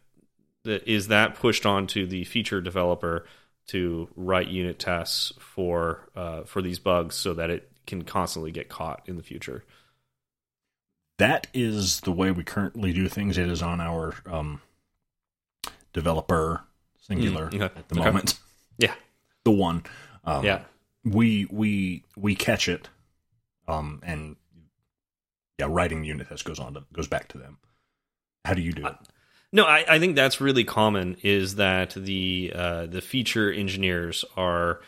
is 0.64 1.09
that 1.09 1.37
pushed 1.37 1.64
onto 1.64 2.07
the 2.07 2.25
feature 2.25 2.61
developer 2.61 3.25
to 3.69 4.09
write 4.17 4.49
unit 4.49 4.79
tests 4.79 5.33
for 5.39 6.09
uh, 6.14 6.43
for 6.43 6.61
these 6.61 6.79
bugs 6.79 7.14
so 7.14 7.35
that 7.35 7.51
it 7.51 7.71
can 7.87 8.03
constantly 8.03 8.51
get 8.51 8.69
caught 8.69 9.03
in 9.07 9.17
the 9.17 9.23
future. 9.23 9.64
That 11.19 11.47
is 11.55 12.01
the 12.01 12.12
way 12.12 12.31
we 12.31 12.45
currently 12.45 12.93
do 12.93 13.09
things. 13.09 13.39
It 13.39 13.49
is 13.49 13.62
on 13.62 13.81
our 13.81 14.14
um, 14.27 14.61
developer 15.97 16.62
singular 17.01 17.51
Mm, 17.51 17.62
okay. 17.62 17.64
at 17.78 17.88
the 17.88 17.97
Okay. 17.99 18.05
moment. 18.05 18.38
Yeah, 18.78 18.94
The 19.44 19.51
one. 19.51 19.82
Um, 20.24 20.44
yeah, 20.44 20.61
we 21.05 21.47
we 21.51 22.05
we 22.16 22.34
catch 22.34 22.68
it 22.68 22.88
um 23.68 24.01
and 24.03 24.36
yeah 25.59 25.66
writing 25.68 26.03
the 26.03 26.09
unit 26.09 26.28
test 26.28 26.44
goes 26.44 26.59
on 26.59 26.74
to 26.74 26.84
goes 26.92 27.07
back 27.09 27.28
to 27.28 27.38
them 27.38 27.59
how 28.44 28.55
do 28.55 28.61
you 28.61 28.72
do 28.72 28.86
it 28.86 28.94
no, 29.53 29.64
I, 29.64 29.84
I 29.88 29.99
think 30.01 30.16
that's 30.16 30.40
really 30.40 30.64
common. 30.64 31.16
Is 31.22 31.55
that 31.55 31.90
the 31.97 32.53
uh, 32.55 32.86
the 32.86 33.01
feature 33.01 33.51
engineers 33.51 34.24
are 34.36 34.80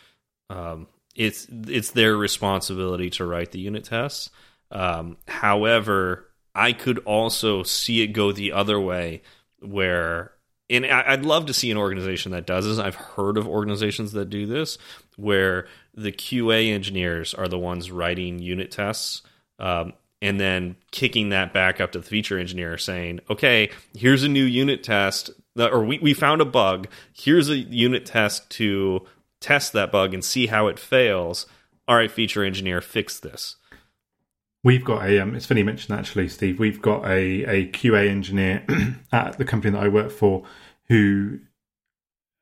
um, 0.50 0.88
it's 1.14 1.46
it's 1.48 1.92
their 1.92 2.16
responsibility 2.16 3.08
to 3.10 3.24
write 3.24 3.52
the 3.52 3.60
unit 3.60 3.84
tests. 3.84 4.30
Um, 4.72 5.16
however, 5.28 6.26
I 6.54 6.72
could 6.72 6.98
also 7.06 7.62
see 7.62 8.02
it 8.02 8.08
go 8.08 8.32
the 8.32 8.52
other 8.52 8.78
way, 8.80 9.22
where 9.60 10.32
and 10.70 10.84
I'd 10.86 11.24
love 11.24 11.46
to 11.46 11.54
see 11.54 11.70
an 11.70 11.76
organization 11.76 12.32
that 12.32 12.46
does 12.46 12.66
this. 12.66 12.78
I've 12.78 12.94
heard 12.94 13.38
of 13.38 13.48
organizations 13.48 14.12
that 14.12 14.28
do 14.30 14.46
this, 14.46 14.78
where 15.16 15.66
the 15.94 16.12
QA 16.12 16.72
engineers 16.72 17.34
are 17.34 17.48
the 17.48 17.58
ones 17.58 17.90
writing 17.90 18.38
unit 18.38 18.70
tests, 18.70 19.22
um, 19.58 19.94
and 20.20 20.38
then 20.38 20.76
kicking 20.90 21.30
that 21.30 21.52
back 21.52 21.80
up 21.80 21.92
to 21.92 22.00
the 22.00 22.04
feature 22.04 22.38
engineer, 22.38 22.76
saying, 22.76 23.20
"Okay, 23.30 23.70
here's 23.96 24.22
a 24.22 24.28
new 24.28 24.44
unit 24.44 24.82
test, 24.82 25.30
or 25.56 25.84
we 25.84 25.98
we 25.98 26.12
found 26.12 26.40
a 26.40 26.46
bug. 26.46 26.88
Here's 27.12 27.48
a 27.48 27.56
unit 27.56 28.04
test 28.04 28.50
to 28.50 29.06
test 29.40 29.72
that 29.72 29.90
bug 29.90 30.12
and 30.12 30.24
see 30.24 30.48
how 30.48 30.66
it 30.68 30.78
fails. 30.78 31.46
All 31.86 31.96
right, 31.96 32.10
feature 32.10 32.44
engineer, 32.44 32.80
fix 32.80 33.18
this." 33.18 33.56
We've 34.64 34.84
got 34.84 35.08
a. 35.08 35.20
Um, 35.20 35.34
it's 35.34 35.46
funny 35.46 35.60
you 35.60 35.64
mentioned 35.64 35.98
actually, 35.98 36.28
Steve. 36.28 36.58
We've 36.58 36.82
got 36.82 37.04
a, 37.04 37.44
a 37.44 37.70
QA 37.70 38.08
engineer 38.08 38.64
at 39.12 39.38
the 39.38 39.44
company 39.44 39.72
that 39.72 39.82
I 39.82 39.88
work 39.88 40.10
for 40.10 40.44
who 40.88 41.38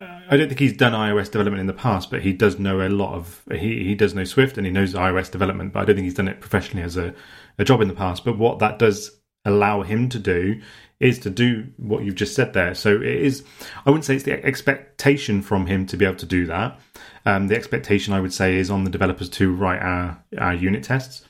uh, 0.01 0.21
I 0.29 0.37
don't 0.37 0.49
think 0.49 0.61
he's 0.61 0.77
done 0.77 0.93
iOS 0.93 1.31
development 1.31 1.61
in 1.61 1.67
the 1.67 1.73
past, 1.73 2.11
but 2.11 2.21
he 2.21 2.33
does 2.33 2.59
know 2.59 2.87
a 2.87 2.89
lot 2.89 3.15
of. 3.15 3.43
He 3.51 3.85
he 3.85 3.95
does 3.95 4.15
know 4.15 4.25
Swift 4.25 4.59
and 4.59 4.67
he 4.67 4.73
knows 4.73 4.95
iOS 4.95 5.31
development, 5.31 5.73
but 5.73 5.81
I 5.81 5.85
don't 5.85 5.97
think 5.97 6.05
he's 6.05 6.15
done 6.15 6.29
it 6.29 6.41
professionally 6.41 6.85
as 6.85 6.97
a, 6.97 7.15
a 7.59 7.65
job 7.65 7.81
in 7.81 7.89
the 7.89 7.95
past. 7.95 8.25
But 8.25 8.37
what 8.37 8.59
that 8.59 8.79
does 8.79 9.19
allow 9.45 9.83
him 9.83 10.09
to 10.11 10.19
do 10.19 10.61
is 11.01 11.19
to 11.21 11.31
do 11.31 11.67
what 11.77 12.05
you've 12.05 12.15
just 12.15 12.35
said 12.35 12.53
there. 12.53 12.75
So 12.75 12.97
it 12.97 13.05
is. 13.05 13.45
I 13.87 13.91
wouldn't 13.91 14.05
say 14.05 14.17
it's 14.17 14.25
the 14.25 14.45
expectation 14.45 15.41
from 15.41 15.67
him 15.67 15.87
to 15.87 15.97
be 15.97 16.05
able 16.05 16.17
to 16.17 16.27
do 16.27 16.47
that. 16.47 16.79
Um, 17.25 17.49
the 17.49 17.57
expectation, 17.57 18.13
I 18.13 18.21
would 18.21 18.33
say, 18.33 18.57
is 18.57 18.71
on 18.71 18.85
the 18.85 18.91
developers 18.91 19.29
to 19.31 19.55
write 19.55 19.81
our, 19.81 20.23
our 20.39 20.55
unit 20.55 20.85
tests. 20.85 21.26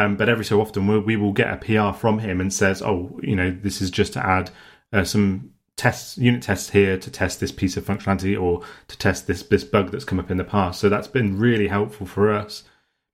Um, 0.00 0.16
but 0.16 0.30
every 0.30 0.46
so 0.46 0.62
often, 0.62 0.86
we'll, 0.86 1.00
we 1.00 1.16
will 1.16 1.32
get 1.32 1.52
a 1.52 1.56
PR 1.58 1.94
from 1.96 2.20
him 2.20 2.40
and 2.40 2.52
says, 2.52 2.80
"Oh, 2.80 3.20
you 3.22 3.36
know, 3.36 3.50
this 3.50 3.82
is 3.82 3.90
just 3.90 4.14
to 4.14 4.24
add 4.24 4.50
uh, 4.94 5.04
some 5.04 5.52
tests, 5.76 6.16
unit 6.16 6.42
tests 6.42 6.70
here 6.70 6.96
to 6.96 7.10
test 7.10 7.38
this 7.38 7.52
piece 7.52 7.76
of 7.76 7.84
functionality 7.84 8.40
or 8.40 8.62
to 8.88 8.96
test 8.96 9.26
this 9.26 9.42
this 9.42 9.62
bug 9.62 9.90
that's 9.90 10.06
come 10.06 10.18
up 10.18 10.30
in 10.30 10.38
the 10.38 10.44
past." 10.44 10.80
So 10.80 10.88
that's 10.88 11.08
been 11.08 11.38
really 11.38 11.68
helpful 11.68 12.06
for 12.06 12.32
us 12.32 12.64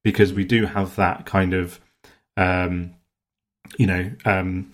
because 0.04 0.32
we 0.32 0.44
do 0.44 0.66
have 0.66 0.94
that 0.94 1.26
kind 1.26 1.54
of, 1.54 1.80
um, 2.36 2.94
you 3.78 3.86
know, 3.88 4.12
um, 4.24 4.72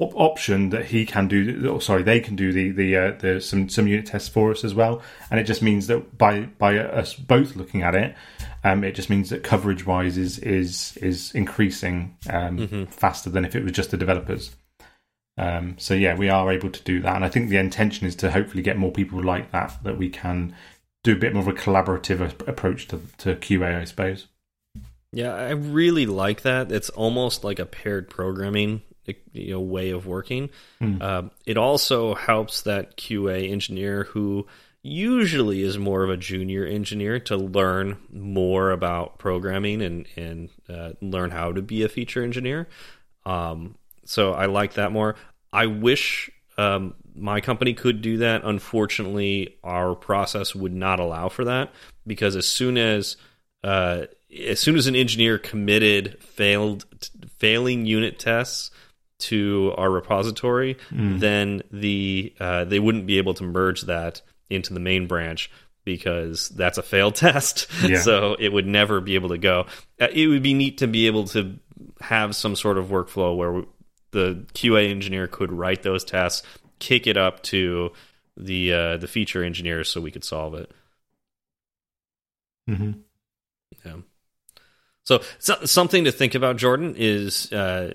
op- 0.00 0.16
option 0.16 0.70
that 0.70 0.86
he 0.86 1.04
can 1.06 1.28
do. 1.28 1.70
Or 1.70 1.80
sorry, 1.80 2.02
they 2.02 2.20
can 2.20 2.36
do 2.36 2.52
the 2.52 2.70
the 2.70 2.96
uh, 2.96 3.12
the 3.18 3.40
some 3.40 3.68
some 3.68 3.86
unit 3.86 4.06
tests 4.06 4.28
for 4.28 4.50
us 4.50 4.64
as 4.64 4.74
well, 4.74 5.02
and 5.30 5.38
it 5.38 5.44
just 5.44 5.62
means 5.62 5.86
that 5.88 6.16
by 6.16 6.42
by 6.58 6.78
us 6.78 7.14
both 7.14 7.56
looking 7.56 7.82
at 7.82 7.94
it, 7.94 8.14
um, 8.64 8.82
it 8.84 8.94
just 8.94 9.10
means 9.10 9.30
that 9.30 9.42
coverage 9.42 9.86
wise 9.86 10.16
is 10.16 10.38
is 10.38 10.96
is 10.98 11.32
increasing 11.32 12.16
um, 12.28 12.86
faster 12.86 13.30
than 13.30 13.44
if 13.44 13.54
it 13.54 13.62
was 13.62 13.72
just 13.72 13.90
the 13.90 13.96
developers. 13.96 14.54
Um, 15.38 15.76
so 15.78 15.94
yeah, 15.94 16.16
we 16.16 16.28
are 16.28 16.50
able 16.50 16.70
to 16.70 16.82
do 16.82 17.00
that, 17.00 17.16
and 17.16 17.24
I 17.24 17.28
think 17.28 17.48
the 17.48 17.58
intention 17.58 18.06
is 18.06 18.16
to 18.16 18.30
hopefully 18.30 18.62
get 18.62 18.76
more 18.76 18.92
people 18.92 19.22
like 19.22 19.52
that 19.52 19.78
that 19.84 19.98
we 19.98 20.08
can 20.08 20.54
do 21.02 21.12
a 21.12 21.18
bit 21.18 21.32
more 21.32 21.42
of 21.42 21.48
a 21.48 21.52
collaborative 21.52 22.20
approach 22.48 22.88
to 22.88 23.00
to 23.18 23.36
QA, 23.36 23.80
I 23.80 23.84
suppose. 23.84 24.26
Yeah, 25.12 25.34
I 25.34 25.50
really 25.50 26.06
like 26.06 26.42
that. 26.42 26.70
It's 26.70 26.88
almost 26.90 27.42
like 27.42 27.58
a 27.58 27.66
paired 27.66 28.08
programming 28.08 28.82
you 29.32 29.52
know, 29.52 29.60
way 29.60 29.90
of 29.90 30.06
working. 30.06 30.50
Um, 31.02 31.30
it 31.46 31.56
also 31.56 32.14
helps 32.14 32.62
that 32.62 32.96
QA 32.96 33.50
engineer 33.50 34.04
who 34.04 34.46
usually 34.82 35.62
is 35.62 35.78
more 35.78 36.02
of 36.02 36.10
a 36.10 36.16
junior 36.16 36.64
engineer 36.64 37.20
to 37.20 37.36
learn 37.36 37.98
more 38.10 38.70
about 38.70 39.18
programming 39.18 39.82
and 39.82 40.06
and 40.16 40.48
uh, 40.68 40.92
learn 41.00 41.30
how 41.30 41.52
to 41.52 41.62
be 41.62 41.82
a 41.82 41.88
feature 41.88 42.22
engineer. 42.22 42.68
Um, 43.26 43.76
so 44.04 44.32
I 44.32 44.46
like 44.46 44.74
that 44.74 44.92
more. 44.92 45.16
I 45.52 45.66
wish 45.66 46.30
um, 46.56 46.94
my 47.14 47.40
company 47.40 47.74
could 47.74 48.02
do 48.02 48.18
that. 48.18 48.42
Unfortunately, 48.44 49.58
our 49.62 49.94
process 49.94 50.54
would 50.54 50.74
not 50.74 51.00
allow 51.00 51.28
for 51.28 51.44
that 51.44 51.72
because 52.06 52.36
as 52.36 52.46
soon 52.46 52.78
as 52.78 53.16
uh, 53.62 54.06
as 54.46 54.60
soon 54.60 54.76
as 54.76 54.86
an 54.86 54.96
engineer 54.96 55.38
committed 55.38 56.22
failed 56.22 56.86
failing 57.38 57.84
unit 57.86 58.18
tests 58.18 58.70
to 59.20 59.74
our 59.76 59.90
repository, 59.90 60.76
then 60.90 61.62
the 61.70 62.32
uh, 62.40 62.64
they 62.64 62.78
wouldn't 62.80 63.06
be 63.06 63.18
able 63.18 63.34
to 63.34 63.44
merge 63.44 63.82
that 63.82 64.22
into 64.48 64.74
the 64.74 64.80
main 64.80 65.06
branch 65.06 65.50
because 65.84 66.48
that's 66.50 66.78
a 66.78 66.82
failed 66.82 67.14
test. 67.16 67.66
Yeah. 67.82 68.00
so 68.00 68.36
it 68.38 68.52
would 68.52 68.66
never 68.66 69.00
be 69.00 69.14
able 69.14 69.30
to 69.30 69.38
go. 69.38 69.66
Uh, 70.00 70.08
It 70.12 70.26
would 70.26 70.42
be 70.42 70.54
neat 70.54 70.78
to 70.78 70.86
be 70.86 71.06
able 71.06 71.26
to 71.28 71.58
have 72.00 72.34
some 72.36 72.56
sort 72.56 72.78
of 72.78 72.86
workflow 72.88 73.36
where 73.36 73.64
the 74.10 74.44
QA 74.54 74.90
engineer 74.90 75.26
could 75.26 75.52
write 75.52 75.82
those 75.82 76.04
tests, 76.04 76.42
kick 76.78 77.06
it 77.06 77.16
up 77.16 77.42
to 77.44 77.92
the 78.36 78.72
uh, 78.72 78.96
the 78.96 79.06
feature 79.08 79.44
engineers 79.44 79.88
so 79.88 80.00
we 80.00 80.10
could 80.10 80.24
solve 80.24 80.54
it. 80.54 80.70
Mm-hmm. 82.68 82.92
Yeah. 83.84 83.96
So, 85.04 85.22
so 85.38 85.64
something 85.64 86.04
to 86.04 86.12
think 86.12 86.34
about, 86.34 86.56
Jordan, 86.56 86.94
is 86.96 87.52
uh, 87.52 87.94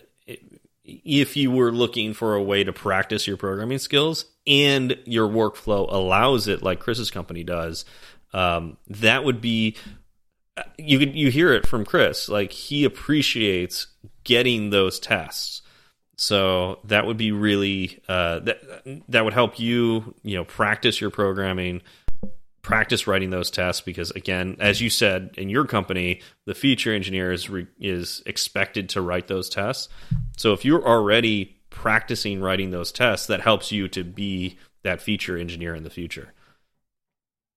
if 0.86 1.36
you 1.36 1.52
were 1.52 1.72
looking 1.72 2.14
for 2.14 2.36
a 2.36 2.44
way 2.44 2.64
to 2.64 2.72
practice 2.72 3.28
your 3.28 3.38
programming 3.38 3.80
skills 3.80 4.26
and 4.46 4.98
your 5.06 5.28
workflow 5.28 5.92
allows 5.92 6.48
it, 6.48 6.62
like 6.62 6.80
Chris's 6.80 7.12
company 7.12 7.44
does, 7.44 7.86
um, 8.34 8.78
that 8.88 9.24
would 9.24 9.42
be 9.42 9.76
you 10.78 11.00
you 11.00 11.32
hear 11.32 11.54
it 11.54 11.68
from 11.68 11.86
Chris, 11.86 12.30
like 12.30 12.52
he 12.52 12.86
appreciates 12.86 13.88
getting 14.24 14.70
those 14.70 15.00
tests. 15.00 15.62
So 16.18 16.80
that 16.86 17.06
would 17.06 17.18
be 17.18 17.32
really 17.32 18.02
uh, 18.08 18.40
that 18.40 19.04
that 19.10 19.26
would 19.26 19.34
help 19.34 19.60
you, 19.60 20.14
you 20.24 20.38
know, 20.38 20.46
practice 20.46 21.02
your 21.02 21.10
programming, 21.10 21.82
practice 22.66 23.05
writing 23.05 23.30
those 23.30 23.51
tests 23.51 23.80
because 23.80 24.09
again 24.11 24.57
as 24.59 24.82
you 24.82 24.89
said 24.89 25.30
in 25.38 25.49
your 25.49 25.66
company 25.66 26.20
the 26.47 26.55
feature 26.55 26.91
engineer 26.91 27.32
is 27.32 27.47
is 27.80 28.24
expected 28.26 28.89
to 28.89 28.99
write 28.99 29.28
those 29.28 29.49
tests 29.49 29.88
so 30.36 30.51
if 30.51 30.66
you're 30.66 30.84
already 30.84 31.55
practicing 31.70 32.41
writing 32.41 32.72
those 32.72 32.91
tests 32.91 33.28
that 33.28 33.39
helps 33.39 33.72
you 33.72 33.88
to 33.88 34.03
be 34.03 34.57
that 34.82 34.99
feature 34.99 35.38
engineer 35.38 35.76
in 35.76 35.84
the 35.84 35.91
future 35.91 36.34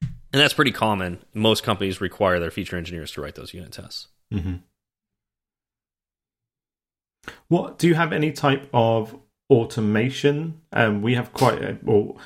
and 0.02 0.42
that's 0.42 0.52
pretty 0.52 0.72
common 0.72 1.18
most 1.32 1.62
companies 1.62 2.02
require 2.02 2.38
their 2.38 2.50
feature 2.50 2.76
engineers 2.76 3.11
to 3.11 3.22
write 3.22 3.34
those 3.34 3.54
unit 3.54 3.72
tests 3.72 4.09
Mm-hmm. 4.30 4.56
What 7.48 7.78
do 7.78 7.88
you 7.88 7.94
have 7.94 8.12
any 8.12 8.30
type 8.30 8.68
of 8.74 9.18
automation? 9.48 10.61
Um, 10.70 11.00
we 11.00 11.14
have 11.14 11.32
quite, 11.32 11.62
a, 11.62 11.78
well, 11.82 12.18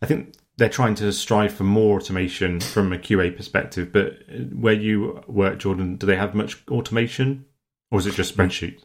I 0.00 0.06
think 0.06 0.34
they're 0.60 0.68
trying 0.68 0.94
to 0.96 1.10
strive 1.10 1.54
for 1.54 1.64
more 1.64 1.96
automation 1.98 2.60
from 2.60 2.92
a 2.92 2.98
QA 2.98 3.34
perspective. 3.34 3.92
But 3.92 4.18
where 4.52 4.74
you 4.74 5.24
work, 5.26 5.58
Jordan, 5.58 5.96
do 5.96 6.06
they 6.06 6.16
have 6.16 6.34
much 6.34 6.58
automation, 6.68 7.46
or 7.90 7.98
is 7.98 8.06
it 8.06 8.14
just 8.14 8.36
spreadsheets? 8.36 8.84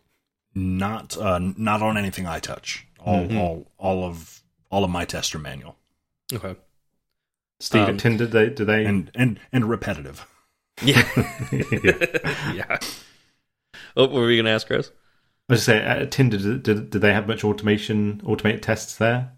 Not 0.55 1.17
uh, 1.17 1.37
not 1.57 1.81
on 1.81 1.97
anything 1.97 2.25
I 2.25 2.39
touch. 2.39 2.87
All 2.99 3.25
Mhm. 3.27 3.37
all 3.37 3.71
all 3.77 4.03
of 4.05 4.41
all 4.71 4.83
of 4.85 4.89
my 4.89 5.03
tests 5.05 5.35
are 5.35 5.39
manual 5.39 5.75
Okay. 6.33 6.55
Steve 7.59 7.83
Um, 7.83 7.89
at 7.95 7.99
Tinder, 7.99 8.25
do 8.25 8.31
they 8.31 8.49
do 8.49 8.63
they? 8.65 8.85
and 8.85 9.11
and 9.13 9.39
and 9.51 9.69
repetitive. 9.69 10.25
Yeah. 10.81 11.03
yeah. 11.51 12.53
yeah. 12.53 12.77
Oh, 13.97 14.03
what 14.03 14.11
were 14.13 14.29
you 14.31 14.37
going 14.37 14.45
to 14.45 14.51
ask, 14.51 14.67
Chris? 14.67 14.91
I 15.49 15.53
was 15.53 15.63
say 15.63 15.77
at 15.77 16.11
Tinder, 16.11 16.37
do, 16.37 16.57
do, 16.57 16.81
do 16.81 16.99
they 16.99 17.13
have 17.13 17.27
much 17.27 17.43
automation, 17.43 18.21
automated 18.25 18.63
tests 18.63 18.95
there? 18.95 19.33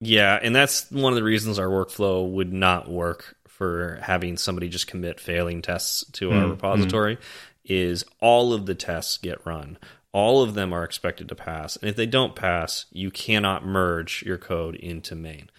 Yeah, 0.00 0.38
and 0.40 0.54
that's 0.54 0.90
one 0.90 1.12
of 1.12 1.16
the 1.16 1.24
reasons 1.24 1.58
our 1.58 1.66
workflow 1.66 2.28
would 2.30 2.52
not 2.52 2.88
work 2.88 3.36
for 3.48 3.98
having 4.00 4.36
somebody 4.36 4.68
just 4.68 4.86
commit 4.86 5.18
failing 5.18 5.62
tests 5.62 6.04
to 6.12 6.30
our 6.30 6.44
Mm, 6.44 6.50
repository 6.50 7.18
is 7.64 8.04
all 8.20 8.52
of 8.52 8.66
the 8.66 8.74
tests 8.74 9.18
get 9.18 9.44
run. 9.44 9.76
All 10.12 10.42
of 10.42 10.54
them 10.54 10.72
are 10.72 10.84
expected 10.84 11.28
to 11.28 11.34
pass. 11.34 11.76
And 11.76 11.90
if 11.90 11.96
they 11.96 12.06
don't 12.06 12.36
pass, 12.36 12.86
you 12.92 13.10
cannot 13.10 13.66
merge 13.66 14.22
your 14.24 14.38
code 14.38 14.76
into 14.76 15.14
main. 15.16 15.50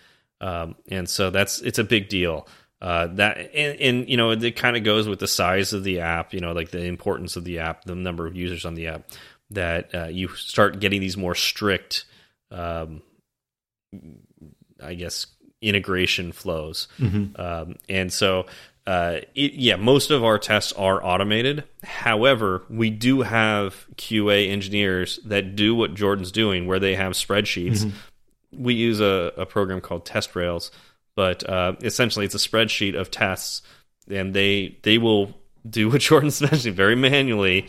Um, 0.41 0.75
and 0.89 1.09
so 1.09 1.29
that's 1.29 1.59
it's 1.61 1.79
a 1.79 1.83
big 1.83 2.07
deal. 2.07 2.47
Uh, 2.81 3.07
that 3.07 3.37
and, 3.53 3.79
and 3.81 4.09
you 4.09 4.15
know 4.15 4.31
it 4.31 4.55
kind 4.55 4.77
of 4.77 4.85
goes 4.85 5.07
with 5.07 5.19
the 5.19 5.27
size 5.27 5.73
of 5.73 5.83
the 5.83 5.99
app, 5.99 6.33
you 6.33 6.39
know, 6.39 6.53
like 6.53 6.71
the 6.71 6.85
importance 6.85 7.35
of 7.35 7.43
the 7.43 7.59
app, 7.59 7.83
the 7.83 7.95
number 7.95 8.25
of 8.25 8.37
users 8.37 8.65
on 8.65 8.75
the 8.75 8.87
app. 8.87 9.09
That 9.51 9.93
uh, 9.93 10.05
you 10.05 10.29
start 10.29 10.79
getting 10.79 11.01
these 11.01 11.17
more 11.17 11.35
strict 11.35 12.05
um, 12.51 13.01
I 14.81 14.93
guess 14.93 15.27
integration 15.61 16.31
flows. 16.31 16.87
Um, 17.39 17.75
and 17.89 18.11
so, 18.13 18.45
uh, 18.87 19.19
it, 19.35 19.53
yeah, 19.53 19.75
most 19.75 20.09
of 20.09 20.23
our 20.23 20.39
tests 20.39 20.73
are 20.73 21.03
automated. 21.05 21.63
However, 21.83 22.63
we 22.69 22.89
do 22.89 23.21
have 23.21 23.85
QA 23.95 24.49
engineers 24.49 25.19
that 25.25 25.55
do 25.55 25.75
what 25.75 25.93
Jordan's 25.93 26.31
doing, 26.31 26.65
where 26.65 26.79
they 26.79 26.95
have 26.95 27.11
spreadsheets. 27.13 27.91
We 28.51 28.73
use 28.73 28.99
a, 28.99 29.31
a 29.37 29.45
program 29.45 29.79
called 29.81 30.05
Test 30.05 30.35
Rails, 30.35 30.71
but 31.15 31.47
uh, 31.47 31.73
essentially 31.81 32.25
it's 32.25 32.33
a 32.35 32.39
spreadsheet 32.39 32.99
of 32.99 33.11
tests, 33.11 33.61
and 34.09 34.33
they 34.33 34.79
they 34.81 34.97
will 34.97 35.35
do 35.69 35.89
what 35.89 36.01
Jordan's 36.09 36.41
mentioning 36.41 36.75
very 36.75 36.95
manually, 36.95 37.67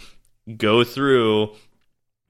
go 0.56 0.84
through 0.84 1.50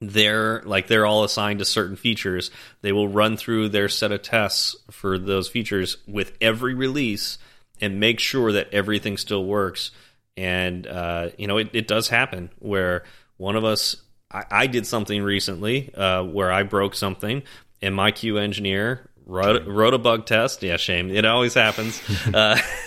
they're 0.00 0.62
like 0.62 0.86
they're 0.86 1.06
all 1.06 1.24
assigned 1.24 1.58
to 1.58 1.64
certain 1.64 1.96
features. 1.96 2.50
They 2.82 2.92
will 2.92 3.08
run 3.08 3.36
through 3.36 3.68
their 3.68 3.88
set 3.88 4.12
of 4.12 4.22
tests 4.22 4.74
for 4.90 5.18
those 5.18 5.48
features 5.48 5.98
with 6.06 6.32
every 6.40 6.74
release 6.74 7.38
and 7.80 8.00
make 8.00 8.20
sure 8.20 8.52
that 8.52 8.72
everything 8.72 9.16
still 9.16 9.44
works. 9.44 9.90
And 10.36 10.86
uh, 10.86 11.30
you 11.36 11.46
know, 11.46 11.58
it, 11.58 11.70
it 11.72 11.88
does 11.88 12.08
happen 12.08 12.50
where 12.58 13.04
one 13.36 13.56
of 13.56 13.64
us, 13.64 13.96
I, 14.30 14.44
I 14.50 14.66
did 14.66 14.86
something 14.86 15.22
recently 15.22 15.94
uh, 15.94 16.22
where 16.22 16.50
I 16.50 16.62
broke 16.62 16.94
something, 16.94 17.42
and 17.82 17.94
my 17.94 18.10
Q 18.10 18.38
engineer 18.38 19.10
wrote, 19.26 19.66
wrote 19.66 19.94
a 19.94 19.98
bug 19.98 20.26
test. 20.26 20.62
Yeah, 20.62 20.76
shame. 20.76 21.10
It 21.10 21.24
always 21.24 21.54
happens. 21.54 22.00
uh, 22.26 22.58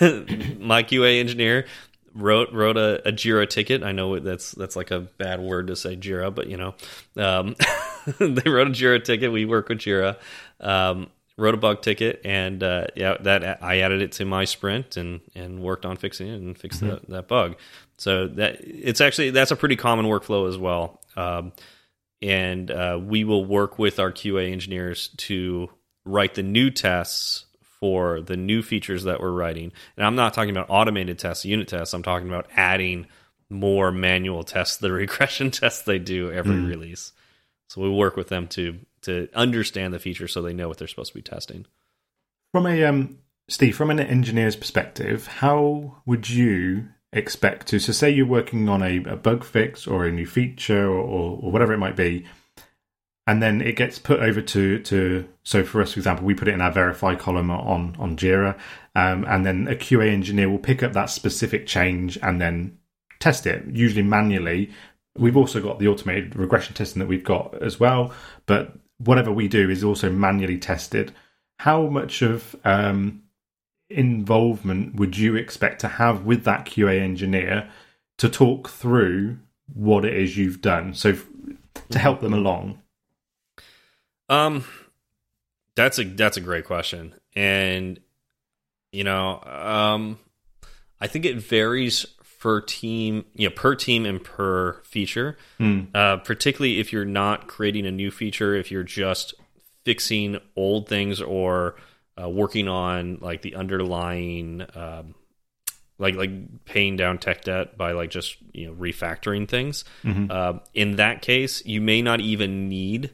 my 0.58 0.82
QA 0.82 1.20
engineer 1.20 1.66
wrote 2.14 2.52
wrote 2.52 2.76
a, 2.76 3.08
a 3.08 3.12
Jira 3.12 3.48
ticket. 3.48 3.82
I 3.82 3.92
know 3.92 4.18
that's 4.18 4.52
that's 4.52 4.76
like 4.76 4.90
a 4.90 5.00
bad 5.00 5.40
word 5.40 5.66
to 5.68 5.76
say 5.76 5.96
Jira, 5.96 6.34
but 6.34 6.48
you 6.48 6.56
know, 6.56 6.74
um, 7.16 7.56
they 8.18 8.50
wrote 8.50 8.68
a 8.68 8.70
Jira 8.70 9.02
ticket. 9.02 9.32
We 9.32 9.44
work 9.44 9.68
with 9.68 9.78
Jira. 9.78 10.16
Um, 10.60 11.10
wrote 11.36 11.54
a 11.54 11.58
bug 11.58 11.82
ticket, 11.82 12.20
and 12.24 12.62
uh, 12.62 12.86
yeah, 12.94 13.16
that 13.20 13.62
I 13.62 13.80
added 13.80 14.02
it 14.02 14.12
to 14.12 14.24
my 14.24 14.44
sprint 14.44 14.96
and 14.96 15.20
and 15.34 15.60
worked 15.60 15.84
on 15.84 15.96
fixing 15.96 16.28
it 16.28 16.40
and 16.40 16.56
fixed 16.56 16.80
that, 16.80 17.08
that 17.08 17.28
bug. 17.28 17.56
So 17.98 18.28
that 18.28 18.58
it's 18.60 19.00
actually 19.00 19.30
that's 19.30 19.50
a 19.50 19.56
pretty 19.56 19.76
common 19.76 20.06
workflow 20.06 20.48
as 20.48 20.56
well. 20.58 21.00
Um, 21.16 21.52
and 22.22 22.70
uh, 22.70 22.98
we 23.02 23.24
will 23.24 23.44
work 23.44 23.78
with 23.78 23.98
our 23.98 24.10
QA 24.10 24.50
engineers 24.50 25.08
to 25.18 25.68
write 26.04 26.34
the 26.34 26.42
new 26.42 26.70
tests 26.70 27.44
for 27.84 28.22
the 28.22 28.34
new 28.34 28.62
features 28.62 29.04
that 29.04 29.20
we're 29.20 29.30
writing. 29.30 29.70
And 29.98 30.06
I'm 30.06 30.16
not 30.16 30.32
talking 30.32 30.48
about 30.48 30.70
automated 30.70 31.18
tests, 31.18 31.44
unit 31.44 31.68
tests. 31.68 31.92
I'm 31.92 32.02
talking 32.02 32.26
about 32.26 32.48
adding 32.56 33.06
more 33.50 33.92
manual 33.92 34.42
tests, 34.42 34.78
the 34.78 34.90
regression 35.04 35.50
tests 35.50 35.82
they 35.82 35.98
do 35.98 36.32
every 36.32 36.58
release. 36.60 37.12
So 37.68 37.82
we 37.82 37.90
work 37.90 38.16
with 38.16 38.28
them 38.28 38.48
to 38.48 38.78
to 39.02 39.28
understand 39.34 39.92
the 39.92 39.98
feature 39.98 40.26
so 40.26 40.40
they 40.40 40.54
know 40.54 40.66
what 40.66 40.78
they're 40.78 40.88
supposed 40.88 41.12
to 41.12 41.18
be 41.18 41.20
testing. 41.20 41.66
From 42.52 42.66
a 42.66 42.84
um, 42.84 43.18
Steve, 43.48 43.76
from 43.76 43.90
an 43.90 44.00
engineer's 44.00 44.56
perspective, 44.56 45.26
how 45.26 45.96
would 46.06 46.30
you 46.30 46.88
expect 47.12 47.66
to? 47.66 47.78
So, 47.78 47.92
say 47.92 48.08
you're 48.08 48.24
working 48.24 48.66
on 48.70 48.82
a, 48.82 48.96
a 49.04 49.16
bug 49.16 49.44
fix 49.44 49.86
or 49.86 50.06
a 50.06 50.10
new 50.10 50.24
feature 50.24 50.86
or, 50.86 51.02
or, 51.02 51.38
or 51.42 51.52
whatever 51.52 51.74
it 51.74 51.78
might 51.78 51.96
be, 51.96 52.24
and 53.26 53.42
then 53.42 53.62
it 53.62 53.76
gets 53.76 53.98
put 53.98 54.20
over 54.20 54.40
to 54.40 54.78
to. 54.80 55.28
So, 55.42 55.64
for 55.64 55.80
us, 55.80 55.92
for 55.92 56.00
example, 56.00 56.24
we 56.24 56.34
put 56.34 56.48
it 56.48 56.54
in 56.54 56.60
our 56.60 56.72
verify 56.72 57.14
column 57.14 57.50
on 57.50 57.96
on 57.98 58.16
Jira, 58.16 58.58
um, 58.94 59.24
and 59.24 59.44
then 59.44 59.66
a 59.68 59.74
QA 59.74 60.10
engineer 60.10 60.50
will 60.50 60.58
pick 60.58 60.82
up 60.82 60.92
that 60.92 61.10
specific 61.10 61.66
change 61.66 62.18
and 62.22 62.40
then 62.40 62.78
test 63.20 63.46
it, 63.46 63.64
usually 63.72 64.02
manually. 64.02 64.70
We've 65.16 65.36
also 65.36 65.62
got 65.62 65.78
the 65.78 65.88
automated 65.88 66.36
regression 66.36 66.74
testing 66.74 67.00
that 67.00 67.08
we've 67.08 67.24
got 67.24 67.62
as 67.62 67.78
well, 67.78 68.12
but 68.46 68.74
whatever 68.98 69.32
we 69.32 69.48
do 69.48 69.70
is 69.70 69.84
also 69.84 70.10
manually 70.10 70.58
tested. 70.58 71.14
How 71.60 71.86
much 71.86 72.20
of 72.20 72.56
um, 72.64 73.22
involvement 73.88 74.96
would 74.96 75.16
you 75.16 75.36
expect 75.36 75.80
to 75.82 75.88
have 75.88 76.24
with 76.24 76.44
that 76.44 76.66
QA 76.66 77.00
engineer 77.00 77.70
to 78.18 78.28
talk 78.28 78.68
through 78.68 79.38
what 79.72 80.04
it 80.04 80.14
is 80.14 80.36
you've 80.36 80.60
done? 80.60 80.94
So 80.94 81.16
to 81.90 81.98
help 81.98 82.20
them 82.20 82.34
along. 82.34 82.80
Um, 84.34 84.64
that's 85.74 85.98
a 85.98 86.04
that's 86.04 86.36
a 86.36 86.40
great 86.40 86.64
question, 86.64 87.14
and 87.34 88.00
you 88.92 89.04
know, 89.04 89.40
um, 89.42 90.18
I 91.00 91.06
think 91.06 91.24
it 91.24 91.36
varies 91.36 92.06
per 92.44 92.60
team, 92.60 93.24
you 93.34 93.48
know, 93.48 93.54
per 93.54 93.74
team 93.74 94.04
and 94.04 94.22
per 94.22 94.74
feature. 94.84 95.36
Mm. 95.58 95.88
Uh, 95.94 96.18
particularly 96.18 96.78
if 96.78 96.92
you're 96.92 97.06
not 97.06 97.48
creating 97.48 97.86
a 97.86 97.90
new 97.90 98.10
feature, 98.10 98.54
if 98.54 98.70
you're 98.70 98.82
just 98.82 99.32
fixing 99.84 100.38
old 100.54 100.86
things 100.86 101.22
or 101.22 101.76
uh, 102.22 102.28
working 102.28 102.68
on 102.68 103.18
like 103.22 103.40
the 103.40 103.54
underlying, 103.54 104.62
um, 104.74 105.14
like 105.98 106.16
like 106.16 106.64
paying 106.66 106.96
down 106.96 107.16
tech 107.16 107.44
debt 107.44 107.78
by 107.78 107.92
like 107.92 108.10
just 108.10 108.36
you 108.52 108.66
know 108.66 108.74
refactoring 108.74 109.48
things. 109.48 109.84
Uh, 110.30 110.58
in 110.74 110.96
that 110.96 111.22
case, 111.22 111.64
you 111.64 111.80
may 111.80 112.02
not 112.02 112.20
even 112.20 112.68
need 112.68 113.10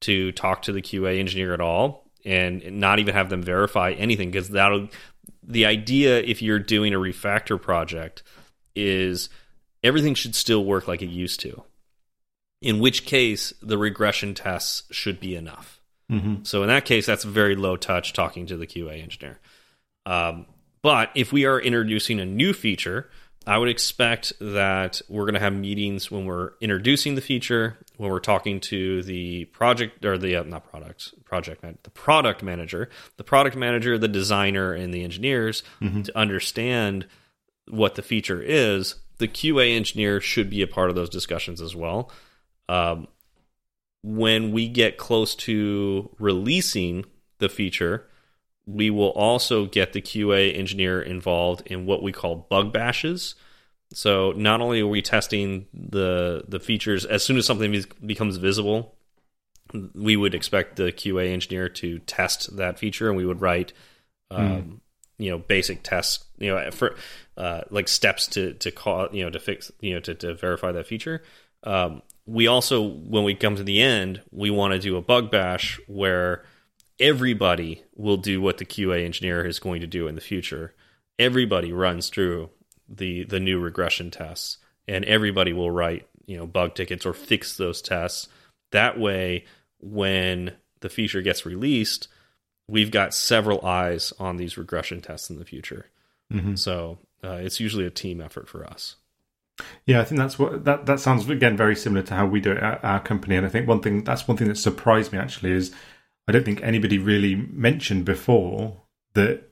to 0.00 0.32
talk 0.32 0.62
to 0.62 0.72
the 0.72 0.82
QA 0.82 1.18
engineer 1.18 1.52
at 1.52 1.60
all 1.60 2.10
and 2.24 2.78
not 2.78 2.98
even 2.98 3.14
have 3.14 3.30
them 3.30 3.42
verify 3.42 3.92
anything 3.92 4.30
because 4.30 4.50
that'll 4.50 4.88
the 5.42 5.66
idea 5.66 6.20
if 6.20 6.42
you're 6.42 6.58
doing 6.58 6.94
a 6.94 6.98
refactor 6.98 7.60
project 7.60 8.22
is 8.74 9.28
everything 9.82 10.14
should 10.14 10.34
still 10.34 10.64
work 10.64 10.86
like 10.86 11.02
it 11.02 11.08
used 11.08 11.40
to 11.40 11.62
in 12.60 12.78
which 12.78 13.06
case 13.06 13.54
the 13.62 13.78
regression 13.78 14.34
tests 14.34 14.82
should 14.90 15.20
be 15.20 15.34
enough 15.34 15.76
Mm-hmm. 16.10 16.42
so 16.42 16.62
in 16.62 16.68
that 16.68 16.86
case 16.86 17.06
that's 17.06 17.22
very 17.22 17.54
low 17.54 17.76
touch 17.76 18.12
talking 18.12 18.44
to 18.46 18.56
the 18.56 18.66
qa 18.66 19.00
engineer 19.00 19.38
um, 20.06 20.44
but 20.82 21.10
if 21.14 21.32
we 21.32 21.44
are 21.44 21.60
introducing 21.60 22.18
a 22.18 22.26
new 22.26 22.52
feature 22.52 23.08
i 23.46 23.56
would 23.56 23.68
expect 23.68 24.32
that 24.40 25.00
we're 25.08 25.24
going 25.24 25.34
to 25.34 25.40
have 25.40 25.54
meetings 25.54 26.10
when 26.10 26.24
we're 26.24 26.52
introducing 26.60 27.14
the 27.14 27.20
feature 27.20 27.78
when 27.96 28.10
we're 28.10 28.20
talking 28.20 28.60
to 28.60 29.02
the 29.02 29.44
project 29.46 30.04
or 30.04 30.18
the 30.18 30.36
uh, 30.36 30.42
not 30.44 30.68
product 30.70 31.14
project 31.24 31.64
the 31.82 31.90
product 31.90 32.42
manager 32.42 32.88
the 33.16 33.24
product 33.24 33.56
manager 33.56 33.96
the 33.98 34.08
designer 34.08 34.72
and 34.72 34.92
the 34.92 35.04
engineers 35.04 35.62
to 36.04 36.18
understand 36.18 37.06
what 37.70 37.94
the 37.94 38.02
feature 38.02 38.42
is. 38.42 38.96
The 39.18 39.28
qa 39.28 39.74
engineer 39.74 40.20
should 40.20 40.50
be 40.50 40.62
a 40.62 40.66
part 40.66 40.90
of 40.90 40.96
those 40.96 41.10
discussions 41.10 41.60
as 41.60 41.76
well. 41.76 42.10
Um, 42.68 43.08
when 44.02 44.52
we 44.52 44.68
get 44.68 44.96
close 44.96 45.34
to 45.34 46.10
releasing 46.18 47.04
the 47.38 47.48
feature 47.48 48.06
we 48.74 48.90
will 48.90 49.10
also 49.10 49.66
get 49.66 49.92
the 49.92 50.00
qa 50.02 50.56
engineer 50.56 51.00
involved 51.00 51.62
in 51.66 51.86
what 51.86 52.02
we 52.02 52.12
call 52.12 52.46
bug 52.50 52.72
bashes 52.72 53.34
so 53.92 54.32
not 54.32 54.60
only 54.60 54.80
are 54.80 54.86
we 54.86 55.02
testing 55.02 55.66
the 55.72 56.44
the 56.46 56.60
features 56.60 57.04
as 57.04 57.24
soon 57.24 57.36
as 57.36 57.46
something 57.46 57.84
becomes 58.04 58.36
visible, 58.36 58.94
we 59.94 60.16
would 60.16 60.34
expect 60.34 60.76
the 60.76 60.92
QA 60.92 61.32
engineer 61.32 61.68
to 61.68 61.98
test 62.00 62.56
that 62.56 62.78
feature, 62.78 63.08
and 63.08 63.16
we 63.16 63.26
would 63.26 63.40
write, 63.40 63.72
um, 64.30 64.80
you 65.18 65.30
know, 65.30 65.38
basic 65.38 65.82
tests, 65.82 66.24
you 66.38 66.54
know, 66.54 66.70
for 66.70 66.94
uh, 67.36 67.62
like 67.70 67.88
steps 67.88 68.28
to 68.28 68.54
to 68.54 68.70
call, 68.70 69.08
you 69.12 69.24
know, 69.24 69.30
to 69.30 69.40
fix, 69.40 69.72
you 69.80 69.94
know, 69.94 70.00
to, 70.00 70.14
to 70.14 70.34
verify 70.34 70.70
that 70.70 70.86
feature. 70.86 71.22
Um, 71.64 72.02
we 72.26 72.46
also, 72.46 72.82
when 72.82 73.24
we 73.24 73.34
come 73.34 73.56
to 73.56 73.64
the 73.64 73.82
end, 73.82 74.22
we 74.30 74.50
want 74.50 74.72
to 74.72 74.78
do 74.78 74.96
a 74.96 75.02
bug 75.02 75.32
bash 75.32 75.80
where 75.88 76.44
everybody 77.00 77.82
will 77.96 78.18
do 78.18 78.40
what 78.40 78.58
the 78.58 78.64
QA 78.64 79.04
engineer 79.04 79.44
is 79.44 79.58
going 79.58 79.80
to 79.80 79.86
do 79.86 80.06
in 80.06 80.14
the 80.14 80.20
future. 80.20 80.74
Everybody 81.18 81.72
runs 81.72 82.08
through 82.08 82.50
the 82.88 83.24
the 83.24 83.40
new 83.40 83.58
regression 83.58 84.10
tests, 84.10 84.58
and 84.86 85.04
everybody 85.04 85.52
will 85.52 85.70
write 85.70 86.06
you 86.26 86.36
know 86.36 86.46
bug 86.46 86.74
tickets 86.74 87.06
or 87.06 87.12
fix 87.12 87.56
those 87.56 87.82
tests. 87.82 88.28
That 88.72 88.98
way, 88.98 89.46
when 89.80 90.52
the 90.80 90.88
feature 90.88 91.22
gets 91.22 91.46
released, 91.46 92.08
we've 92.68 92.90
got 92.90 93.14
several 93.14 93.64
eyes 93.64 94.12
on 94.18 94.36
these 94.36 94.56
regression 94.56 95.00
tests 95.00 95.30
in 95.30 95.38
the 95.38 95.44
future. 95.44 95.86
Mm 96.32 96.40
-hmm. 96.40 96.58
So 96.58 96.98
uh, 97.24 97.40
it's 97.44 97.60
usually 97.60 97.86
a 97.86 97.90
team 97.90 98.20
effort 98.20 98.48
for 98.48 98.64
us. 98.72 98.96
Yeah, 99.86 100.00
I 100.00 100.04
think 100.04 100.18
that's 100.20 100.38
what 100.38 100.64
that 100.64 100.86
that 100.86 101.00
sounds 101.00 101.28
again 101.28 101.56
very 101.56 101.76
similar 101.76 102.02
to 102.06 102.14
how 102.14 102.26
we 102.26 102.40
do 102.40 102.52
it 102.52 102.62
at 102.62 102.84
our 102.84 103.00
company. 103.00 103.36
And 103.36 103.46
I 103.46 103.50
think 103.50 103.68
one 103.68 103.80
thing 103.80 104.04
that's 104.04 104.28
one 104.28 104.36
thing 104.36 104.48
that 104.48 104.58
surprised 104.58 105.12
me 105.12 105.18
actually 105.18 105.52
is 105.52 105.72
I 106.30 106.32
don't 106.32 106.44
think 106.44 106.62
anybody 106.62 106.96
really 106.96 107.34
mentioned 107.34 108.04
before 108.04 108.82
that 109.14 109.50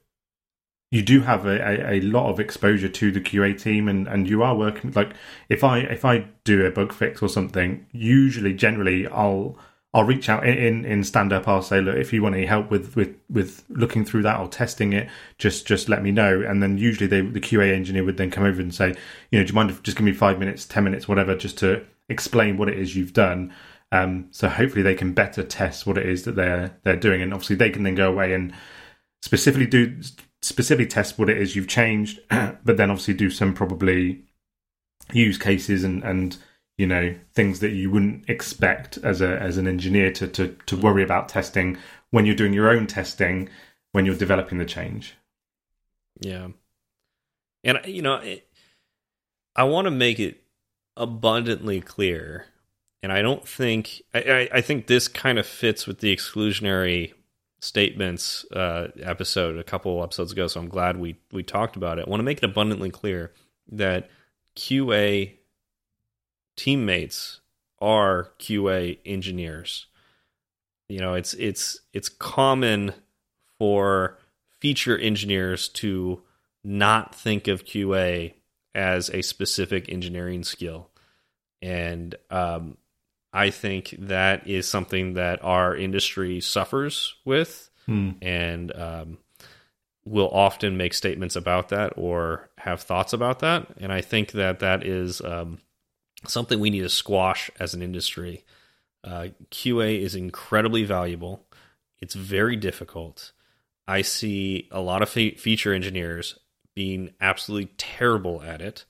you 0.93 1.03
do 1.03 1.23
have 1.23 1.45
a, 1.45 1.59
a, 1.59 1.95
a, 1.95 2.01
lot 2.03 2.31
of 2.31 2.39
exposure 2.39 2.89
to 2.89 3.11
the 3.11 3.21
QA 3.21 3.61
team 3.61 3.89
and, 3.89 4.07
and 4.07 4.29
you 4.29 4.45
are 4.45 4.55
working 4.55 4.93
like 4.93 5.13
if 5.49 5.65
I 5.65 5.81
if 5.81 6.05
I 6.05 6.29
do 6.45 6.65
a 6.65 6.71
bug 6.71 6.93
fix 6.93 7.21
or 7.21 7.29
something, 7.29 7.85
usually 7.91 8.55
generally 8.55 9.09
I'll 9.09 9.59
I'll 9.93 10.05
reach 10.05 10.29
out 10.29 10.47
in 10.47 10.85
in 10.85 11.03
stand 11.03 11.33
up. 11.33 11.49
I'll 11.49 11.63
say, 11.63 11.81
look, 11.81 11.97
if 11.97 12.13
you 12.13 12.23
want 12.23 12.37
any 12.37 12.47
help 12.47 12.71
with 12.71 12.95
with 12.95 13.17
with 13.29 13.65
looking 13.71 14.05
through 14.05 14.23
that 14.23 14.39
or 14.39 14.47
testing 14.47 14.93
it, 14.93 15.09
just 15.37 15.67
just 15.67 15.89
let 15.89 16.01
me 16.01 16.13
know. 16.13 16.43
And 16.47 16.63
then 16.63 16.79
usually 16.79 17.09
they, 17.09 17.23
the 17.23 17.41
QA 17.41 17.75
engineer 17.75 18.05
would 18.05 18.19
then 18.19 18.31
come 18.31 18.45
over 18.45 18.61
and 18.61 18.73
say, 18.73 18.95
you 19.33 19.41
know, 19.41 19.45
do 19.45 19.49
you 19.49 19.55
mind 19.57 19.71
if 19.71 19.83
just 19.83 19.97
give 19.97 20.05
me 20.05 20.13
five 20.13 20.39
minutes, 20.39 20.65
ten 20.65 20.85
minutes, 20.85 21.09
whatever, 21.09 21.35
just 21.35 21.59
to 21.59 21.85
explain 22.09 22.57
what 22.57 22.69
it 22.69 22.79
is 22.79 22.95
you've 22.95 23.13
done. 23.13 23.53
Um, 23.91 24.29
so 24.31 24.49
hopefully 24.49 24.83
they 24.83 24.95
can 24.95 25.13
better 25.13 25.43
test 25.43 25.87
what 25.87 25.99
it 25.99 26.07
is 26.07 26.25
that 26.25 26.37
they're 26.37 26.77
they're 26.85 26.97
doing, 26.97 27.23
and 27.23 27.33
obviously 27.33 27.57
they 27.57 27.71
can 27.71 27.83
then 27.83 27.95
go 27.95 28.11
away 28.11 28.33
and 28.35 28.53
specifically 29.23 29.67
do 29.67 30.01
specifically 30.43 30.87
test 30.87 31.19
what 31.19 31.31
it 31.31 31.39
is 31.39 31.57
you've 31.57 31.69
changed, 31.69 32.21
but 32.31 32.77
then 32.77 32.91
obviously 32.91 33.15
do 33.15 33.31
some 33.31 33.55
probably 33.55 34.25
use 35.13 35.39
cases 35.39 35.85
and 35.85 36.03
and 36.05 36.37
you 36.77 36.87
know 36.87 37.15
things 37.35 37.61
that 37.61 37.71
you 37.71 37.91
wouldn't 37.91 38.29
expect 38.29 38.99
as 38.99 39.21
a 39.21 39.41
as 39.41 39.57
an 39.57 39.67
engineer 39.67 40.13
to 40.13 40.29
to 40.29 40.49
to 40.67 40.77
worry 40.77 41.03
about 41.03 41.29
testing 41.29 41.79
when 42.11 42.27
you're 42.27 42.35
doing 42.35 42.53
your 42.53 42.71
own 42.71 42.87
testing 42.87 43.49
when 43.93 44.05
you're 44.05 44.15
developing 44.15 44.59
the 44.59 44.65
change. 44.65 45.15
Yeah, 46.21 46.49
and 47.65 47.81
you 47.87 48.03
know, 48.03 48.17
it, 48.17 48.49
I 49.57 49.65
want 49.65 49.87
to 49.87 49.91
make 49.91 50.21
it 50.21 50.43
abundantly 50.97 51.81
clear, 51.81 52.47
and 53.03 53.13
I 53.13 53.23
don't 53.23 53.47
think 53.47 54.03
I, 54.13 54.49
I, 54.53 54.61
think 54.61 54.87
this 54.87 55.09
kind 55.09 55.39
of 55.39 55.47
fits 55.47 55.87
with 55.87 56.01
the 56.01 56.15
exclusionary 56.15 57.13
statements 57.61 58.45
uh, 58.53 58.89
episode 59.01 59.57
a 59.59 59.65
couple 59.65 60.03
episodes 60.03 60.33
ago. 60.33 60.47
So 60.47 60.61
I'm 60.61 60.69
glad 60.69 60.97
we 60.97 61.17
we 61.33 61.43
talked 61.43 61.77
about 61.77 61.99
it. 61.99 62.07
I 62.07 62.11
want 62.11 62.21
to 62.21 62.25
make 62.25 62.39
it 62.39 62.45
abundantly 62.45 62.91
clear 62.91 63.33
that 63.71 64.11
QA 64.57 65.35
teammates 66.57 67.41
are 67.81 68.31
QA 68.39 68.99
engineers. 69.07 69.87
You 70.89 71.01
know, 71.01 71.15
it's 71.15 71.35
it's 71.35 71.81
it's 71.93 72.09
common 72.09 72.95
for 73.59 74.19
feature 74.61 74.99
engineers 74.99 75.69
to 75.69 76.23
not 76.65 77.15
think 77.15 77.47
of 77.47 77.65
QA 77.65 78.35
as 78.75 79.11
a 79.11 79.23
specific 79.23 79.89
engineering 79.89 80.43
skill. 80.45 80.91
And 81.61 82.15
um, 82.31 82.77
I 83.39 83.51
think 83.51 83.95
that 84.01 84.49
is 84.49 84.69
something 84.69 85.15
that 85.15 85.45
our 85.45 85.77
industry 85.77 86.41
suffers 86.41 87.15
with 87.25 87.71
hmm. 87.87 88.11
and 88.21 88.75
um, 88.75 89.19
will 90.05 90.29
often 90.29 90.77
make 90.77 90.93
statements 90.93 91.37
about 91.37 91.69
that 91.69 91.93
or 91.97 92.51
have 92.59 92.83
thoughts 92.83 93.13
about 93.13 93.39
that. 93.39 93.69
And 93.79 93.93
I 93.93 94.01
think 94.01 94.33
that 94.33 94.59
that 94.59 94.85
is 94.85 95.21
um, 95.21 95.59
something 96.27 96.59
we 96.59 96.71
need 96.71 96.81
to 96.81 96.89
squash 96.89 97.49
as 97.61 97.75
an 97.75 97.83
industry. 97.83 98.45
Uh, 99.05 99.29
QA 99.53 100.01
is 100.01 100.17
incredibly 100.17 100.83
valuable. 100.83 101.47
It's 102.01 102.15
very 102.15 102.57
difficult. 102.57 103.31
I 103.87 104.03
see 104.03 104.67
a 104.73 104.81
lot 104.81 105.01
of 105.01 105.11
fe 105.11 105.37
feature 105.37 105.73
engineers 105.73 106.41
being 106.75 107.11
absolutely 107.21 107.73
terrible 107.77 108.43
at 108.43 108.61
it. 108.61 108.85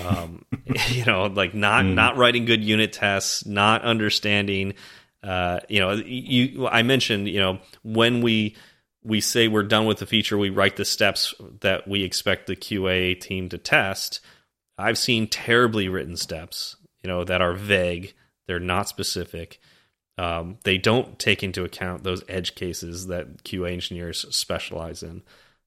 Um, 0.00 0.44
you 0.88 1.04
know, 1.04 1.26
like 1.26 1.54
not 1.54 1.84
mm. 1.84 1.94
not 1.94 2.16
writing 2.16 2.44
good 2.44 2.62
unit 2.62 2.92
tests, 2.92 3.46
not 3.46 3.82
understanding. 3.82 4.74
Uh, 5.22 5.60
you 5.68 5.80
know, 5.80 5.92
you 5.92 6.66
I 6.66 6.82
mentioned, 6.82 7.28
you 7.28 7.40
know, 7.40 7.58
when 7.82 8.22
we 8.22 8.56
we 9.04 9.20
say 9.20 9.48
we're 9.48 9.62
done 9.62 9.86
with 9.86 9.98
the 9.98 10.06
feature, 10.06 10.38
we 10.38 10.50
write 10.50 10.76
the 10.76 10.84
steps 10.84 11.34
that 11.60 11.88
we 11.88 12.02
expect 12.02 12.46
the 12.46 12.56
QA 12.56 13.20
team 13.20 13.48
to 13.48 13.58
test. 13.58 14.20
I've 14.78 14.98
seen 14.98 15.26
terribly 15.26 15.88
written 15.88 16.16
steps, 16.16 16.76
you 17.02 17.08
know, 17.08 17.24
that 17.24 17.42
are 17.42 17.54
vague. 17.54 18.14
They're 18.46 18.60
not 18.60 18.88
specific. 18.88 19.60
Um, 20.18 20.58
they 20.64 20.78
don't 20.78 21.18
take 21.18 21.42
into 21.42 21.64
account 21.64 22.04
those 22.04 22.22
edge 22.28 22.54
cases 22.54 23.06
that 23.06 23.44
QA 23.44 23.72
engineers 23.72 24.26
specialize 24.34 25.02
in. 25.02 25.22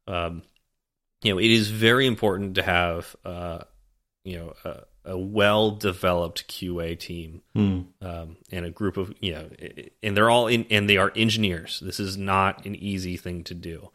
Um, 0.08 0.44
you 1.24 1.34
know, 1.34 1.40
it 1.40 1.50
is 1.50 1.70
very 1.70 2.06
important 2.06 2.56
to 2.56 2.64
have, 2.64 3.16
uh, 3.26 3.60
you 4.26 4.38
know, 4.38 4.54
a, 4.66 5.12
a 5.12 5.18
well-developed 5.18 6.48
QA 6.48 7.00
team 7.00 7.42
mm. 7.56 7.86
um, 8.02 8.38
and 8.52 8.66
a 8.66 8.72
group 8.72 8.98
of, 8.98 9.14
you 9.22 9.34
know, 9.34 9.50
and 10.04 10.18
they're 10.18 10.30
all 10.30 10.48
in, 10.48 10.66
and 10.70 10.90
they 10.90 10.98
are 10.98 11.14
engineers. 11.16 11.80
This 11.80 12.00
is 12.00 12.18
not 12.18 12.66
an 12.66 12.76
easy 12.76 13.16
thing 13.16 13.44
to 13.46 13.54
do. 13.54 13.92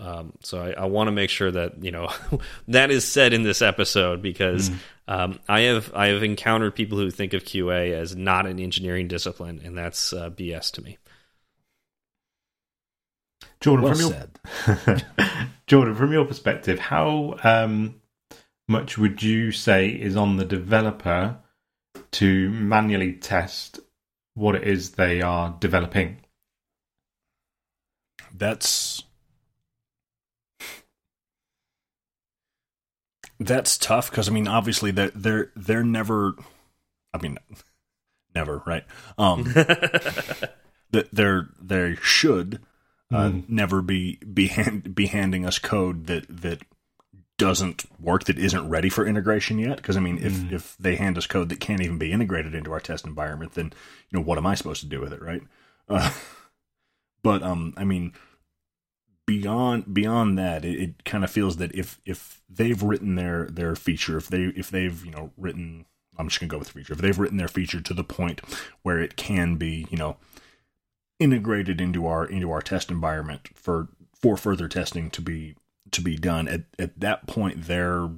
Um, 0.00 0.34
so 0.42 0.60
I, 0.60 0.82
I 0.82 0.84
want 0.84 1.08
to 1.08 1.12
make 1.12 1.30
sure 1.30 1.50
that 1.50 1.82
you 1.82 1.90
know 1.90 2.08
that 2.68 2.90
is 2.90 3.04
said 3.04 3.32
in 3.32 3.42
this 3.42 3.62
episode 3.62 4.22
because 4.22 4.70
mm. 4.70 4.78
um, 5.08 5.40
I 5.48 5.62
have 5.62 5.92
I 5.92 6.08
have 6.08 6.22
encountered 6.22 6.76
people 6.76 6.98
who 6.98 7.10
think 7.10 7.32
of 7.32 7.44
QA 7.44 7.92
as 7.92 8.14
not 8.14 8.46
an 8.46 8.60
engineering 8.60 9.08
discipline, 9.08 9.60
and 9.64 9.76
that's 9.76 10.12
uh, 10.12 10.30
BS 10.30 10.70
to 10.72 10.82
me. 10.82 10.98
Jordan, 13.60 13.84
well 13.84 13.94
from 13.94 14.86
your 14.86 15.00
Jordan, 15.66 15.94
from 15.96 16.12
your 16.12 16.24
perspective, 16.24 16.78
how 16.78 17.36
um, 17.42 18.00
much 18.68 18.98
would 18.98 19.22
you 19.22 19.50
say 19.50 19.88
is 19.88 20.16
on 20.16 20.36
the 20.36 20.44
developer 20.44 21.38
to 22.12 22.50
manually 22.50 23.14
test 23.14 23.80
what 24.34 24.54
it 24.54 24.64
is 24.64 24.92
they 24.92 25.20
are 25.20 25.56
developing? 25.58 26.20
That's 28.32 29.02
That's 33.40 33.78
tough 33.78 34.10
because 34.10 34.28
I 34.28 34.32
mean, 34.32 34.48
obviously 34.48 34.90
they're 34.90 35.12
they're 35.14 35.52
they're 35.54 35.84
never. 35.84 36.34
I 37.14 37.18
mean, 37.18 37.38
never 38.34 38.62
right. 38.66 38.84
Um, 39.16 39.44
that 39.54 41.08
they're 41.12 41.48
they 41.60 41.96
should 42.02 42.60
uh, 43.12 43.28
mm. 43.28 43.48
never 43.48 43.80
be 43.80 44.16
be 44.16 44.48
hand, 44.48 44.94
be 44.94 45.06
handing 45.06 45.46
us 45.46 45.58
code 45.60 46.06
that 46.06 46.26
that 46.28 46.62
doesn't 47.38 47.84
work 48.00 48.24
that 48.24 48.38
isn't 48.38 48.68
ready 48.68 48.88
for 48.88 49.06
integration 49.06 49.58
yet 49.58 49.76
because 49.76 49.96
i 49.96 50.00
mean 50.00 50.18
if 50.18 50.32
mm. 50.32 50.52
if 50.52 50.76
they 50.78 50.96
hand 50.96 51.16
us 51.16 51.26
code 51.26 51.48
that 51.48 51.60
can't 51.60 51.80
even 51.80 51.96
be 51.96 52.12
integrated 52.12 52.54
into 52.54 52.72
our 52.72 52.80
test 52.80 53.06
environment 53.06 53.54
then 53.54 53.66
you 54.10 54.18
know 54.18 54.24
what 54.24 54.38
am 54.38 54.46
i 54.46 54.54
supposed 54.54 54.80
to 54.80 54.88
do 54.88 55.00
with 55.00 55.12
it 55.12 55.22
right 55.22 55.42
uh, 55.88 56.10
but 57.22 57.42
um 57.42 57.72
i 57.76 57.84
mean 57.84 58.12
beyond 59.28 59.92
beyond 59.92 60.38
that, 60.38 60.64
it, 60.64 60.80
it 60.80 61.04
kind 61.04 61.22
of 61.22 61.30
feels 61.30 61.58
that 61.58 61.74
if 61.74 62.00
if 62.06 62.40
they've 62.48 62.82
written 62.82 63.14
their 63.14 63.44
their 63.44 63.76
feature, 63.76 64.16
if 64.16 64.28
they 64.28 64.44
if 64.56 64.70
they've 64.70 65.04
you 65.04 65.10
know 65.10 65.30
written, 65.36 65.84
I'm 66.16 66.28
just 66.28 66.40
gonna 66.40 66.48
go 66.48 66.58
with 66.58 66.70
feature. 66.70 66.94
If 66.94 67.00
they've 67.00 67.18
written 67.18 67.36
their 67.36 67.46
feature 67.46 67.82
to 67.82 67.92
the 67.92 68.02
point 68.02 68.40
where 68.82 68.98
it 68.98 69.16
can 69.16 69.56
be 69.56 69.86
you 69.90 69.98
know 69.98 70.16
integrated 71.20 71.78
into 71.78 72.06
our 72.06 72.24
into 72.24 72.50
our 72.50 72.62
test 72.62 72.90
environment 72.90 73.50
for 73.54 73.88
for 74.14 74.38
further 74.38 74.66
testing 74.66 75.10
to 75.10 75.20
be 75.20 75.54
to 75.92 76.00
be 76.00 76.16
done 76.16 76.48
at 76.48 76.62
at 76.78 76.98
that 77.00 77.26
point 77.26 77.64
their 77.66 78.08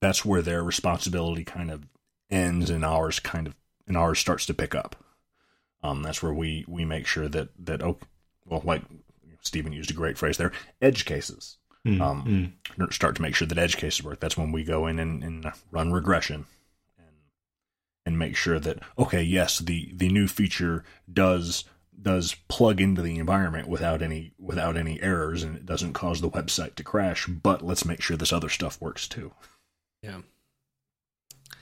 that's 0.00 0.24
where 0.24 0.42
their 0.42 0.62
responsibility 0.62 1.44
kind 1.44 1.70
of 1.70 1.86
ends 2.30 2.70
and 2.70 2.84
ours 2.84 3.20
kind 3.20 3.46
of 3.46 3.54
and 3.86 3.96
ours 3.96 4.18
starts 4.18 4.46
to 4.46 4.54
pick 4.54 4.74
up 4.74 4.96
um 5.82 6.02
that's 6.02 6.22
where 6.22 6.32
we 6.32 6.64
we 6.68 6.84
make 6.84 7.06
sure 7.06 7.28
that 7.28 7.48
that 7.58 7.82
oh 7.82 7.98
well 8.46 8.62
like 8.64 8.82
Stephen 9.48 9.72
used 9.72 9.90
a 9.90 9.94
great 9.94 10.18
phrase 10.18 10.36
there, 10.36 10.52
edge 10.80 11.04
cases. 11.04 11.56
Mm, 11.86 12.00
um, 12.00 12.54
mm. 12.78 12.92
Start 12.92 13.16
to 13.16 13.22
make 13.22 13.34
sure 13.34 13.46
that 13.48 13.58
edge 13.58 13.76
cases 13.76 14.04
work. 14.04 14.20
That's 14.20 14.36
when 14.36 14.52
we 14.52 14.64
go 14.64 14.86
in 14.86 14.98
and, 14.98 15.22
and 15.22 15.52
run 15.70 15.92
regression 15.92 16.46
and 16.98 17.06
and 18.04 18.18
make 18.18 18.36
sure 18.36 18.58
that 18.58 18.80
okay, 18.98 19.22
yes, 19.22 19.58
the 19.58 19.90
the 19.94 20.08
new 20.08 20.26
feature 20.26 20.84
does 21.10 21.64
does 22.02 22.36
plug 22.48 22.80
into 22.80 23.02
the 23.02 23.18
environment 23.18 23.68
without 23.68 24.02
any 24.02 24.32
without 24.38 24.76
any 24.76 25.00
errors 25.02 25.42
and 25.42 25.56
it 25.56 25.66
doesn't 25.66 25.92
cause 25.92 26.20
the 26.20 26.30
website 26.30 26.74
to 26.76 26.84
crash 26.84 27.26
but 27.26 27.62
let's 27.62 27.84
make 27.84 28.00
sure 28.00 28.16
this 28.16 28.32
other 28.32 28.48
stuff 28.48 28.80
works 28.80 29.08
too. 29.08 29.32
Yeah. 30.02 30.20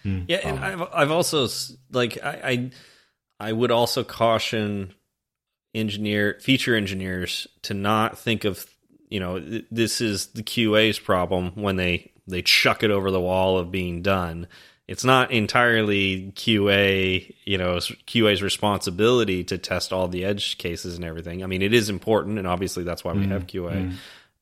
Hmm. 0.03 0.23
Yeah, 0.29 0.41
and 0.45 0.59
um, 0.59 0.65
I've 0.65 0.89
I've 0.93 1.11
also 1.11 1.49
like 1.91 2.19
I, 2.23 2.71
I 3.41 3.49
I 3.49 3.53
would 3.53 3.71
also 3.71 4.05
caution 4.05 4.95
engineer 5.75 6.39
feature 6.41 6.75
engineers 6.75 7.47
to 7.63 7.75
not 7.75 8.19
think 8.19 8.45
of 8.45 8.67
you 9.09 9.21
know 9.21 9.41
this 9.71 10.01
is 10.01 10.29
the 10.29 10.43
QA's 10.43 10.99
problem 10.99 11.53
when 11.55 11.77
they 11.77 12.13
they 12.27 12.43
chuck 12.43 12.83
it 12.83 12.91
over 12.91 13.11
the 13.11 13.21
wall 13.21 13.59
of 13.59 13.71
being 13.71 14.03
done. 14.03 14.49
It's 14.89 15.05
not 15.05 15.33
entirely 15.33 16.33
QA, 16.37 17.35
you 17.45 17.59
know, 17.59 17.77
QA's 17.77 18.41
responsibility 18.41 19.43
to 19.45 19.59
test 19.59 19.93
all 19.93 20.07
the 20.07 20.25
edge 20.25 20.59
cases 20.59 20.95
and 20.95 21.05
everything. 21.05 21.43
I 21.43 21.47
mean, 21.47 21.61
it 21.61 21.75
is 21.75 21.91
important, 21.91 22.39
and 22.39 22.47
obviously 22.47 22.85
that's 22.85 23.03
why 23.03 23.13
we 23.13 23.27
have 23.27 23.47
QA. 23.49 23.95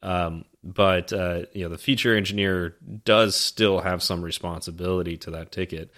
Um, 0.02 0.44
but 0.62 1.14
uh, 1.14 1.46
you 1.54 1.62
know, 1.62 1.70
the 1.70 1.78
feature 1.78 2.14
engineer 2.14 2.76
does 3.06 3.34
still 3.36 3.80
have 3.80 4.02
some 4.02 4.20
responsibility 4.20 5.16
to 5.18 5.30
that 5.30 5.50
ticket, 5.50 5.90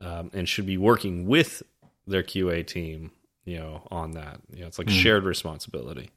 um, 0.00 0.30
and 0.32 0.48
should 0.48 0.66
be 0.66 0.78
working 0.78 1.26
with 1.26 1.62
their 2.06 2.22
QA 2.22 2.66
team, 2.66 3.10
you 3.44 3.58
know, 3.58 3.86
on 3.90 4.12
that. 4.12 4.40
You 4.50 4.62
know, 4.62 4.66
it's 4.66 4.78
like 4.78 4.88
a 4.88 4.92
shared 4.92 5.24
responsibility. 5.24 6.10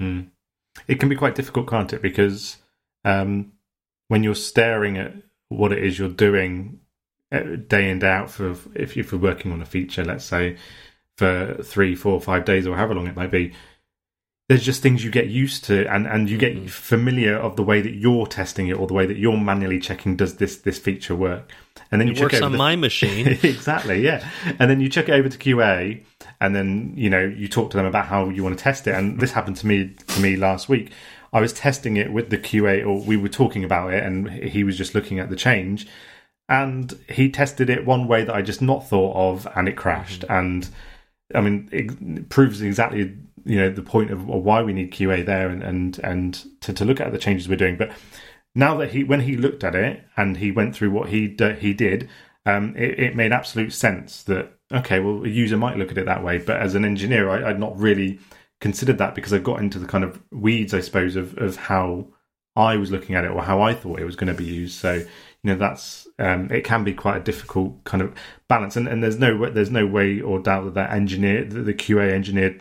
Mm. 0.00 0.28
It 0.86 0.98
can 0.98 1.10
be 1.10 1.16
quite 1.16 1.34
difficult, 1.34 1.68
can't 1.68 1.92
it? 1.92 2.00
Because 2.00 2.56
um, 3.04 3.52
when 4.08 4.22
you're 4.22 4.34
staring 4.34 4.96
at 4.96 5.12
what 5.50 5.72
it 5.72 5.84
is 5.84 5.98
you're 5.98 6.08
doing 6.08 6.80
Uh, 7.30 7.56
day 7.66 7.90
in 7.90 7.98
day 7.98 8.08
out 8.08 8.30
for 8.30 8.52
if, 8.74 8.96
if 8.96 9.12
you're 9.12 9.20
working 9.20 9.52
on 9.52 9.60
a 9.60 9.66
feature, 9.66 10.04
let's 10.04 10.24
say 10.24 10.56
for 11.18 11.58
three, 11.62 11.94
four, 11.94 12.20
five 12.20 12.44
days 12.44 12.66
or 12.66 12.74
however 12.76 12.94
long 12.94 13.06
it 13.06 13.16
might 13.16 13.30
be, 13.30 13.52
there's 14.48 14.64
just 14.64 14.80
things 14.82 15.04
you 15.04 15.10
get 15.10 15.26
used 15.26 15.64
to 15.64 15.86
and, 15.92 16.06
and 16.06 16.30
you 16.30 16.38
get 16.38 16.56
mm. 16.56 16.70
familiar 16.70 17.36
of 17.36 17.56
the 17.56 17.62
way 17.62 17.82
that 17.82 17.92
you're 17.92 18.26
testing 18.26 18.68
it 18.68 18.78
or 18.78 18.86
the 18.86 18.94
way 18.94 19.04
that 19.04 19.18
you're 19.18 19.36
manually 19.36 19.78
checking 19.78 20.16
does 20.16 20.36
this 20.36 20.56
this 20.56 20.78
feature 20.78 21.14
work. 21.14 21.50
And 21.92 22.00
then 22.00 22.08
you 22.08 22.12
It 22.12 22.16
check 22.16 22.22
works 22.22 22.34
over 22.36 22.44
on 22.46 22.52
the- 22.52 22.58
my 22.58 22.76
machine. 22.88 23.26
exactly, 23.42 24.02
yeah. 24.02 24.26
And 24.58 24.70
then 24.70 24.80
you 24.80 24.88
check 24.88 25.08
it 25.08 25.12
over 25.12 25.28
to 25.28 25.38
QA, 25.38 26.02
and 26.40 26.56
then 26.56 26.94
you 26.96 27.10
know 27.10 27.20
you 27.20 27.46
talk 27.46 27.70
to 27.72 27.76
them 27.76 27.86
about 27.86 28.06
how 28.06 28.30
you 28.30 28.42
want 28.42 28.56
to 28.56 28.62
test 28.62 28.86
it. 28.86 28.94
And 28.94 29.20
this 29.20 29.32
happened 29.32 29.56
to 29.58 29.66
me 29.66 29.94
to 30.06 30.20
me 30.20 30.36
last 30.36 30.68
week. 30.68 30.92
I 31.30 31.42
was 31.42 31.52
testing 31.52 31.98
it 31.98 32.10
with 32.10 32.30
the 32.30 32.38
QA, 32.38 32.86
or 32.86 33.02
we 33.02 33.18
were 33.18 33.28
talking 33.28 33.64
about 33.64 33.92
it, 33.92 34.02
and 34.02 34.30
he 34.30 34.64
was 34.64 34.78
just 34.78 34.94
looking 34.94 35.18
at 35.18 35.28
the 35.28 35.36
change, 35.36 35.86
and 36.48 36.98
he 37.08 37.30
tested 37.30 37.68
it 37.70 37.84
one 37.86 38.08
way 38.08 38.24
that 38.24 38.34
I 38.34 38.42
just 38.42 38.62
not 38.62 38.88
thought 38.88 39.14
of, 39.14 39.48
and 39.54 39.68
it 39.68 39.76
crashed. 39.76 40.24
And 40.28 40.68
I 41.34 41.40
mean, 41.40 41.68
it 41.72 42.28
proves 42.28 42.62
exactly 42.62 43.16
you 43.44 43.56
know 43.56 43.70
the 43.70 43.82
point 43.82 44.10
of, 44.10 44.26
why 44.26 44.62
we 44.62 44.72
need 44.72 44.92
QA 44.92 45.24
there, 45.24 45.48
and 45.48 45.62
and 45.62 45.98
and 46.00 46.60
to, 46.62 46.72
to 46.72 46.84
look 46.84 47.00
at 47.00 47.12
the 47.12 47.18
changes 47.18 47.48
we're 47.48 47.56
doing, 47.56 47.76
but 47.76 47.92
now 48.54 48.76
that 48.76 48.90
he 48.90 49.04
when 49.04 49.20
he 49.20 49.36
looked 49.36 49.64
at 49.64 49.74
it 49.74 50.04
and 50.16 50.38
he 50.38 50.50
went 50.50 50.74
through 50.74 50.90
what 50.90 51.08
he 51.10 51.28
d- 51.28 51.54
he 51.54 51.72
did 51.72 52.08
um, 52.44 52.74
it, 52.76 52.98
it 52.98 53.16
made 53.16 53.32
absolute 53.32 53.72
sense 53.72 54.22
that 54.24 54.52
okay 54.72 55.00
well 55.00 55.24
a 55.24 55.28
user 55.28 55.56
might 55.56 55.76
look 55.76 55.90
at 55.90 55.98
it 55.98 56.06
that 56.06 56.24
way. 56.24 56.38
But 56.38 56.60
as 56.60 56.74
an 56.74 56.84
engineer 56.84 57.28
I, 57.30 57.50
i'd 57.50 57.60
not 57.60 57.78
really 57.78 58.18
considered 58.60 58.98
that 58.98 59.14
because 59.14 59.32
i 59.32 59.38
got 59.38 59.60
into 59.60 59.78
the 59.78 59.86
kind 59.86 60.02
of 60.02 60.20
weeds 60.32 60.74
i 60.74 60.80
suppose 60.80 61.14
of, 61.14 61.38
of 61.38 61.54
how 61.54 62.08
i 62.56 62.76
was 62.76 62.90
looking 62.90 63.14
at 63.14 63.24
it 63.24 63.30
or 63.30 63.42
how 63.42 63.60
i 63.62 63.72
thought 63.72 64.00
it 64.00 64.04
was 64.04 64.16
going 64.16 64.32
to 64.32 64.38
be 64.38 64.44
used. 64.44 64.78
So 64.78 65.04
you 65.42 65.52
know 65.52 65.56
that's 65.56 66.08
um, 66.18 66.50
it 66.50 66.64
can 66.64 66.84
be 66.84 66.92
quite 66.92 67.16
a 67.16 67.24
difficult 67.24 67.84
kind 67.84 68.02
of 68.02 68.14
balance 68.48 68.76
and, 68.76 68.88
and 68.88 69.02
there's 69.02 69.18
no 69.18 69.48
there's 69.50 69.70
no 69.70 69.86
way 69.86 70.20
or 70.20 70.38
doubt 70.40 70.64
that 70.64 70.74
that 70.74 70.92
engineer 70.92 71.44
the, 71.44 71.62
the 71.62 71.74
qa 71.74 72.12
engineer 72.12 72.58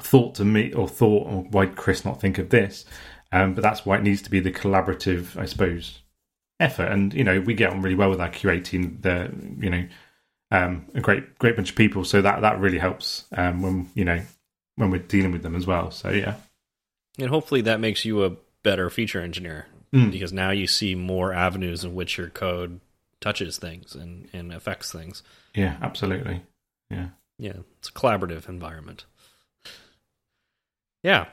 thought 0.00 0.34
to 0.34 0.44
me 0.44 0.72
or 0.72 0.88
thought 0.88 1.26
or 1.26 1.42
why 1.50 1.66
did 1.66 1.76
chris 1.76 2.04
not 2.04 2.20
think 2.20 2.38
of 2.38 2.50
this 2.50 2.84
um, 3.32 3.54
but 3.54 3.62
that's 3.62 3.86
why 3.86 3.96
it 3.96 4.02
needs 4.02 4.22
to 4.22 4.30
be 4.30 4.40
the 4.40 4.50
collaborative, 4.50 5.36
I 5.36 5.44
suppose, 5.44 6.00
effort. 6.58 6.86
And 6.86 7.14
you 7.14 7.24
know, 7.24 7.40
we 7.40 7.54
get 7.54 7.70
on 7.70 7.82
really 7.82 7.94
well 7.94 8.10
with 8.10 8.20
our 8.20 8.30
QA 8.30 8.62
team. 8.62 8.98
They're 9.00 9.30
you 9.58 9.70
know 9.70 9.86
um, 10.50 10.86
a 10.94 11.00
great 11.00 11.38
great 11.38 11.56
bunch 11.56 11.70
of 11.70 11.76
people, 11.76 12.04
so 12.04 12.20
that 12.22 12.40
that 12.42 12.58
really 12.58 12.78
helps 12.78 13.24
um, 13.36 13.62
when 13.62 13.90
you 13.94 14.04
know 14.04 14.20
when 14.76 14.90
we're 14.90 14.98
dealing 14.98 15.32
with 15.32 15.42
them 15.42 15.54
as 15.54 15.66
well. 15.66 15.90
So 15.90 16.10
yeah, 16.10 16.36
and 17.18 17.28
hopefully 17.28 17.60
that 17.62 17.80
makes 17.80 18.04
you 18.04 18.24
a 18.24 18.36
better 18.62 18.90
feature 18.90 19.20
engineer 19.20 19.66
Mm. 19.94 20.12
because 20.12 20.32
now 20.32 20.50
you 20.50 20.66
see 20.68 20.94
more 20.94 21.32
avenues 21.32 21.82
in 21.82 21.94
which 21.94 22.16
your 22.16 22.28
code 22.28 22.80
touches 23.20 23.58
things 23.58 23.94
and, 23.94 24.28
and 24.32 24.52
affects 24.52 24.92
things. 24.92 25.22
yeah, 25.54 25.76
absolutely, 25.82 26.42
yeah. 26.90 27.08
Yeah, 27.38 27.54
it's 27.78 27.88
a 27.88 27.92
collaborative 27.92 28.48
environment. 28.48 29.04
Yeah. 31.02 31.26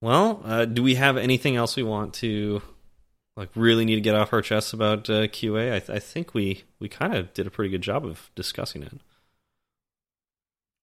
Well, 0.00 0.40
uh, 0.44 0.64
do 0.64 0.82
we 0.82 0.94
have 0.94 1.16
anything 1.16 1.56
else 1.56 1.74
we 1.76 1.82
want 1.82 2.14
to 2.14 2.62
like 3.36 3.50
really 3.56 3.84
need 3.84 3.96
to 3.96 4.00
get 4.00 4.14
off 4.14 4.32
our 4.32 4.40
chests 4.42 4.72
about 4.72 5.10
uh, 5.10 5.26
QA? 5.26 5.72
I, 5.74 5.78
th- 5.80 5.90
I 5.90 5.98
think 5.98 6.34
we 6.34 6.62
we 6.78 6.88
kind 6.88 7.14
of 7.14 7.34
did 7.34 7.46
a 7.46 7.50
pretty 7.50 7.70
good 7.70 7.82
job 7.82 8.06
of 8.06 8.30
discussing 8.36 8.82
it. 8.84 9.00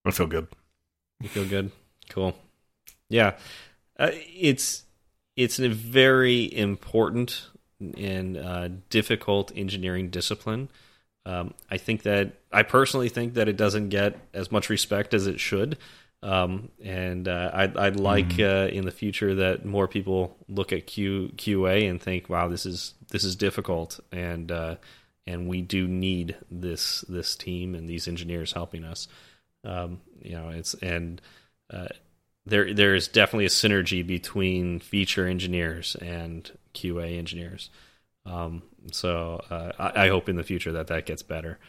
I 0.05 0.11
feel 0.11 0.27
good. 0.27 0.47
You 1.21 1.29
feel 1.29 1.47
good? 1.47 1.71
Cool. 2.09 2.35
Yeah, 3.09 3.35
uh, 3.97 4.09
it's 4.11 4.83
it's 5.35 5.59
a 5.59 5.69
very 5.69 6.53
important 6.55 7.47
and 7.97 8.37
uh, 8.37 8.69
difficult 8.89 9.51
engineering 9.55 10.09
discipline. 10.09 10.69
Um, 11.25 11.53
I 11.69 11.77
think 11.77 12.03
that 12.03 12.33
I 12.51 12.63
personally 12.63 13.09
think 13.09 13.33
that 13.33 13.47
it 13.47 13.57
doesn't 13.57 13.89
get 13.89 14.17
as 14.33 14.51
much 14.51 14.69
respect 14.69 15.13
as 15.13 15.27
it 15.27 15.39
should. 15.39 15.77
Um, 16.21 16.69
and 16.83 17.27
uh, 17.27 17.51
I'd, 17.53 17.77
I'd 17.77 17.99
like 17.99 18.39
uh, 18.39 18.69
in 18.71 18.85
the 18.85 18.91
future 18.91 19.35
that 19.35 19.65
more 19.65 19.87
people 19.87 20.37
look 20.47 20.71
at 20.71 20.87
Q, 20.87 21.31
QA 21.35 21.89
and 21.89 22.01
think, 22.01 22.29
"Wow, 22.29 22.47
this 22.47 22.65
is 22.65 22.95
this 23.11 23.23
is 23.23 23.35
difficult," 23.35 23.99
and 24.11 24.51
uh, 24.51 24.75
and 25.27 25.47
we 25.47 25.61
do 25.61 25.87
need 25.87 26.35
this 26.49 27.01
this 27.01 27.35
team 27.35 27.75
and 27.75 27.87
these 27.87 28.07
engineers 28.07 28.53
helping 28.53 28.83
us. 28.83 29.07
Um, 29.63 30.01
you 30.19 30.31
know, 30.31 30.49
it's 30.49 30.73
and 30.75 31.21
uh, 31.71 31.89
there 32.45 32.73
there 32.73 32.95
is 32.95 33.07
definitely 33.07 33.45
a 33.45 33.49
synergy 33.49 34.05
between 34.05 34.79
feature 34.79 35.27
engineers 35.27 35.95
and 35.95 36.51
QA 36.73 37.17
engineers. 37.17 37.69
Um, 38.25 38.63
so 38.91 39.41
uh, 39.49 39.71
I, 39.77 40.05
I 40.05 40.09
hope 40.09 40.29
in 40.29 40.35
the 40.35 40.43
future 40.43 40.71
that 40.73 40.87
that 40.87 41.05
gets 41.05 41.23
better. 41.23 41.59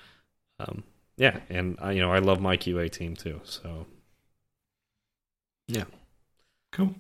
Um, 0.59 0.85
yeah, 1.17 1.41
and 1.51 1.77
I, 1.81 1.93
you 1.93 2.01
know 2.01 2.13
I 2.13 2.19
love 2.19 2.41
my 2.41 2.57
QA 2.57 2.91
team 2.91 3.15
too. 3.17 3.41
So 3.45 3.87
yeah, 5.69 5.85
Cool. 6.73 6.95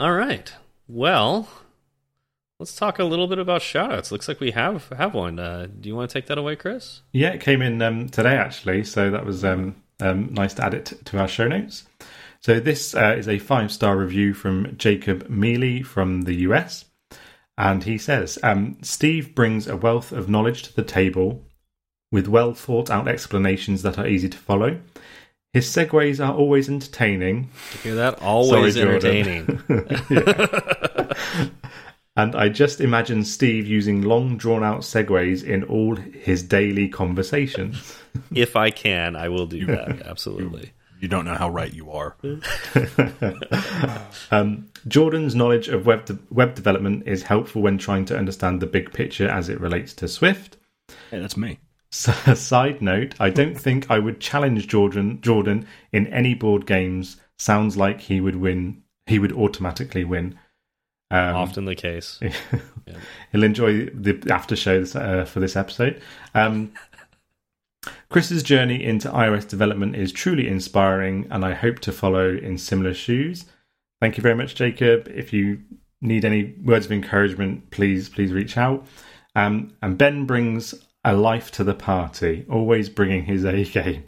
all 0.00 0.12
right. 0.12 0.52
Well, 0.88 1.48
let's 2.58 2.74
talk 2.74 2.98
a 2.98 3.04
little 3.04 3.26
bit 3.28 3.38
about 3.38 3.60
shoutouts. 3.62 4.10
Looks 4.10 4.28
like 4.28 4.40
we 4.40 4.50
have 4.50 4.88
have 4.96 5.14
one. 5.14 5.38
Uh, 5.38 5.66
do 5.80 5.88
you 5.88 5.94
want 5.96 6.10
to 6.10 6.14
take 6.14 6.26
that 6.26 6.38
away, 6.38 6.56
Chris? 6.56 7.02
Yeah, 7.12 7.30
it 7.30 7.40
came 7.40 7.62
in 7.62 7.80
um, 7.82 8.08
today 8.08 8.36
actually, 8.36 8.84
so 8.84 9.10
that 9.10 9.24
was 9.24 9.44
um, 9.44 9.76
um, 10.00 10.32
nice 10.34 10.54
to 10.54 10.64
add 10.64 10.74
it 10.74 10.92
to 11.04 11.18
our 11.18 11.28
show 11.28 11.46
notes. 11.48 11.84
So 12.44 12.60
this 12.60 12.94
uh, 12.94 13.14
is 13.16 13.26
a 13.26 13.38
five 13.38 13.72
star 13.72 13.96
review 13.96 14.34
from 14.34 14.76
Jacob 14.76 15.30
Mealy 15.30 15.82
from 15.82 16.22
the 16.22 16.34
US, 16.48 16.84
and 17.56 17.82
he 17.82 17.96
says 17.96 18.38
um, 18.42 18.76
Steve 18.82 19.34
brings 19.34 19.66
a 19.66 19.78
wealth 19.78 20.12
of 20.12 20.28
knowledge 20.28 20.64
to 20.64 20.76
the 20.76 20.84
table 20.84 21.42
with 22.12 22.28
well 22.28 22.52
thought 22.52 22.90
out 22.90 23.08
explanations 23.08 23.80
that 23.80 23.98
are 23.98 24.06
easy 24.06 24.28
to 24.28 24.36
follow. 24.36 24.78
His 25.54 25.66
segues 25.74 26.22
are 26.22 26.34
always 26.34 26.68
entertaining. 26.68 27.48
You 27.72 27.80
hear 27.80 27.94
that? 27.94 28.20
Always 28.20 28.74
Sorry, 28.74 28.96
entertaining. 28.96 29.62
And 32.16 32.36
I 32.36 32.48
just 32.48 32.80
imagine 32.80 33.24
Steve 33.24 33.66
using 33.66 34.02
long 34.02 34.36
drawn 34.36 34.62
out 34.62 34.82
segues 34.82 35.42
in 35.42 35.64
all 35.64 35.96
his 35.96 36.44
daily 36.44 36.88
conversations. 36.88 37.98
if 38.32 38.54
I 38.54 38.70
can, 38.70 39.16
I 39.16 39.28
will 39.28 39.46
do 39.46 39.66
that. 39.66 40.02
Absolutely. 40.06 40.72
You 41.04 41.08
don't 41.08 41.26
know 41.26 41.34
how 41.34 41.50
right 41.50 41.70
you 41.72 41.90
are. 41.90 42.16
Um, 44.30 44.70
Jordan's 44.88 45.34
knowledge 45.34 45.68
of 45.68 45.84
web 45.84 46.06
de- 46.06 46.18
web 46.30 46.54
development 46.54 47.06
is 47.06 47.22
helpful 47.24 47.60
when 47.60 47.76
trying 47.76 48.06
to 48.06 48.16
understand 48.16 48.60
the 48.62 48.66
big 48.66 48.90
picture 48.92 49.28
as 49.28 49.50
it 49.50 49.60
relates 49.60 49.92
to 49.94 50.08
Swift. 50.08 50.56
Hey, 51.10 51.20
that's 51.20 51.36
me. 51.36 51.58
S- 51.92 52.40
Side 52.40 52.80
note: 52.80 53.14
I 53.20 53.28
don't 53.28 53.54
think 53.54 53.90
I 53.90 53.98
would 53.98 54.18
challenge 54.18 54.66
Jordan 54.66 55.20
Jordan 55.20 55.66
in 55.92 56.06
any 56.06 56.32
board 56.32 56.64
games. 56.66 57.18
Sounds 57.38 57.76
like 57.76 58.00
he 58.00 58.22
would 58.22 58.36
win. 58.36 58.82
He 59.06 59.18
would 59.18 59.32
automatically 59.32 60.04
win. 60.04 60.38
Um, 61.10 61.36
Often 61.36 61.66
the 61.66 61.74
case. 61.74 62.18
He'll 63.32 63.44
enjoy 63.44 63.86
the 63.90 64.26
after 64.30 64.56
show 64.56 64.82
uh, 64.94 65.26
for 65.26 65.40
this 65.40 65.54
episode. 65.54 66.00
Um, 66.34 66.72
Chris's 68.08 68.42
journey 68.42 68.82
into 68.82 69.08
iOS 69.10 69.48
development 69.48 69.96
is 69.96 70.12
truly 70.12 70.48
inspiring, 70.48 71.26
and 71.30 71.44
I 71.44 71.54
hope 71.54 71.80
to 71.80 71.92
follow 71.92 72.30
in 72.34 72.58
similar 72.58 72.94
shoes. 72.94 73.44
Thank 74.00 74.16
you 74.16 74.22
very 74.22 74.34
much, 74.34 74.54
Jacob. 74.54 75.08
If 75.08 75.32
you 75.32 75.60
need 76.00 76.24
any 76.24 76.54
words 76.62 76.86
of 76.86 76.92
encouragement, 76.92 77.70
please 77.70 78.08
please 78.08 78.32
reach 78.32 78.56
out. 78.56 78.86
Um, 79.34 79.74
and 79.82 79.98
Ben 79.98 80.26
brings 80.26 80.74
a 81.04 81.14
life 81.14 81.50
to 81.52 81.64
the 81.64 81.74
party, 81.74 82.46
always 82.50 82.88
bringing 82.88 83.24
his 83.24 83.44
A 83.44 83.64
game. 83.64 84.04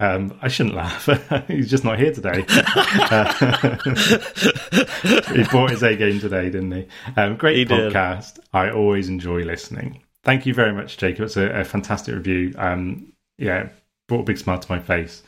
Um, 0.00 0.38
I 0.40 0.46
shouldn't 0.48 0.76
laugh. 0.76 1.06
He's 1.48 1.68
just 1.68 1.84
not 1.84 1.98
here 1.98 2.12
today. 2.12 2.42
he 5.34 5.42
brought 5.44 5.70
his 5.70 5.82
A 5.82 5.96
game 5.96 6.20
today, 6.20 6.50
didn't 6.50 6.72
he? 6.72 6.86
Um, 7.16 7.36
great 7.36 7.56
He 7.56 7.64
did. 7.64 7.92
podcast. 7.92 8.38
I 8.52 8.70
always 8.70 9.08
enjoy 9.08 9.42
listening. 9.42 10.02
Thank 10.24 10.46
you 10.46 10.54
very 10.54 10.72
much, 10.72 10.96
Jacob. 10.98 11.24
It's 11.26 11.36
a, 11.36 11.60
a 11.60 11.64
fantastic 11.64 12.14
review. 12.14 12.54
Um, 12.56 13.12
yeah, 13.38 13.68
brought 14.08 14.20
a 14.20 14.24
big 14.24 14.38
smile 14.38 14.58
to 14.58 14.72
my 14.72 14.80
face 14.80 15.22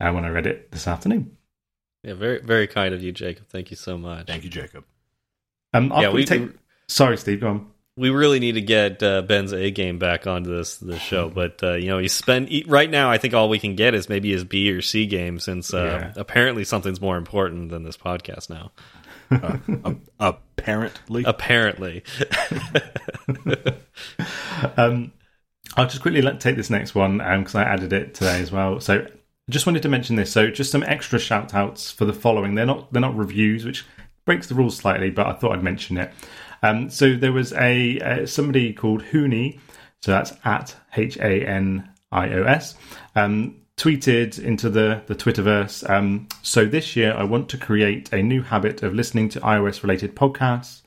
uh, 0.00 0.10
when 0.12 0.24
I 0.24 0.28
read 0.28 0.46
it 0.46 0.70
this 0.70 0.86
afternoon. 0.86 1.36
Yeah, 2.02 2.14
very 2.14 2.40
very 2.40 2.66
kind 2.66 2.94
of 2.94 3.02
you, 3.02 3.12
Jacob. 3.12 3.46
Thank 3.48 3.70
you 3.70 3.76
so 3.76 3.96
much. 3.96 4.26
Thank 4.26 4.44
you, 4.44 4.50
Jacob. 4.50 4.84
Um, 5.72 5.90
I'll 5.92 6.02
Yeah, 6.02 6.10
we- 6.10 6.24
take. 6.24 6.50
Sorry, 6.88 7.16
Steve. 7.16 7.40
Go 7.40 7.48
on. 7.48 7.70
We 7.96 8.10
really 8.10 8.40
need 8.40 8.56
to 8.56 8.60
get 8.60 9.00
uh, 9.04 9.22
Ben's 9.22 9.52
A 9.52 9.70
game 9.70 10.00
back 10.00 10.26
onto 10.26 10.54
this 10.54 10.78
this 10.78 11.00
show, 11.00 11.28
but 11.34 11.62
uh, 11.62 11.74
you 11.74 11.86
know, 11.86 11.98
he 11.98 12.08
spend 12.08 12.50
right 12.66 12.90
now. 12.90 13.10
I 13.10 13.18
think 13.18 13.34
all 13.34 13.48
we 13.48 13.58
can 13.60 13.76
get 13.76 13.94
is 13.94 14.08
maybe 14.08 14.32
his 14.32 14.42
B 14.44 14.70
or 14.72 14.82
C 14.82 15.06
game, 15.06 15.38
since 15.38 15.72
uh, 15.72 15.84
Yeah. 15.84 16.12
apparently 16.20 16.64
something's 16.64 17.00
more 17.00 17.16
important 17.16 17.70
than 17.70 17.84
this 17.84 17.96
podcast 17.96 18.50
now. 18.50 18.72
Uh, 19.34 19.94
apparently, 20.20 21.24
Apparently, 21.26 22.02
Um, 24.76 25.12
I'll 25.76 25.86
just 25.86 26.02
quickly 26.02 26.22
let, 26.22 26.40
take 26.40 26.56
this 26.56 26.70
next 26.70 26.94
one 26.94 27.18
because 27.18 27.54
I 27.54 27.64
added 27.64 27.92
it 27.92 28.14
today 28.14 28.40
as 28.40 28.52
well. 28.52 28.80
So 28.80 29.00
I 29.00 29.50
just 29.50 29.66
wanted 29.66 29.82
to 29.82 29.88
mention 29.88 30.16
this. 30.16 30.32
So 30.32 30.50
just 30.50 30.70
some 30.70 30.82
extra 30.84 31.18
shout 31.18 31.54
outs 31.54 31.90
for 31.90 32.04
the 32.04 32.12
following. 32.12 32.54
They're 32.54 32.66
not 32.66 32.92
they're 32.92 33.00
not 33.02 33.16
reviews, 33.16 33.64
which 33.64 33.84
breaks 34.24 34.46
the 34.46 34.54
rules 34.54 34.76
slightly, 34.76 35.10
but 35.10 35.26
I 35.26 35.32
thought 35.32 35.52
I'd 35.52 35.62
mention 35.62 35.98
it. 35.98 36.12
Um, 36.62 36.88
so 36.90 37.14
there 37.14 37.32
was 37.32 37.52
a 37.54 38.00
uh, 38.00 38.26
somebody 38.26 38.72
called 38.72 39.02
Hooney, 39.02 39.58
so 40.00 40.12
that's 40.12 40.32
at 40.44 40.74
H 40.96 41.16
A 41.18 41.46
N 41.46 41.88
I 42.10 42.32
O 42.34 42.44
S, 42.44 42.76
um, 43.16 43.56
tweeted 43.76 44.42
into 44.42 44.70
the 44.70 45.02
the 45.06 45.14
Twitterverse. 45.14 45.88
Um, 45.88 46.28
so 46.42 46.64
this 46.64 46.96
year 46.96 47.12
I 47.14 47.24
want 47.24 47.48
to 47.50 47.58
create 47.58 48.12
a 48.12 48.22
new 48.22 48.42
habit 48.42 48.82
of 48.82 48.94
listening 48.94 49.28
to 49.30 49.40
iOS 49.40 49.82
related 49.82 50.14
podcasts 50.14 50.82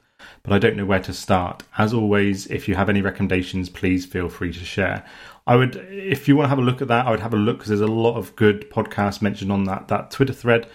but 0.48 0.54
I 0.54 0.60
don't 0.60 0.78
know 0.78 0.86
where 0.86 1.02
to 1.02 1.14
start. 1.14 1.64
As 1.78 1.94
always, 1.94 2.48
if 2.48 2.68
you 2.68 2.76
have 2.76 2.90
any 2.90 3.02
recommendations, 3.02 3.70
please 3.70 4.06
feel 4.06 4.30
free 4.30 4.54
to 4.54 4.60
share. 4.60 5.06
I 5.46 5.56
would, 5.56 5.76
if 5.90 6.28
you 6.28 6.36
want 6.36 6.46
to 6.46 6.50
have 6.50 6.58
a 6.58 6.62
look 6.62 6.82
at 6.82 6.88
that, 6.88 7.06
I 7.06 7.12
would 7.12 7.20
have 7.20 7.34
a 7.34 7.38
look 7.38 7.58
because 7.58 7.70
there's 7.70 7.82
a 7.82 7.88
lot 7.88 8.16
of 8.16 8.36
good 8.36 8.70
podcasts 8.70 9.22
mentioned 9.22 9.52
on 9.52 9.66
that 9.66 9.90
that 9.90 10.12
Twitter 10.12 10.34
thread. 10.34 10.68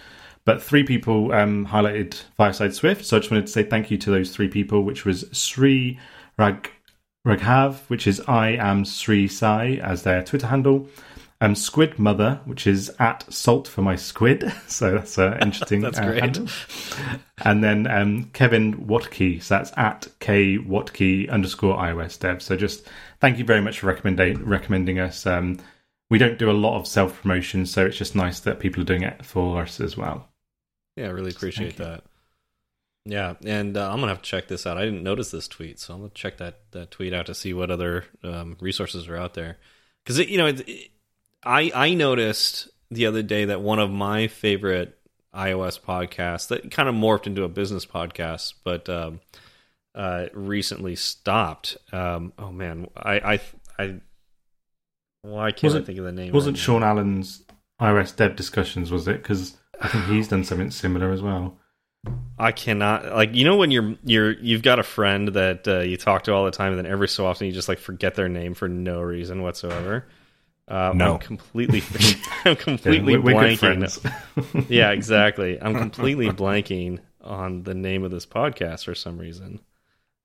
But 0.45 0.61
three 0.61 0.83
people 0.83 1.31
um, 1.31 1.65
highlighted 1.67 2.21
Fireside 2.35 2.75
Swift, 2.75 3.05
so 3.05 3.17
I 3.17 3.19
just 3.19 3.31
wanted 3.31 3.47
to 3.47 3.51
say 3.51 3.63
thank 3.63 3.89
you 3.89 3.97
to 3.97 4.11
those 4.11 4.31
three 4.31 4.47
people, 4.47 4.83
which 4.83 5.05
was 5.05 5.25
Sri 5.31 5.99
Rag 6.37 6.69
Raghav, 7.25 7.77
which 7.87 8.05
is 8.05 8.21
I 8.27 8.49
am 8.49 8.85
Sri 8.85 9.27
Sai 9.27 9.79
as 9.81 10.03
their 10.03 10.21
Twitter 10.21 10.47
handle. 10.47 10.87
Um, 11.43 11.55
Squid 11.55 11.99
Mother, 11.99 12.39
which 12.45 12.65
is 12.65 12.89
at 12.99 13.25
Salt 13.31 13.67
for 13.67 13.81
my 13.81 13.97
squid, 13.97 14.49
so 14.67 14.91
that's 14.91 15.17
uh, 15.17 15.37
interesting. 15.41 15.81
That's 15.81 15.99
uh, 15.99 16.05
great. 16.05 16.39
And 17.39 17.61
then 17.61 17.85
um, 17.85 18.29
Kevin 18.31 18.85
Watkey, 18.87 19.43
so 19.43 19.55
that's 19.55 19.73
at 19.75 20.07
K 20.21 20.57
Watkey 20.57 21.29
underscore 21.29 21.75
iOS 21.75 22.17
dev. 22.17 22.41
So 22.41 22.55
just 22.55 22.87
thank 23.19 23.39
you 23.39 23.43
very 23.43 23.59
much 23.59 23.81
for 23.81 23.87
recommending 23.87 24.45
recommending 24.45 24.99
us. 24.99 25.25
Um, 25.25 25.59
we 26.09 26.17
don't 26.17 26.39
do 26.39 26.49
a 26.49 26.53
lot 26.53 26.79
of 26.79 26.87
self 26.87 27.21
promotion, 27.21 27.65
so 27.65 27.85
it's 27.85 27.97
just 27.97 28.15
nice 28.15 28.39
that 28.39 28.61
people 28.61 28.81
are 28.81 28.85
doing 28.85 29.03
it 29.03 29.25
for 29.25 29.61
us 29.61 29.81
as 29.81 29.97
well. 29.97 30.29
yeah, 30.95 31.07
I 31.07 31.09
really 31.09 31.31
appreciate 31.31 31.75
that. 31.75 32.05
Yeah, 33.03 33.33
and 33.43 33.75
uh, 33.75 33.91
I'm 33.91 33.99
gonna 33.99 34.13
have 34.13 34.21
to 34.21 34.29
check 34.29 34.47
this 34.47 34.65
out. 34.65 34.77
I 34.77 34.85
didn't 34.85 35.03
notice 35.03 35.29
this 35.31 35.49
tweet, 35.49 35.77
so 35.77 35.93
I'm 35.93 35.99
gonna 35.99 36.11
check 36.13 36.37
that 36.37 36.61
that 36.71 36.91
tweet 36.91 37.13
out 37.13 37.25
to 37.25 37.35
see 37.35 37.53
what 37.53 37.69
other 37.69 38.05
um, 38.23 38.55
resources 38.61 39.09
are 39.09 39.17
out 39.17 39.33
there. 39.33 39.57
Because 40.05 40.19
you 40.19 40.37
know, 40.37 40.47
it, 40.47 40.69
it- 40.69 40.92
I 41.45 41.71
I 41.73 41.93
noticed 41.93 42.69
the 42.91 43.05
other 43.07 43.21
day 43.23 43.45
that 43.45 43.61
one 43.61 43.79
of 43.79 43.89
my 43.91 44.27
favorite 44.27 44.97
iOS 45.35 45.79
podcasts 45.79 46.47
that 46.49 46.69
kind 46.71 46.87
of 46.87 46.95
morphed 46.95 47.25
into 47.27 47.43
a 47.43 47.49
business 47.49 47.85
podcast, 47.85 48.53
but 48.63 48.87
um, 48.87 49.19
uh, 49.95 50.27
recently 50.33 50.95
stopped. 50.95 51.77
Um, 51.91 52.33
oh 52.37 52.51
man, 52.51 52.87
I 52.95 53.33
I 53.33 53.39
I 53.79 53.95
why 55.23 55.51
can't 55.51 55.63
Wasn't- 55.63 55.85
think 55.85 55.99
of 55.99 56.05
the 56.05 56.11
name? 56.11 56.33
Wasn't 56.33 56.55
right 56.57 56.59
now? 56.59 56.63
Sean 56.63 56.83
Allen's 56.83 57.43
iOS 57.81 58.15
dev 58.15 58.35
discussions, 58.35 58.91
was 58.91 59.07
it? 59.07 59.21
Because 59.23 59.57
I 59.81 59.87
think 59.87 60.05
he's 60.05 60.27
done 60.27 60.43
something 60.43 60.71
similar 60.71 61.11
as 61.11 61.21
well. 61.21 61.57
I 62.37 62.51
cannot 62.51 63.13
like 63.15 63.33
you 63.33 63.45
know 63.45 63.55
when 63.55 63.71
you're 63.71 63.95
you're 64.03 64.33
you've 64.33 64.61
got 64.61 64.77
a 64.77 64.83
friend 64.83 65.29
that 65.29 65.67
uh, 65.67 65.79
you 65.79 65.95
talk 65.97 66.23
to 66.23 66.33
all 66.33 66.43
the 66.45 66.51
time, 66.51 66.73
and 66.73 66.77
then 66.77 66.91
every 66.91 67.07
so 67.07 67.25
often 67.25 67.47
you 67.47 67.53
just 67.53 67.69
like 67.69 67.79
forget 67.79 68.15
their 68.15 68.27
name 68.29 68.53
for 68.53 68.67
no 68.67 69.01
reason 69.01 69.41
whatsoever. 69.41 70.05
Uh, 70.67 70.93
No. 70.95 71.13
I'm 71.13 71.19
completely 71.19 71.83
I'm 72.45 72.55
completely 72.55 73.13
Yeah, 73.13 73.19
we're, 73.19 73.35
we're 73.35 73.55
good 73.55 73.59
blanking. 73.59 74.65
yeah, 74.69 74.91
exactly. 74.91 75.61
I'm 75.61 75.75
completely 75.75 76.29
blanking 76.29 76.99
on 77.21 77.63
the 77.63 77.73
name 77.73 78.03
of 78.03 78.11
this 78.11 78.25
podcast 78.25 78.85
for 78.85 78.95
some 78.95 79.17
reason. 79.17 79.59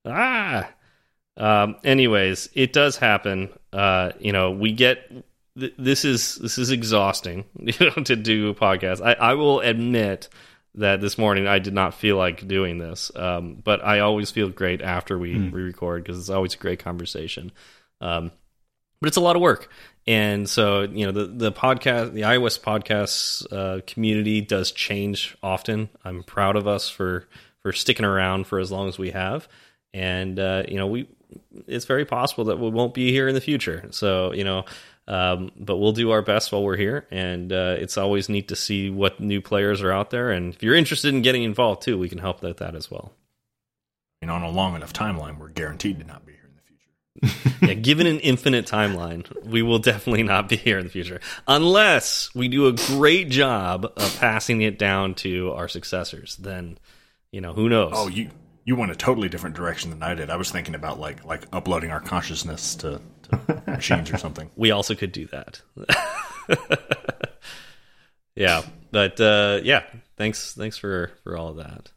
Ah. 0.05 0.69
Um, 1.37 1.77
anyways, 1.83 2.49
it 2.53 2.73
does 2.73 2.97
happen. 2.97 3.49
Uh, 3.71 4.11
you 4.19 4.33
know, 4.33 4.51
we 4.51 4.73
get 4.73 5.09
th 5.57 5.73
this 5.77 6.05
is 6.05 6.35
this 6.35 6.57
is 6.57 6.71
exhausting, 6.71 7.45
you 7.59 7.73
know, 7.79 8.03
to 8.03 8.15
do 8.15 8.49
a 8.49 8.55
podcast. 8.55 9.05
I, 9.05 9.13
I 9.13 9.33
will 9.35 9.61
admit 9.61 10.29
that 10.75 11.01
this 11.01 11.17
morning 11.17 11.47
I 11.47 11.59
did 11.59 11.73
not 11.73 11.93
feel 11.93 12.17
like 12.17 12.47
doing 12.47 12.77
this, 12.77 13.11
um, 13.15 13.61
but 13.63 13.83
I 13.83 13.99
always 13.99 14.31
feel 14.31 14.49
great 14.49 14.81
after 14.81 15.17
we, 15.17 15.33
we 15.49 15.61
record 15.61 16.03
because 16.03 16.19
it's 16.19 16.29
always 16.29 16.53
a 16.53 16.57
great 16.57 16.79
conversation. 16.79 17.51
Um, 18.01 18.31
but 19.01 19.07
it's 19.07 19.17
a 19.17 19.21
lot 19.21 19.35
of 19.35 19.41
work. 19.41 19.69
And 20.07 20.49
so, 20.49 20.81
you 20.81 21.05
know, 21.05 21.11
the, 21.11 21.25
the 21.25 21.51
podcast, 21.51 22.13
the 22.13 22.21
iOS 22.21 22.59
podcasts 22.59 23.45
uh, 23.53 23.81
community 23.85 24.41
does 24.41 24.71
change 24.71 25.37
often. 25.43 25.89
I'm 26.03 26.23
proud 26.23 26.55
of 26.55 26.67
us 26.67 26.89
for 26.89 27.27
for 27.59 27.73
sticking 27.73 28.05
around 28.05 28.47
for 28.47 28.59
as 28.59 28.71
long 28.71 28.87
as 28.87 28.97
we 28.97 29.11
have. 29.11 29.47
And 29.93 30.39
uh, 30.39 30.63
you 30.67 30.77
know, 30.77 30.87
we 30.87 31.07
it's 31.67 31.85
very 31.85 32.05
possible 32.05 32.45
that 32.45 32.59
we 32.59 32.69
won't 32.69 32.93
be 32.93 33.11
here 33.11 33.27
in 33.27 33.35
the 33.35 33.41
future. 33.41 33.87
So, 33.91 34.33
you 34.33 34.43
know, 34.43 34.65
um, 35.07 35.51
but 35.57 35.77
we'll 35.77 35.91
do 35.91 36.11
our 36.11 36.21
best 36.21 36.51
while 36.51 36.63
we're 36.63 36.77
here. 36.77 37.07
And 37.11 37.51
uh, 37.51 37.75
it's 37.79 37.97
always 37.97 38.29
neat 38.29 38.47
to 38.49 38.55
see 38.55 38.89
what 38.89 39.19
new 39.19 39.41
players 39.41 39.81
are 39.81 39.91
out 39.91 40.11
there. 40.11 40.31
And 40.31 40.53
if 40.53 40.63
you're 40.63 40.75
interested 40.75 41.13
in 41.13 41.21
getting 41.23 41.43
involved 41.43 41.81
too, 41.81 41.97
we 41.97 42.09
can 42.09 42.19
help 42.19 42.41
with 42.41 42.57
that 42.57 42.75
as 42.75 42.91
well. 42.91 43.11
know, 44.27 44.35
on 44.35 44.43
a 44.43 44.49
long 44.49 44.75
enough 44.75 44.93
timeline, 44.93 45.37
we're 45.37 45.49
guaranteed 45.49 45.99
to 45.99 46.05
not 46.05 46.25
be 46.25 46.33
here 46.33 46.45
in 46.45 46.55
the 46.55 46.61
future. 46.61 46.91
yeah, 47.61 47.73
given 47.73 48.07
an 48.07 48.19
infinite 48.19 48.65
timeline, 48.65 49.25
we 49.45 49.61
will 49.61 49.79
definitely 49.79 50.23
not 50.23 50.47
be 50.47 50.55
here 50.55 50.77
in 50.77 50.85
the 50.85 50.91
future 50.91 51.19
unless 51.47 52.33
we 52.33 52.47
do 52.47 52.67
a 52.67 52.73
great 52.73 53.29
job 53.29 53.85
of 53.97 54.17
passing 54.19 54.61
it 54.61 54.77
down 54.79 55.15
to 55.15 55.51
our 55.51 55.67
successors. 55.67 56.37
Then, 56.37 56.77
you 57.31 57.41
know, 57.41 57.53
who 57.53 57.67
knows? 57.67 57.91
Oh, 57.95 58.07
you 58.07 58.29
you 58.65 58.75
went 58.75 58.91
a 58.91 58.95
totally 58.95 59.29
different 59.29 59.55
direction 59.55 59.89
than 59.89 60.03
I 60.03 60.13
did. 60.13 60.29
I 60.29 60.35
was 60.35 60.51
thinking 60.51 60.75
about 60.75 60.99
like 60.99 61.25
like 61.25 61.45
uploading 61.51 61.91
our 61.91 61.99
consciousness 61.99 62.75
to, 62.75 63.01
to 63.23 63.63
machines 63.67 64.11
or 64.11 64.17
something. 64.25 64.49
we 64.55 64.71
also 64.71 64.95
could 64.95 65.11
do 65.11 65.27
that. 65.27 65.61
yeah, 68.35 68.61
but 68.91 69.19
uh, 69.19 69.59
yeah, 69.63 69.83
thanks, 70.17 70.53
thanks 70.53 70.77
for 70.77 71.11
for 71.23 71.35
all 71.35 71.49
of 71.49 71.57
that. 71.57 71.91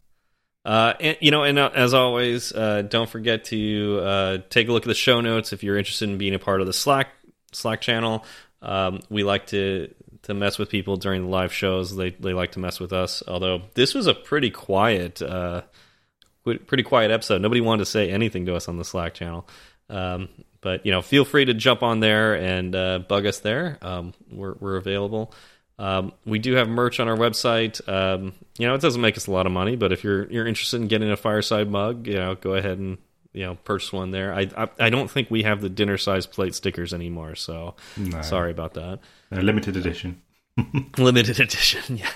Uh, 0.65 0.95
and 1.01 1.17
you 1.21 1.31
know, 1.31 1.43
and 1.43 1.59
uh, 1.59 1.71
as 1.75 1.93
always, 1.93 2.53
uh, 2.53 2.83
don't 2.83 3.11
forget 3.11 3.45
to 3.45 4.01
uh, 4.03 4.39
take 4.49 4.69
a 4.69 4.73
look 4.73 4.85
at 4.85 4.89
the 4.89 4.95
show 4.95 5.21
notes 5.21 5.53
if 5.53 5.65
you're 5.65 5.77
interested 5.77 6.09
in 6.09 6.19
being 6.19 6.35
a 6.35 6.39
part 6.39 6.61
of 6.61 6.67
the 6.67 6.73
Slack 6.73 7.09
Slack 7.53 7.81
channel. 7.81 8.25
Um, 8.61 9.01
we 9.11 9.25
like 9.25 9.47
to 9.49 9.93
to 10.23 10.35
mess 10.35 10.59
with 10.59 10.69
people 10.71 10.97
during 10.97 11.23
the 11.23 11.29
live 11.29 11.53
shows. 11.53 11.97
They 11.97 12.11
they 12.11 12.33
like 12.33 12.53
to 12.53 12.61
mess 12.61 12.79
with 12.79 12.93
us. 12.93 13.25
Although 13.27 13.63
this 13.75 13.93
was 13.93 14.07
a 14.07 14.15
pretty 14.15 14.51
quiet, 14.51 15.21
uh, 15.21 15.63
pretty 16.45 16.85
quiet 16.85 17.11
episode. 17.11 17.43
Nobody 17.43 17.61
wanted 17.61 17.85
to 17.85 17.91
say 17.91 18.11
anything 18.11 18.47
to 18.47 18.55
us 18.55 18.69
on 18.69 18.79
the 18.79 18.85
Slack 18.85 19.15
channel. 19.15 19.49
Um, 19.91 20.29
but 20.61 20.87
you 20.87 20.93
know, 20.93 21.03
feel 21.03 21.25
free 21.25 21.45
to 21.45 21.55
jump 21.55 21.83
on 21.83 21.99
there 21.99 22.35
and 22.35 22.71
bug 23.09 23.27
us 23.27 23.41
there. 23.41 23.79
Um, 23.83 24.15
we're 24.31 24.55
we're 24.61 24.77
available. 24.77 25.35
Um, 25.79 26.12
we 26.25 26.39
do 26.39 26.53
have 26.55 26.68
merch 26.68 27.01
on 27.01 27.09
our 27.09 27.16
website. 27.16 27.87
Um, 27.89 28.35
you 28.59 28.66
know, 28.66 28.75
it 28.75 28.81
doesn't 28.81 29.01
make 29.01 29.16
us 29.16 29.27
a 29.27 29.31
lot 29.31 29.47
of 29.47 29.53
money, 29.53 29.77
but 29.77 29.93
if 29.93 30.05
you're 30.05 30.31
you're 30.31 30.47
interested 30.47 30.81
in 30.81 30.89
getting 30.89 31.11
a 31.11 31.16
fireside 31.16 31.70
mug, 31.70 32.07
you 32.07 32.14
know, 32.14 32.35
go 32.35 32.55
ahead 32.55 32.79
and 32.79 32.99
you 33.33 33.45
know 33.47 33.55
purchase 33.64 33.93
one 33.93 34.11
there. 34.11 34.33
I 34.35 34.49
I, 34.57 34.68
I 34.79 34.91
don't 34.91 35.11
think 35.11 35.31
we 35.31 35.43
have 35.45 35.61
the 35.61 35.68
dinner 35.70 35.97
size 35.99 36.27
plate 36.27 36.55
stickers 36.55 36.93
anymore, 36.95 37.35
so 37.35 37.75
No. 37.97 38.23
sorry 38.23 38.51
about 38.51 38.75
that. 38.75 39.01
A 39.33 39.43
limited 39.43 39.77
edition. 39.77 40.20
limited 40.99 41.41
edition 41.41 41.97
yeah 41.97 42.11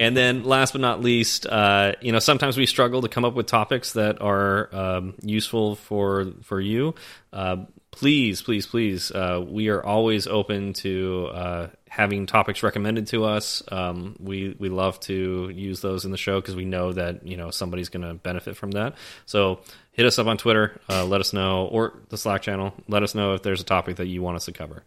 and 0.00 0.16
then 0.16 0.42
last 0.42 0.72
but 0.72 0.80
not 0.80 1.00
least 1.00 1.46
uh, 1.46 1.92
you 2.00 2.10
know 2.10 2.18
sometimes 2.18 2.56
we 2.56 2.66
struggle 2.66 3.02
to 3.02 3.08
come 3.08 3.24
up 3.24 3.34
with 3.34 3.46
topics 3.46 3.92
that 3.92 4.20
are 4.20 4.68
um, 4.74 5.14
useful 5.22 5.76
for 5.76 6.32
for 6.42 6.60
you 6.60 6.92
uh, 7.32 7.56
please 7.92 8.42
please 8.42 8.66
please 8.66 9.12
uh, 9.12 9.40
we 9.46 9.68
are 9.68 9.80
always 9.80 10.26
open 10.26 10.72
to 10.72 11.28
uh, 11.32 11.66
having 11.88 12.26
topics 12.26 12.62
recommended 12.62 13.06
to 13.06 13.24
us 13.24 13.62
um, 13.72 14.16
we 14.20 14.54
we 14.58 14.68
love 14.68 14.98
to 15.00 15.50
use 15.54 15.80
those 15.80 16.04
in 16.04 16.10
the 16.10 16.16
show 16.16 16.40
because 16.40 16.54
we 16.54 16.64
know 16.64 16.92
that 16.92 17.26
you 17.26 17.36
know 17.36 17.50
somebody's 17.50 17.88
going 17.88 18.06
to 18.06 18.14
benefit 18.14 18.56
from 18.56 18.70
that 18.72 18.94
so 19.26 19.60
hit 19.92 20.06
us 20.06 20.18
up 20.18 20.26
on 20.26 20.36
twitter 20.36 20.80
uh, 20.88 21.04
let 21.04 21.20
us 21.20 21.32
know 21.32 21.66
or 21.66 21.94
the 22.08 22.18
slack 22.18 22.42
channel 22.42 22.74
let 22.88 23.02
us 23.02 23.14
know 23.14 23.34
if 23.34 23.42
there's 23.42 23.60
a 23.60 23.64
topic 23.64 23.96
that 23.96 24.06
you 24.06 24.22
want 24.22 24.36
us 24.36 24.44
to 24.44 24.52
cover 24.52 24.82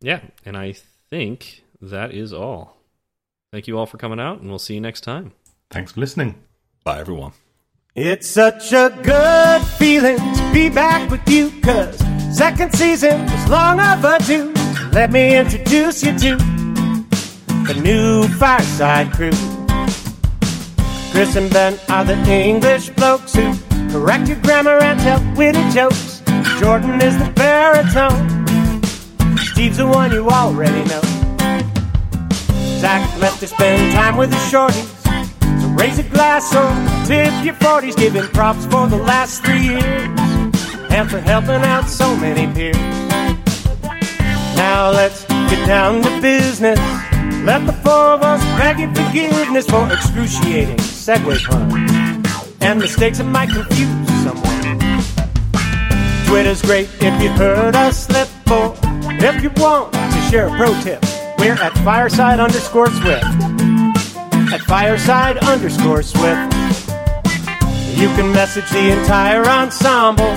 yeah 0.00 0.20
and 0.44 0.56
i 0.56 0.74
think 1.10 1.64
that 1.82 2.12
is 2.12 2.32
all. 2.32 2.76
Thank 3.52 3.66
you 3.66 3.78
all 3.78 3.86
for 3.86 3.98
coming 3.98 4.20
out, 4.20 4.40
and 4.40 4.48
we'll 4.48 4.58
see 4.58 4.74
you 4.74 4.80
next 4.80 5.02
time. 5.02 5.32
Thanks 5.70 5.92
for 5.92 6.00
listening. 6.00 6.36
Bye, 6.84 7.00
everyone. 7.00 7.32
It's 7.94 8.28
such 8.28 8.72
a 8.72 8.96
good 9.02 9.62
feeling 9.62 10.16
to 10.16 10.50
be 10.52 10.68
back 10.68 11.10
with 11.10 11.28
you, 11.28 11.50
cause 11.60 11.98
second 12.36 12.72
season 12.74 13.26
was 13.26 13.48
long 13.48 13.80
overdue. 13.80 14.59
Let 14.92 15.12
me 15.12 15.36
introduce 15.36 16.02
you 16.02 16.18
to 16.18 16.36
the 16.36 17.80
new 17.80 18.26
Fireside 18.26 19.12
Crew. 19.12 19.30
Chris 21.12 21.36
and 21.36 21.48
Ben 21.52 21.78
are 21.88 22.04
the 22.04 22.16
English 22.28 22.90
blokes 22.90 23.32
who 23.32 23.54
correct 23.92 24.26
your 24.26 24.40
grammar 24.40 24.82
and 24.82 24.98
tell 24.98 25.20
witty 25.36 25.62
jokes. 25.70 26.22
Jordan 26.58 27.00
is 27.00 27.16
the 27.18 27.30
baritone. 27.36 28.48
Steve's 29.38 29.76
the 29.76 29.86
one 29.86 30.10
you 30.10 30.28
already 30.28 30.82
know. 30.88 31.02
Zach 32.80 33.16
left 33.20 33.38
to 33.40 33.46
spend 33.46 33.92
time 33.92 34.16
with 34.16 34.30
the 34.30 34.42
shorties. 34.50 34.90
So 35.62 35.68
raise 35.68 36.00
a 36.00 36.02
glass 36.02 36.52
or 36.52 36.68
tip 37.06 37.32
your 37.44 37.54
40s, 37.54 37.96
giving 37.96 38.24
props 38.32 38.66
for 38.66 38.88
the 38.88 38.96
last 38.96 39.44
three 39.44 39.68
years 39.68 40.08
and 40.90 41.08
for 41.08 41.20
helping 41.20 41.62
out 41.62 41.88
so 41.88 42.16
many 42.16 42.52
peers. 42.52 43.09
Now 44.60 44.90
let's 44.90 45.24
get 45.24 45.66
down 45.66 46.02
to 46.02 46.20
business. 46.20 46.78
Let 47.46 47.64
the 47.64 47.72
four 47.82 48.12
of 48.12 48.22
us 48.22 48.42
beg 48.60 48.78
your 48.78 48.94
forgiveness 48.94 49.64
for 49.64 49.90
excruciating 49.90 50.76
segue 50.76 51.42
puns 51.46 51.90
and 52.60 52.78
mistakes 52.78 53.16
that 53.16 53.24
might 53.24 53.48
confuse 53.48 54.08
someone. 54.22 54.78
Twitter's 56.26 56.60
great 56.60 56.90
if 57.00 57.22
you 57.22 57.30
heard 57.30 57.74
us 57.74 58.04
slip, 58.04 58.28
or 58.50 58.76
if 59.08 59.42
you 59.42 59.48
want 59.56 59.94
to 59.94 60.20
share 60.30 60.48
a 60.48 60.56
pro 60.58 60.78
tip, 60.82 61.02
we're 61.38 61.54
at 61.54 61.72
fireside 61.82 62.38
underscore 62.38 62.90
swift. 62.90 63.24
At 64.52 64.60
fireside 64.68 65.38
underscore 65.38 66.02
swift. 66.02 66.52
You 67.96 68.08
can 68.08 68.30
message 68.34 68.68
the 68.68 68.92
entire 68.92 69.46
ensemble, 69.46 70.36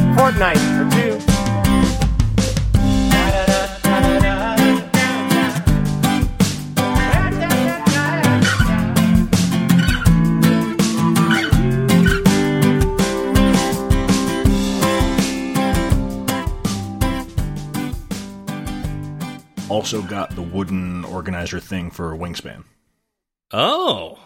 fortnight 0.15 0.57
or 0.57 0.89
two. 0.91 1.19
Also 19.69 20.01
got 20.01 20.35
the 20.35 20.41
wooden 20.41 21.05
organizer 21.05 21.59
thing 21.59 21.89
for 21.89 22.15
Wingspan. 22.15 22.65
Oh, 23.51 24.19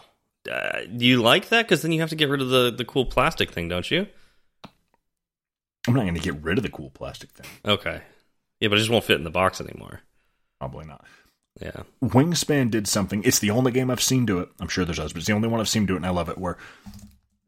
uh, 0.50 0.80
do 0.96 1.06
you 1.06 1.22
like 1.22 1.48
that? 1.48 1.66
Because 1.66 1.82
then 1.82 1.92
you 1.92 2.00
have 2.00 2.10
to 2.10 2.16
get 2.16 2.28
rid 2.28 2.42
of 2.42 2.50
the 2.50 2.70
the 2.70 2.84
cool 2.84 3.06
plastic 3.06 3.52
thing, 3.52 3.68
don't 3.68 3.90
you? 3.90 4.06
I'm 5.86 5.94
not 5.94 6.02
going 6.02 6.14
to 6.14 6.20
get 6.20 6.42
rid 6.42 6.58
of 6.58 6.62
the 6.62 6.70
cool 6.70 6.90
plastic 6.90 7.30
thing. 7.30 7.46
Okay. 7.64 8.00
Yeah, 8.60 8.68
but 8.68 8.76
it 8.76 8.80
just 8.80 8.90
won't 8.90 9.04
fit 9.04 9.18
in 9.18 9.24
the 9.24 9.30
box 9.30 9.60
anymore. 9.60 10.00
Probably 10.58 10.86
not. 10.86 11.04
Yeah. 11.60 11.82
Wingspan 12.02 12.70
did 12.70 12.86
something. 12.88 13.22
It's 13.24 13.38
the 13.38 13.50
only 13.50 13.72
game 13.72 13.90
I've 13.90 14.02
seen 14.02 14.26
do 14.26 14.40
it. 14.40 14.48
I'm 14.60 14.68
sure 14.68 14.84
there's 14.84 14.98
others, 14.98 15.12
but 15.12 15.18
it's 15.18 15.26
the 15.26 15.32
only 15.34 15.48
one 15.48 15.60
I've 15.60 15.68
seen 15.68 15.86
do 15.86 15.94
it, 15.94 15.98
and 15.98 16.06
I 16.06 16.10
love 16.10 16.28
it. 16.28 16.38
Where 16.38 16.56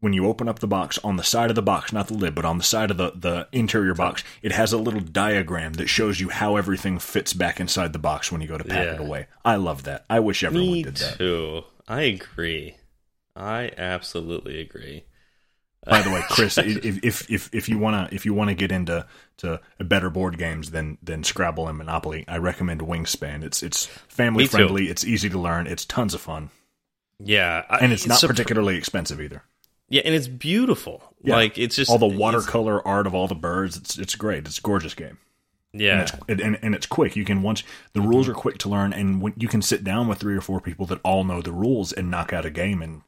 when 0.01 0.13
you 0.13 0.27
open 0.27 0.49
up 0.49 0.61
the 0.61 0.67
box, 0.67 0.99
on 1.03 1.17
the 1.17 1.25
side 1.25 1.51
of 1.51 1.57
the 1.57 1.63
box, 1.63 1.93
not 1.93 2.07
the 2.09 2.15
lid, 2.15 2.35
but 2.35 2.45
on 2.45 2.57
the 2.59 2.65
side 2.65 2.91
of 2.91 2.97
the, 2.97 3.11
the 3.17 3.49
interior 3.53 3.95
box, 3.95 4.23
it 4.43 4.53
has 4.53 4.73
a 4.73 4.79
little 4.79 5.01
diagram 5.01 5.75
that 5.75 5.89
shows 5.89 6.21
you 6.21 6.29
how 6.29 6.57
everything 6.57 6.99
fits 6.99 7.33
back 7.33 7.59
inside 7.59 7.93
the 7.93 7.99
box 7.99 8.31
when 8.31 8.41
you 8.41 8.47
go 8.49 8.57
to 8.59 8.65
pack 8.65 8.87
it 8.87 9.01
away. 9.01 9.27
I 9.45 9.57
love 9.57 9.83
that. 9.85 10.05
I 10.09 10.21
wish 10.21 10.45
everyone 10.45 10.73
Me 10.73 10.83
did 10.85 10.97
that. 10.97 11.19
too. 11.19 11.65
I 11.89 12.03
agree. 12.03 12.77
I 13.35 13.73
absolutely 13.77 14.61
agree. 14.61 15.05
By 15.89 16.03
the 16.03 16.11
way, 16.11 16.23
Chris, 16.29 16.59
if 16.59 17.03
if 17.05 17.31
if, 17.31 17.55
if 17.55 17.69
you 17.69 17.79
wanna 17.79 18.09
if 18.13 18.27
you 18.27 18.35
wanna 18.35 18.55
get 18.55 18.71
into 18.73 19.07
to 19.39 19.61
better 19.81 20.11
board 20.11 20.37
games 20.39 20.71
than 20.71 20.99
than 21.03 21.25
Scrabble 21.25 21.69
and 21.69 21.79
Monopoly, 21.79 22.25
I 22.29 22.39
recommend 22.39 22.81
Wingspan. 22.83 23.43
It's 23.43 23.63
it's 23.63 23.87
family 23.87 24.45
Me 24.45 24.49
too. 24.49 24.51
friendly. 24.51 24.89
It's 24.89 25.05
easy 25.05 25.29
to 25.31 25.39
learn. 25.39 25.67
It's 25.67 25.85
tons 25.85 26.15
of 26.15 26.21
fun, 26.21 26.51
Yeah, 27.19 27.65
I- 27.71 27.79
and 27.79 27.93
it's 27.93 28.07
not 28.07 28.21
particularly 28.21 28.77
expensive 28.77 29.21
either. 29.21 29.43
Yeah, 29.89 30.03
and 30.05 30.15
it's 30.15 30.29
beautiful. 30.29 31.03
Yeah. 31.23 31.37
Like 31.37 31.57
it's 31.57 31.77
just 31.77 31.91
all 31.91 31.99
the 31.99 32.07
watercolor 32.07 32.87
art 32.87 33.07
of 33.07 33.15
all 33.15 33.27
the 33.27 33.35
birds. 33.35 33.77
It's 33.77 33.99
it's 33.99 34.15
great. 34.15 34.47
It's 34.47 34.59
a 34.59 34.63
gorgeous 34.63 34.93
game. 34.95 35.17
And 35.73 35.81
Yeah, 35.83 36.03
it's 36.03 36.13
and, 36.29 36.41
and, 36.41 36.59
and 36.63 36.75
it's 36.75 36.87
quick. 36.87 37.17
You 37.17 37.25
can 37.25 37.41
once 37.43 37.63
the 37.95 38.01
rules 38.03 38.29
are 38.29 38.35
quick 38.35 38.59
to 38.59 38.69
learn, 38.69 38.93
and 38.93 39.23
when, 39.23 39.33
you 39.39 39.49
can 39.49 39.63
sit 39.63 39.85
down 39.85 40.07
with 40.09 40.19
three 40.19 40.37
or 40.37 40.41
four 40.43 40.61
people 40.61 40.85
that 40.87 41.01
all 41.03 41.25
know 41.25 41.41
the 41.41 41.53
rules 41.53 41.93
and 41.93 42.11
knock 42.11 42.33
out 42.35 42.45
a 42.45 42.51
game 42.51 42.83
in 42.83 43.03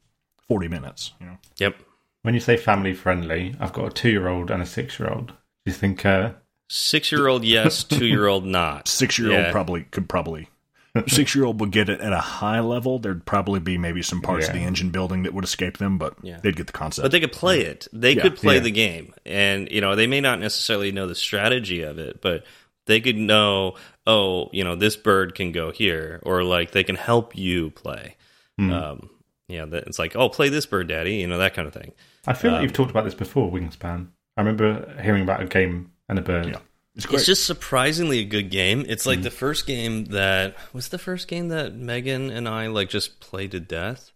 forty 0.47 0.67
minutes. 0.67 1.13
You 1.19 1.25
know, 1.27 1.37
yep. 1.57 1.75
When 2.23 2.33
you 2.33 2.39
say 2.39 2.57
family 2.57 2.93
friendly, 2.93 3.55
I've 3.59 3.73
got 3.73 3.85
a 3.87 3.89
two 3.91 4.09
year 4.09 4.27
old 4.27 4.51
and 4.51 4.61
a 4.61 4.65
six 4.65 4.99
year 4.99 5.09
old. 5.09 5.27
Do 5.27 5.33
you 5.65 5.73
think 5.73 6.05
uh, 6.05 6.31
Six 6.69 7.11
year 7.11 7.27
old, 7.27 7.43
yes. 7.43 7.83
Two 7.83 8.05
year 8.05 8.27
old, 8.27 8.45
not. 8.45 8.87
six 8.87 9.19
year 9.19 9.31
old 9.31 9.39
Yeah. 9.39 9.51
probably 9.51 9.83
could 9.83 10.07
probably 10.07 10.47
six 11.07 11.35
year 11.35 11.43
old 11.45 11.59
would 11.59 11.71
get 11.71 11.89
it 11.89 11.99
at 11.99 12.13
a 12.13 12.19
high 12.19 12.59
level. 12.61 12.97
There'd 12.99 13.25
probably 13.25 13.59
be 13.59 13.77
maybe 13.77 14.01
some 14.01 14.21
parts 14.21 14.47
of 14.47 14.53
the 14.53 14.59
engine 14.61 14.89
building 14.89 15.23
that 15.23 15.33
would 15.33 15.43
escape 15.43 15.77
them, 15.79 15.97
but 15.97 16.15
Yeah. 16.21 16.39
they'd 16.41 16.55
get 16.55 16.67
the 16.67 16.73
concept. 16.73 17.03
But 17.03 17.11
they 17.11 17.19
could 17.19 17.31
play 17.33 17.61
it. 17.61 17.87
They 17.91 18.13
Yeah, 18.13 18.21
could 18.21 18.35
play 18.37 18.55
yeah. 18.55 18.59
the 18.61 18.71
game, 18.71 19.13
and 19.25 19.69
you 19.71 19.81
know 19.81 19.95
they 19.95 20.07
may 20.07 20.21
not 20.21 20.39
necessarily 20.39 20.91
know 20.93 21.07
the 21.07 21.15
strategy 21.15 21.81
of 21.81 21.97
it, 21.99 22.21
but 22.21 22.45
they 22.87 23.01
could 23.01 23.17
know. 23.17 23.75
Oh, 24.07 24.49
you 24.53 24.63
know 24.63 24.75
this 24.75 24.95
bird 24.95 25.35
can 25.35 25.51
go 25.51 25.71
here, 25.71 26.19
or 26.23 26.43
like 26.43 26.71
they 26.71 26.83
can 26.85 26.95
help 26.95 27.35
you 27.37 27.69
play. 27.71 28.15
Hmm. 28.57 28.71
Um, 28.71 29.09
yeah, 29.49 29.65
it's 29.69 29.99
like, 29.99 30.15
oh, 30.15 30.29
play 30.29 30.47
this 30.49 30.65
bird, 30.65 30.87
daddy. 30.87 31.15
You 31.15 31.27
know 31.27 31.37
that 31.39 31.53
kind 31.53 31.67
of 31.67 31.73
thing. 31.73 31.91
I 32.27 32.33
feel 32.33 32.51
Um, 32.51 32.55
like 32.57 32.63
you've 32.63 32.73
talked 32.73 32.91
about 32.91 33.05
this 33.05 33.15
before, 33.15 33.51
Wingspan. 33.51 34.07
I 34.37 34.41
remember 34.41 34.99
hearing 35.01 35.23
about 35.23 35.41
a 35.41 35.45
game 35.45 35.91
and 36.07 36.19
a 36.19 36.21
bird. 36.21 36.47
yeah, 36.47 36.59
it's 36.95 37.05
great. 37.05 37.17
It's 37.17 37.25
just 37.25 37.45
surprisingly 37.45 38.19
a 38.19 38.25
good 38.25 38.49
game. 38.49 38.85
It's 38.87 39.05
like 39.05 39.21
the 39.23 39.31
first 39.31 39.65
game 39.67 40.05
that 40.05 40.55
was 40.73 40.89
the 40.89 40.97
first 40.99 41.27
game 41.27 41.49
that 41.49 41.73
Megan 41.73 42.29
and 42.29 42.47
I 42.47 42.67
like 42.67 42.89
just 42.89 43.19
played 43.19 43.51
to 43.51 43.59
death. 43.59 44.11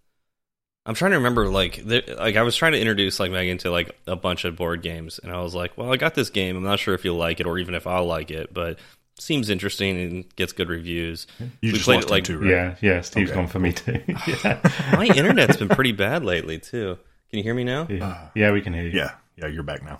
I'm 0.87 0.93
trying 0.93 1.11
to 1.11 1.17
remember 1.17 1.49
like 1.49 1.77
there, 1.83 2.03
like 2.19 2.35
I 2.35 2.43
was 2.43 2.55
trying 2.55 2.73
to 2.73 2.79
introduce 2.79 3.19
like 3.19 3.31
Megan 3.31 3.57
to 3.59 3.71
like 3.71 3.97
a 4.05 4.15
bunch 4.15 4.45
of 4.45 4.55
board 4.55 4.83
games 4.83 5.19
and 5.19 5.31
I 5.31 5.41
was 5.41 5.55
like, 5.55 5.75
"Well, 5.77 5.91
I 5.91 5.97
got 5.97 6.13
this 6.13 6.29
game. 6.29 6.55
I'm 6.55 6.63
not 6.63 6.79
sure 6.79 6.93
if 6.93 7.03
you'll 7.03 7.17
like 7.17 7.39
it 7.39 7.47
or 7.47 7.57
even 7.57 7.73
if 7.73 7.87
I'll 7.87 8.05
like 8.05 8.29
it, 8.29 8.53
but 8.53 8.77
seems 9.17 9.49
interesting 9.49 9.99
and 9.99 10.35
gets 10.35 10.53
good 10.53 10.69
reviews." 10.69 11.25
you 11.39 11.49
we 11.63 11.71
just 11.71 11.85
played 11.85 12.03
it, 12.03 12.09
like- 12.11 12.23
too, 12.25 12.37
right? 12.37 12.49
Yeah, 12.51 12.75
yeah. 12.81 13.01
Steve's 13.01 13.31
Okay. 13.31 13.39
gone 13.39 13.47
for 13.47 13.57
me 13.59 13.73
too. 13.73 13.99
yeah. 14.43 14.59
My 14.93 15.05
internet's 15.07 15.57
been 15.57 15.69
pretty 15.69 15.91
bad 15.91 16.23
lately 16.23 16.59
too. 16.59 16.99
Can 17.35 17.39
you 17.39 17.43
hear 17.43 17.53
me 17.53 17.65
now? 17.65 17.85
yeah, 17.89 18.29
yeah, 18.33 18.51
we 18.53 18.61
can 18.61 18.73
hear 18.73 18.83
you. 18.83 18.91
yeah, 18.97 19.11
yeah. 19.35 19.47
You're 19.47 19.63
back 19.63 19.83
now. 19.83 19.99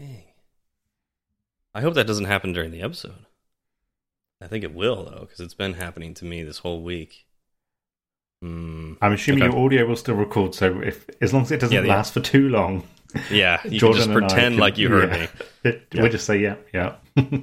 Dang. 0.00 0.24
I 1.72 1.80
hope 1.82 1.94
that 1.94 2.08
doesn't 2.08 2.24
happen 2.24 2.52
during 2.52 2.72
the 2.72 2.82
episode. 2.82 3.26
I 4.42 4.48
think 4.48 4.64
it 4.64 4.74
will 4.74 5.04
though, 5.04 5.20
because 5.20 5.38
it's 5.38 5.54
been 5.54 5.74
happening 5.74 6.14
to 6.14 6.24
me 6.24 6.42
this 6.42 6.58
whole 6.58 6.82
week. 6.82 7.26
Hmm. 8.42 8.94
I'm 9.00 9.12
assuming 9.12 9.44
Okay. 9.44 9.54
your 9.56 9.64
audio 9.64 9.86
will 9.86 9.94
still 9.94 10.16
record, 10.16 10.52
so 10.56 10.80
if 10.80 11.06
as 11.20 11.32
long 11.32 11.42
as 11.42 11.52
it 11.52 11.60
doesn't 11.60 11.72
Yeah, 11.76 11.82
yeah. 11.84 11.94
last 11.94 12.12
for 12.12 12.18
too 12.20 12.48
long, 12.48 12.82
Yeah, 13.30 13.60
you 13.64 13.78
Jordan 13.78 14.02
can 14.02 14.08
just 14.08 14.18
pretend 14.18 14.54
can- 14.54 14.60
like 14.60 14.76
you 14.76 14.88
heard 14.88 15.10
yeah. 15.12 15.26
me. 15.62 15.72
Yeah. 15.92 16.02
we'll 16.02 16.10
just 16.10 16.26
say 16.26 16.38
yeah, 16.40 16.56
yeah. 16.72 16.96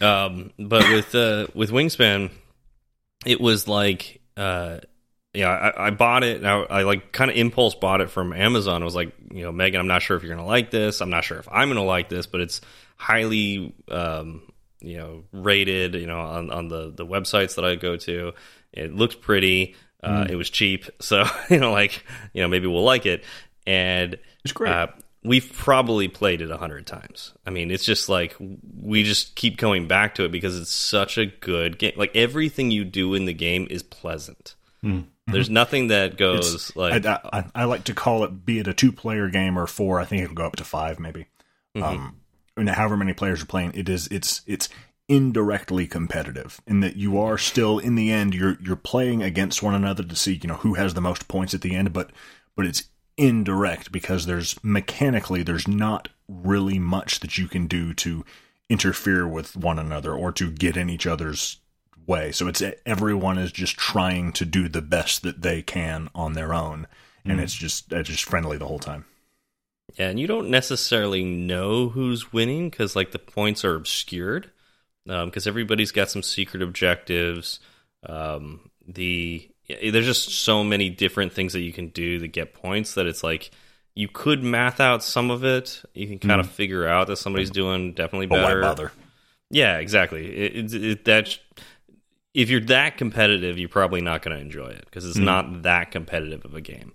Um, 0.00 0.52
but 0.60 0.88
with 0.92 1.12
uh, 1.16 1.48
with 1.56 1.70
Wingspan, 1.72 2.30
it 3.26 3.40
was 3.40 3.66
like, 3.66 4.20
uh, 4.36 4.78
yeah, 5.34 5.48
I, 5.48 5.86
I 5.86 5.90
bought 5.90 6.24
it. 6.24 6.38
And 6.38 6.46
I, 6.48 6.60
I 6.62 6.82
like 6.82 7.12
kind 7.12 7.30
of 7.30 7.36
impulse 7.36 7.74
bought 7.74 8.00
it 8.00 8.10
from 8.10 8.32
Amazon. 8.32 8.82
I 8.82 8.84
was 8.84 8.94
like, 8.94 9.12
you 9.32 9.42
know, 9.42 9.52
Megan, 9.52 9.80
I'm 9.80 9.86
not 9.86 10.02
sure 10.02 10.16
if 10.16 10.22
you're 10.22 10.34
gonna 10.34 10.46
like 10.46 10.70
this. 10.70 11.00
I'm 11.00 11.10
not 11.10 11.24
sure 11.24 11.38
if 11.38 11.48
I'm 11.50 11.68
gonna 11.68 11.84
like 11.84 12.08
this, 12.08 12.26
but 12.26 12.40
it's 12.40 12.60
highly, 12.96 13.74
um, 13.90 14.42
you 14.80 14.96
know, 14.98 15.24
rated. 15.32 15.94
You 15.94 16.06
know, 16.06 16.20
on 16.20 16.50
on 16.50 16.68
the 16.68 16.90
the 16.94 17.06
websites 17.06 17.54
that 17.56 17.64
I 17.64 17.76
go 17.76 17.96
to, 17.96 18.32
it 18.72 18.94
looks 18.94 19.14
pretty. 19.14 19.74
Uh, 20.02 20.26
It 20.30 20.36
was 20.36 20.48
cheap, 20.50 20.86
so 21.00 21.24
you 21.50 21.58
know, 21.58 21.72
like 21.72 22.04
you 22.32 22.42
know, 22.42 22.48
maybe 22.48 22.66
we'll 22.66 22.84
like 22.84 23.06
it. 23.06 23.24
And 23.66 24.18
It's 24.44 24.52
great. 24.52 24.72
uh, 24.72 24.86
we've 25.22 25.52
probably 25.52 26.08
played 26.08 26.40
it 26.40 26.50
a 26.50 26.56
hundred 26.56 26.86
times. 26.86 27.34
I 27.46 27.50
mean, 27.50 27.70
it's 27.70 27.84
just 27.84 28.08
like 28.08 28.34
we 28.80 29.04
just 29.04 29.34
keep 29.36 29.58
going 29.58 29.86
back 29.86 30.14
to 30.14 30.24
it 30.24 30.32
because 30.32 30.58
it's 30.58 30.70
such 30.74 31.18
a 31.18 31.26
good 31.26 31.78
game. 31.78 31.92
Like 31.96 32.16
everything 32.16 32.70
you 32.70 32.84
do 32.84 33.12
in 33.14 33.26
the 33.26 33.34
game 33.34 33.66
is 33.70 33.82
pleasant. 33.82 34.54
There's 35.32 35.50
nothing 35.50 35.88
that 35.88 36.16
goes 36.16 36.54
It's- 36.54 36.76
like 36.76 37.06
I, 37.06 37.20
I, 37.32 37.44
I 37.54 37.64
like 37.64 37.84
to 37.84 37.94
call 37.94 38.24
it, 38.24 38.44
be 38.44 38.58
it 38.58 38.68
a 38.68 38.74
two 38.74 38.92
player 38.92 39.28
game 39.28 39.58
or 39.58 39.66
four. 39.66 40.00
I 40.00 40.04
think 40.04 40.22
it'll 40.22 40.34
go 40.34 40.46
up 40.46 40.56
to 40.56 40.64
five, 40.64 40.98
maybe. 40.98 41.26
Mm-hmm. 41.76 41.82
Um, 41.82 42.16
and 42.56 42.68
however 42.68 42.96
many 42.96 43.12
players 43.12 43.42
are 43.42 43.46
playing, 43.46 43.72
it 43.74 43.88
is 43.88 44.06
it's 44.08 44.42
it's 44.46 44.68
indirectly 45.08 45.86
competitive 45.86 46.60
in 46.66 46.80
that 46.80 46.96
you 46.96 47.18
are 47.18 47.36
still 47.36 47.80
in 47.80 47.96
the 47.96 48.12
end 48.12 48.32
you're 48.32 48.56
you're 48.60 48.76
playing 48.76 49.24
against 49.24 49.60
one 49.60 49.74
another 49.74 50.04
to 50.04 50.14
see 50.14 50.38
you 50.40 50.46
know 50.48 50.54
who 50.54 50.74
has 50.74 50.94
the 50.94 51.00
most 51.00 51.26
points 51.28 51.54
at 51.54 51.62
the 51.62 51.74
end, 51.74 51.92
but 51.92 52.10
but 52.56 52.66
it's 52.66 52.84
indirect 53.16 53.92
because 53.92 54.26
there's 54.26 54.56
mechanically 54.62 55.42
there's 55.42 55.68
not 55.68 56.08
really 56.28 56.78
much 56.78 57.20
that 57.20 57.36
you 57.38 57.48
can 57.48 57.66
do 57.66 57.92
to 57.92 58.24
interfere 58.68 59.26
with 59.26 59.56
one 59.56 59.78
another 59.78 60.14
or 60.14 60.30
to 60.32 60.50
get 60.50 60.76
in 60.76 60.88
each 60.88 61.06
other's 61.06 61.60
way. 62.06 62.32
So 62.32 62.48
it's 62.48 62.62
everyone 62.86 63.38
is 63.38 63.52
just 63.52 63.76
trying 63.76 64.32
to 64.32 64.44
do 64.44 64.68
the 64.68 64.82
best 64.82 65.22
that 65.22 65.42
they 65.42 65.62
can 65.62 66.08
on 66.14 66.32
their 66.32 66.54
own, 66.54 66.86
and 67.24 67.34
mm-hmm. 67.34 67.42
it's 67.42 67.54
just 67.54 67.92
it's 67.92 68.08
just 68.08 68.24
friendly 68.24 68.56
the 68.56 68.66
whole 68.66 68.78
time. 68.78 69.04
Yeah, 69.96 70.08
and 70.08 70.20
you 70.20 70.26
don't 70.26 70.50
necessarily 70.50 71.24
know 71.24 71.88
who's 71.88 72.32
winning 72.32 72.70
because 72.70 72.94
like 72.94 73.12
the 73.12 73.18
points 73.18 73.64
are 73.64 73.74
obscured 73.74 74.50
um, 75.08 75.28
because 75.28 75.46
everybody's 75.46 75.92
got 75.92 76.10
some 76.10 76.22
secret 76.22 76.62
objectives. 76.62 77.60
Um, 78.06 78.70
the 78.86 79.50
there's 79.68 80.06
just 80.06 80.30
so 80.30 80.64
many 80.64 80.90
different 80.90 81.32
things 81.32 81.52
that 81.52 81.60
you 81.60 81.72
can 81.72 81.88
do 81.88 82.18
to 82.18 82.28
get 82.28 82.54
points 82.54 82.94
that 82.94 83.06
it's 83.06 83.22
like 83.22 83.50
you 83.94 84.08
could 84.08 84.42
math 84.42 84.80
out 84.80 85.02
some 85.02 85.30
of 85.30 85.44
it. 85.44 85.82
You 85.94 86.06
can 86.06 86.18
kind 86.18 86.40
of 86.40 86.46
mm-hmm. 86.46 86.54
figure 86.54 86.86
out 86.86 87.06
that 87.08 87.16
somebody's 87.16 87.50
doing 87.50 87.92
definitely 87.92 88.26
better. 88.26 88.92
Yeah, 89.50 89.78
exactly. 89.78 90.26
It, 90.26 90.72
it, 90.72 90.84
it, 90.84 91.04
that 91.06 91.38
if 92.34 92.50
you're 92.50 92.60
that 92.60 92.96
competitive, 92.96 93.58
you're 93.58 93.68
probably 93.68 94.00
not 94.00 94.22
going 94.22 94.36
to 94.36 94.42
enjoy 94.42 94.68
it 94.68 94.84
because 94.84 95.04
it's 95.04 95.18
not 95.18 95.62
that 95.62 95.90
competitive 95.90 96.44
of 96.44 96.54
a 96.54 96.60
game. 96.60 96.92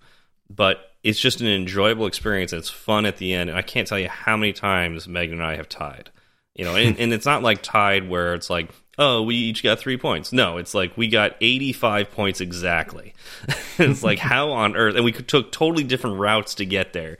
But 0.49 0.91
it's 1.03 1.19
just 1.19 1.41
an 1.41 1.47
enjoyable 1.47 2.05
experience. 2.05 2.53
and 2.53 2.59
It's 2.59 2.69
fun 2.69 3.05
at 3.05 3.17
the 3.17 3.33
end, 3.33 3.49
and 3.49 3.57
I 3.57 3.61
can't 3.61 3.87
tell 3.87 3.99
you 3.99 4.07
how 4.09 4.37
many 4.37 4.53
times 4.53 5.07
Megan 5.07 5.39
and 5.39 5.43
I 5.43 5.55
have 5.55 5.67
tied. 5.69 6.09
You 6.55 6.65
know, 6.65 6.75
and, 6.75 6.97
and 6.99 7.13
it's 7.13 7.25
not 7.25 7.43
like 7.43 7.61
tied 7.61 8.07
where 8.09 8.33
it's 8.33 8.49
like, 8.49 8.71
oh, 8.97 9.21
we 9.23 9.35
each 9.35 9.61
got 9.61 9.79
three 9.79 9.97
points. 9.97 10.31
No, 10.31 10.57
it's 10.57 10.73
like 10.73 10.95
we 10.95 11.07
got 11.07 11.35
85 11.41 12.11
points 12.11 12.41
exactly. 12.41 13.13
it's 13.77 14.03
like 14.03 14.19
how 14.33 14.51
on 14.51 14.75
earth, 14.75 14.95
and 14.95 15.03
we 15.03 15.11
took 15.11 15.51
totally 15.51 15.83
different 15.83 16.17
routes 16.17 16.55
to 16.55 16.65
get 16.65 16.93
there. 16.93 17.17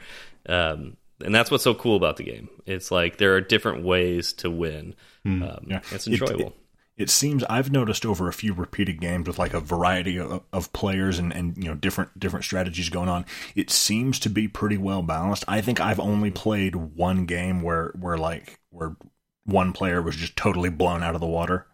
Um, 0.47 0.97
and 1.24 1.34
that's 1.34 1.49
what's 1.49 1.63
so 1.63 1.74
cool 1.74 1.95
about 1.95 2.18
the 2.18 2.24
game. 2.24 2.49
It's 2.66 2.91
like 2.91 3.18
there 3.18 3.36
are 3.36 3.41
different 3.41 3.84
ways 3.84 4.34
to 4.34 4.49
win. 4.49 4.95
Um, 5.26 5.66
Yeah. 5.68 5.82
It's 5.91 6.07
enjoyable. 6.07 6.47
It, 6.47 6.47
it 6.47 6.64
seems 7.10 7.43
I've 7.46 7.72
noticed 7.72 8.06
over 8.06 8.28
a 8.28 8.34
few 8.34 8.54
repeated 8.54 9.02
games 9.02 9.28
with 9.28 9.38
like 9.38 9.54
a 9.54 9.60
variety 9.60 10.18
of, 10.18 10.43
of 10.54 10.72
players 10.74 11.20
and, 11.20 11.34
and 11.34 11.58
you 11.58 11.66
know 11.66 11.76
different 11.76 12.18
different 12.18 12.46
strategies 12.46 12.89
going 12.89 13.10
on. 13.10 13.26
It 13.56 13.70
seems 13.70 14.18
to 14.20 14.30
be 14.30 14.48
pretty 14.48 14.78
well 14.78 15.02
balanced. 15.02 15.43
I 15.48 15.62
think 15.62 15.80
I've 15.80 16.00
only 16.00 16.32
played 16.32 16.76
one 16.76 17.26
game 17.26 17.62
where 17.62 17.91
where 18.00 18.18
like 18.18 18.60
where 18.70 18.96
one 19.43 19.74
player 19.74 20.02
was 20.02 20.16
just 20.16 20.36
totally 20.36 20.70
blown 20.70 21.04
out 21.04 21.16
of 21.16 21.22
the 21.22 21.28
water. 21.28 21.68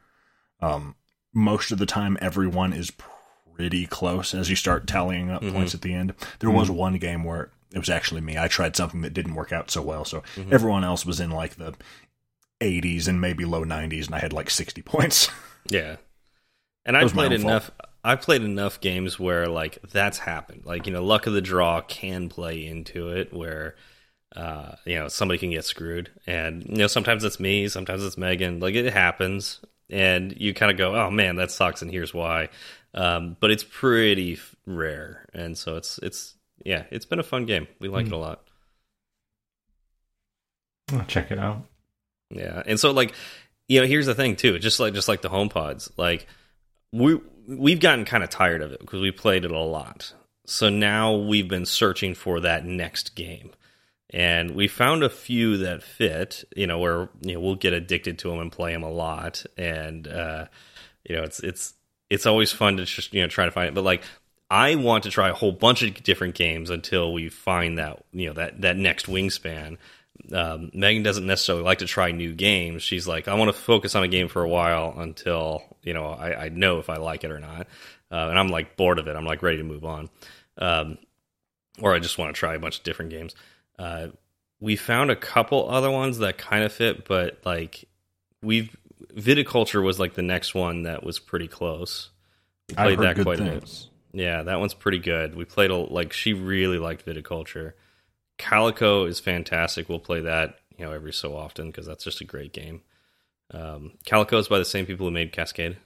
Um, 0.60 0.96
most 1.34 1.72
of 1.72 1.78
the 1.78 1.86
time, 1.86 2.18
everyone 2.20 2.74
is 2.74 2.92
pretty 2.92 3.86
close 3.86 4.34
as 4.34 4.50
you 4.50 4.56
start 4.56 4.88
tallying 4.88 5.30
up 5.30 5.42
mm-hmm. 5.42 5.56
points 5.56 5.74
at 5.74 5.82
the 5.82 5.94
end. 5.94 6.14
There 6.40 6.50
was 6.50 6.68
mm-hmm. 6.68 6.78
one 6.78 6.98
game 6.98 7.24
where 7.24 7.52
it 7.74 7.80
was 7.80 7.90
actually 7.90 8.22
me. 8.22 8.38
I 8.38 8.48
tried 8.48 8.76
something 8.76 9.02
that 9.02 9.14
didn't 9.14 9.36
work 9.36 9.54
out 9.54 9.72
so 9.72 9.82
well, 9.82 10.04
so 10.04 10.22
mm-hmm. 10.36 10.54
everyone 10.54 10.84
else 10.84 11.06
was 11.06 11.20
in 11.20 11.32
like 11.32 11.56
the 11.56 11.74
80s 12.62 13.08
and 13.08 13.20
maybe 13.20 13.44
low 13.46 13.66
90s, 13.66 14.06
and 14.06 14.16
I 14.16 14.20
had 14.20 14.34
like 14.34 14.50
60 14.50 14.82
points. 14.84 15.30
Yeah. 15.70 15.98
And 16.86 16.98
I 16.98 17.02
played 17.08 17.30
fault. 17.30 17.42
enough. 17.42 17.72
I 18.04 18.16
played 18.16 18.42
enough 18.42 18.82
games 18.82 19.20
where 19.20 19.48
like 19.48 19.78
that's 19.92 20.18
happened. 20.18 20.64
Like 20.66 20.88
you 20.88 20.92
know, 20.92 21.04
luck 21.04 21.28
of 21.28 21.34
the 21.34 21.42
draw 21.42 21.82
can 21.82 22.30
play 22.30 22.66
into 22.66 23.10
it, 23.10 23.32
where 23.32 23.76
uh, 24.36 24.74
you 24.86 24.96
know 24.98 25.08
somebody 25.08 25.38
can 25.38 25.52
get 25.52 25.64
screwed, 25.64 26.10
and 26.26 26.64
you 26.68 26.78
know 26.78 26.88
sometimes 26.88 27.24
it's 27.24 27.40
me, 27.40 27.68
sometimes 27.68 28.04
it's 28.04 28.18
Megan. 28.18 28.60
Like 28.60 28.74
it 28.74 28.92
happens, 28.92 29.62
and 29.92 30.34
you 30.36 30.54
kind 30.56 30.72
of 30.72 30.78
go, 30.80 30.96
"Oh 30.96 31.12
man, 31.12 31.36
that 31.36 31.52
sucks," 31.52 31.84
and 31.84 31.92
here's 31.92 32.14
why. 32.14 32.50
Um, 32.96 33.38
but 33.40 33.52
it's 33.52 33.64
pretty 33.64 34.34
f- 34.34 34.56
rare, 34.66 35.30
and 35.32 35.56
so 35.56 35.76
it's 35.78 36.00
it's 36.00 36.34
yeah, 36.66 36.86
it's 36.90 37.06
been 37.06 37.20
a 37.20 37.24
fun 37.24 37.46
game. 37.46 37.68
We 37.80 37.88
like 37.88 38.08
Hmm. 38.08 38.14
it 38.14 38.16
a 38.16 38.20
lot. 38.20 38.44
I'll 40.92 41.06
check 41.06 41.30
it 41.32 41.38
out. 41.38 41.68
Yeah, 42.34 42.64
and 42.66 42.80
so 42.80 42.92
like, 42.92 43.14
you 43.68 43.82
know, 43.82 43.88
here's 43.88 44.06
the 44.06 44.16
thing 44.16 44.36
too. 44.36 44.60
Just 44.60 44.80
like 44.80 44.94
just 44.94 45.08
like 45.08 45.22
the 45.22 45.30
home 45.30 45.50
pods, 45.50 45.92
like 45.98 46.28
we 46.92 47.20
we've 47.48 47.80
gotten 47.80 48.06
kind 48.06 48.24
of 48.24 48.30
tired 48.30 48.62
of 48.62 48.72
it 48.72 48.80
because 48.80 49.02
we 49.02 49.12
played 49.12 49.46
it 49.46 49.52
a 49.52 49.60
lot. 49.60 50.14
So 50.46 50.70
now 50.70 51.16
we've 51.16 51.48
been 51.48 51.66
searching 51.66 52.14
for 52.16 52.40
that 52.42 52.66
next 52.66 53.16
game, 53.16 53.52
and 54.10 54.52
we 54.52 54.68
found 54.68 55.04
a 55.04 55.10
few 55.10 55.58
that 55.58 55.84
fit. 55.84 56.44
You 56.56 56.68
know, 56.68 56.80
where 56.80 57.10
you 57.22 57.36
know 57.36 57.40
we'll 57.40 57.56
get 57.56 57.74
addicted 57.74 58.20
to 58.20 58.30
them 58.30 58.40
and 58.40 58.52
play 58.52 58.74
them 58.74 58.84
a 58.84 58.92
lot, 58.92 59.46
and 59.58 60.08
uh, 60.08 60.46
you 61.08 61.16
know, 61.16 61.24
it's 61.24 61.40
it's 61.42 61.74
it's 62.10 62.26
always 62.26 62.52
fun 62.52 62.78
to 62.78 62.86
just 62.86 63.14
you 63.14 63.22
know 63.22 63.28
try 63.28 63.46
to 63.46 63.52
find 63.52 63.70
it. 63.70 63.74
But 63.74 63.84
like, 63.84 64.04
I 64.50 64.76
want 64.76 65.04
to 65.04 65.10
try 65.10 65.30
a 65.30 65.34
whole 65.34 65.52
bunch 65.52 65.82
of 65.82 66.04
different 66.04 66.36
games 66.36 66.70
until 66.70 67.14
we 67.14 67.30
find 67.30 67.78
that 67.78 68.04
you 68.12 68.28
know 68.28 68.34
that 68.34 68.62
that 68.62 68.78
next 68.78 69.06
wingspan 69.08 69.78
um, 70.34 70.72
Megan 70.74 71.04
doesn't 71.04 71.26
necessarily 71.26 71.64
like 71.64 71.80
to 71.80 71.86
try 71.86 72.12
new 72.12 72.34
games. 72.34 72.84
She's 72.84 73.08
like, 73.08 73.28
I 73.28 73.34
want 73.36 73.50
to 73.50 73.60
focus 73.60 73.96
on 73.96 74.04
a 74.04 74.08
game 74.08 74.28
for 74.28 74.44
a 74.44 74.50
while 74.50 74.94
until 74.98 75.64
you 75.84 75.94
know 75.94 76.08
I, 76.08 76.46
I 76.46 76.50
know 76.50 76.80
if 76.80 76.90
I 76.90 76.98
like 76.98 77.24
it 77.24 77.32
or 77.32 77.40
not. 77.40 77.68
Uh, 78.12 78.28
and 78.30 78.38
I'm 78.38 78.50
like 78.50 78.76
bored 78.76 79.00
of 79.00 79.08
it. 79.08 79.16
I'm 79.16 79.26
like 79.26 79.42
ready 79.42 79.58
to 79.58 79.64
move 79.64 79.86
on, 79.86 80.10
um, 80.58 80.98
or 81.80 81.96
I 81.96 82.00
just 82.00 82.18
want 82.18 82.34
to 82.36 82.40
try 82.40 82.56
a 82.56 82.60
bunch 82.60 82.78
of 82.78 82.84
different 82.84 83.12
games. 83.12 83.36
Uh, 83.80 84.08
we 84.60 84.76
found 84.76 85.12
a 85.12 85.16
couple 85.16 85.70
other 85.70 85.90
ones 85.90 86.20
that 86.20 86.38
kind 86.38 86.64
of 86.64 86.72
fit, 86.72 87.06
but 87.06 87.40
like 87.46 87.86
we've 88.42 88.76
viticulture 89.16 89.84
was 89.84 90.00
like 90.00 90.14
the 90.14 90.22
next 90.22 90.54
one 90.54 90.84
that 90.84 91.04
was 91.04 91.20
pretty 91.20 91.48
close. 91.48 92.10
We 92.70 92.76
played 92.76 93.00
that 93.00 93.22
quite 93.22 93.40
a 93.40 93.44
bit. 93.44 93.88
Yeah, 94.14 94.44
that 94.44 94.60
one's 94.60 94.74
pretty 94.74 95.00
good. 95.00 95.36
We 95.36 95.46
played 95.46 95.72
a 95.72 95.76
like 95.76 96.14
she 96.14 96.34
really 96.34 96.78
liked 96.78 97.06
viticulture. 97.06 97.74
Calico 98.42 99.06
is 99.06 99.20
fantastic. 99.20 99.88
We'll 99.88 100.00
play 100.00 100.22
that 100.22 100.60
you 100.78 100.86
know 100.86 100.92
every 100.92 101.14
so 101.14 101.36
often 101.36 101.68
because 101.68 101.86
that's 101.86 102.04
just 102.04 102.22
a 102.22 102.26
great 102.26 102.52
game. 102.54 102.82
Um, 103.54 103.94
Calico 104.06 104.38
is 104.38 104.48
by 104.48 104.58
the 104.60 104.66
same 104.66 104.86
people 104.86 105.06
who 105.08 105.12
made 105.12 105.32
Cascade. 105.32 105.78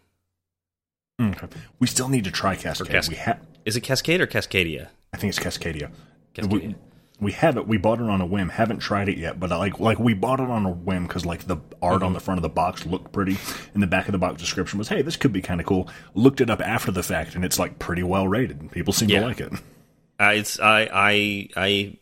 We 1.79 1.87
still 1.87 2.09
need 2.09 2.25
to 2.25 2.31
try 2.31 2.55
Cascade. 2.55 2.87
Cas- 2.91 3.09
we 3.09 3.17
Is 3.65 3.75
it 3.77 3.81
Cascade 3.81 4.19
or 4.21 4.27
Cascadia? 4.27 4.89
I 5.13 5.17
think 5.17 5.29
it's 5.35 5.39
Cascadia. 5.39 5.89
Cascadia. 6.33 6.51
We, 6.51 6.75
we 7.21 7.31
have 7.31 7.55
it. 7.55 7.67
We 7.67 7.77
bought 7.77 7.99
it 8.01 8.09
on 8.09 8.19
a 8.19 8.25
whim. 8.25 8.49
Haven't 8.49 8.79
tried 8.79 9.07
it 9.07 9.17
yet, 9.17 9.39
but 9.39 9.49
like 9.49 9.79
like 9.79 9.97
we 9.97 10.13
bought 10.13 10.41
it 10.41 10.49
on 10.49 10.65
a 10.65 10.69
whim 10.71 11.07
because 11.07 11.25
like 11.25 11.47
the 11.47 11.57
art 11.81 11.95
Mm-hmm. 11.97 12.05
on 12.05 12.13
the 12.13 12.19
front 12.19 12.37
of 12.37 12.41
the 12.43 12.49
box 12.49 12.85
looked 12.85 13.13
pretty, 13.13 13.37
and 13.73 13.81
the 13.81 13.87
back 13.87 14.07
of 14.07 14.11
the 14.11 14.17
box 14.17 14.41
description 14.41 14.77
was, 14.77 14.89
"Hey, 14.89 15.01
this 15.01 15.15
could 15.15 15.31
be 15.31 15.41
kind 15.41 15.61
of 15.61 15.65
cool." 15.65 15.89
Looked 16.13 16.41
it 16.41 16.49
up 16.49 16.59
after 16.61 16.91
the 16.91 17.03
fact, 17.03 17.36
and 17.36 17.45
it's 17.45 17.57
like 17.57 17.79
pretty 17.79 18.03
well 18.03 18.27
rated. 18.27 18.69
People 18.71 18.91
seem 18.91 19.09
Yeah. 19.09 19.21
to 19.21 19.25
like 19.27 19.39
it. 19.39 19.53
I, 20.19 20.33
it's 20.33 20.59
I 20.59 20.89
I 20.93 21.49
I 21.55 21.97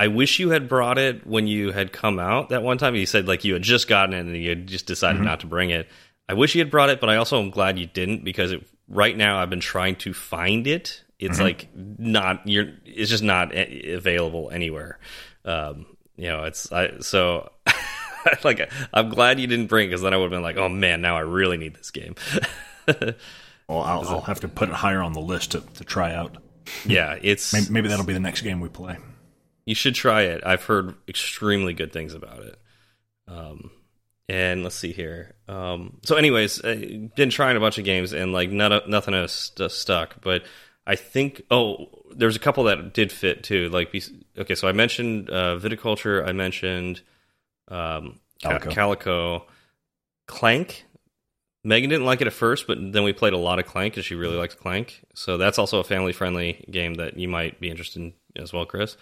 I 0.00 0.08
wish 0.08 0.38
you 0.38 0.48
had 0.48 0.66
brought 0.66 0.96
it 0.96 1.26
when 1.26 1.46
you 1.46 1.72
had 1.72 1.92
come 1.92 2.18
out 2.18 2.48
that 2.48 2.62
one 2.62 2.78
time. 2.78 2.94
You 2.94 3.04
said 3.04 3.28
like 3.28 3.44
you 3.44 3.52
had 3.52 3.62
just 3.62 3.86
gotten 3.86 4.14
it 4.14 4.20
and 4.20 4.34
you 4.34 4.48
had 4.48 4.66
just 4.66 4.86
decided 4.86 5.20
not 5.20 5.40
to 5.40 5.46
bring 5.46 5.68
it. 5.68 5.88
I 6.26 6.32
wish 6.32 6.54
you 6.54 6.62
had 6.62 6.70
brought 6.70 6.88
it, 6.88 7.02
but 7.02 7.10
I 7.10 7.16
also 7.16 7.38
am 7.38 7.50
glad 7.50 7.78
you 7.78 7.84
didn't 7.84 8.24
because 8.24 8.52
it, 8.52 8.66
right 8.88 9.14
now 9.14 9.38
I've 9.38 9.50
been 9.50 9.60
trying 9.60 9.96
to 9.96 10.14
find 10.14 10.66
it. 10.66 11.04
It's 11.18 11.38
like 11.38 11.68
not 11.74 12.48
you're. 12.48 12.70
It's 12.86 13.10
just 13.10 13.22
not 13.22 13.54
available 13.54 14.48
anywhere. 14.50 14.98
Um, 15.44 15.84
you 16.16 16.28
know, 16.28 16.44
it's 16.44 16.72
I 16.72 17.00
so. 17.00 17.52
like 18.42 18.72
I'm 18.94 19.10
glad 19.10 19.38
you 19.38 19.46
didn't 19.46 19.66
bring 19.66 19.90
because 19.90 20.00
then 20.00 20.14
I 20.14 20.16
would 20.16 20.24
have 20.24 20.30
been 20.30 20.42
like, 20.42 20.56
oh 20.56 20.70
man, 20.70 21.02
now 21.02 21.18
I 21.18 21.20
really 21.20 21.58
need 21.58 21.74
this 21.74 21.90
game. 21.90 22.14
Well, 23.68 23.82
I'll, 23.82 24.08
I'll 24.08 24.20
have 24.22 24.40
to 24.40 24.48
put 24.48 24.68
it 24.68 24.74
higher 24.74 25.00
on 25.00 25.12
the 25.12 25.20
list 25.20 25.52
to, 25.52 25.60
to 25.60 25.84
try 25.84 26.12
out. 26.12 26.38
yeah, 26.84 27.16
it's 27.22 27.52
Maybe, 27.52 27.66
maybe 27.70 27.88
that'll 27.88 28.04
be 28.04 28.12
the 28.12 28.18
next 28.18 28.42
game 28.42 28.58
we 28.58 28.68
play. 28.68 28.96
You 29.70 29.76
should 29.76 29.94
try 29.94 30.22
it. 30.22 30.42
I've 30.44 30.64
heard 30.64 30.96
extremely 31.06 31.74
good 31.74 31.92
things 31.92 32.12
about 32.12 32.42
it. 32.42 32.58
Um, 33.28 33.70
and 34.28 34.64
let's 34.64 34.74
see 34.74 34.90
here. 34.90 35.36
Um, 35.46 35.98
so, 36.02 36.16
anyways, 36.16 36.64
uh, 36.64 37.08
been 37.14 37.30
trying 37.30 37.56
a 37.56 37.60
bunch 37.60 37.78
of 37.78 37.84
games 37.84 38.12
and 38.12 38.32
like 38.32 38.50
not 38.50 38.88
nothing 38.88 39.14
has 39.14 39.30
st 39.30 39.70
stuck. 39.70 40.20
But 40.22 40.42
I 40.88 40.96
think 40.96 41.42
oh, 41.52 41.86
there's 42.12 42.34
a 42.34 42.40
couple 42.40 42.64
that 42.64 42.92
did 42.94 43.12
fit 43.12 43.44
too. 43.44 43.68
Like 43.68 43.94
okay, 44.36 44.56
so 44.56 44.66
I 44.66 44.72
mentioned 44.72 45.30
uh, 45.30 45.56
viticulture. 45.60 46.26
I 46.26 46.32
mentioned 46.32 47.00
um, 47.68 48.18
Ca- 48.42 48.58
Calico. 48.58 48.70
Calico, 48.70 49.46
Clank. 50.26 50.84
Megan 51.62 51.90
didn't 51.90 52.06
like 52.06 52.20
it 52.20 52.26
at 52.26 52.32
first, 52.32 52.66
but 52.66 52.78
then 52.92 53.04
we 53.04 53.12
played 53.12 53.34
a 53.34 53.38
lot 53.38 53.60
of 53.60 53.66
Clank 53.66 53.94
because 53.94 54.04
she 54.04 54.16
really 54.16 54.36
likes 54.36 54.56
Clank. 54.56 55.04
So 55.14 55.36
that's 55.36 55.60
also 55.60 55.78
a 55.78 55.84
family 55.84 56.12
friendly 56.12 56.64
game 56.68 56.94
that 56.94 57.16
you 57.16 57.28
might 57.28 57.60
be 57.60 57.70
interested 57.70 58.02
in 58.02 58.12
as 58.36 58.52
well, 58.52 58.64
Chris. 58.64 58.96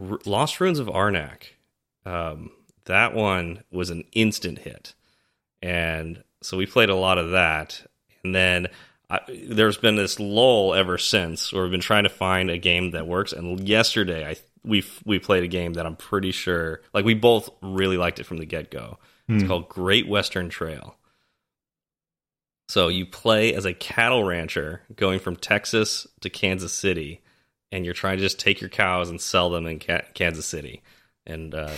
R- 0.00 0.18
Lost 0.24 0.60
Ruins 0.60 0.78
of 0.78 0.86
Arnak. 0.86 1.42
Um, 2.06 2.50
that 2.86 3.14
one 3.14 3.62
was 3.70 3.90
an 3.90 4.04
instant 4.12 4.58
hit, 4.58 4.94
and 5.62 6.22
so 6.42 6.56
we 6.56 6.66
played 6.66 6.90
a 6.90 6.96
lot 6.96 7.18
of 7.18 7.32
that. 7.32 7.82
And 8.24 8.34
then 8.34 8.68
I, 9.08 9.20
there's 9.28 9.76
been 9.78 9.96
this 9.96 10.18
lull 10.18 10.74
ever 10.74 10.98
since 10.98 11.52
where 11.52 11.62
we've 11.62 11.70
been 11.70 11.80
trying 11.80 12.04
to 12.04 12.10
find 12.10 12.50
a 12.50 12.58
game 12.58 12.92
that 12.92 13.06
works. 13.06 13.32
And 13.32 13.68
yesterday, 13.68 14.26
I 14.26 14.36
we 14.64 14.84
we 15.04 15.18
played 15.18 15.44
a 15.44 15.48
game 15.48 15.74
that 15.74 15.86
I'm 15.86 15.96
pretty 15.96 16.32
sure, 16.32 16.80
like 16.92 17.04
we 17.04 17.14
both 17.14 17.50
really 17.62 17.96
liked 17.96 18.18
it 18.18 18.24
from 18.24 18.38
the 18.38 18.46
get 18.46 18.70
go. 18.70 18.98
It's 19.28 19.44
called 19.46 19.68
Great 19.68 20.08
Western 20.08 20.48
Trail. 20.48 20.96
So 22.68 22.88
you 22.88 23.06
play 23.06 23.54
as 23.54 23.64
a 23.64 23.72
cattle 23.72 24.24
rancher 24.24 24.82
going 24.96 25.20
from 25.20 25.36
Texas 25.36 26.06
to 26.20 26.30
Kansas 26.30 26.72
City, 26.72 27.20
and 27.72 27.84
you're 27.84 27.94
trying 27.94 28.16
to 28.16 28.22
just 28.22 28.40
take 28.40 28.60
your 28.60 28.70
cows 28.70 29.10
and 29.10 29.20
sell 29.20 29.50
them 29.50 29.66
in 29.66 29.78
Ka 29.78 30.00
Kansas 30.14 30.46
City. 30.46 30.82
And 31.26 31.54
uh, 31.54 31.72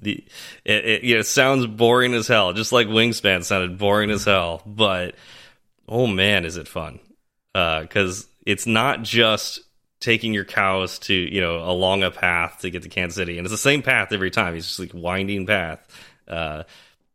the 0.00 0.24
it, 0.64 0.84
it, 0.84 1.04
you 1.04 1.14
know, 1.14 1.20
it 1.20 1.26
sounds 1.26 1.66
boring 1.66 2.14
as 2.14 2.28
hell, 2.28 2.52
just 2.52 2.72
like 2.72 2.86
Wingspan 2.88 3.44
sounded 3.44 3.78
boring 3.78 4.10
as 4.10 4.24
hell. 4.24 4.62
But 4.66 5.14
oh 5.88 6.06
man, 6.06 6.44
is 6.44 6.56
it 6.56 6.68
fun! 6.68 7.00
Because 7.52 8.26
it's 8.46 8.66
not 8.66 9.02
just 9.02 9.60
taking 10.00 10.32
your 10.32 10.44
cows 10.44 10.98
to 11.00 11.14
you 11.14 11.40
know 11.40 11.58
along 11.68 12.02
a 12.02 12.10
path 12.10 12.58
to 12.60 12.70
get 12.70 12.82
to 12.82 12.88
Kansas 12.88 13.16
City, 13.16 13.38
and 13.38 13.46
it's 13.46 13.52
the 13.52 13.58
same 13.58 13.82
path 13.82 14.12
every 14.12 14.30
time. 14.30 14.54
It's 14.54 14.66
just 14.66 14.80
like 14.80 14.90
winding 14.94 15.46
path. 15.46 15.86
Uh, 16.26 16.64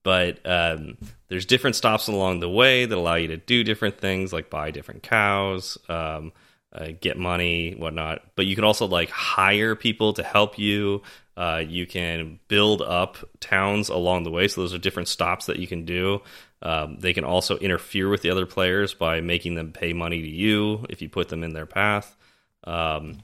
but 0.03 0.39
um, 0.45 0.97
there's 1.29 1.45
different 1.45 1.77
stops 1.77 2.07
along 2.07 2.41
the 2.41 2.49
way 2.49 2.85
that 2.85 2.97
allow 2.97 3.15
you 3.15 3.29
to 3.29 3.37
do 3.37 3.63
different 3.63 3.97
things, 3.97 4.33
like 4.33 4.49
buy 4.49 4.69
different 4.69 5.01
cows, 5.01 5.77
um, 5.87 6.33
uh, 6.73 6.89
get 6.99 7.17
money, 7.17 7.73
whatnot. 7.73 8.23
But 8.35 8.45
you 8.45 8.55
can 8.55 8.63
also 8.63 8.87
like 8.87 9.09
hire 9.09 9.75
people 9.75 10.13
to 10.13 10.23
help 10.23 10.57
you. 10.57 11.01
Uh, 11.35 11.63
you 11.65 11.85
can 11.85 12.39
build 12.47 12.81
up 12.81 13.17
towns 13.39 13.89
along 13.89 14.23
the 14.23 14.31
way, 14.31 14.47
so 14.47 14.61
those 14.61 14.73
are 14.73 14.79
different 14.79 15.07
stops 15.07 15.45
that 15.47 15.59
you 15.59 15.67
can 15.67 15.85
do. 15.85 16.21
Um, 16.61 16.97
they 16.99 17.13
can 17.13 17.25
also 17.25 17.57
interfere 17.57 18.09
with 18.09 18.21
the 18.21 18.29
other 18.29 18.45
players 18.45 18.93
by 18.93 19.19
making 19.19 19.55
them 19.55 19.71
pay 19.71 19.93
money 19.93 20.21
to 20.21 20.29
you 20.29 20.85
if 20.89 21.01
you 21.01 21.09
put 21.09 21.29
them 21.29 21.43
in 21.43 21.53
their 21.53 21.65
path. 21.65 22.15
Um, 22.63 23.19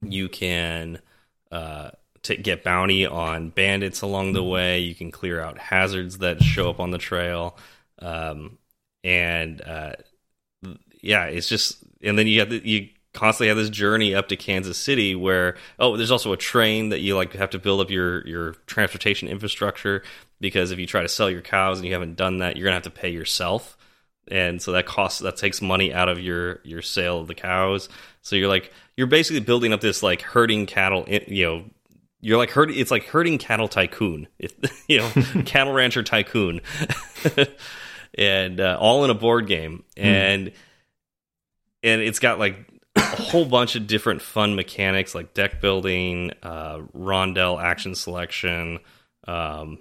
you 0.00 0.28
can 0.28 1.00
uh, 1.52 1.90
get 2.22 2.64
bounty 2.64 3.04
on 3.06 3.50
bandits 3.50 4.00
along 4.02 4.32
the 4.32 4.42
way. 4.42 4.80
You 4.80 4.94
can 4.94 5.10
clear 5.10 5.40
out 5.40 5.58
hazards 5.58 6.18
that 6.18 6.42
show 6.42 6.70
up 6.70 6.80
on 6.80 6.90
the 6.90 6.98
trail, 6.98 7.58
um, 7.98 8.58
and 9.02 9.60
uh, 9.60 9.92
yeah, 11.02 11.26
it's 11.26 11.48
just 11.48 11.78
and 12.04 12.18
then 12.18 12.26
you 12.26 12.40
have 12.40 12.50
the, 12.50 12.60
you 12.68 12.88
constantly 13.12 13.48
have 13.48 13.56
this 13.56 13.70
journey 13.70 14.14
up 14.14 14.28
to 14.28 14.36
Kansas 14.36 14.76
City 14.76 15.14
where 15.14 15.56
oh, 15.78 15.96
there's 15.96 16.10
also 16.10 16.32
a 16.32 16.36
train 16.36 16.90
that 16.90 17.00
you 17.00 17.16
like 17.16 17.32
have 17.34 17.50
to 17.50 17.58
build 17.58 17.80
up 17.80 17.90
your 17.90 18.26
your 18.26 18.52
transportation 18.66 19.28
infrastructure 19.28 20.02
because 20.40 20.70
if 20.70 20.78
you 20.78 20.86
try 20.86 21.02
to 21.02 21.08
sell 21.08 21.30
your 21.30 21.40
cows 21.40 21.78
and 21.78 21.86
you 21.86 21.92
haven't 21.92 22.16
done 22.16 22.38
that, 22.38 22.56
you're 22.56 22.64
gonna 22.64 22.74
have 22.74 22.82
to 22.82 22.90
pay 22.90 23.10
yourself. 23.10 23.76
And 24.28 24.60
so 24.60 24.72
that 24.72 24.86
costs 24.86 25.20
that 25.20 25.36
takes 25.36 25.62
money 25.62 25.92
out 25.92 26.08
of 26.08 26.18
your 26.18 26.60
your 26.64 26.82
sale 26.82 27.20
of 27.20 27.28
the 27.28 27.34
cows. 27.34 27.88
So 28.22 28.36
you're 28.36 28.48
like 28.48 28.72
you're 28.96 29.06
basically 29.06 29.40
building 29.40 29.72
up 29.72 29.80
this 29.80 30.02
like 30.02 30.22
herding 30.22 30.66
cattle, 30.66 31.04
you 31.08 31.44
know, 31.44 31.64
you're 32.24 32.38
like 32.38 32.50
herd 32.50 32.70
it's 32.70 32.90
like 32.90 33.04
herding 33.04 33.36
cattle 33.38 33.68
tycoon 33.68 34.26
if 34.38 34.54
you 34.88 34.98
know 34.98 35.10
cattle 35.44 35.74
rancher 35.74 36.02
tycoon 36.02 36.60
and 38.14 38.60
uh, 38.60 38.78
all 38.80 39.04
in 39.04 39.10
a 39.10 39.14
board 39.14 39.46
game 39.46 39.84
and 39.96 40.50
and 41.84 42.00
it's 42.02 42.18
got 42.18 42.40
like 42.40 42.56
a 42.96 43.00
whole 43.00 43.44
bunch 43.44 43.76
of 43.76 43.86
different 43.86 44.22
fun 44.22 44.56
mechanics 44.56 45.14
like 45.14 45.34
deck 45.34 45.60
building 45.60 46.32
uh 46.42 46.78
rondel 46.92 47.62
action 47.62 47.94
selection 47.94 48.80
um 49.28 49.78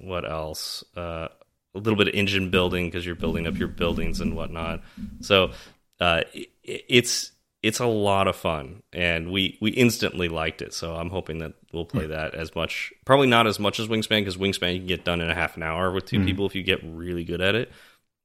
what 0.00 0.28
else? 0.28 0.84
Uh 0.96 1.28
a 1.74 1.78
little 1.78 1.96
bit 1.96 2.08
of 2.08 2.14
engine 2.14 2.50
building 2.50 2.86
because 2.86 3.04
you're 3.04 3.14
building 3.14 3.46
up 3.46 3.56
your 3.58 3.68
buildings 3.68 4.20
and 4.20 4.34
whatnot. 4.34 4.82
So 5.20 5.52
uh 6.00 6.22
it, 6.32 6.48
it's 6.64 7.32
it's 7.62 7.80
a 7.80 7.86
lot 7.86 8.28
of 8.28 8.36
fun 8.36 8.82
and 8.92 9.30
we 9.30 9.58
we 9.60 9.70
instantly 9.72 10.28
liked 10.28 10.62
it. 10.62 10.72
So 10.72 10.94
i'm 10.94 11.10
hoping 11.10 11.38
that 11.38 11.54
we'll 11.72 11.84
play 11.84 12.06
that 12.06 12.34
as 12.34 12.54
much 12.54 12.92
probably 13.04 13.26
not 13.26 13.46
as 13.46 13.58
much 13.58 13.80
as 13.80 13.88
wingspan 13.88 14.20
because 14.20 14.36
wingspan 14.36 14.74
you 14.74 14.78
can 14.80 14.86
get 14.86 15.04
done 15.04 15.20
in 15.20 15.28
a 15.30 15.34
half 15.34 15.56
an 15.56 15.62
hour 15.62 15.90
with 15.90 16.06
2 16.06 16.24
people 16.24 16.46
if 16.46 16.54
you 16.54 16.62
get 16.62 16.80
really 16.84 17.24
good 17.24 17.40
at 17.40 17.54
it. 17.54 17.72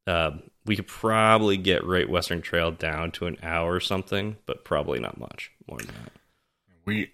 Um, 0.06 0.44
we 0.66 0.76
could 0.76 0.88
probably 0.88 1.58
get 1.58 1.82
Great 1.84 2.10
Western 2.10 2.42
Trail 2.42 2.72
down 2.72 3.12
to 3.12 3.28
an 3.28 3.38
hour 3.44 3.74
or 3.74 3.80
something 3.80 4.38
but 4.46 4.64
probably 4.64 5.00
not 5.00 5.20
much 5.20 5.52
more 5.68 5.80
than 5.80 5.88
that 5.88 6.12
We, 6.86 7.12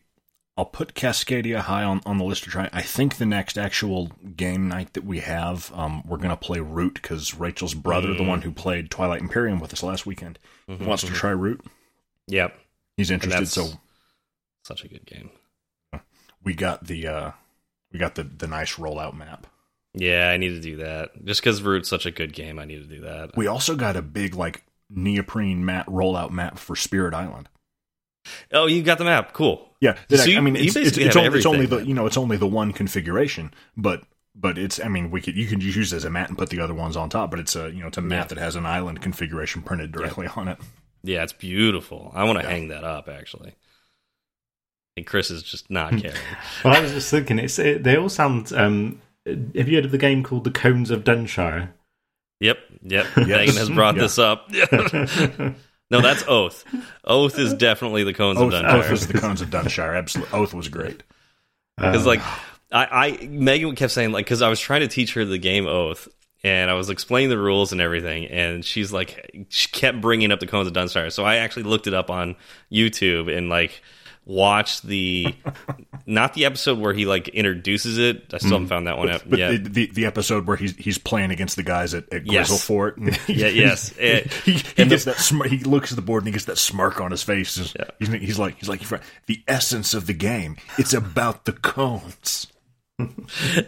I'll 0.57 0.65
put 0.65 0.93
Cascadia 0.93 1.59
high 1.59 1.83
on, 1.83 2.01
on 2.05 2.17
the 2.17 2.25
list 2.25 2.43
to 2.43 2.49
try. 2.49 2.69
I 2.73 2.81
think 2.81 3.17
the 3.17 3.25
next 3.25 3.57
actual 3.57 4.11
game 4.35 4.67
night 4.67 4.93
that 4.93 5.05
we 5.05 5.19
have, 5.19 5.71
um, 5.73 6.05
we're 6.05 6.17
gonna 6.17 6.35
play 6.35 6.59
Root 6.59 6.95
because 6.95 7.33
Rachel's 7.33 7.73
brother, 7.73 8.13
the 8.13 8.23
one 8.23 8.41
who 8.41 8.51
played 8.51 8.91
Twilight 8.91 9.21
Imperium 9.21 9.59
with 9.59 9.71
us 9.71 9.83
last 9.83 10.05
weekend, 10.05 10.37
wants 10.67 11.03
to 11.03 11.11
try 11.11 11.31
Root. 11.31 11.61
yep 12.27 12.57
He's 12.97 13.11
interested, 13.11 13.47
so 13.47 13.79
such 14.63 14.83
a 14.83 14.89
good 14.89 15.05
game 15.05 15.29
we 16.43 16.53
got 16.53 16.85
the 16.87 17.07
uh, 17.07 17.31
we 17.91 17.99
got 17.99 18.15
the 18.15 18.23
the 18.23 18.47
nice 18.47 18.75
rollout 18.75 19.15
map. 19.15 19.47
Yeah 19.95 20.29
i 20.29 20.37
need 20.37 20.49
to 20.49 20.59
do 20.59 20.77
that 20.77 21.09
just 21.25 21.41
because 21.41 21.61
root's 21.61 21.89
such 21.89 22.05
a 22.05 22.11
good 22.11 22.31
game 22.33 22.59
i 22.59 22.65
need 22.65 22.77
to 22.87 22.95
do 22.95 23.01
that 23.01 23.35
We 23.35 23.47
also 23.47 23.75
got 23.75 23.95
a 23.95 24.01
big 24.01 24.35
like 24.35 24.63
neoprene 24.89 25.65
mat 25.65 25.85
rollout 25.87 26.31
map 26.31 26.57
for 26.59 26.75
Spirit 26.75 27.13
Island. 27.13 27.49
oh 28.53 28.65
you 28.67 28.83
got 28.83 28.97
the 28.99 29.03
map 29.05 29.33
cool 29.33 29.69
Yeah, 29.81 29.95
So 30.09 30.17
that- 30.17 30.27
you- 30.29 30.37
I 30.37 30.41
mean, 30.41 30.55
you 30.55 30.63
it's, 30.63 30.75
it's, 30.75 30.97
it's, 30.97 31.15
have 31.15 31.25
only, 31.25 31.37
it's 31.37 31.45
only 31.45 31.65
the 31.65 31.79
you 31.85 31.93
know 31.93 32.05
it's 32.05 32.17
only 32.17 32.37
the 32.37 32.47
one 32.47 32.73
configuration, 32.73 33.53
but 33.77 34.03
but 34.35 34.57
it's 34.57 34.79
I 34.83 34.87
mean 34.87 35.09
we 35.11 35.21
could 35.21 35.35
you 35.35 35.47
can 35.47 35.59
just 35.59 35.75
use 35.75 35.91
it 35.93 35.97
as 35.97 36.05
a 36.05 36.09
mat 36.09 36.29
and 36.29 36.37
put 36.37 36.49
the 36.49 36.59
other 36.59 36.73
ones 36.73 36.95
on 36.97 37.09
top, 37.09 37.31
but 37.31 37.39
it's 37.39 37.55
a 37.55 37.69
you 37.71 37.81
know 37.81 37.87
it's 37.87 37.97
a 37.97 38.01
mat 38.01 38.25
Yeah. 38.25 38.35
that 38.35 38.37
has 38.37 38.55
an 38.55 38.65
island 38.65 39.01
configuration 39.01 39.61
printed 39.63 39.91
directly 39.91 40.27
on 40.35 40.47
it. 40.47 40.57
Yeah, 41.03 41.23
it's 41.23 41.33
beautiful. 41.33 42.11
I 42.13 42.23
want 42.25 42.39
to 42.41 42.47
hang 42.47 42.67
that 42.69 42.83
up 42.83 43.07
actually. 43.09 43.55
And 44.97 45.05
Chris 45.05 45.31
is 45.31 45.43
just 45.43 45.69
not 45.69 45.91
caring. 46.01 46.17
Well, 46.63 46.75
I 46.75 46.81
was 46.81 46.91
just 46.91 47.09
thinking, 47.09 47.39
it's 47.39 47.57
it, 47.59 47.83
they 47.83 47.95
all 47.95 48.09
sound. 48.09 48.51
Um, 48.53 49.01
have 49.55 49.67
you 49.69 49.75
heard 49.75 49.85
of 49.85 49.91
the 49.91 49.97
game 49.97 50.23
called 50.23 50.43
The 50.43 50.51
Cones 50.51 50.91
of 50.91 51.03
Dunshire? 51.03 51.69
yep, 52.39 52.57
yep. 52.83 53.05
Megan 53.17 53.55
has 53.55 53.69
brought 53.69 53.95
Yeah. 53.95 54.01
this 54.01 54.17
up. 54.19 54.49
no, 55.91 56.01
that's 56.01 56.23
Oath. 56.27 56.63
Oath 57.03 57.37
is 57.39 57.53
definitely 57.53 58.03
the 58.03 58.13
cones 58.13 58.39
Oath, 58.39 58.53
of 58.53 58.63
Oath 58.65 58.85
Dunshire. 58.85 58.91
was 58.91 59.07
the 59.07 59.19
cones 59.19 59.41
of 59.41 59.49
Dunshire. 59.49 59.97
Absolutely, 59.97 60.37
Oath 60.37 60.53
was 60.53 60.67
great. 60.69 61.03
Because 61.77 62.05
uh, 62.05 62.09
like, 62.09 62.21
I, 62.71 63.17
I 63.21 63.27
Megan 63.27 63.75
kept 63.75 63.91
saying 63.93 64.11
like, 64.11 64.25
because 64.25 64.41
I 64.41 64.49
was 64.49 64.59
trying 64.59 64.81
to 64.81 64.87
teach 64.87 65.13
her 65.15 65.25
the 65.25 65.37
game 65.37 65.65
Oath. 65.67 66.07
And 66.41 66.71
I 66.71 66.73
was 66.75 66.89
explaining 66.89 67.29
the 67.29 67.37
rules 67.37 67.73
and 67.73 67.81
everything, 67.81 68.23
and 68.27 68.63
she's 68.63 68.93
like, 68.93 69.45
she 69.49 69.67
kept 69.67 69.99
bringing 69.99 70.31
up 70.31 70.39
the 70.39 70.47
cones 70.47 70.67
of 70.67 70.73
Dunshire. 70.73 71.11
So 71.11 71.25
I 71.25 71.35
actually 71.35 71.63
looked 71.63 71.85
it 71.85 71.93
up 71.93 72.09
on 72.09 72.37
YouTube 72.71 73.29
and 73.37 73.49
like 73.49 73.81
watched 74.29 74.83
the, 74.83 75.33
not 76.05 76.35
the 76.35 76.45
episode 76.45 76.77
where 76.77 76.93
he 76.93 77.05
like 77.05 77.27
introduces 77.29 77.97
it. 77.97 78.31
I 78.31 78.37
still 78.37 78.51
haven't 78.51 78.67
mm. 78.67 78.69
found 78.69 78.87
that 78.87 78.97
one 78.97 79.09
up 79.09 79.23
But 79.27 79.37
the, 79.37 79.57
the 79.57 79.85
the 79.87 80.05
episode 80.05 80.45
where 80.47 80.55
he's 80.55 80.75
he's 80.75 80.97
playing 80.97 81.31
against 81.31 81.55
the 81.55 81.63
guys 81.63 81.93
at, 81.93 82.13
at 82.13 82.25
Yes. 82.25 82.47
Grizzle 82.49 82.57
Fort, 82.57 82.97
Yeah, 83.27 83.47
yes. 83.47 83.93
It- 83.99 84.31
he, 84.31 84.53
he 84.53 84.85
gets 84.85 85.03
the- 85.03 85.11
that 85.11 85.19
smirk, 85.19 85.47
he 85.49 85.57
looks 85.59 85.91
at 85.91 85.95
the 85.95 86.01
board 86.01 86.21
and 86.23 86.27
he 86.27 86.31
gets 86.31 86.45
that 86.45 86.57
smirk 86.57 87.01
on 87.01 87.11
his 87.11 87.23
face. 87.23 87.55
He's, 87.55 87.73
he's, 87.99 88.09
he's 88.21 88.39
like 88.39 88.57
he's 88.59 88.69
like 88.69 88.81
the 89.25 89.41
essence 89.47 89.93
of 89.93 90.05
the 90.05 90.13
game. 90.13 90.57
It's 90.77 90.93
about 90.93 91.45
the 91.45 91.53
cones. 91.53 92.47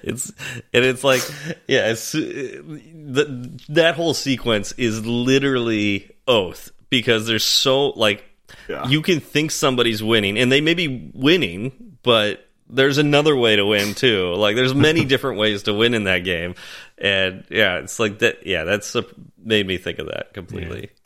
it's 0.03 0.29
and 0.73 0.83
it's 0.83 1.05
like 1.05 1.21
yeah 1.65 1.89
it's 1.91 2.13
uh, 2.13 2.19
the, 2.19 3.59
that 3.69 3.95
whole 3.95 4.13
sequence 4.13 4.73
is 4.73 5.05
literally 5.05 6.11
oath 6.27 6.69
because 6.89 7.27
there's 7.27 7.45
so 7.45 7.91
like 7.91 8.25
Yeah. 8.67 8.87
you 8.87 9.01
can 9.01 9.19
think 9.19 9.51
somebody's 9.51 10.03
winning 10.03 10.37
and 10.37 10.51
they 10.51 10.61
may 10.61 10.73
be 10.73 11.11
winning 11.13 11.97
but 12.03 12.47
there's 12.69 12.97
another 12.97 13.35
way 13.35 13.55
to 13.55 13.65
win 13.65 13.93
too 13.95 14.33
like 14.35 14.55
there's 14.55 14.73
many 14.73 15.05
different 15.13 15.37
ways 15.37 15.63
to 15.63 15.73
win 15.73 15.93
in 15.93 16.05
that 16.05 16.19
game 16.19 16.55
and 16.97 17.43
yeah 17.49 17.77
it's 17.77 17.99
like 17.99 18.19
that 18.19 18.45
yeah 18.45 18.63
that's 18.63 18.95
a, 18.95 19.05
made 19.37 19.67
me 19.67 19.77
think 19.77 19.99
of 19.99 20.07
that 20.07 20.33
completely 20.33 20.89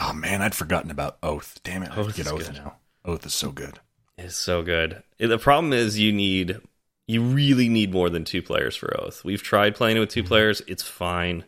Oh 0.00 0.12
man, 0.12 0.40
I'd 0.40 0.54
forgotten 0.54 0.90
about 0.90 1.18
Oath. 1.22 1.60
Damn 1.62 1.82
it, 1.82 1.90
I 1.90 1.96
Oath 1.96 2.18
is 2.18 2.28
Oath 2.28 2.46
good. 2.46 2.54
now. 2.54 2.76
Oath 3.04 3.26
is 3.26 3.34
so 3.34 3.52
good. 3.52 3.78
It's 4.16 4.36
so 4.36 4.62
good. 4.62 5.02
The 5.18 5.38
problem 5.38 5.72
is 5.72 5.98
you 5.98 6.12
need 6.12 6.58
you 7.06 7.22
really 7.22 7.68
need 7.68 7.92
more 7.92 8.10
than 8.10 8.24
two 8.24 8.42
players 8.42 8.76
for 8.76 8.98
Oath. 9.00 9.24
We've 9.24 9.42
tried 9.42 9.74
playing 9.74 9.96
it 9.96 10.00
with 10.00 10.10
2 10.10 10.20
mm-hmm. 10.20 10.28
players. 10.28 10.62
It's 10.66 10.82
fine. 10.82 11.44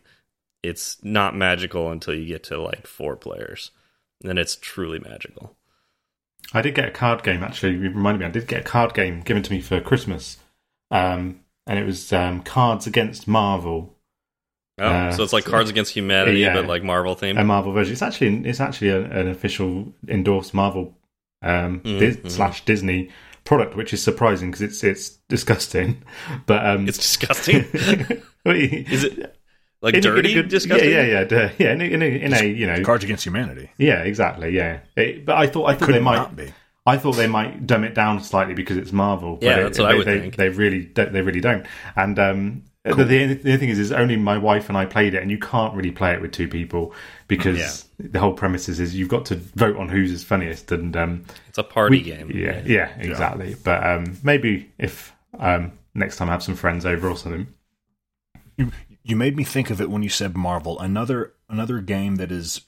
It's 0.63 0.97
not 1.03 1.35
magical 1.35 1.91
until 1.91 2.15
you 2.15 2.25
get 2.25 2.45
to 2.45 2.59
like 2.59 2.87
four 2.87 3.15
players. 3.15 3.71
Then 4.21 4.37
it's 4.37 4.55
truly 4.55 4.99
magical. 4.99 5.55
I 6.53 6.61
did 6.61 6.75
get 6.75 6.87
a 6.87 6.91
card 6.91 7.23
game 7.23 7.43
actually. 7.43 7.73
You 7.73 7.81
reminded 7.89 8.19
me. 8.19 8.25
I 8.25 8.29
did 8.31 8.47
get 8.47 8.61
a 8.61 8.63
card 8.63 8.93
game 8.93 9.21
given 9.21 9.41
to 9.43 9.51
me 9.51 9.61
for 9.61 9.79
Christmas, 9.81 10.37
um, 10.91 11.39
and 11.67 11.79
it 11.79 11.85
was 11.85 12.11
um, 12.13 12.41
Cards 12.43 12.87
Against 12.87 13.27
Marvel, 13.27 13.97
Oh, 14.79 14.85
Uh, 14.85 15.11
so 15.11 15.23
it's 15.23 15.33
like 15.33 15.43
so- 15.43 15.51
Cards 15.51 15.69
Against 15.69 15.93
Humanity, 15.93 16.39
yeah. 16.39 16.53
but 16.55 16.65
like 16.67 16.83
Marvel 16.83 17.15
themed. 17.15 17.39
a 17.39 17.43
Marvel 17.43 17.71
version. 17.71 17.93
It's 17.93 18.01
actually 18.01 18.47
it's 18.47 18.59
actually 18.59 18.89
a, 18.89 19.01
an 19.03 19.27
official 19.27 19.93
endorsed 20.07 20.53
Marvel 20.53 20.97
um, 21.43 21.81
Mhm, 21.81 21.99
Dis- 21.99 22.17
mhm. 22.17 22.31
slash 22.31 22.65
Disney 22.65 23.09
product, 23.43 23.75
which 23.75 23.93
is 23.93 24.01
surprising 24.03 24.49
because 24.51 24.61
it's 24.61 24.83
it's 24.83 25.09
disgusting. 25.29 26.03
But 26.45 26.65
um, 26.65 26.87
it's 26.87 26.97
disgusting. 26.97 27.65
is 28.45 28.91
is 28.91 29.03
it? 29.05 29.35
Like 29.81 29.95
In 29.95 30.05
a- 30.05 30.09
in 30.09 30.13
a 30.13 30.15
dirty, 30.21 30.33
good- 30.35 30.49
disgusting. 30.49 30.89
Yeah, 30.89 31.01
yeah, 31.01 31.21
yeah, 31.21 31.23
d- 31.47 31.53
yeah. 31.57 31.71
In 31.73 31.81
a, 31.81 31.85
in 31.85 32.01
a, 32.01 32.05
in 32.05 32.33
a 32.33 32.43
you 32.45 32.67
know, 32.67 32.83
Cards 32.83 33.03
Against 33.03 33.25
Humanity. 33.25 33.69
yeah, 33.77 34.03
exactly, 34.03 34.51
yeah. 34.55 34.79
It- 34.95 35.25
but 35.25 35.37
I 35.37 35.47
thought 35.47 35.65
I 35.65 35.73
thought 35.73 35.85
Could 35.87 35.95
they 35.95 35.99
might. 35.99 36.15
not 36.17 36.35
be? 36.35 36.53
I 36.85 36.97
thought 36.97 37.13
they 37.13 37.27
might 37.27 37.65
dumb 37.67 37.83
it 37.83 37.93
down 37.93 38.21
slightly 38.23 38.53
because 38.55 38.77
it's 38.77 38.91
Marvel. 38.91 39.35
but 39.37 39.43
Yeah, 39.45 39.57
it- 39.59 39.63
that's 39.63 39.79
what 39.79 39.87
I 39.89 39.91
they, 39.93 39.97
would 39.97 40.07
they, 40.07 40.19
think. 40.19 40.35
They 40.35 40.49
really, 40.49 40.81
don't, 40.85 41.13
they 41.13 41.21
really 41.21 41.39
don't. 41.41 41.65
And 41.95 42.17
um, 42.19 42.63
the, 42.83 42.95
the, 42.95 43.03
the 43.35 43.49
other 43.53 43.57
thing 43.57 43.69
is, 43.69 43.77
is 43.77 43.91
only 43.91 44.17
my 44.17 44.37
wife 44.39 44.67
and 44.69 44.75
I 44.77 44.85
played 44.85 45.13
it, 45.13 45.21
and 45.21 45.29
you 45.29 45.37
can't 45.37 45.75
really 45.75 45.91
play 45.91 46.13
it 46.13 46.21
with 46.21 46.31
two 46.31 46.47
people 46.47 46.93
because 47.27 47.85
the 47.99 48.19
whole 48.19 48.33
premise 48.33 48.67
is, 48.69 48.79
is 48.79 48.95
you've 48.95 49.09
got 49.09 49.25
to 49.25 49.35
vote 49.35 49.77
on 49.77 49.89
who's 49.89 50.11
is 50.11 50.23
funniest, 50.23 50.71
and 50.71 50.95
um, 50.97 51.25
It's 51.49 51.57
a 51.59 51.63
party 51.63 51.97
we- 51.97 52.03
game. 52.03 52.31
Yeah, 52.31 52.61
yeah, 52.65 52.89
exactly. 52.97 53.55
But 53.63 53.83
um, 53.85 54.17
maybe 54.23 54.71
if 54.79 55.13
um, 55.39 55.73
next 55.93 56.17
time 56.17 56.29
I 56.29 56.31
have 56.33 56.41
some 56.43 56.55
friends 56.55 56.85
over 56.85 57.07
or 57.09 57.15
something. 57.17 57.47
You, 58.57 58.71
you 59.03 59.15
made 59.15 59.35
me 59.35 59.43
think 59.43 59.69
of 59.69 59.81
it 59.81 59.89
when 59.89 60.03
you 60.03 60.09
said 60.09 60.35
Marvel. 60.37 60.79
Another 60.79 61.33
another 61.49 61.79
game 61.79 62.15
that 62.17 62.31
is 62.31 62.61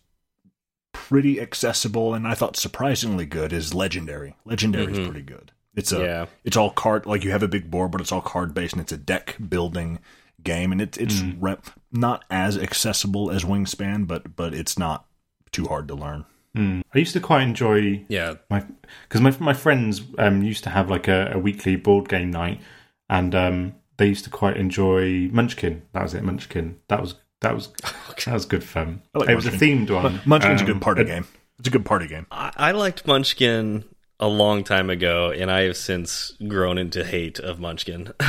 pretty 0.92 1.40
accessible 1.42 2.14
and 2.14 2.28
I 2.28 2.34
thought 2.36 2.56
surprisingly 2.56 3.26
good 3.26 3.52
is 3.52 3.74
Legendary. 3.74 4.36
Legendary 4.46 4.92
is 4.94 5.00
pretty 5.08 5.22
good. 5.24 5.52
It's 5.76 5.92
a 5.92 6.00
Yeah. 6.04 6.26
it's 6.44 6.56
all 6.58 6.70
card 6.70 7.06
like 7.06 7.24
you 7.24 7.32
have 7.32 7.44
a 7.44 7.48
big 7.48 7.70
board, 7.72 7.92
but 7.92 8.02
it's 8.02 8.12
all 8.12 8.22
card 8.22 8.54
based 8.54 8.74
and 8.74 8.82
it's 8.82 8.92
a 8.92 8.98
deck 8.98 9.36
building 9.50 10.00
game 10.44 10.72
and 10.72 10.82
it, 10.82 10.98
it's 10.98 11.22
rep, 11.40 11.66
not 11.92 12.26
as 12.30 12.58
accessible 12.58 13.32
as 13.32 13.44
Wingspan, 13.44 14.06
but 14.08 14.36
but 14.36 14.54
it's 14.54 14.78
not 14.78 15.06
too 15.52 15.66
hard 15.66 15.88
to 15.88 15.96
learn. 15.96 16.26
I 16.56 17.00
used 17.00 17.14
to 17.14 17.20
quite 17.20 17.42
enjoy 17.42 18.06
Yeah. 18.10 18.36
my 18.52 18.64
because 19.08 19.22
my 19.22 19.36
my 19.40 19.54
friends 19.56 20.04
um, 20.20 20.44
used 20.44 20.64
to 20.66 20.70
have 20.70 20.88
like 20.92 21.08
a, 21.08 21.32
a 21.34 21.40
weekly 21.40 21.76
board 21.78 22.08
game 22.08 22.30
night, 22.30 22.62
and 23.10 23.34
um, 23.34 23.74
they 23.98 24.08
used 24.08 24.24
to 24.26 24.30
quite 24.30 24.58
enjoy 24.58 25.30
Munchkin. 25.32 25.84
That 25.94 26.04
was 26.04 26.14
it, 26.14 26.24
Munchkin. 26.24 26.80
That 26.90 27.02
was 27.02 27.16
that 27.42 27.54
was 27.54 27.68
that 28.26 28.34
was 28.34 28.46
good 28.46 28.64
fun. 28.64 29.02
Like 29.14 29.30
it 29.30 29.36
was 29.36 29.46
a 29.46 29.52
themed 29.52 29.90
one. 29.92 30.20
Munchkin's 30.26 30.62
a 30.62 30.66
Um, 30.66 30.72
good 30.74 30.82
party 30.82 31.02
it- 31.02 31.08
game. 31.08 31.26
It's 31.60 31.68
a 31.68 31.72
good 31.72 31.86
party 31.86 32.08
game. 32.08 32.26
I, 32.32 32.52
I 32.56 32.72
liked 32.72 33.06
Munchkin 33.06 33.84
a 34.20 34.28
long 34.28 34.64
time 34.64 34.90
ago, 34.90 35.30
and 35.32 35.52
I 35.52 35.62
have 35.62 35.78
since 35.78 36.32
grown 36.48 36.78
into 36.80 37.04
hate 37.06 37.40
of 37.40 37.60
Munchkin. 37.60 38.12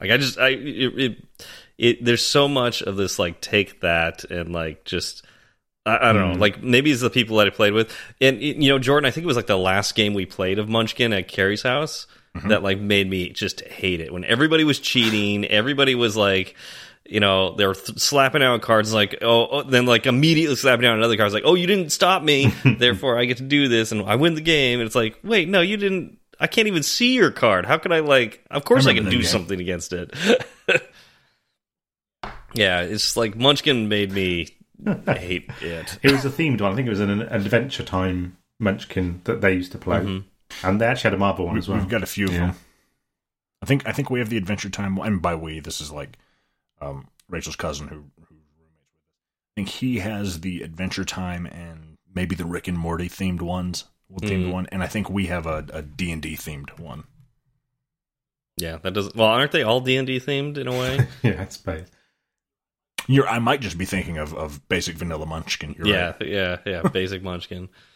like 0.00 0.10
I 0.10 0.16
just, 0.16 0.38
I 0.38 0.48
it, 0.48 0.98
it, 0.98 1.24
it, 1.78 2.04
there's 2.04 2.24
so 2.24 2.48
much 2.48 2.82
of 2.82 2.96
this 2.96 3.18
like 3.18 3.40
take 3.40 3.80
that 3.80 4.24
and 4.24 4.52
like 4.52 4.84
just. 4.84 5.24
I, 5.86 6.08
I 6.08 6.12
don't 6.14 6.32
know. 6.32 6.38
Like 6.38 6.62
maybe 6.62 6.90
it's 6.90 7.02
the 7.02 7.10
people 7.10 7.36
that 7.36 7.46
I 7.46 7.50
played 7.50 7.74
with, 7.74 7.94
and 8.20 8.40
you 8.40 8.70
know, 8.70 8.78
Jordan. 8.78 9.06
I 9.06 9.10
think 9.10 9.24
it 9.24 9.28
was 9.28 9.36
like 9.36 9.46
the 9.46 9.58
last 9.58 9.94
game 9.94 10.14
we 10.14 10.24
played 10.24 10.58
of 10.58 10.68
Munchkin 10.68 11.12
at 11.12 11.28
Carrie's 11.28 11.62
house 11.62 12.06
that 12.46 12.62
like 12.62 12.78
made 12.78 13.08
me 13.08 13.30
just 13.30 13.60
hate 13.62 14.00
it. 14.00 14.12
When 14.12 14.24
everybody 14.24 14.64
was 14.64 14.78
cheating, 14.80 15.44
everybody 15.50 15.94
was 15.94 16.16
like, 16.16 16.56
you 17.06 17.20
know, 17.20 17.54
they 17.54 17.66
were 17.66 17.74
th 17.74 17.98
slapping 17.98 18.42
out 18.42 18.62
cards 18.62 18.92
like, 18.94 19.18
oh, 19.22 19.46
oh, 19.46 19.62
then 19.62 19.86
like 19.86 20.06
immediately 20.06 20.56
slapping 20.56 20.86
out 20.86 20.96
another 20.96 21.16
card. 21.16 21.32
Like, 21.32 21.44
oh, 21.46 21.54
you 21.54 21.66
didn't 21.66 21.90
stop 21.90 22.22
me, 22.22 22.46
therefore 22.64 23.18
I 23.18 23.26
get 23.26 23.36
to 23.38 23.42
do 23.42 23.68
this, 23.68 23.92
and 23.92 24.02
I 24.02 24.16
win 24.16 24.34
the 24.34 24.40
game. 24.40 24.80
And 24.80 24.86
it's 24.86 24.96
like, 24.96 25.18
wait, 25.22 25.48
no, 25.48 25.60
you 25.60 25.76
didn't. 25.76 26.18
I 26.40 26.46
can't 26.48 26.66
even 26.66 26.82
see 26.82 27.14
your 27.14 27.30
card. 27.30 27.64
How 27.66 27.78
could 27.78 27.92
I 27.92 28.00
like? 28.00 28.44
Of 28.50 28.64
course 28.64 28.86
I, 28.86 28.90
remember 28.90 29.10
can 29.10 29.18
do 29.18 29.22
game. 29.22 29.30
something 29.30 29.60
against 29.60 29.92
it. 29.92 30.12
yeah, 32.54 32.80
it's 32.80 33.16
like 33.16 33.36
Munchkin 33.36 33.88
made 33.88 34.10
me 34.10 34.48
hate 35.06 35.50
it. 35.60 35.98
It 36.02 36.12
was 36.12 36.24
a 36.24 36.30
themed 36.30 36.60
one. 36.60 36.72
I 36.72 36.74
think 36.74 36.86
it 36.86 36.90
was 36.90 37.00
an 37.00 37.22
Adventure 37.22 37.84
Time 37.84 38.36
Munchkin 38.58 39.20
that 39.24 39.40
they 39.40 39.52
used 39.52 39.72
to 39.72 39.78
play, 39.78 40.00
Mm-hmm. 40.00 40.26
And 40.68 40.80
they 40.80 40.86
actually 40.86 41.08
had 41.10 41.14
a 41.14 41.18
Marvel 41.18 41.46
one 41.46 41.58
as 41.58 41.68
well. 41.68 41.78
We've 41.78 41.88
got 41.88 42.02
a 42.02 42.06
few 42.06 42.26
of 42.26 42.32
Yeah. 42.32 42.46
them. 42.48 42.56
I 43.62 43.66
think 43.66 43.86
I 43.88 43.92
think 43.92 44.10
we 44.10 44.18
have 44.18 44.28
the 44.28 44.36
Adventure 44.36 44.68
Time, 44.70 44.98
and 44.98 45.22
by 45.22 45.34
we, 45.34 45.60
this 45.60 45.80
is 45.80 45.90
like 45.90 46.18
um, 46.80 47.08
Rachel's 47.28 47.56
cousin 47.56 47.88
who 47.88 48.04
who's 48.18 48.28
roommates 48.30 48.84
with 48.90 48.98
us. 48.98 49.12
I 49.48 49.52
think 49.56 49.68
he 49.68 49.98
has 50.00 50.40
the 50.40 50.62
Adventure 50.62 51.04
Time 51.04 51.46
and 51.46 51.96
maybe 52.14 52.34
the 52.34 52.44
Rick 52.44 52.68
and 52.68 52.78
Morty 52.78 53.08
themed 53.08 53.40
ones, 53.42 53.84
themed 54.20 54.46
Mm. 54.48 54.52
one, 54.52 54.66
and 54.70 54.82
I 54.82 54.86
think 54.86 55.08
we 55.08 55.26
have 55.26 55.46
a 55.46 55.64
a 55.72 55.80
D 55.82 56.12
and 56.12 56.20
D 56.20 56.36
themed 56.36 56.78
one. 56.78 57.04
Yeah, 58.56 58.76
that 58.82 58.92
doesn't. 58.92 59.16
Well, 59.16 59.28
aren't 59.28 59.52
they 59.52 59.62
all 59.62 59.80
D 59.80 59.96
and 59.96 60.06
D 60.06 60.20
themed 60.20 60.58
in 60.58 60.68
a 60.68 60.72
way? 60.72 60.98
yeah, 61.22 61.42
it's 61.42 61.56
space. 61.56 61.88
You're, 63.06 63.28
I 63.28 63.38
might 63.38 63.60
just 63.60 63.76
be 63.76 63.84
thinking 63.84 64.16
of, 64.16 64.32
of 64.34 64.66
basic 64.68 64.96
vanilla 64.96 65.26
Munchkin. 65.26 65.74
You're 65.76 65.88
yeah, 65.88 66.06
right. 66.12 66.26
yeah, 66.28 66.58
yeah. 66.64 66.82
Basic 66.82 67.22
Munchkin, 67.22 67.68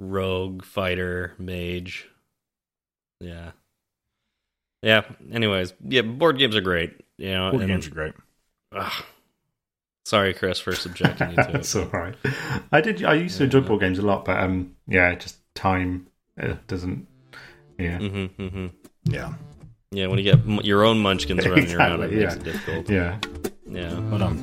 rogue, 0.00 0.64
fighter, 0.64 1.34
mage. 1.38 2.08
Yeah, 3.20 3.50
yeah. 4.82 5.02
Anyways, 5.30 5.74
yeah, 5.86 6.02
board 6.02 6.38
games 6.38 6.56
are 6.56 6.60
great. 6.60 6.92
You 7.18 7.30
know, 7.32 7.50
Board 7.50 7.62
and- 7.62 7.70
games 7.70 7.86
are 7.86 7.90
great. 7.90 8.14
ugh. 8.74 9.04
sorry, 10.06 10.32
Chris, 10.34 10.58
for 10.58 10.74
subjecting 10.74 11.30
you 11.30 11.36
to 11.36 11.48
That's 11.52 11.74
it. 11.76 11.92
all 11.94 12.00
right. 12.00 12.14
I 12.72 12.80
did. 12.80 13.04
I 13.04 13.14
used 13.14 13.36
to 13.38 13.44
enjoy 13.44 13.60
board 13.60 13.80
games 13.80 13.98
a 13.98 14.02
lot, 14.02 14.24
but 14.24 14.38
um, 14.42 14.74
yeah, 14.88 15.14
just 15.14 15.36
time 15.54 16.06
uh, 16.40 16.54
doesn't. 16.66 17.06
Yeah, 17.78 17.98
hmm 17.98 18.26
hmm 18.26 18.66
Yeah, 19.04 19.34
Yeah, 19.90 20.06
when 20.08 20.18
you 20.18 20.24
get 20.24 20.34
m- 20.40 20.60
your 20.64 20.84
own 20.84 20.98
Munchkins 20.98 21.46
running 21.46 21.72
around, 21.74 22.02
it 22.02 22.12
Exactly, 22.12 22.16
makes 22.16 22.34
yeah. 22.34 22.40
it 22.40 22.44
difficult. 22.44 22.90
yeah. 22.90 23.18
Yeah. 23.70 24.00
but 24.10 24.20
um, 24.22 24.42